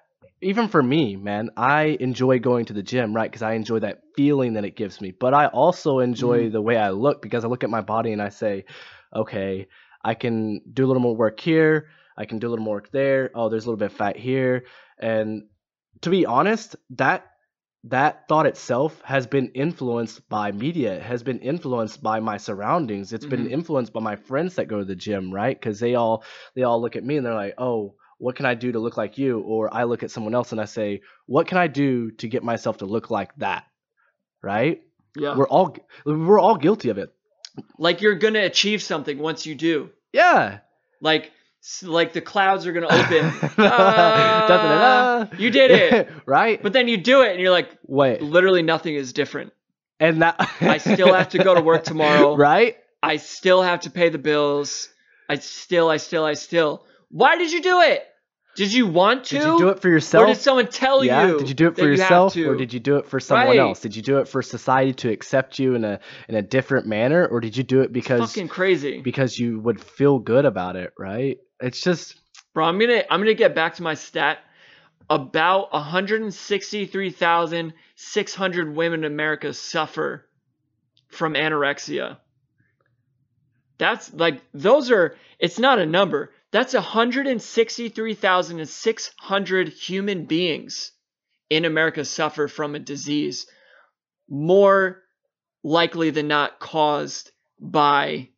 even 0.45 0.69
for 0.69 0.83
me, 0.83 1.17
man, 1.17 1.51
I 1.57 1.97
enjoy 2.01 2.39
going 2.39 2.67
to 2.67 2.73
the 2.73 2.83
gym, 2.83 3.15
right? 3.15 3.31
Because 3.31 3.43
I 3.43 3.55
enjoy 3.55 3.81
that 3.81 4.03
feeling 4.17 4.55
that 4.55 4.65
it 4.65 4.77
gives 4.77 5.01
me. 5.01 5.11
But 5.13 5.35
I 5.35 5.47
also 5.47 6.01
enjoy 6.01 6.51
the 6.51 6.63
way 6.63 6.77
I 6.77 6.91
look 6.91 7.23
because 7.23 7.45
I 7.45 7.49
look 7.49 7.65
at 7.65 7.71
my 7.71 7.81
body 7.81 8.13
and 8.13 8.23
I 8.23 8.29
say, 8.29 8.65
okay, 9.15 9.69
I 10.05 10.15
can 10.15 10.61
do 10.73 10.85
a 10.85 10.89
little 10.89 11.03
more 11.03 11.17
work 11.17 11.41
here. 11.41 11.89
I 12.17 12.27
can 12.27 12.39
do 12.39 12.49
a 12.49 12.51
little 12.51 12.65
more 12.65 12.77
work 12.77 12.91
there. 12.93 13.31
Oh, 13.35 13.49
there's 13.49 13.65
a 13.65 13.69
little 13.69 13.79
bit 13.79 13.87
of 13.93 13.97
fat 13.97 14.17
here. 14.17 14.65
And 14.99 15.45
to 16.03 16.11
be 16.11 16.27
honest, 16.27 16.77
that 16.91 17.27
that 17.85 18.29
thought 18.29 18.47
itself 18.47 19.01
has 19.03 19.27
been 19.27 19.49
influenced 19.51 20.27
by 20.29 20.53
media. 20.53 20.95
It 20.95 21.03
has 21.03 21.23
been 21.23 21.41
influenced 21.41 22.03
by 22.03 22.21
my 22.21 22.39
surroundings. 22.39 23.13
It's 23.13 23.27
been 23.27 23.47
Mhm. 23.47 23.51
influenced 23.51 23.93
by 23.93 24.01
my 24.01 24.17
friends 24.17 24.55
that 24.55 24.69
go 24.69 24.79
to 24.79 24.85
the 24.85 24.97
gym, 24.97 25.33
right? 25.33 25.59
Because 25.59 25.81
they 25.81 25.95
all 25.95 26.25
they 26.55 26.63
all 26.63 26.81
look 26.81 26.97
at 26.97 27.05
me 27.05 27.17
and 27.17 27.27
they're 27.27 27.35
like, 27.35 27.55
oh, 27.59 27.95
what 28.25 28.37
can 28.37 28.47
I 28.47 28.55
do 28.55 28.73
to 28.73 28.79
look 28.79 28.97
like 28.97 29.19
you? 29.19 29.41
Or 29.41 29.69
I 29.71 29.85
look 29.85 30.03
at 30.03 30.11
someone 30.11 30.35
else 30.35 30.53
and 30.53 30.59
I 30.59 30.65
say, 30.65 31.03
what 31.27 31.47
can 31.47 31.59
I 31.59 31.67
do 31.67 32.11
to 32.13 32.27
get 32.27 32.43
myself 32.43 32.79
to 32.79 32.87
look 32.87 33.11
like 33.11 33.37
that? 33.37 33.65
Right? 34.43 34.81
yeah. 35.15 35.37
We're 35.37 35.47
all 35.47 35.77
we're 36.07 36.41
all 36.41 36.57
guilty 36.57 36.89
of 36.89 36.97
it. 36.97 37.13
like 37.79 38.01
you're 38.01 38.15
going 38.15 38.33
to 38.33 38.41
achieve 38.41 38.83
something 38.83 39.19
once 39.19 39.45
you 39.45 39.55
do. 39.55 39.91
Yeah. 40.15 40.61
Like 41.03 41.33
like 41.83 42.15
the 42.15 42.23
clouds 42.23 42.67
are 42.67 42.73
going 42.73 42.89
to 42.89 42.95
open. 42.95 43.51
Ah, 43.59 45.29
you 45.39 45.51
did 45.51 45.71
it. 45.71 46.09
right? 46.27 46.63
But 46.63 46.73
then 46.73 46.89
you 46.89 46.97
do 46.97 47.21
it 47.23 47.33
and 47.33 47.41
you're 47.41 47.51
like 47.51 47.77
Wait. 47.87 48.23
literally 48.23 48.63
nothing 48.63 48.95
is 48.95 49.13
different. 49.13 49.53
And 50.01 50.23
that 50.23 50.37
I 50.63 50.79
still 50.79 51.13
have 51.13 51.29
to 51.31 51.45
go 51.45 51.55
to 51.55 51.61
work 51.61 51.85
tomorrow. 51.85 52.35
Right? 52.37 52.77
I 53.03 53.17
still 53.19 53.61
have 53.61 53.81
to 53.81 53.91
pay 53.91 54.09
the 54.09 54.19
bills. 54.19 54.89
I 55.29 55.37
still 55.37 55.91
I 55.91 55.99
still 55.99 56.25
I 56.25 56.33
still. 56.33 56.87
Why 57.11 57.37
did 57.37 57.53
you 57.53 57.63
do 57.63 57.83
it? 57.83 58.03
Did 58.57 58.73
you 58.73 58.87
want 58.87 59.25
to? 59.27 59.39
Did 59.39 59.45
you 59.45 59.59
do 59.59 59.69
it 59.71 59.81
for 59.81 59.89
yourself? 59.89 60.25
Or 60.25 60.27
did 60.29 60.41
someone 60.41 60.69
tell 60.69 61.05
yeah. 61.05 61.27
you? 61.27 61.39
Did 61.39 61.49
you 61.49 61.55
do 61.55 61.69
it 61.69 61.75
for 61.75 61.83
you 61.83 61.89
yourself, 61.89 62.37
or 62.37 62.57
did 62.57 62.73
you 62.73 62.81
do 62.81 62.97
it 62.97 63.07
for 63.07 63.19
someone 63.19 63.49
Right. 63.49 63.59
else? 63.59 63.81
Did 63.81 63.97
you 63.97 64.03
do 64.03 64.19
it 64.19 64.29
for 64.29 64.43
society 64.43 64.93
to 64.95 65.11
accept 65.11 65.59
you 65.59 65.75
in 65.75 65.85
a 65.85 65.99
in 66.29 66.37
a 66.37 66.43
different 66.43 66.87
manner, 66.87 67.27
or 67.27 67.41
did 67.41 67.57
you 67.57 67.65
do 67.65 67.81
it 67.81 67.93
because 67.93 68.21
fucking 68.21 68.49
crazy. 68.49 69.01
because 69.01 69.39
you 69.39 69.59
would 69.61 69.81
feel 69.81 70.19
good 70.19 70.45
about 70.45 70.77
it? 70.77 70.93
Right? 70.99 71.39
It's 71.61 71.81
just 71.81 72.21
Bro, 72.55 72.67
I'm 72.67 72.79
gonna 72.79 73.03
I'm 73.11 73.21
gonna 73.21 73.35
get 73.35 73.55
back 73.55 73.75
to 73.77 73.83
my 73.83 73.95
stat. 73.95 74.39
About 75.11 75.71
163,600 75.75 78.75
women 78.75 79.05
in 79.05 79.13
America 79.13 79.53
suffer 79.53 80.25
from 81.09 81.35
anorexia. 81.35 82.17
That's 83.77 84.15
like 84.15 84.41
those 84.55 84.91
are 84.91 85.17
it's 85.39 85.59
not 85.59 85.79
a 85.79 85.85
number. 85.85 86.33
That's 86.55 86.73
163,600 86.73 89.69
human 89.71 90.25
beings 90.27 90.93
in 91.51 91.65
America 91.65 92.05
suffer 92.05 92.47
from 92.47 92.77
a 92.77 92.79
disease 92.79 93.49
more 94.29 95.03
likely 95.65 96.11
than 96.11 96.29
not 96.29 96.61
caused 96.61 97.33
by 97.59 98.29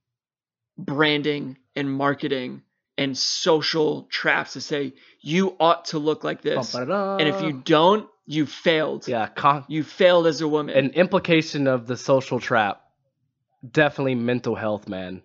branding 0.79 1.59
and 1.75 1.93
marketing 1.93 2.63
and 2.97 3.19
social 3.19 4.05
traps 4.05 4.55
to 4.55 4.63
say 4.63 4.95
you 5.21 5.55
ought 5.61 5.85
to 5.87 5.99
look 5.99 6.25
like 6.25 6.41
this. 6.41 6.75
And 6.75 7.29
if 7.29 7.43
you 7.43 7.53
don't, 7.53 8.09
you 8.25 8.47
failed. 8.47 9.07
yeah, 9.07 9.27
con- 9.27 9.67
You 9.69 9.85
failed 9.85 10.27
as 10.27 10.41
a 10.41 10.49
woman. 10.49 10.75
an 10.75 10.93
implication 10.93 11.67
of 11.67 11.87
the 11.87 11.99
social 11.99 12.41
trap, 12.41 12.81
definitely 13.71 14.15
mental 14.15 14.55
health, 14.55 14.89
man. 14.89 15.21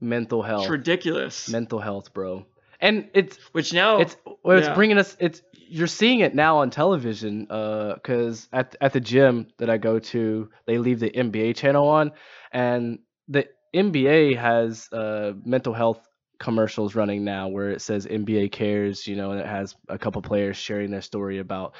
Mental 0.00 0.42
health, 0.42 0.62
it's 0.62 0.70
ridiculous. 0.70 1.48
mental 1.48 1.78
health, 1.78 2.12
bro. 2.12 2.46
And 2.80 3.08
it's 3.14 3.38
Which 3.52 3.72
now 3.72 3.98
it's 3.98 4.16
well, 4.42 4.58
it's 4.58 4.68
yeah. 4.68 4.74
bringing 4.74 4.98
us 4.98 5.16
it's 5.18 5.42
you're 5.68 5.86
seeing 5.86 6.20
it 6.20 6.34
now 6.34 6.58
on 6.58 6.70
television 6.70 7.46
uh 7.50 7.96
cuz 8.04 8.48
at 8.52 8.76
at 8.80 8.92
the 8.92 9.00
gym 9.00 9.48
that 9.58 9.70
I 9.70 9.78
go 9.78 9.98
to 9.98 10.50
they 10.66 10.78
leave 10.78 11.00
the 11.00 11.10
NBA 11.10 11.56
channel 11.56 11.88
on 11.88 12.12
and 12.52 12.98
the 13.28 13.48
NBA 13.74 14.36
has 14.36 14.88
uh 14.92 15.32
mental 15.44 15.72
health 15.72 16.06
commercials 16.38 16.94
running 16.94 17.24
now 17.24 17.48
where 17.48 17.70
it 17.70 17.80
says 17.80 18.06
NBA 18.06 18.52
cares 18.52 19.06
you 19.06 19.16
know 19.16 19.30
and 19.30 19.40
it 19.40 19.46
has 19.46 19.74
a 19.88 19.98
couple 19.98 20.20
players 20.22 20.56
sharing 20.56 20.90
their 20.90 21.00
story 21.00 21.38
about 21.38 21.74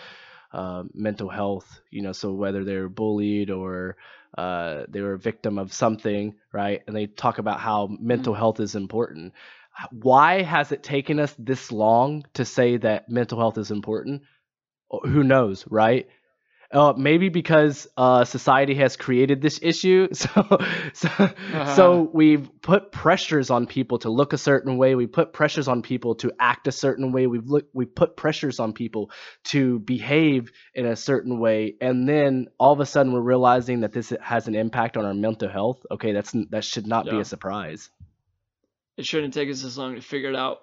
uh, 0.52 0.84
mental 0.94 1.28
health 1.28 1.80
you 1.90 2.00
know 2.00 2.12
so 2.12 2.32
whether 2.32 2.64
they're 2.64 2.88
bullied 2.88 3.50
or 3.50 3.96
uh, 4.36 4.84
they 4.88 5.00
were 5.00 5.14
a 5.14 5.18
victim 5.18 5.58
of 5.58 5.72
something 5.72 6.34
right 6.52 6.82
and 6.86 6.96
they 6.96 7.06
talk 7.06 7.38
about 7.38 7.60
how 7.60 7.88
mental 8.00 8.34
health 8.34 8.60
is 8.60 8.74
important 8.74 9.32
why 9.90 10.42
has 10.42 10.72
it 10.72 10.82
taken 10.82 11.20
us 11.20 11.34
this 11.38 11.70
long 11.70 12.24
to 12.34 12.44
say 12.44 12.76
that 12.78 13.08
mental 13.08 13.38
health 13.38 13.58
is 13.58 13.70
important? 13.70 14.22
Who 14.90 15.22
knows, 15.22 15.66
right? 15.68 16.08
Uh, 16.72 16.92
maybe 16.96 17.28
because 17.28 17.86
uh, 17.96 18.24
society 18.24 18.74
has 18.74 18.96
created 18.96 19.40
this 19.40 19.60
issue, 19.62 20.08
so 20.12 20.58
so, 20.92 21.08
so 21.74 22.10
we've 22.12 22.50
put 22.60 22.90
pressures 22.90 23.50
on 23.50 23.66
people 23.66 23.98
to 24.00 24.10
look 24.10 24.32
a 24.32 24.38
certain 24.38 24.76
way. 24.76 24.94
We 24.96 25.06
put 25.06 25.32
pressures 25.32 25.68
on 25.68 25.82
people 25.82 26.16
to 26.16 26.32
act 26.40 26.66
a 26.66 26.72
certain 26.72 27.12
way. 27.12 27.28
We've 27.28 27.46
look 27.46 27.68
we 27.72 27.86
put 27.86 28.16
pressures 28.16 28.58
on 28.58 28.72
people 28.72 29.10
to 29.44 29.78
behave 29.78 30.50
in 30.74 30.86
a 30.86 30.96
certain 30.96 31.38
way, 31.38 31.74
and 31.80 32.08
then 32.08 32.48
all 32.58 32.72
of 32.72 32.80
a 32.80 32.86
sudden 32.86 33.12
we're 33.12 33.20
realizing 33.20 33.80
that 33.82 33.92
this 33.92 34.12
has 34.20 34.48
an 34.48 34.56
impact 34.56 34.96
on 34.96 35.04
our 35.04 35.14
mental 35.14 35.48
health. 35.48 35.86
Okay, 35.90 36.12
that's 36.12 36.32
that 36.50 36.64
should 36.64 36.86
not 36.86 37.04
be 37.04 37.18
a 37.20 37.24
surprise, 37.24 37.90
it 38.96 39.06
shouldn't 39.06 39.34
take 39.34 39.48
us 39.50 39.62
this 39.62 39.76
long 39.76 39.94
to 39.94 40.00
figure 40.00 40.30
it 40.30 40.36
out. 40.36 40.62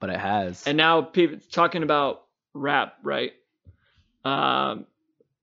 but 0.00 0.08
it 0.08 0.18
has. 0.18 0.66
And 0.66 0.78
now 0.78 1.02
people 1.02 1.38
talking 1.52 1.82
about 1.82 2.22
rap, 2.54 2.94
right? 3.02 3.32
Um, 4.24 4.86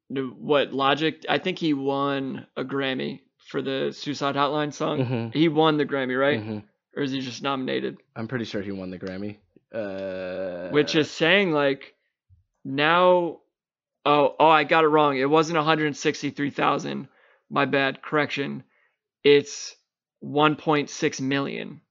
what 0.09 0.73
Logic? 0.73 1.25
I 1.27 1.37
think 1.37 1.59
he 1.59 1.73
won 1.73 2.47
a 2.55 2.63
Grammy 2.63 3.21
for 3.47 3.61
the 3.61 3.91
Suicide 3.91 4.35
Hotline 4.35 4.73
song. 4.73 4.99
Mhm. 4.99 5.33
He 5.33 5.47
won 5.49 5.77
the 5.77 5.85
Grammy, 5.85 6.19
right? 6.19 6.39
Mhm. 6.39 6.63
Or 6.95 7.03
is 7.03 7.11
he 7.11 7.21
just 7.21 7.43
nominated? 7.43 7.97
I'm 8.15 8.27
pretty 8.27 8.45
sure 8.45 8.61
he 8.61 8.71
won 8.71 8.89
the 8.89 8.99
Grammy. 8.99 9.37
Uh, 9.73 10.69
Which 10.69 10.95
is 10.95 11.09
saying 11.11 11.51
like 11.51 11.93
now. 12.63 13.39
Oh, 14.05 14.35
oh, 14.39 14.47
I 14.47 14.63
got 14.63 14.85
it 14.85 14.87
wrong. 14.87 15.17
It 15.17 15.29
wasn't 15.29 15.57
163,000. 15.57 17.09
My 17.49 17.65
bad. 17.65 18.01
Correction. 18.01 18.63
It's 19.21 19.75
1.6 20.23 21.19
million. 21.19 21.81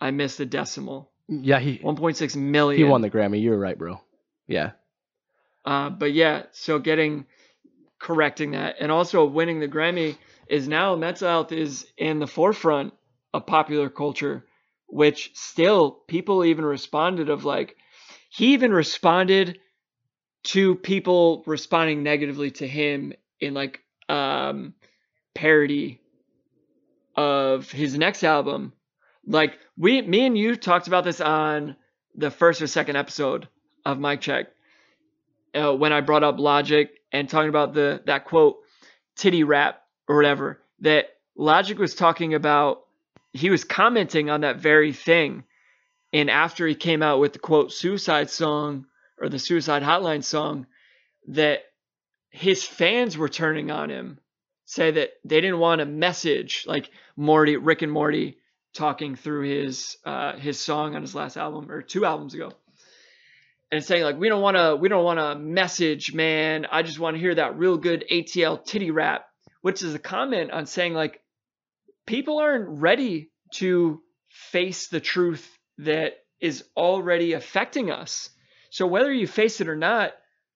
I 0.00 0.10
missed 0.10 0.38
the 0.38 0.46
decimal. 0.46 1.10
Yeah, 1.28 1.58
he 1.60 1.78
1.6 1.78 2.34
million. 2.36 2.78
he 2.82 2.90
won 2.90 3.02
the 3.02 3.10
Grammy. 3.10 3.40
You 3.42 3.50
were 3.50 3.58
right, 3.58 3.76
bro. 3.78 4.00
Yeah. 4.46 4.72
Uh, 5.64 5.90
but 5.90 6.12
yeah, 6.12 6.44
so 6.52 6.78
getting 6.78 7.26
correcting 7.98 8.50
that 8.50 8.76
and 8.80 8.90
also 8.90 9.24
winning 9.24 9.60
the 9.60 9.68
Grammy 9.68 10.16
is 10.48 10.66
now 10.66 10.96
mental 10.96 11.28
health 11.28 11.52
is 11.52 11.86
in 11.96 12.18
the 12.18 12.26
forefront 12.26 12.92
of 13.32 13.46
popular 13.46 13.88
culture, 13.88 14.44
which 14.86 15.30
still 15.34 15.90
people 16.08 16.44
even 16.44 16.64
responded 16.64 17.30
of 17.30 17.44
like 17.44 17.76
he 18.28 18.54
even 18.54 18.72
responded 18.72 19.58
to 20.44 20.74
people 20.74 21.44
responding 21.46 22.02
negatively 22.02 22.50
to 22.50 22.66
him 22.66 23.12
in 23.40 23.54
like 23.54 23.80
um 24.08 24.74
parody 25.34 26.00
of 27.16 27.70
his 27.70 27.96
next 27.96 28.24
album. 28.24 28.72
Like 29.26 29.58
we 29.76 30.02
me 30.02 30.26
and 30.26 30.36
you 30.36 30.56
talked 30.56 30.88
about 30.88 31.04
this 31.04 31.20
on 31.20 31.76
the 32.16 32.30
first 32.30 32.60
or 32.60 32.66
second 32.66 32.96
episode 32.96 33.48
of 33.86 34.00
Mic 34.00 34.20
Check 34.20 34.48
uh, 35.54 35.74
when 35.74 35.92
I 35.92 36.00
brought 36.00 36.24
up 36.24 36.38
Logic 36.38 36.90
and 37.12 37.28
talking 37.28 37.48
about 37.48 37.74
the 37.74 38.02
that 38.06 38.24
quote 38.24 38.58
titty 39.16 39.44
rap 39.44 39.82
or 40.08 40.16
whatever 40.16 40.60
that 40.80 41.06
Logic 41.36 41.78
was 41.78 41.94
talking 41.94 42.34
about 42.34 42.82
he 43.32 43.50
was 43.50 43.64
commenting 43.64 44.30
on 44.30 44.42
that 44.42 44.58
very 44.58 44.92
thing. 44.92 45.44
And 46.12 46.28
after 46.30 46.66
he 46.66 46.74
came 46.74 47.02
out 47.02 47.20
with 47.20 47.32
the 47.32 47.38
quote 47.38 47.72
suicide 47.72 48.28
song 48.28 48.86
or 49.18 49.28
the 49.28 49.38
suicide 49.38 49.82
hotline 49.82 50.22
song 50.22 50.66
that 51.28 51.60
his 52.30 52.64
fans 52.64 53.16
were 53.16 53.28
turning 53.28 53.70
on 53.70 53.90
him 53.90 54.18
say 54.66 54.90
that 54.90 55.12
they 55.24 55.40
didn't 55.40 55.58
want 55.58 55.80
a 55.80 55.86
message 55.86 56.64
like 56.66 56.90
Morty 57.16 57.56
Rick 57.56 57.82
and 57.82 57.92
Morty 57.92 58.38
talking 58.74 59.16
through 59.16 59.48
his 59.48 59.96
uh, 60.04 60.36
his 60.36 60.58
song 60.58 60.94
on 60.94 61.02
his 61.02 61.14
last 61.14 61.36
album 61.36 61.70
or 61.70 61.82
two 61.82 62.04
albums 62.04 62.34
ago 62.34 62.52
and 63.72 63.82
saying 63.82 64.04
like 64.04 64.18
we 64.18 64.28
don't 64.28 64.42
want 64.42 64.56
to 64.56 64.76
we 64.76 64.88
don't 64.88 65.02
want 65.02 65.18
to 65.18 65.34
message 65.34 66.12
man. 66.12 66.66
I 66.70 66.82
just 66.82 67.00
want 67.00 67.16
to 67.16 67.20
hear 67.20 67.34
that 67.34 67.58
real 67.58 67.78
good 67.78 68.04
atl 68.12 68.62
titty 68.64 68.90
rap 68.90 69.24
which 69.62 69.82
is 69.82 69.94
a 69.94 69.98
comment 69.98 70.52
on 70.52 70.66
saying 70.66 70.92
like 70.92 71.20
people 72.06 72.38
aren't 72.38 72.80
ready 72.80 73.30
to 73.54 74.02
face 74.28 74.88
the 74.88 75.00
truth 75.00 75.48
that 75.78 76.12
is 76.40 76.64
already 76.76 77.32
affecting 77.32 77.90
us. 77.90 78.28
So 78.70 78.86
whether 78.86 79.12
you 79.12 79.26
face 79.26 79.60
it 79.60 79.68
or 79.68 79.76
not 79.76 80.12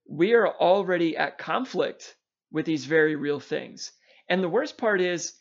we 0.08 0.34
are 0.34 0.48
already 0.48 1.16
at 1.16 1.38
conflict 1.38 2.14
with 2.52 2.64
these 2.64 2.84
very 2.84 3.16
real 3.16 3.40
things. 3.40 3.90
And 4.28 4.42
the 4.42 4.48
worst 4.48 4.76
part 4.78 5.00
is 5.00 5.32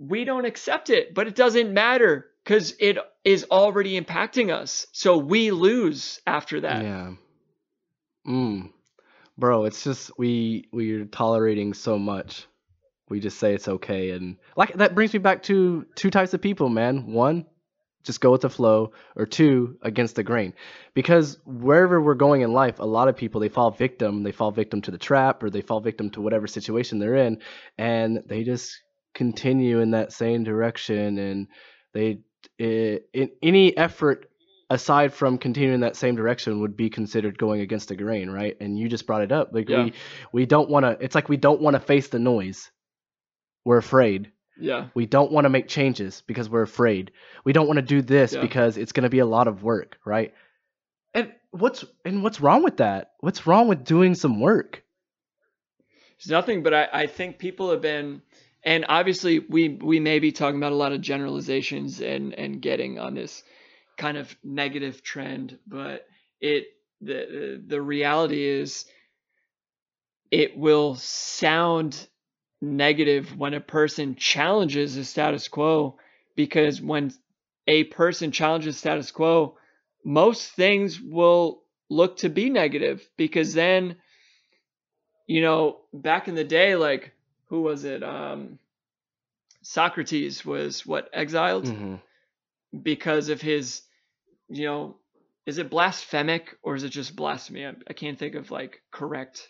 we 0.00 0.24
don't 0.24 0.46
accept 0.46 0.88
it 0.88 1.14
but 1.14 1.26
it 1.26 1.34
doesn't 1.34 1.74
matter 1.74 2.26
because 2.48 2.74
it 2.80 2.96
is 3.24 3.44
already 3.50 4.00
impacting 4.00 4.50
us. 4.50 4.86
So 4.92 5.18
we 5.18 5.50
lose 5.50 6.18
after 6.26 6.62
that. 6.62 6.82
Yeah. 6.82 7.12
Mm. 8.26 8.72
Bro, 9.36 9.66
it's 9.66 9.84
just 9.84 10.18
we 10.18 10.66
we're 10.72 11.04
tolerating 11.04 11.74
so 11.74 11.98
much. 11.98 12.46
We 13.10 13.20
just 13.20 13.38
say 13.38 13.54
it's 13.54 13.68
okay 13.68 14.12
and 14.12 14.38
like 14.56 14.72
that 14.78 14.94
brings 14.94 15.12
me 15.12 15.18
back 15.18 15.42
to 15.44 15.84
two 15.94 16.08
types 16.08 16.32
of 16.32 16.40
people, 16.40 16.70
man. 16.70 17.12
One, 17.12 17.44
just 18.02 18.22
go 18.22 18.32
with 18.32 18.40
the 18.40 18.48
flow, 18.48 18.92
or 19.14 19.26
two, 19.26 19.76
against 19.82 20.16
the 20.16 20.22
grain. 20.22 20.54
Because 20.94 21.38
wherever 21.44 22.00
we're 22.00 22.14
going 22.14 22.40
in 22.40 22.54
life, 22.54 22.78
a 22.78 22.86
lot 22.86 23.08
of 23.08 23.16
people 23.16 23.42
they 23.42 23.50
fall 23.50 23.72
victim, 23.72 24.22
they 24.22 24.32
fall 24.32 24.52
victim 24.52 24.80
to 24.82 24.90
the 24.90 24.96
trap 24.96 25.42
or 25.42 25.50
they 25.50 25.60
fall 25.60 25.80
victim 25.80 26.08
to 26.12 26.22
whatever 26.22 26.46
situation 26.46 26.98
they're 26.98 27.16
in 27.16 27.42
and 27.76 28.22
they 28.26 28.42
just 28.42 28.80
continue 29.12 29.80
in 29.80 29.90
that 29.90 30.12
same 30.14 30.44
direction 30.44 31.18
and 31.18 31.48
they 31.92 32.20
in 32.58 33.30
any 33.42 33.76
effort 33.76 34.28
aside 34.70 35.14
from 35.14 35.38
continuing 35.38 35.80
that 35.80 35.96
same 35.96 36.14
direction 36.16 36.60
would 36.60 36.76
be 36.76 36.90
considered 36.90 37.38
going 37.38 37.60
against 37.60 37.88
the 37.88 37.96
grain 37.96 38.28
right? 38.30 38.56
And 38.60 38.78
you 38.78 38.88
just 38.88 39.06
brought 39.06 39.22
it 39.22 39.32
up. 39.32 39.50
Like 39.52 39.68
Yeah. 39.68 39.84
we 39.84 39.92
we 40.32 40.46
don't 40.46 40.68
want 40.68 40.84
to 40.84 40.96
it's 41.00 41.14
like 41.14 41.28
we 41.28 41.36
don't 41.36 41.60
want 41.60 41.74
to 41.74 41.80
face 41.80 42.08
the 42.08 42.18
noise. 42.18 42.70
We're 43.64 43.78
afraid. 43.78 44.32
Yeah. 44.60 44.88
we 44.94 45.06
don't 45.06 45.30
want 45.30 45.44
to 45.44 45.50
make 45.50 45.68
changes 45.68 46.22
because 46.26 46.50
we're 46.50 46.62
afraid. 46.62 47.12
We 47.44 47.52
don't 47.52 47.68
want 47.68 47.76
to 47.78 47.82
do 47.82 48.02
this 48.02 48.32
Yeah. 48.34 48.40
because 48.40 48.76
it's 48.76 48.92
going 48.92 49.04
to 49.04 49.08
be 49.10 49.20
a 49.20 49.26
lot 49.26 49.48
of 49.48 49.62
work 49.62 49.98
right? 50.04 50.34
And 51.14 51.32
what's 51.52 51.84
and 52.04 52.22
what's 52.22 52.40
wrong 52.40 52.62
with 52.62 52.78
that? 52.78 53.12
What's 53.20 53.46
wrong 53.46 53.68
with 53.68 53.84
doing 53.84 54.14
some 54.14 54.40
work? 54.40 54.82
Nothing, 56.28 56.62
but 56.64 56.74
I, 56.74 56.88
I 56.92 57.06
think 57.06 57.38
people 57.38 57.70
have 57.70 57.80
been, 57.80 58.22
and 58.64 58.86
obviously 58.88 59.38
we 59.38 59.68
we 59.68 60.00
may 60.00 60.18
be 60.18 60.32
talking 60.32 60.58
about 60.58 60.72
a 60.72 60.76
lot 60.76 60.92
of 60.92 61.00
generalizations 61.00 62.00
and 62.00 62.34
and 62.34 62.60
getting 62.60 62.98
on 62.98 63.14
this 63.14 63.42
kind 63.96 64.16
of 64.16 64.34
negative 64.42 65.02
trend, 65.02 65.58
but 65.66 66.06
it 66.40 66.66
the 67.00 67.62
the 67.66 67.80
reality 67.80 68.44
is 68.44 68.86
it 70.30 70.56
will 70.56 70.94
sound 70.96 72.08
negative 72.60 73.36
when 73.36 73.54
a 73.54 73.60
person 73.60 74.16
challenges 74.16 74.96
the 74.96 75.04
status 75.04 75.48
quo 75.48 75.96
because 76.34 76.80
when 76.80 77.12
a 77.68 77.84
person 77.84 78.32
challenges 78.32 78.76
status 78.76 79.12
quo 79.12 79.56
most 80.04 80.50
things 80.52 81.00
will 81.00 81.62
look 81.88 82.16
to 82.16 82.28
be 82.28 82.50
negative 82.50 83.08
because 83.16 83.54
then 83.54 83.96
you 85.26 85.40
know 85.40 85.78
back 85.92 86.26
in 86.26 86.34
the 86.34 86.44
day 86.44 86.74
like 86.74 87.12
who 87.48 87.62
was 87.62 87.84
it? 87.84 88.02
Um 88.02 88.58
socrates 89.62 90.44
was 90.44 90.86
what 90.86 91.08
exiled? 91.12 91.68
Hmm 91.68 91.96
because 92.82 93.28
of 93.28 93.40
his 93.40 93.82
you 94.48 94.64
know 94.66 94.96
is 95.46 95.58
it 95.58 95.70
blasphemic 95.70 96.56
or 96.62 96.74
is 96.74 96.84
it 96.84 96.90
just 96.90 97.16
blasphemy? 97.16 97.66
I, 97.66 97.72
I 97.88 97.92
can't 97.94 98.18
think 98.18 98.34
of 98.34 98.50
like 98.50 98.82
correct 98.90 99.48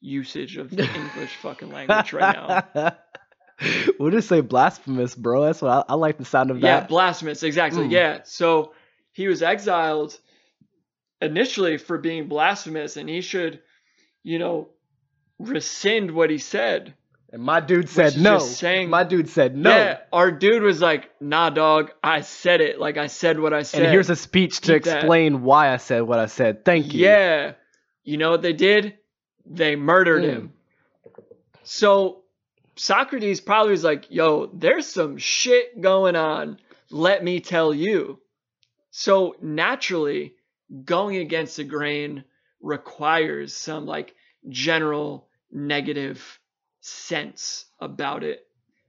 usage 0.00 0.56
of 0.56 0.70
the 0.70 0.82
english 0.82 1.36
fucking 1.42 1.70
language 1.72 2.12
right 2.12 2.36
now. 2.74 2.92
We'll 3.98 4.12
just 4.12 4.28
say 4.28 4.40
blasphemous 4.40 5.16
bro. 5.16 5.42
That's 5.44 5.60
what 5.60 5.72
i, 5.88 5.92
I 5.92 5.94
like 5.96 6.16
the 6.16 6.24
sound 6.24 6.52
of 6.52 6.58
yeah 6.58 6.62
that. 6.80 6.82
Yeah, 6.82 6.86
blasphemous 6.86 7.42
exactly 7.42 7.88
Mm. 7.88 7.90
yeah. 7.90 8.20
So 8.24 8.72
he 9.12 9.26
was 9.26 9.42
exiled 9.42 10.16
initially 11.20 11.78
for 11.78 11.98
being 11.98 12.28
blasphemous 12.28 12.96
and 12.96 13.08
he 13.08 13.20
should 13.20 13.60
you 14.22 14.38
know 14.38 14.68
rescind 15.40 16.12
what 16.12 16.30
he 16.30 16.38
said 16.38 16.94
and 17.30 17.42
my 17.42 17.60
dude 17.60 17.88
said 17.88 18.16
no 18.16 18.38
just 18.38 18.56
saying- 18.58 18.88
my 18.90 19.04
dude 19.04 19.28
said 19.28 19.56
no 19.56 19.70
Yeah, 19.76 19.98
our 20.12 20.30
dude 20.30 20.62
was 20.62 20.80
like, 20.80 21.10
"Nah, 21.20 21.50
dog, 21.50 21.92
I 22.02 22.22
said 22.22 22.60
it. 22.60 22.78
Like 22.80 22.96
I 22.96 23.06
said 23.08 23.38
what 23.38 23.52
I 23.52 23.62
said." 23.62 23.82
and 23.82 23.92
here's 23.92 24.10
a 24.10 24.16
speech 24.16 24.60
to 24.62 24.74
Keep 24.74 24.84
that. 24.84 24.96
explain 24.98 25.42
why 25.42 25.72
i 25.72 25.76
said 25.76 26.02
what 26.02 26.18
i 26.18 26.26
said 26.26 26.64
thank 26.64 26.94
you 26.94 27.04
Yeah, 27.06 27.52
you 28.04 28.16
know 28.16 28.30
what 28.30 28.42
they 28.42 28.52
did? 28.54 28.94
They 29.44 29.76
murdered 29.76 30.22
Mm. 30.24 30.28
him. 30.28 30.52
So 31.64 32.22
Socrates 32.76 33.40
probably 33.40 33.72
was 33.72 33.82
like, 33.84 34.06
"Yo, 34.10 34.46
there's 34.54 34.86
some 34.86 35.18
shit 35.18 35.80
going 35.80 36.16
on. 36.16 36.58
Let 36.90 37.24
me 37.24 37.40
tell 37.40 37.74
you." 37.74 38.20
So 38.90 39.36
naturally, 39.42 40.34
going 40.84 41.16
against 41.16 41.56
the 41.56 41.64
grain 41.64 42.24
requires 42.60 43.54
some 43.54 43.84
like 43.86 44.14
general 44.48 45.28
negative 45.50 46.38
sense 46.88 47.66
about 47.80 48.24
it. 48.24 48.40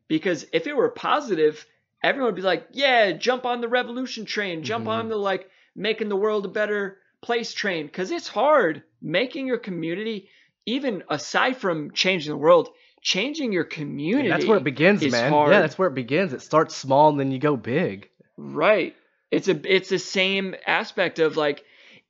Because 0.08 0.46
if 0.54 0.68
it 0.68 0.76
were 0.76 0.90
positive, 0.90 1.66
everyone 2.04 2.30
would 2.30 2.36
be 2.36 2.42
like, 2.42 2.68
yeah, 2.72 3.12
jump 3.12 3.46
on 3.46 3.62
the 3.62 3.68
revolution 3.68 4.26
train, 4.26 4.64
jump 4.64 4.86
Mhm. 4.86 4.90
on 4.90 5.10
the 5.10 5.18
like 5.18 5.50
making 5.76 6.10
the 6.10 6.16
world 6.16 6.46
a 6.46 6.50
better 6.50 6.98
place 7.22 7.54
train. 7.54 7.86
Because 7.86 8.12
it's 8.12 8.28
hard 8.28 8.84
making 9.02 9.48
your 9.48 9.58
community, 9.60 10.30
even 10.66 11.04
aside 11.10 11.58
from 11.58 11.92
changing 11.92 12.32
the 12.32 12.38
world, 12.38 12.70
changing 13.02 13.52
your 13.54 13.64
community. 13.64 14.30
that's 14.30 14.46
where 14.46 14.58
it 14.58 14.64
begins 14.64 15.02
man 15.12 15.32
hard. 15.32 15.52
yeah 15.54 15.62
that's 15.62 15.78
where 15.78 15.88
it 15.88 15.96
begins 15.96 16.34
it 16.34 16.42
starts 16.42 16.76
small 16.76 17.10
and 17.10 17.20
then 17.20 17.32
you 17.32 17.40
go 17.40 17.56
big 17.56 18.10
Right. 18.38 18.96
It's 19.32 19.48
a 19.48 19.60
it's 19.64 19.90
the 19.90 20.00
same 20.00 20.56
aspect 20.66 21.20
of 21.20 21.38
like 21.38 21.64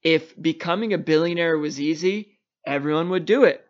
if 0.04 0.40
becoming 0.42 0.94
a 0.94 0.98
billionaire 0.98 1.58
was 1.58 1.80
easy, 1.80 2.38
everyone 2.66 3.10
would 3.10 3.26
do 3.26 3.44
it. 3.44 3.66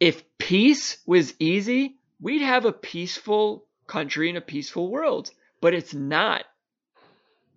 If 0.00 0.22
peace 0.38 0.98
was 1.06 1.34
easy, 1.38 1.96
we'd 2.20 2.42
have 2.42 2.64
a 2.64 2.72
peaceful 2.72 3.66
country 3.86 4.28
and 4.28 4.38
a 4.38 4.42
peaceful 4.42 4.90
world. 4.90 5.30
But 5.60 5.74
it's 5.74 5.94
not. 5.94 6.44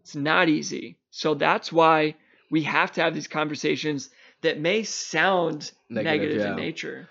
It's 0.01 0.15
not 0.15 0.49
easy. 0.49 0.97
So 1.11 1.35
that's 1.35 1.71
why 1.71 2.15
we 2.49 2.63
have 2.63 2.91
to 2.93 3.01
have 3.01 3.13
these 3.13 3.27
conversations 3.27 4.09
that 4.41 4.59
may 4.59 4.83
sound 4.83 5.71
Negative, 5.89 6.03
negative, 6.21 6.37
yeah. 6.41 6.49
in 6.51 6.55
nature. 6.55 7.09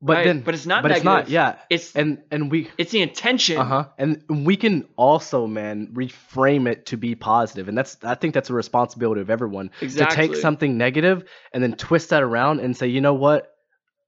but 0.00 0.14
Right, 0.14 0.24
then 0.24 0.40
but 0.40 0.54
it's 0.54 0.64
not 0.64 0.82
but 0.82 0.92
it's 0.92 1.04
not 1.04 1.28
negative. 1.28 1.32
yeah 1.32 1.56
It's 1.68 1.94
and 1.94 2.22
and 2.30 2.50
we 2.50 2.70
it's 2.78 2.90
the 2.90 3.02
intention. 3.02 3.58
Uh 3.58 3.64
huh. 3.64 3.84
And 3.98 4.22
we 4.46 4.56
can 4.56 4.88
also, 4.96 5.46
man, 5.46 5.88
reframe 5.92 6.66
it 6.70 6.86
to 6.86 6.96
be 6.96 7.14
positive. 7.14 7.66
positive, 7.66 7.68
and 7.68 7.76
that's 7.76 7.98
I 8.02 8.14
think 8.14 8.32
that's 8.32 8.48
a 8.48 8.54
responsibility 8.54 9.20
of 9.20 9.28
everyone 9.28 9.70
to 9.80 10.06
take 10.10 10.36
something 10.36 10.78
negative 10.78 11.24
and 11.52 11.62
then 11.62 11.74
twist 11.74 12.10
that 12.10 12.22
around 12.22 12.60
and 12.60 12.74
say, 12.74 12.86
you 12.86 13.02
know 13.02 13.14
what, 13.14 13.53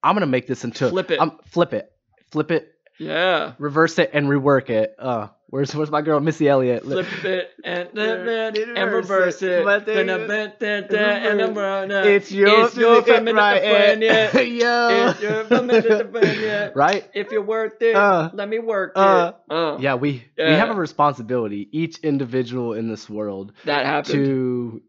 I'm 0.06 0.14
gonna 0.14 0.26
make 0.26 0.46
this 0.46 0.62
into 0.64 0.88
Flip 0.88 1.10
it. 1.10 1.20
I'm 1.20 1.32
flip 1.46 1.72
it, 1.72 1.90
flip 2.30 2.50
it, 2.52 2.72
Yeah. 2.98 3.54
reverse 3.58 3.98
it 3.98 4.10
and 4.12 4.28
rework 4.28 4.70
it. 4.70 4.94
Uh, 4.98 5.28
where's 5.48 5.74
where's 5.74 5.90
my 5.90 6.02
girl 6.02 6.20
Missy 6.20 6.48
Elliott? 6.48 6.82
Flip 6.84 7.06
it 7.24 7.50
and 7.64 7.88
Yeah. 7.94 8.52
and 8.76 8.92
reverse 8.92 9.42
it. 9.42 9.64
But 9.64 9.86
then 9.86 10.06
Then 10.06 10.18
you- 10.18 10.24
a 10.24 10.28
bit, 10.28 10.58
then, 10.60 10.86
then, 10.90 11.40
and 11.40 11.92
a 11.92 12.08
It's 12.14 12.30
your, 12.32 12.66
it's 12.66 12.76
your 12.76 12.98
it- 12.98 13.06
feminine 13.06 13.36
right, 13.36 13.60
friend, 13.62 14.02
eh, 14.04 14.40
yeah. 14.42 14.88
yo. 14.90 15.10
It's 15.10 15.20
your 15.22 15.44
feminine 15.44 16.10
friend, 16.10 16.40
yeah. 16.40 16.70
right? 16.74 17.08
If 17.14 17.30
you're 17.32 17.42
worth 17.44 17.80
it, 17.80 17.94
Uh, 17.96 18.30
let 18.34 18.48
me 18.48 18.58
work 18.58 18.92
uh, 18.96 19.32
it. 19.48 19.52
Uh, 19.52 19.76
Yeah, 19.80 19.94
we 19.94 20.24
we 20.36 20.44
have 20.44 20.70
a 20.70 20.74
responsibility, 20.74 21.68
each 21.72 21.98
individual 21.98 22.72
in 22.74 22.88
this 22.88 23.08
world, 23.08 23.52
that 23.64 23.86
happened. 23.86 24.24
to 24.24 24.82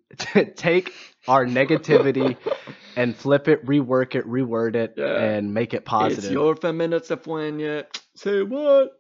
take 0.56 0.94
our 1.28 1.46
negativity 1.46 2.38
and 2.96 3.16
flip 3.16 3.48
it, 3.48 3.66
rework 3.66 4.16
it, 4.16 4.26
reword 4.26 4.76
it, 4.76 4.94
Yeah. 4.98 5.22
and 5.22 5.54
make 5.54 5.74
it 5.74 5.86
positive. 5.86 6.18
It's 6.18 6.28
positive. 6.28 6.34
your 6.34 6.56
feminist 6.56 7.12
friend, 7.24 7.60
yeah. 7.62 7.82
Say 8.16 8.42
what? 8.44 8.94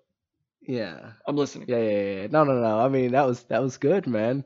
Yeah. 0.67 1.11
I'm 1.25 1.35
listening. 1.35 1.67
Yeah, 1.69 1.77
yeah, 1.77 2.21
yeah. 2.21 2.27
No, 2.29 2.43
no, 2.43 2.59
no. 2.59 2.79
I 2.79 2.89
mean, 2.89 3.11
that 3.11 3.25
was 3.25 3.43
that 3.43 3.61
was 3.61 3.77
good, 3.77 4.05
man. 4.05 4.43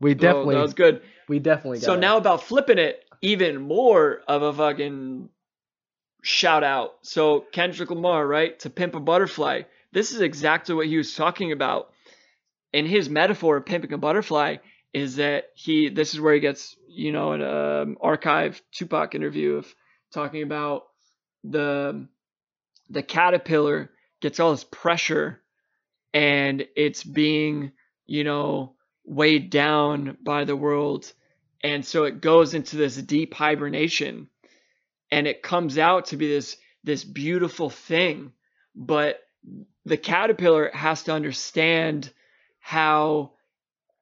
We 0.00 0.14
definitely, 0.14 0.54
that 0.54 0.62
was 0.62 0.74
good. 0.74 1.02
we 1.28 1.38
definitely. 1.38 1.80
So 1.80 1.96
now 1.96 2.16
about 2.16 2.42
flipping 2.42 2.78
it, 2.78 3.04
even 3.22 3.60
more 3.60 4.20
of 4.28 4.42
a 4.42 4.52
fucking 4.52 5.28
shout 6.22 6.64
out. 6.64 6.94
So 7.02 7.40
Kendrick 7.52 7.90
Lamar, 7.90 8.26
right? 8.26 8.58
To 8.60 8.70
pimp 8.70 8.94
a 8.94 9.00
butterfly. 9.00 9.62
This 9.92 10.12
is 10.12 10.20
exactly 10.20 10.74
what 10.74 10.86
he 10.86 10.96
was 10.96 11.14
talking 11.14 11.52
about. 11.52 11.90
In 12.72 12.86
his 12.86 13.08
metaphor 13.08 13.58
of 13.58 13.66
pimping 13.66 13.92
a 13.92 13.98
butterfly, 13.98 14.56
is 14.92 15.16
that 15.16 15.46
he 15.54 15.88
this 15.88 16.14
is 16.14 16.20
where 16.20 16.34
he 16.34 16.40
gets, 16.40 16.76
you 16.88 17.12
know, 17.12 17.32
an 17.32 17.42
um, 17.42 17.98
archive 18.00 18.62
Tupac 18.72 19.14
interview 19.14 19.56
of 19.56 19.74
talking 20.12 20.42
about 20.42 20.84
the 21.42 22.08
the 22.88 23.02
caterpillar 23.02 23.90
gets 24.20 24.40
all 24.40 24.52
this 24.52 24.64
pressure 24.64 25.40
and 26.14 26.64
it's 26.76 27.02
being, 27.02 27.72
you 28.06 28.22
know, 28.22 28.76
weighed 29.04 29.50
down 29.50 30.16
by 30.22 30.44
the 30.44 30.56
world. 30.56 31.12
And 31.62 31.84
so 31.84 32.04
it 32.04 32.20
goes 32.20 32.54
into 32.54 32.76
this 32.76 32.96
deep 32.96 33.34
hibernation 33.34 34.28
and 35.10 35.26
it 35.26 35.42
comes 35.42 35.76
out 35.76 36.06
to 36.06 36.16
be 36.16 36.28
this 36.28 36.56
this 36.84 37.02
beautiful 37.02 37.70
thing. 37.70 38.32
But 38.76 39.20
the 39.84 39.96
caterpillar 39.96 40.70
has 40.72 41.02
to 41.04 41.12
understand 41.12 42.12
how 42.60 43.32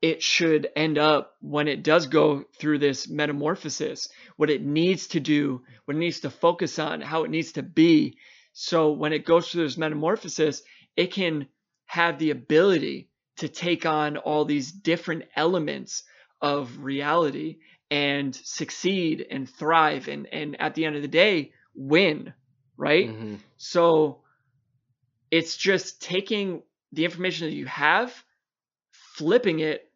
it 0.01 0.21
should 0.23 0.69
end 0.75 0.99
up 0.99 1.35
when 1.41 1.69
it 1.69 1.85
does 1.85 2.09
go 2.09 2.45
through 2.59 2.79
this 2.79 3.09
metamorphosis, 3.09 4.09
what 4.37 4.51
it 4.51 4.63
needs 4.63 5.07
to 5.09 5.21
do, 5.21 5.63
what 5.85 5.97
it 5.97 6.01
needs 6.01 6.21
to 6.21 6.31
focus 6.31 6.79
on, 6.81 7.01
how 7.01 7.23
it 7.23 7.31
needs 7.31 7.53
to 7.53 7.63
be. 7.63 8.17
So 8.53 8.93
when 8.93 9.13
it 9.13 9.25
goes 9.25 9.49
through 9.49 9.63
this 9.65 9.79
metamorphosis, 9.79 10.63
it 10.97 11.13
can 11.13 11.47
have 11.93 12.19
the 12.19 12.31
ability 12.31 13.11
to 13.37 13.49
take 13.49 13.85
on 13.85 14.17
all 14.17 14.47
these 14.47 14.73
different 14.73 15.25
elements 15.37 16.05
of 16.41 16.79
reality 16.79 17.59
and 17.91 18.35
succeed 18.35 19.27
and 19.31 19.49
thrive 19.49 20.09
and, 20.09 20.27
and 20.33 20.59
at 20.59 20.75
the 20.75 20.87
end 20.87 20.97
of 20.97 21.03
the 21.03 21.09
day 21.25 21.53
win 21.75 22.33
right 22.79 23.11
Mhm. 23.11 23.39
so 23.59 24.23
it's 25.31 25.57
just 25.57 26.01
taking 26.01 26.63
the 26.93 27.05
information 27.05 27.47
that 27.49 27.55
you 27.57 27.67
have 27.67 28.25
flipping 28.91 29.61
it 29.61 29.91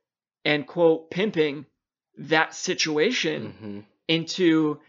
and 0.45 0.67
quote 0.67 1.11
pimping 1.11 1.65
that 2.19 2.55
situation 2.55 3.55
Mhm. 3.63 3.85
into 4.09 4.81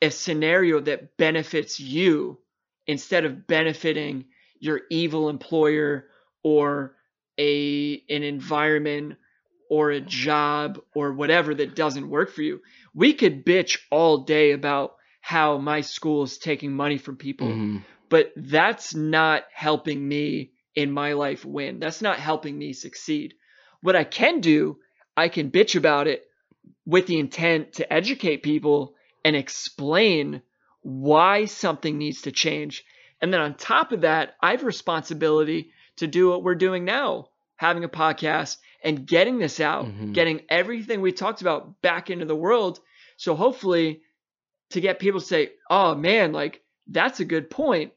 a 0.00 0.10
scenario 0.10 0.80
that 0.80 1.16
benefits 1.18 1.78
you 1.78 2.38
instead 2.86 3.26
of 3.26 3.46
benefiting 3.46 4.24
your 4.60 4.80
evil 4.90 5.28
employer 5.28 6.08
or 6.44 6.94
a 7.36 7.94
an 8.08 8.22
environment 8.22 9.16
or 9.68 9.90
a 9.90 10.00
job 10.00 10.80
or 10.94 11.12
whatever 11.12 11.52
that 11.54 11.74
doesn't 11.74 12.08
work 12.08 12.30
for 12.30 12.42
you. 12.42 12.60
We 12.94 13.14
could 13.14 13.44
bitch 13.44 13.78
all 13.90 14.18
day 14.18 14.52
about 14.52 14.94
how 15.20 15.58
my 15.58 15.80
school 15.80 16.22
is 16.22 16.38
taking 16.38 16.72
money 16.72 16.98
from 16.98 17.16
people, 17.16 17.48
Mhm. 17.48 17.82
but 18.08 18.32
that's 18.36 18.94
not 18.94 19.44
helping 19.52 20.06
me 20.06 20.52
in 20.76 20.92
my 20.92 21.14
life 21.14 21.44
win. 21.44 21.80
That's 21.80 22.02
not 22.02 22.18
helping 22.18 22.56
me 22.56 22.72
succeed. 22.72 23.34
What 23.80 23.96
I 23.96 24.04
can 24.04 24.40
do, 24.40 24.78
I 25.16 25.28
can 25.28 25.50
bitch 25.50 25.76
about 25.76 26.06
it 26.06 26.24
with 26.86 27.06
the 27.06 27.18
intent 27.18 27.74
to 27.74 27.92
educate 27.92 28.42
people 28.42 28.94
and 29.24 29.34
explain 29.34 30.42
why 30.82 31.46
something 31.46 31.96
needs 31.96 32.22
to 32.22 32.32
change. 32.32 32.84
And 33.22 33.32
then 33.32 33.40
on 33.40 33.54
top 33.54 33.92
of 33.92 34.02
that, 34.02 34.34
I 34.42 34.50
have 34.50 34.64
responsibility 34.64 35.70
to 35.96 36.06
do 36.06 36.28
what 36.30 36.42
we're 36.42 36.54
doing 36.54 36.84
now, 36.84 37.28
having 37.56 37.84
a 37.84 37.88
podcast 37.88 38.56
and 38.82 39.06
getting 39.06 39.38
this 39.38 39.60
out, 39.60 39.86
Mhm. 39.86 40.12
getting 40.12 40.42
everything 40.48 41.00
we 41.00 41.12
talked 41.12 41.40
about 41.40 41.80
back 41.82 42.10
into 42.10 42.24
the 42.24 42.36
world. 42.36 42.80
So 43.16 43.34
hopefully 43.34 44.02
to 44.70 44.80
get 44.80 44.98
people 44.98 45.20
to 45.20 45.26
say, 45.26 45.52
"Oh 45.70 45.94
man, 45.94 46.32
like 46.32 46.62
that's 46.88 47.20
a 47.20 47.24
good 47.24 47.48
point." 47.50 47.92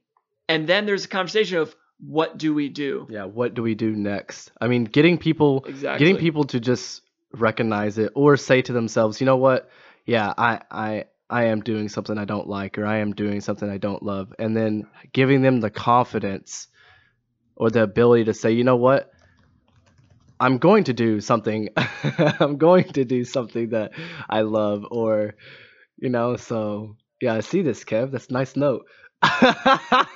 And 0.48 0.68
then 0.68 0.86
there's 0.86 1.06
a 1.06 1.10
conversation 1.10 1.58
of 1.58 1.76
what 2.00 2.38
do 2.38 2.54
we 2.54 2.70
do? 2.70 3.08
Yeah. 3.10 3.26
What 3.26 3.56
do 3.56 3.64
we 3.64 3.74
do 3.74 3.92
next? 3.92 4.52
I 4.62 4.68
mean, 4.68 4.84
getting 4.84 5.18
people, 5.18 5.66
Exactly. 5.68 6.06
getting 6.06 6.22
people 6.22 6.44
to 6.46 6.60
just 6.60 7.02
recognize 7.34 7.98
it 7.98 8.12
or 8.16 8.38
say 8.38 8.62
to 8.62 8.72
themselves, 8.74 9.20
you 9.20 9.26
know 9.26 9.38
what? 9.38 9.70
Yeah, 10.06 10.32
I, 10.38 10.62
I, 10.72 11.06
I 11.30 11.46
am 11.46 11.62
doing 11.62 11.90
something 11.90 12.18
I 12.18 12.24
don't 12.26 12.48
like, 12.48 12.78
or 12.78 12.86
I 12.86 12.98
am 13.00 13.14
doing 13.14 13.42
something 13.42 13.70
I 13.70 13.78
don't 13.80 14.02
love, 14.04 14.34
and 14.40 14.56
then 14.56 14.88
giving 15.12 15.42
them 15.42 15.60
the 15.60 15.70
confidence 15.72 16.68
or 17.58 17.70
the 17.70 17.84
ability 17.84 18.26
to 18.26 18.34
say, 18.34 18.52
you 18.52 18.64
know 18.64 18.76
what? 18.76 19.12
I'm 20.40 20.60
going 20.60 20.86
to 20.86 20.94
do 20.94 21.20
something. 21.20 21.70
I'm 21.78 22.58
going 22.58 22.86
to 22.94 23.04
do 23.04 23.24
something 23.24 23.70
that 23.70 23.92
I 24.30 24.42
love, 24.42 24.86
or, 24.92 25.36
you 25.98 26.10
know. 26.10 26.38
So 26.38 26.96
yeah, 27.20 27.34
I 27.34 27.40
see 27.40 27.64
this, 27.64 27.84
Kev. 27.84 28.12
That's 28.12 28.28
a 28.28 28.34
nice 28.34 28.56
note. 28.56 28.86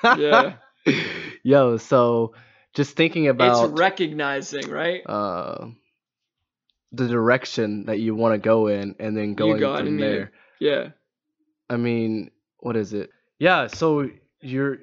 Yeah. 0.04 0.54
Yo, 1.44 1.78
so 1.78 2.34
just 2.74 2.96
thinking 2.96 3.28
about 3.28 3.66
it's 3.70 3.80
recognizing, 3.80 4.70
right? 4.70 5.02
uh, 5.06 5.68
the 6.92 7.08
direction 7.08 7.86
that 7.86 8.00
you 8.00 8.16
want 8.16 8.34
to 8.34 8.38
go 8.38 8.68
in, 8.68 8.96
and 9.00 9.18
then 9.18 9.34
going 9.34 9.60
from 9.60 9.98
there. 9.98 10.32
Yeah. 10.60 10.90
I 11.70 11.78
mean, 11.78 12.32
what 12.60 12.76
is 12.76 12.94
it? 12.94 13.10
Yeah, 13.40 13.68
so 13.68 14.10
you're 14.42 14.78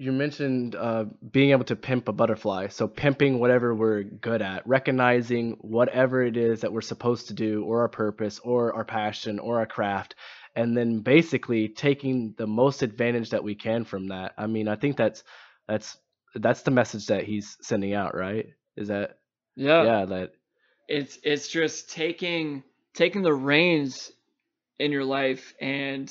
you 0.00 0.12
mentioned 0.12 0.74
uh, 0.74 1.04
being 1.30 1.50
able 1.50 1.64
to 1.64 1.76
pimp 1.76 2.08
a 2.08 2.12
butterfly. 2.12 2.68
So 2.68 2.88
pimping 2.88 3.38
whatever 3.38 3.74
we're 3.74 4.02
good 4.02 4.40
at, 4.40 4.66
recognizing 4.66 5.58
whatever 5.60 6.22
it 6.22 6.38
is 6.38 6.62
that 6.62 6.72
we're 6.72 6.80
supposed 6.80 7.28
to 7.28 7.34
do, 7.34 7.64
or 7.64 7.82
our 7.82 7.88
purpose, 7.88 8.38
or 8.38 8.74
our 8.74 8.84
passion, 8.84 9.38
or 9.38 9.58
our 9.58 9.66
craft, 9.66 10.14
and 10.56 10.74
then 10.74 11.00
basically 11.00 11.68
taking 11.68 12.34
the 12.38 12.46
most 12.46 12.82
advantage 12.82 13.28
that 13.30 13.44
we 13.44 13.54
can 13.54 13.84
from 13.84 14.08
that. 14.08 14.32
I 14.38 14.46
mean, 14.46 14.68
I 14.68 14.76
think 14.76 14.96
that's 14.96 15.22
that's 15.68 15.98
that's 16.34 16.62
the 16.62 16.70
message 16.70 17.06
that 17.08 17.24
he's 17.24 17.58
sending 17.60 17.92
out, 17.92 18.14
right? 18.16 18.46
Is 18.76 18.88
that 18.88 19.18
Yeah. 19.54 19.84
yeah 19.84 20.04
that 20.06 20.32
It's 20.88 21.18
it's 21.22 21.48
just 21.48 21.90
taking 21.90 22.62
taking 22.94 23.20
the 23.20 23.34
reins 23.34 24.10
in 24.78 24.92
your 24.92 25.04
life 25.04 25.52
and 25.60 26.10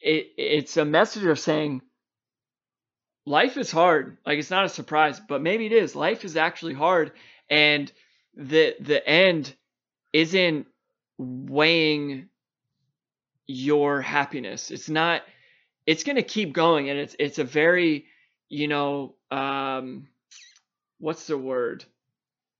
it 0.00 0.28
it's 0.38 0.78
a 0.78 0.86
message 0.86 1.24
of 1.24 1.38
saying 1.38 1.82
life 3.26 3.56
is 3.56 3.70
hard. 3.70 4.16
Like 4.26 4.38
it's 4.38 4.50
not 4.50 4.64
a 4.64 4.68
surprise, 4.68 5.20
but 5.20 5.42
maybe 5.42 5.66
it 5.66 5.72
is. 5.72 5.94
Life 5.94 6.24
is 6.24 6.36
actually 6.36 6.74
hard 6.74 7.12
and 7.50 7.90
the 8.34 8.74
the 8.80 9.06
end 9.06 9.54
isn't 10.12 10.66
weighing 11.18 12.28
your 13.46 14.00
happiness. 14.00 14.70
It's 14.70 14.88
not 14.88 15.22
it's 15.86 16.04
going 16.04 16.16
to 16.16 16.22
keep 16.22 16.52
going 16.52 16.90
and 16.90 16.98
it's 16.98 17.16
it's 17.18 17.38
a 17.38 17.44
very, 17.44 18.06
you 18.48 18.68
know, 18.68 19.14
um 19.30 20.08
what's 20.98 21.26
the 21.26 21.38
word? 21.38 21.84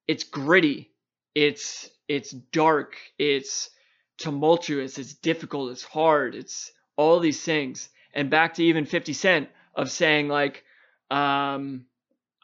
It's 0.06 0.24
gritty. 0.24 0.90
It's 1.34 1.88
it's 2.08 2.30
dark. 2.30 2.96
It's 3.18 3.70
tumultuous. 4.18 4.98
It's 4.98 5.14
difficult. 5.14 5.72
It's 5.72 5.84
hard. 5.84 6.34
It's 6.34 6.72
all 6.96 7.20
these 7.20 7.42
things. 7.42 7.88
And 8.14 8.28
back 8.28 8.54
to 8.54 8.64
even 8.64 8.84
50 8.84 9.14
Cent 9.14 9.48
of 9.74 9.90
saying 9.90 10.28
like 10.28 10.64
um 11.10 11.86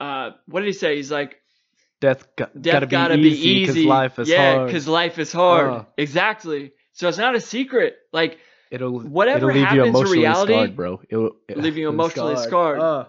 uh 0.01 0.31
what 0.47 0.61
did 0.61 0.67
he 0.67 0.73
say? 0.73 0.97
He's 0.97 1.11
like 1.11 1.41
death, 2.01 2.25
got, 2.37 2.61
death 2.61 2.89
gotta, 2.89 3.17
be 3.17 3.29
easy 3.29 3.67
because 3.67 3.85
life 3.85 4.19
is 4.19 4.29
yeah, 4.29 4.55
hard. 4.55 4.67
because 4.67 4.89
life 4.89 5.19
is 5.19 5.33
hard. 5.33 5.71
Uh. 5.71 5.85
Exactly. 5.97 6.73
So 6.93 7.09
it's 7.09 7.19
not 7.19 7.35
a 7.35 7.41
secret. 7.41 7.97
Like 8.13 8.39
It'll 8.71 9.01
whatever 9.01 9.51
it'll 9.51 9.63
happens 9.63 9.83
in 9.83 9.89
emotionally 9.89 10.19
reality, 10.19 10.53
scarred, 10.53 10.77
bro. 10.77 11.01
It'll, 11.09 11.37
leave 11.57 11.77
you 11.77 11.89
emotionally 11.97 12.37
scarred. 12.37 12.81
Uh, 12.81 13.05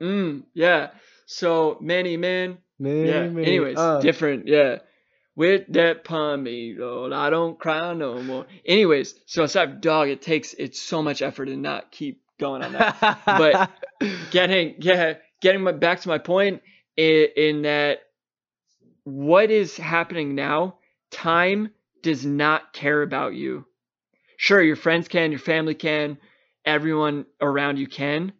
mm, 0.00 0.42
yeah. 0.54 0.90
So 1.26 1.78
many 1.80 2.16
men. 2.16 2.58
man, 2.78 3.06
Yeah. 3.06 3.28
man, 3.28 3.44
Anyways, 3.44 3.76
uh, 3.76 4.00
different. 4.00 4.46
Yeah. 4.46 4.78
With 5.34 5.70
that 5.74 6.04
pomade, 6.04 6.78
Lord, 6.78 7.12
I 7.12 7.28
don't 7.28 7.58
cry 7.58 7.92
no 7.92 8.22
more. 8.22 8.46
Anyways, 8.64 9.14
so 9.26 9.46
like, 9.54 9.82
dog, 9.82 10.08
it 10.08 10.22
takes 10.22 10.54
it's 10.54 10.80
so 10.80 11.02
much 11.02 11.20
effort 11.20 11.46
to 11.46 11.56
not 11.56 11.92
keep 11.92 12.22
going 12.38 12.62
on 12.62 12.72
that. 12.72 13.20
but 13.26 13.70
getting 14.30 14.76
yeah, 14.78 15.14
getting 15.40 15.62
my, 15.62 15.72
back 15.72 16.00
to 16.00 16.08
my 16.08 16.18
point 16.18 16.62
in, 16.96 17.28
in 17.36 17.62
that 17.62 18.00
what 19.04 19.50
is 19.50 19.76
happening 19.76 20.34
now, 20.34 20.76
time 21.10 21.70
does 22.02 22.26
not 22.26 22.72
care 22.72 23.02
about 23.02 23.34
you. 23.34 23.64
Sure, 24.36 24.60
your 24.60 24.76
friends 24.76 25.08
can, 25.08 25.30
your 25.30 25.40
family 25.40 25.74
can, 25.74 26.18
everyone 26.64 27.24
around 27.40 27.78
you 27.78 27.86
can, 27.86 28.32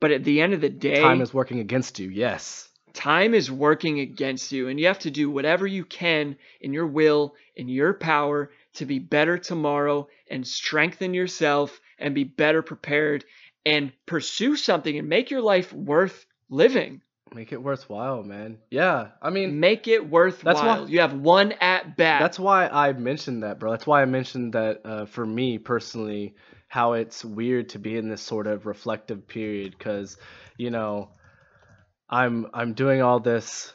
but 0.00 0.10
at 0.10 0.24
the 0.24 0.40
end 0.40 0.54
of 0.54 0.60
the 0.60 0.68
day, 0.68 1.00
Time 1.00 1.20
is 1.20 1.34
working 1.34 1.58
against 1.58 1.98
you. 1.98 2.08
Yes. 2.08 2.68
time 2.92 3.34
is 3.34 3.50
working 3.50 4.00
against 4.00 4.52
you, 4.52 4.68
and 4.68 4.78
you 4.78 4.86
have 4.86 4.98
to 5.00 5.10
do 5.10 5.30
whatever 5.30 5.66
you 5.66 5.84
can 5.84 6.36
in 6.60 6.72
your 6.72 6.86
will, 6.86 7.34
in 7.56 7.68
your 7.68 7.94
power 7.94 8.50
to 8.74 8.86
be 8.86 8.98
better 8.98 9.38
tomorrow 9.38 10.06
and 10.30 10.46
strengthen 10.46 11.14
yourself 11.14 11.80
and 12.00 12.14
be 12.14 12.24
better 12.24 12.62
prepared 12.62 13.24
and 13.66 13.92
pursue 14.06 14.56
something 14.56 14.96
and 14.98 15.08
make 15.08 15.30
your 15.30 15.42
life 15.42 15.72
worth 15.72 16.26
living. 16.48 17.02
Make 17.34 17.52
it 17.52 17.62
worthwhile, 17.62 18.24
man. 18.24 18.58
Yeah. 18.70 19.08
I 19.22 19.30
mean, 19.30 19.60
Make 19.60 19.86
it 19.86 20.08
worthwhile. 20.10 20.82
why- 20.84 20.88
you 20.88 21.00
have 21.00 21.14
one 21.14 21.52
at 21.60 21.96
bat. 21.96 22.20
That's 22.20 22.38
why 22.40 22.66
I 22.66 22.92
mentioned 22.92 23.44
that, 23.44 23.60
bro. 23.60 23.70
That's 23.70 23.86
why 23.86 24.02
I 24.02 24.06
mentioned 24.06 24.54
that 24.54 24.80
uh, 24.84 25.06
for 25.06 25.24
me 25.24 25.58
personally, 25.58 26.34
how 26.66 26.94
it's 26.94 27.24
weird 27.24 27.68
to 27.70 27.78
be 27.78 27.96
in 27.96 28.08
this 28.08 28.22
sort 28.22 28.46
of 28.48 28.66
reflective 28.66 29.28
period 29.28 29.76
because, 29.78 30.16
you 30.56 30.70
know, 30.70 31.10
I'm 32.08 32.46
I'm 32.52 32.74
doing 32.74 33.02
all 33.02 33.20
this 33.20 33.72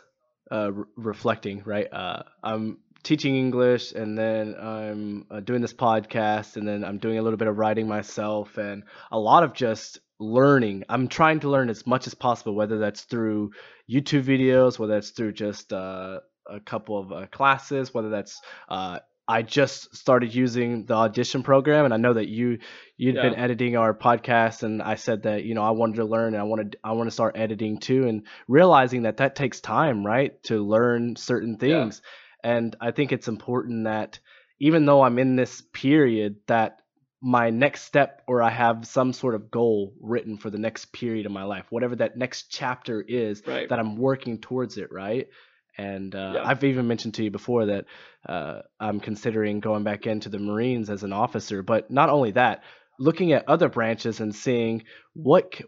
uh, 0.52 0.72
re- 0.74 0.86
reflecting, 0.98 1.64
right? 1.66 1.88
Uh, 1.92 2.24
I'm 2.44 2.80
teaching 3.06 3.38
English, 3.38 3.94
and 3.94 4.18
then 4.18 4.56
I'm 4.60 5.26
uh, 5.32 5.40
doing 5.40 5.62
this 5.62 5.74
podcast, 5.74 6.58
and 6.58 6.68
then 6.68 6.84
I'm 6.84 6.98
doing 6.98 7.20
a 7.20 7.22
little 7.22 7.38
bit 7.38 7.48
of 7.48 7.58
writing 7.58 7.88
myself, 7.88 8.58
and 8.58 8.84
a 9.12 9.20
lot 9.20 9.44
of 9.44 9.54
just 9.54 10.00
learning. 10.20 10.84
I'm 10.90 11.08
trying 11.08 11.40
to 11.42 11.50
learn 11.50 11.70
as 11.70 11.88
much 11.88 12.08
as 12.08 12.14
possible, 12.14 12.56
whether 12.56 12.80
that's 12.80 13.04
through 13.04 13.52
YouTube 13.90 14.24
videos, 14.24 14.78
whether 14.78 14.96
that's 14.96 15.12
through 15.12 15.34
just 15.34 15.72
uh, 15.72 16.20
a 16.50 16.60
couple 16.60 17.00
of 17.00 17.12
uh, 17.12 17.28
classes, 17.28 17.94
whether 17.94 18.10
that's 18.10 18.42
uh, 18.68 19.00
I 19.28 19.42
just 19.42 19.96
started 19.96 20.34
using 20.34 20.86
the 20.86 20.94
audition 20.94 21.42
program, 21.42 21.86
and 21.86 21.94
I 21.94 21.98
know 21.98 22.14
that 22.14 22.28
you 22.28 22.60
you'd 22.98 23.16
been 23.16 23.36
editing 23.36 23.76
our 23.76 23.94
podcast, 23.94 24.64
and 24.64 24.82
I 24.82 24.96
said 24.96 25.24
that 25.24 25.44
you 25.44 25.56
know 25.56 25.64
I 25.64 25.72
wanted 25.72 25.98
to 25.98 26.06
learn 26.06 26.34
and 26.34 26.42
I 26.42 26.44
wanted 26.44 26.78
I 26.84 26.92
want 26.94 27.08
to 27.08 27.12
start 27.12 27.36
editing 27.38 27.80
too, 27.80 28.08
and 28.08 28.28
realizing 28.48 29.04
that 29.04 29.18
that 29.18 29.36
takes 29.36 29.62
time, 29.62 30.06
right, 30.06 30.42
to 30.44 30.60
learn 30.60 31.16
certain 31.16 31.58
Yeah. 32.02 32.12
And 32.46 32.76
I 32.80 32.92
think 32.92 33.12
it's 33.12 33.28
important 33.28 33.86
that 33.86 34.20
even 34.60 34.86
though 34.86 35.02
I'm 35.02 35.18
in 35.18 35.36
this 35.36 35.64
period, 35.74 36.36
that 36.46 36.78
my 37.20 37.50
next 37.50 37.82
step 37.86 38.22
or 38.28 38.44
I 38.44 38.52
have 38.52 38.86
some 38.86 39.14
sort 39.14 39.34
of 39.34 39.50
goal 39.50 39.96
written 40.00 40.38
for 40.38 40.52
the 40.52 40.60
next 40.60 40.94
period 40.94 41.26
of 41.26 41.32
my 41.32 41.44
life, 41.44 41.66
whatever 41.72 41.96
that 41.96 42.18
next 42.18 42.52
chapter 42.52 43.02
is, 43.02 43.42
right. 43.48 43.68
that 43.68 43.80
I'm 43.80 43.98
working 43.98 44.38
towards 44.38 44.78
it, 44.78 44.92
right? 44.92 45.28
And 45.76 46.14
uh, 46.14 46.34
Yeah. 46.36 46.44
I've 46.48 46.64
even 46.64 46.88
mentioned 46.88 47.16
to 47.16 47.24
you 47.24 47.32
before 47.32 47.66
that 47.66 47.86
uh, 48.30 48.62
I'm 48.80 49.00
considering 49.00 49.60
going 49.60 49.84
back 49.84 50.06
into 50.06 50.30
the 50.30 50.38
Marines 50.38 50.92
as 50.92 51.02
an 51.02 51.14
officer. 51.14 51.64
But 51.64 51.90
not 51.90 52.10
only 52.10 52.32
that, 52.34 52.64
looking 53.00 53.34
at 53.34 53.50
other 53.50 53.70
branches 53.70 54.20
and 54.20 54.36
seeing 54.36 54.84
what 55.14 55.60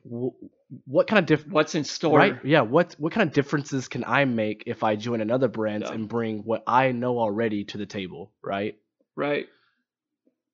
what 0.85 1.07
kind 1.07 1.19
of 1.19 1.25
diff- 1.25 1.47
What's 1.47 1.75
in 1.75 1.83
store? 1.85 2.17
right 2.19 2.35
yeah 2.43 2.61
what 2.61 2.95
what 2.99 3.13
kind 3.13 3.27
of 3.27 3.33
differences 3.33 3.87
can 3.87 4.03
I 4.05 4.25
make 4.25 4.63
if 4.67 4.83
I 4.83 4.95
join 4.97 5.21
another 5.21 5.47
brand 5.47 5.83
Yeah. 5.83 5.93
and 5.93 6.07
bring 6.09 6.39
what 6.39 6.63
I 6.67 6.91
know 6.91 7.19
already 7.19 7.63
to 7.65 7.77
the 7.77 7.85
table, 7.85 8.31
right? 8.43 8.77
Right. 9.15 9.47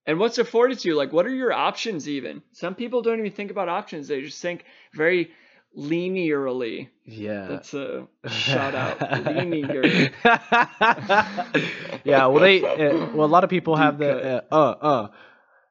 And 0.05 0.19
what's 0.19 0.37
afforded 0.37 0.79
to 0.79 0.89
you? 0.89 0.95
Like, 0.95 1.13
what 1.13 1.25
are 1.25 1.33
your 1.33 1.53
options 1.53 2.07
even? 2.09 2.43
Some 2.51 2.75
people 2.75 3.01
don't 3.01 3.19
even 3.19 3.31
think 3.31 3.51
about 3.51 3.69
options. 3.69 4.07
They 4.09 4.21
just 4.21 4.41
think 4.41 4.65
very 4.93 5.31
linearly. 5.77 6.89
Yeah. 7.05 7.47
That's 7.47 7.73
a 7.73 8.07
shout 8.27 8.75
out. 8.75 9.01
Linear. 9.25 9.83
yeah, 12.03 12.27
well, 12.27 12.39
they 12.39 12.63
uh, 12.63 13.07
well 13.13 13.25
a 13.25 13.31
lot 13.31 13.43
of 13.43 13.49
people 13.49 13.75
have 13.75 13.97
the 13.97 14.43
uh, 14.51 14.55
uh 14.55 14.71
uh. 14.81 15.07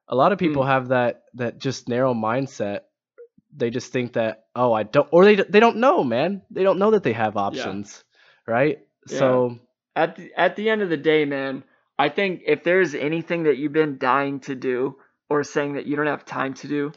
A 0.09 0.15
lot 0.17 0.33
of 0.33 0.39
people 0.39 0.63
Mm. 0.65 0.67
have 0.67 0.89
that 0.89 1.23
that 1.35 1.59
just 1.59 1.89
narrow 1.89 2.13
mindset. 2.15 2.81
They 3.55 3.71
just 3.71 3.93
think 3.93 4.15
that 4.15 4.47
oh 4.57 4.73
I 4.73 4.83
don't 4.85 5.09
or 5.11 5.25
they 5.25 5.37
they 5.37 5.61
don't 5.61 5.77
know 5.77 6.03
man. 6.05 6.43
They 6.51 6.63
don't 6.63 6.79
know 6.79 6.93
that 6.93 7.03
they 7.03 7.13
have 7.13 7.37
options, 7.37 8.03
right? 8.47 8.79
Yeah. 9.09 9.19
So 9.19 9.59
At 9.95 10.17
the, 10.17 10.33
at 10.37 10.57
the 10.57 10.71
end 10.71 10.83
of 10.83 10.89
the 10.89 10.97
day, 10.97 11.25
man, 11.25 11.65
I 11.99 12.09
think 12.09 12.43
if 12.47 12.65
there's 12.65 12.95
anything 12.95 13.45
that 13.45 13.59
you've 13.59 13.73
been 13.73 13.99
dying 13.99 14.41
to 14.41 14.55
do 14.55 14.97
or 15.29 15.45
saying 15.45 15.75
that 15.75 15.87
you 15.87 15.97
don't 15.97 16.07
have 16.07 16.25
time 16.25 16.55
to 16.55 16.69
do, 16.69 16.93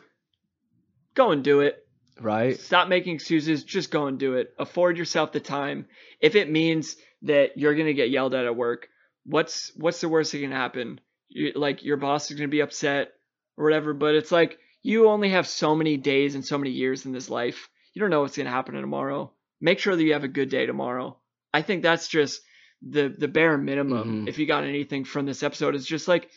go 1.14 1.32
and 1.32 1.44
do 1.44 1.62
it. 1.62 1.86
right, 2.20 2.60
Stop 2.60 2.88
making 2.88 3.16
excuses. 3.16 3.64
Just 3.64 3.92
go 3.92 4.08
and 4.08 4.18
do 4.18 4.36
it. 4.36 4.54
Afford 4.58 4.98
yourself 4.98 5.32
the 5.32 5.40
time. 5.40 5.88
If 6.22 6.36
it 6.36 6.50
means 6.50 6.96
that 7.24 7.58
you're 7.58 7.76
gonna 7.76 7.94
get 7.94 8.10
yelled 8.10 8.34
at 8.34 8.46
at 8.46 8.56
work, 8.56 8.88
what's 9.26 9.72
what's 9.76 10.02
the 10.02 10.10
worst 10.10 10.32
that 10.32 10.40
can 10.40 10.52
happen? 10.52 11.02
You, 11.28 11.52
like 11.56 11.84
your 11.84 11.98
boss 11.98 12.32
is 12.32 12.38
gonna 12.38 12.48
be 12.48 12.62
upset 12.62 13.10
or 13.58 13.66
whatever. 13.66 13.94
But 13.94 14.16
it's 14.16 14.32
like 14.32 14.58
you 14.86 15.10
only 15.10 15.30
have 15.30 15.48
so 15.48 15.76
many 15.76 15.98
days 15.98 16.36
and 16.36 16.46
so 16.46 16.60
many 16.60 16.70
years 16.70 17.08
in 17.08 17.12
this 17.12 17.28
life. 17.28 17.70
You 17.94 18.02
don't 18.02 18.12
know 18.12 18.22
what's 18.22 18.38
gonna 18.38 18.52
happen 18.52 18.76
tomorrow. 18.76 19.34
Make 19.60 19.80
sure 19.80 19.96
that 19.96 20.04
you 20.04 20.14
have 20.14 20.24
a 20.24 20.28
good 20.28 20.50
day 20.50 20.68
tomorrow. 20.68 21.18
I 21.52 21.64
think 21.64 21.82
that's 21.82 22.08
just 22.08 22.42
the 22.84 23.10
the 23.18 23.28
bare 23.28 23.58
minimum. 23.58 24.26
Mhm. 24.26 24.30
If 24.30 24.38
you 24.38 24.46
got 24.46 24.64
anything 24.64 25.04
from 25.04 25.26
this 25.26 25.42
episode, 25.42 25.74
is 25.74 25.88
just 25.88 26.08
like 26.08 26.30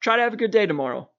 try 0.00 0.16
to 0.16 0.22
have 0.22 0.34
a 0.34 0.36
good 0.36 0.52
day 0.52 0.66
tomorrow 0.66 1.10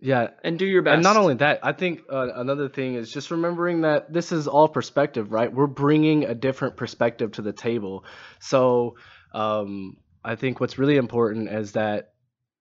yeah. 0.00 0.28
and 0.42 0.58
do 0.58 0.64
your 0.64 0.80
best. 0.80 0.94
And 0.94 1.02
not 1.02 1.18
only 1.18 1.34
that, 1.34 1.60
I 1.62 1.72
think 1.72 2.00
uh, 2.10 2.28
another 2.36 2.70
thing 2.70 2.94
is 2.94 3.12
just 3.12 3.30
remembering 3.30 3.82
that 3.82 4.10
this 4.10 4.32
is 4.32 4.48
all 4.48 4.68
perspective, 4.68 5.30
right? 5.30 5.52
We're 5.52 5.66
bringing 5.66 6.24
a 6.24 6.34
different 6.34 6.76
perspective 6.76 7.32
to 7.32 7.42
the 7.42 7.52
table. 7.52 8.06
So 8.40 8.96
um, 9.34 9.98
I 10.24 10.36
think 10.36 10.58
what's 10.58 10.78
really 10.78 10.96
important 10.96 11.50
is 11.50 11.72
that 11.72 12.11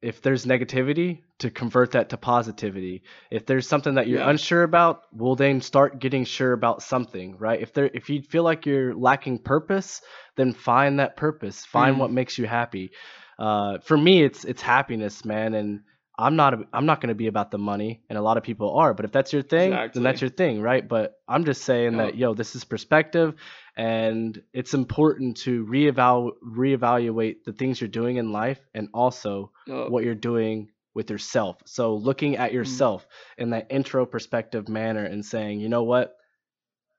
if 0.01 0.21
there's 0.21 0.45
negativity, 0.45 1.21
to 1.39 1.49
convert 1.49 1.91
that 1.91 2.09
to 2.09 2.17
positivity. 2.17 3.03
If 3.31 3.45
there's 3.45 3.67
something 3.67 3.95
that 3.95 4.07
you're 4.07 4.21
Yeah. 4.21 4.29
unsure 4.29 4.63
about, 4.63 5.03
well 5.13 5.35
then 5.35 5.61
start 5.61 5.99
getting 5.99 6.23
sure 6.25 6.53
about 6.53 6.81
something, 6.83 7.37
right? 7.37 7.61
If 7.61 7.73
there 7.73 7.89
if 7.93 8.09
you 8.09 8.21
feel 8.21 8.43
like 8.43 8.65
you're 8.65 8.93
lacking 8.95 9.39
purpose, 9.39 10.01
then 10.35 10.53
find 10.53 10.99
that 10.99 11.17
purpose. 11.17 11.65
Find 11.65 11.95
Mm. 11.95 11.99
what 11.99 12.11
makes 12.11 12.37
you 12.37 12.45
happy. 12.47 12.91
Uh, 13.39 13.79
for 13.79 13.97
me, 13.97 14.23
it's 14.23 14.45
it's 14.45 14.61
happiness, 14.61 15.25
man, 15.25 15.53
and 15.55 15.81
I'm 16.17 16.35
not 16.35 16.53
I'm 16.73 16.85
not 16.85 17.01
going 17.01 17.09
to 17.09 17.15
be 17.15 17.27
about 17.27 17.51
the 17.51 17.57
money, 17.57 18.03
and 18.09 18.17
a 18.17 18.21
lot 18.21 18.37
of 18.37 18.43
people 18.43 18.75
are. 18.77 18.93
But 18.93 19.05
if 19.05 19.11
that's 19.11 19.31
your 19.31 19.41
thing, 19.41 19.71
then 19.93 20.03
that's 20.03 20.21
your 20.21 20.29
thing, 20.29 20.61
right? 20.61 20.87
But 20.87 21.15
I'm 21.27 21.45
just 21.45 21.63
saying 21.63 21.97
that 21.97 22.15
yo, 22.15 22.33
this 22.33 22.55
is 22.55 22.63
perspective, 22.63 23.35
and 23.75 24.41
it's 24.53 24.73
important 24.73 25.37
to 25.37 25.65
reevaluate 25.65 26.33
reevaluate 26.45 27.43
the 27.45 27.53
things 27.53 27.79
you're 27.79 27.87
doing 27.87 28.17
in 28.17 28.31
life, 28.31 28.59
and 28.73 28.89
also 28.93 29.51
what 29.65 30.03
you're 30.03 30.15
doing 30.15 30.69
with 30.93 31.09
yourself. 31.09 31.57
So 31.65 31.95
looking 31.95 32.35
at 32.35 32.49
mm-hmm. 32.49 32.57
yourself 32.57 33.07
in 33.37 33.51
that 33.51 33.67
intro 33.69 34.05
perspective 34.05 34.67
manner 34.67 35.05
and 35.05 35.25
saying, 35.25 35.61
you 35.61 35.69
know 35.69 35.83
what, 35.83 36.17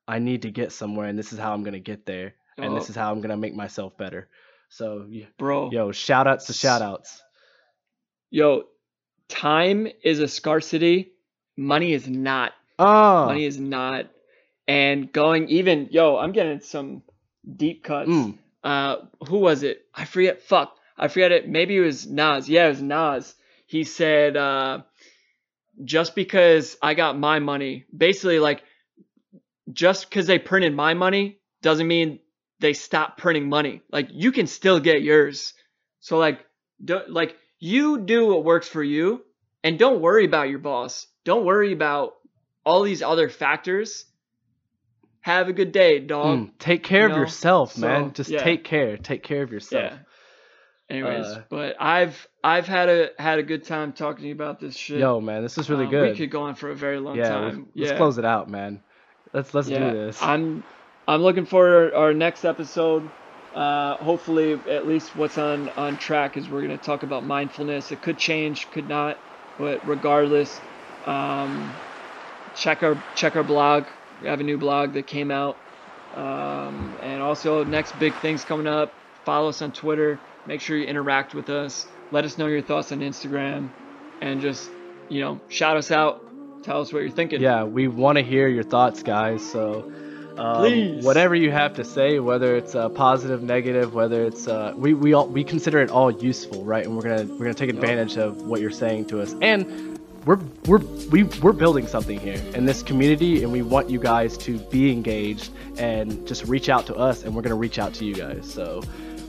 I 0.08 0.18
need 0.18 0.42
to 0.42 0.50
get 0.50 0.72
somewhere, 0.72 1.06
and 1.06 1.18
this 1.18 1.32
is 1.32 1.38
how 1.38 1.52
I'm 1.52 1.62
going 1.62 1.74
to 1.74 1.80
get 1.80 2.06
there, 2.06 2.34
and 2.56 2.76
this 2.76 2.88
is 2.88 2.96
how 2.96 3.12
I'm 3.12 3.18
going 3.18 3.30
to 3.30 3.36
make 3.36 3.54
myself 3.54 3.96
better. 3.96 4.28
So 4.70 5.06
bro. 5.38 5.70
yo, 5.70 5.92
shout 5.92 6.26
outs 6.26 6.46
to 6.46 6.54
shout 6.54 6.80
outs. 6.80 7.22
Yo, 8.30 8.64
time 9.32 9.88
is 10.02 10.20
a 10.20 10.28
scarcity. 10.28 11.12
Money 11.56 11.92
is 11.92 12.06
not. 12.08 12.52
Oh, 12.78 13.26
Money 13.26 13.46
is 13.46 13.58
not. 13.58 14.10
And 14.68 15.12
going 15.12 15.48
even, 15.48 15.88
yo, 15.90 16.16
I'm 16.16 16.32
getting 16.32 16.60
some 16.60 17.02
deep 17.56 17.82
cuts. 17.82 18.08
Mm. 18.08 18.38
Uh, 18.62 18.96
who 19.28 19.38
was 19.38 19.62
it? 19.62 19.84
I 19.94 20.04
forget. 20.04 20.42
Fuck, 20.42 20.76
I 20.96 21.08
forget 21.08 21.32
it. 21.32 21.48
Maybe 21.48 21.76
it 21.76 21.80
was 21.80 22.06
Nas. 22.06 22.48
Yeah, 22.48 22.66
it 22.66 22.70
was 22.70 22.82
Nas. 22.82 23.34
He 23.66 23.84
said, 23.84 24.36
uh, 24.36 24.82
just 25.82 26.14
because 26.14 26.76
I 26.82 26.94
got 26.94 27.18
my 27.18 27.38
money, 27.38 27.86
basically 27.96 28.38
like, 28.38 28.62
just 29.72 30.08
because 30.08 30.26
they 30.26 30.38
printed 30.38 30.74
my 30.74 30.94
money 30.94 31.38
doesn't 31.62 31.86
mean 31.86 32.18
they 32.60 32.74
stop 32.74 33.16
printing 33.16 33.48
money. 33.48 33.82
Like 33.90 34.08
you 34.10 34.32
can 34.32 34.46
still 34.46 34.80
get 34.80 35.02
yours. 35.02 35.54
So 36.00 36.18
like, 36.18 36.44
do, 36.84 37.00
like 37.08 37.36
you 37.64 38.00
do 38.00 38.26
what 38.26 38.44
works 38.44 38.66
for 38.66 38.82
you, 38.82 39.22
and 39.62 39.78
don't 39.78 40.00
worry 40.00 40.24
about 40.24 40.48
your 40.50 40.58
boss. 40.58 41.06
Don't 41.24 41.44
worry 41.44 41.72
about 41.72 42.14
all 42.64 42.82
these 42.82 43.02
other 43.02 43.28
factors. 43.28 44.04
Have 45.20 45.48
a 45.48 45.52
good 45.52 45.70
day, 45.70 46.00
dog. 46.00 46.38
Mm, 46.40 46.50
Take 46.58 46.82
care 46.82 47.02
you 47.02 47.06
of 47.06 47.12
know, 47.12 47.18
yourself, 47.18 47.74
so, 47.74 47.80
man. 47.82 48.12
Just 48.14 48.30
yeah. 48.30 48.42
take 48.42 48.64
care. 48.64 48.96
Take 48.96 49.22
care 49.22 49.44
of 49.44 49.52
yourself. 49.52 49.92
Yeah. 49.92 49.98
Anyways, 50.90 51.26
Uh, 51.26 51.42
but 51.48 51.76
I've 51.80 52.26
I've 52.42 52.66
had 52.66 52.88
a 52.88 53.10
had 53.16 53.38
a 53.38 53.44
good 53.44 53.62
time 53.62 53.92
talking 53.92 54.22
to 54.22 54.26
you 54.28 54.34
about 54.34 54.58
this 54.58 54.76
shit. 54.76 54.98
Yo, 54.98 55.20
man, 55.20 55.42
this 55.42 55.56
is 55.56 55.70
really 55.70 55.84
Um, 55.84 55.90
good. 55.92 56.10
We 56.10 56.16
could 56.16 56.30
go 56.32 56.42
on 56.42 56.56
for 56.56 56.70
a 56.70 56.74
very 56.74 56.98
long 56.98 57.14
yeah, 57.16 57.28
time. 57.28 57.44
let's, 57.44 57.58
yeah. 57.74 57.86
let's 57.86 57.96
close 57.96 58.18
it 58.18 58.24
out, 58.24 58.50
man. 58.50 58.82
Let's 59.32 59.54
let's 59.54 59.68
do 59.68 59.78
this. 59.78 60.20
I'm 60.20 60.64
I'm 61.06 61.22
looking 61.22 61.46
for 61.46 61.94
our 61.94 62.12
next 62.12 62.44
episode. 62.44 63.08
Uh, 63.54 63.96
hopefully, 63.96 64.52
at 64.68 64.86
least 64.86 65.14
what's 65.14 65.38
on 65.38 65.68
on 65.76 65.96
track 65.96 66.36
is 66.36 66.48
we're 66.48 66.62
gonna 66.62 66.78
talk 66.78 67.02
about 67.02 67.24
mindfulness. 67.24 67.92
It 67.92 68.00
could 68.02 68.18
change, 68.18 68.70
could 68.70 68.88
not, 68.88 69.18
but 69.58 69.86
regardless, 69.86 70.60
um, 71.04 71.78
check 72.54 72.82
our 72.82 73.02
check 73.14 73.36
our 73.36 73.44
blog. 73.44 73.86
We 74.20 74.28
have 74.28 74.40
a 74.40 74.44
new 74.44 74.58
blog 74.58 74.94
that 74.94 75.06
came 75.06 75.30
out. 75.30 75.58
Um, 76.14 76.96
and 77.00 77.22
also, 77.22 77.64
next 77.64 77.98
big 77.98 78.20
things 78.20 78.44
coming 78.44 78.66
up. 78.66 78.94
Follow 79.24 79.48
us 79.48 79.62
on 79.62 79.72
Twitter. 79.72 80.20
Make 80.46 80.60
sure 80.60 80.76
you 80.76 80.86
interact 80.86 81.34
with 81.34 81.48
us. 81.50 81.86
Let 82.10 82.24
us 82.24 82.38
know 82.38 82.46
your 82.46 82.62
thoughts 82.62 82.92
on 82.92 83.00
Instagram. 83.00 83.70
And 84.20 84.40
just, 84.40 84.70
you 85.08 85.20
know, 85.20 85.40
shout 85.48 85.76
us 85.76 85.90
out. 85.90 86.22
Tell 86.62 86.80
us 86.80 86.92
what 86.92 87.00
you're 87.00 87.10
thinking. 87.10 87.40
Yeah, 87.40 87.64
we 87.64 87.88
want 87.88 88.18
to 88.18 88.22
hear 88.22 88.48
your 88.48 88.62
thoughts, 88.62 89.02
guys. 89.02 89.48
So, 89.50 89.90
um, 90.38 90.56
Please. 90.58 91.04
whatever 91.04 91.34
you 91.34 91.50
have 91.50 91.74
to 91.74 91.84
say, 91.84 92.18
whether 92.18 92.56
it's 92.56 92.74
uh, 92.74 92.88
positive, 92.88 93.42
negative, 93.42 93.94
whether 93.94 94.24
it's 94.24 94.48
uh, 94.48 94.72
we 94.76 94.94
we 94.94 95.12
all 95.12 95.26
we 95.26 95.44
consider 95.44 95.80
it 95.80 95.90
all 95.90 96.10
useful, 96.10 96.64
right? 96.64 96.84
And 96.84 96.96
we're 96.96 97.02
gonna 97.02 97.24
we're 97.24 97.38
gonna 97.46 97.54
take 97.54 97.70
advantage 97.70 98.16
of 98.16 98.42
what 98.42 98.60
you're 98.60 98.70
saying 98.70 99.06
to 99.06 99.20
us, 99.20 99.34
and 99.42 99.98
we're 100.26 100.38
we're 100.66 100.78
we, 101.10 101.24
we're 101.24 101.52
building 101.52 101.86
something 101.86 102.18
here 102.20 102.40
in 102.54 102.64
this 102.64 102.82
community, 102.82 103.42
and 103.42 103.52
we 103.52 103.62
want 103.62 103.90
you 103.90 103.98
guys 103.98 104.36
to 104.38 104.58
be 104.58 104.90
engaged 104.92 105.50
and 105.78 106.26
just 106.26 106.44
reach 106.46 106.68
out 106.68 106.86
to 106.86 106.94
us, 106.94 107.24
and 107.24 107.34
we're 107.34 107.42
gonna 107.42 107.54
reach 107.54 107.78
out 107.78 107.92
to 107.94 108.04
you 108.04 108.14
guys. 108.14 108.50
So, 108.52 108.82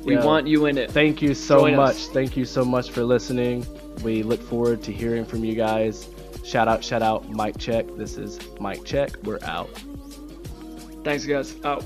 We 0.04 0.16
yeah, 0.16 0.26
want 0.26 0.48
you 0.48 0.66
in 0.68 0.78
it. 0.78 0.92
Thank 0.92 1.22
you 1.22 1.34
so 1.34 1.62
Join 1.62 1.74
us. 1.76 1.78
much. 1.78 2.14
Thank 2.14 2.38
you 2.38 2.46
so 2.46 2.64
much 2.66 2.92
for 2.92 3.04
listening. 3.04 3.66
We 4.04 4.22
look 4.24 4.42
forward 4.42 4.84
to 4.84 4.92
hearing 4.92 5.26
from 5.26 5.44
you 5.44 5.56
guys. 5.56 6.08
Shout 6.44 6.68
out, 6.68 6.84
shout 6.84 7.02
out, 7.02 7.30
Mike 7.30 7.58
Check. 7.58 7.86
This 7.96 8.18
is 8.18 8.38
Mike 8.60 8.84
Check. 8.84 9.12
We're 9.24 9.40
out. 9.44 9.70
Thanks, 11.04 11.26
guys. 11.26 11.56
Out. 11.66 11.84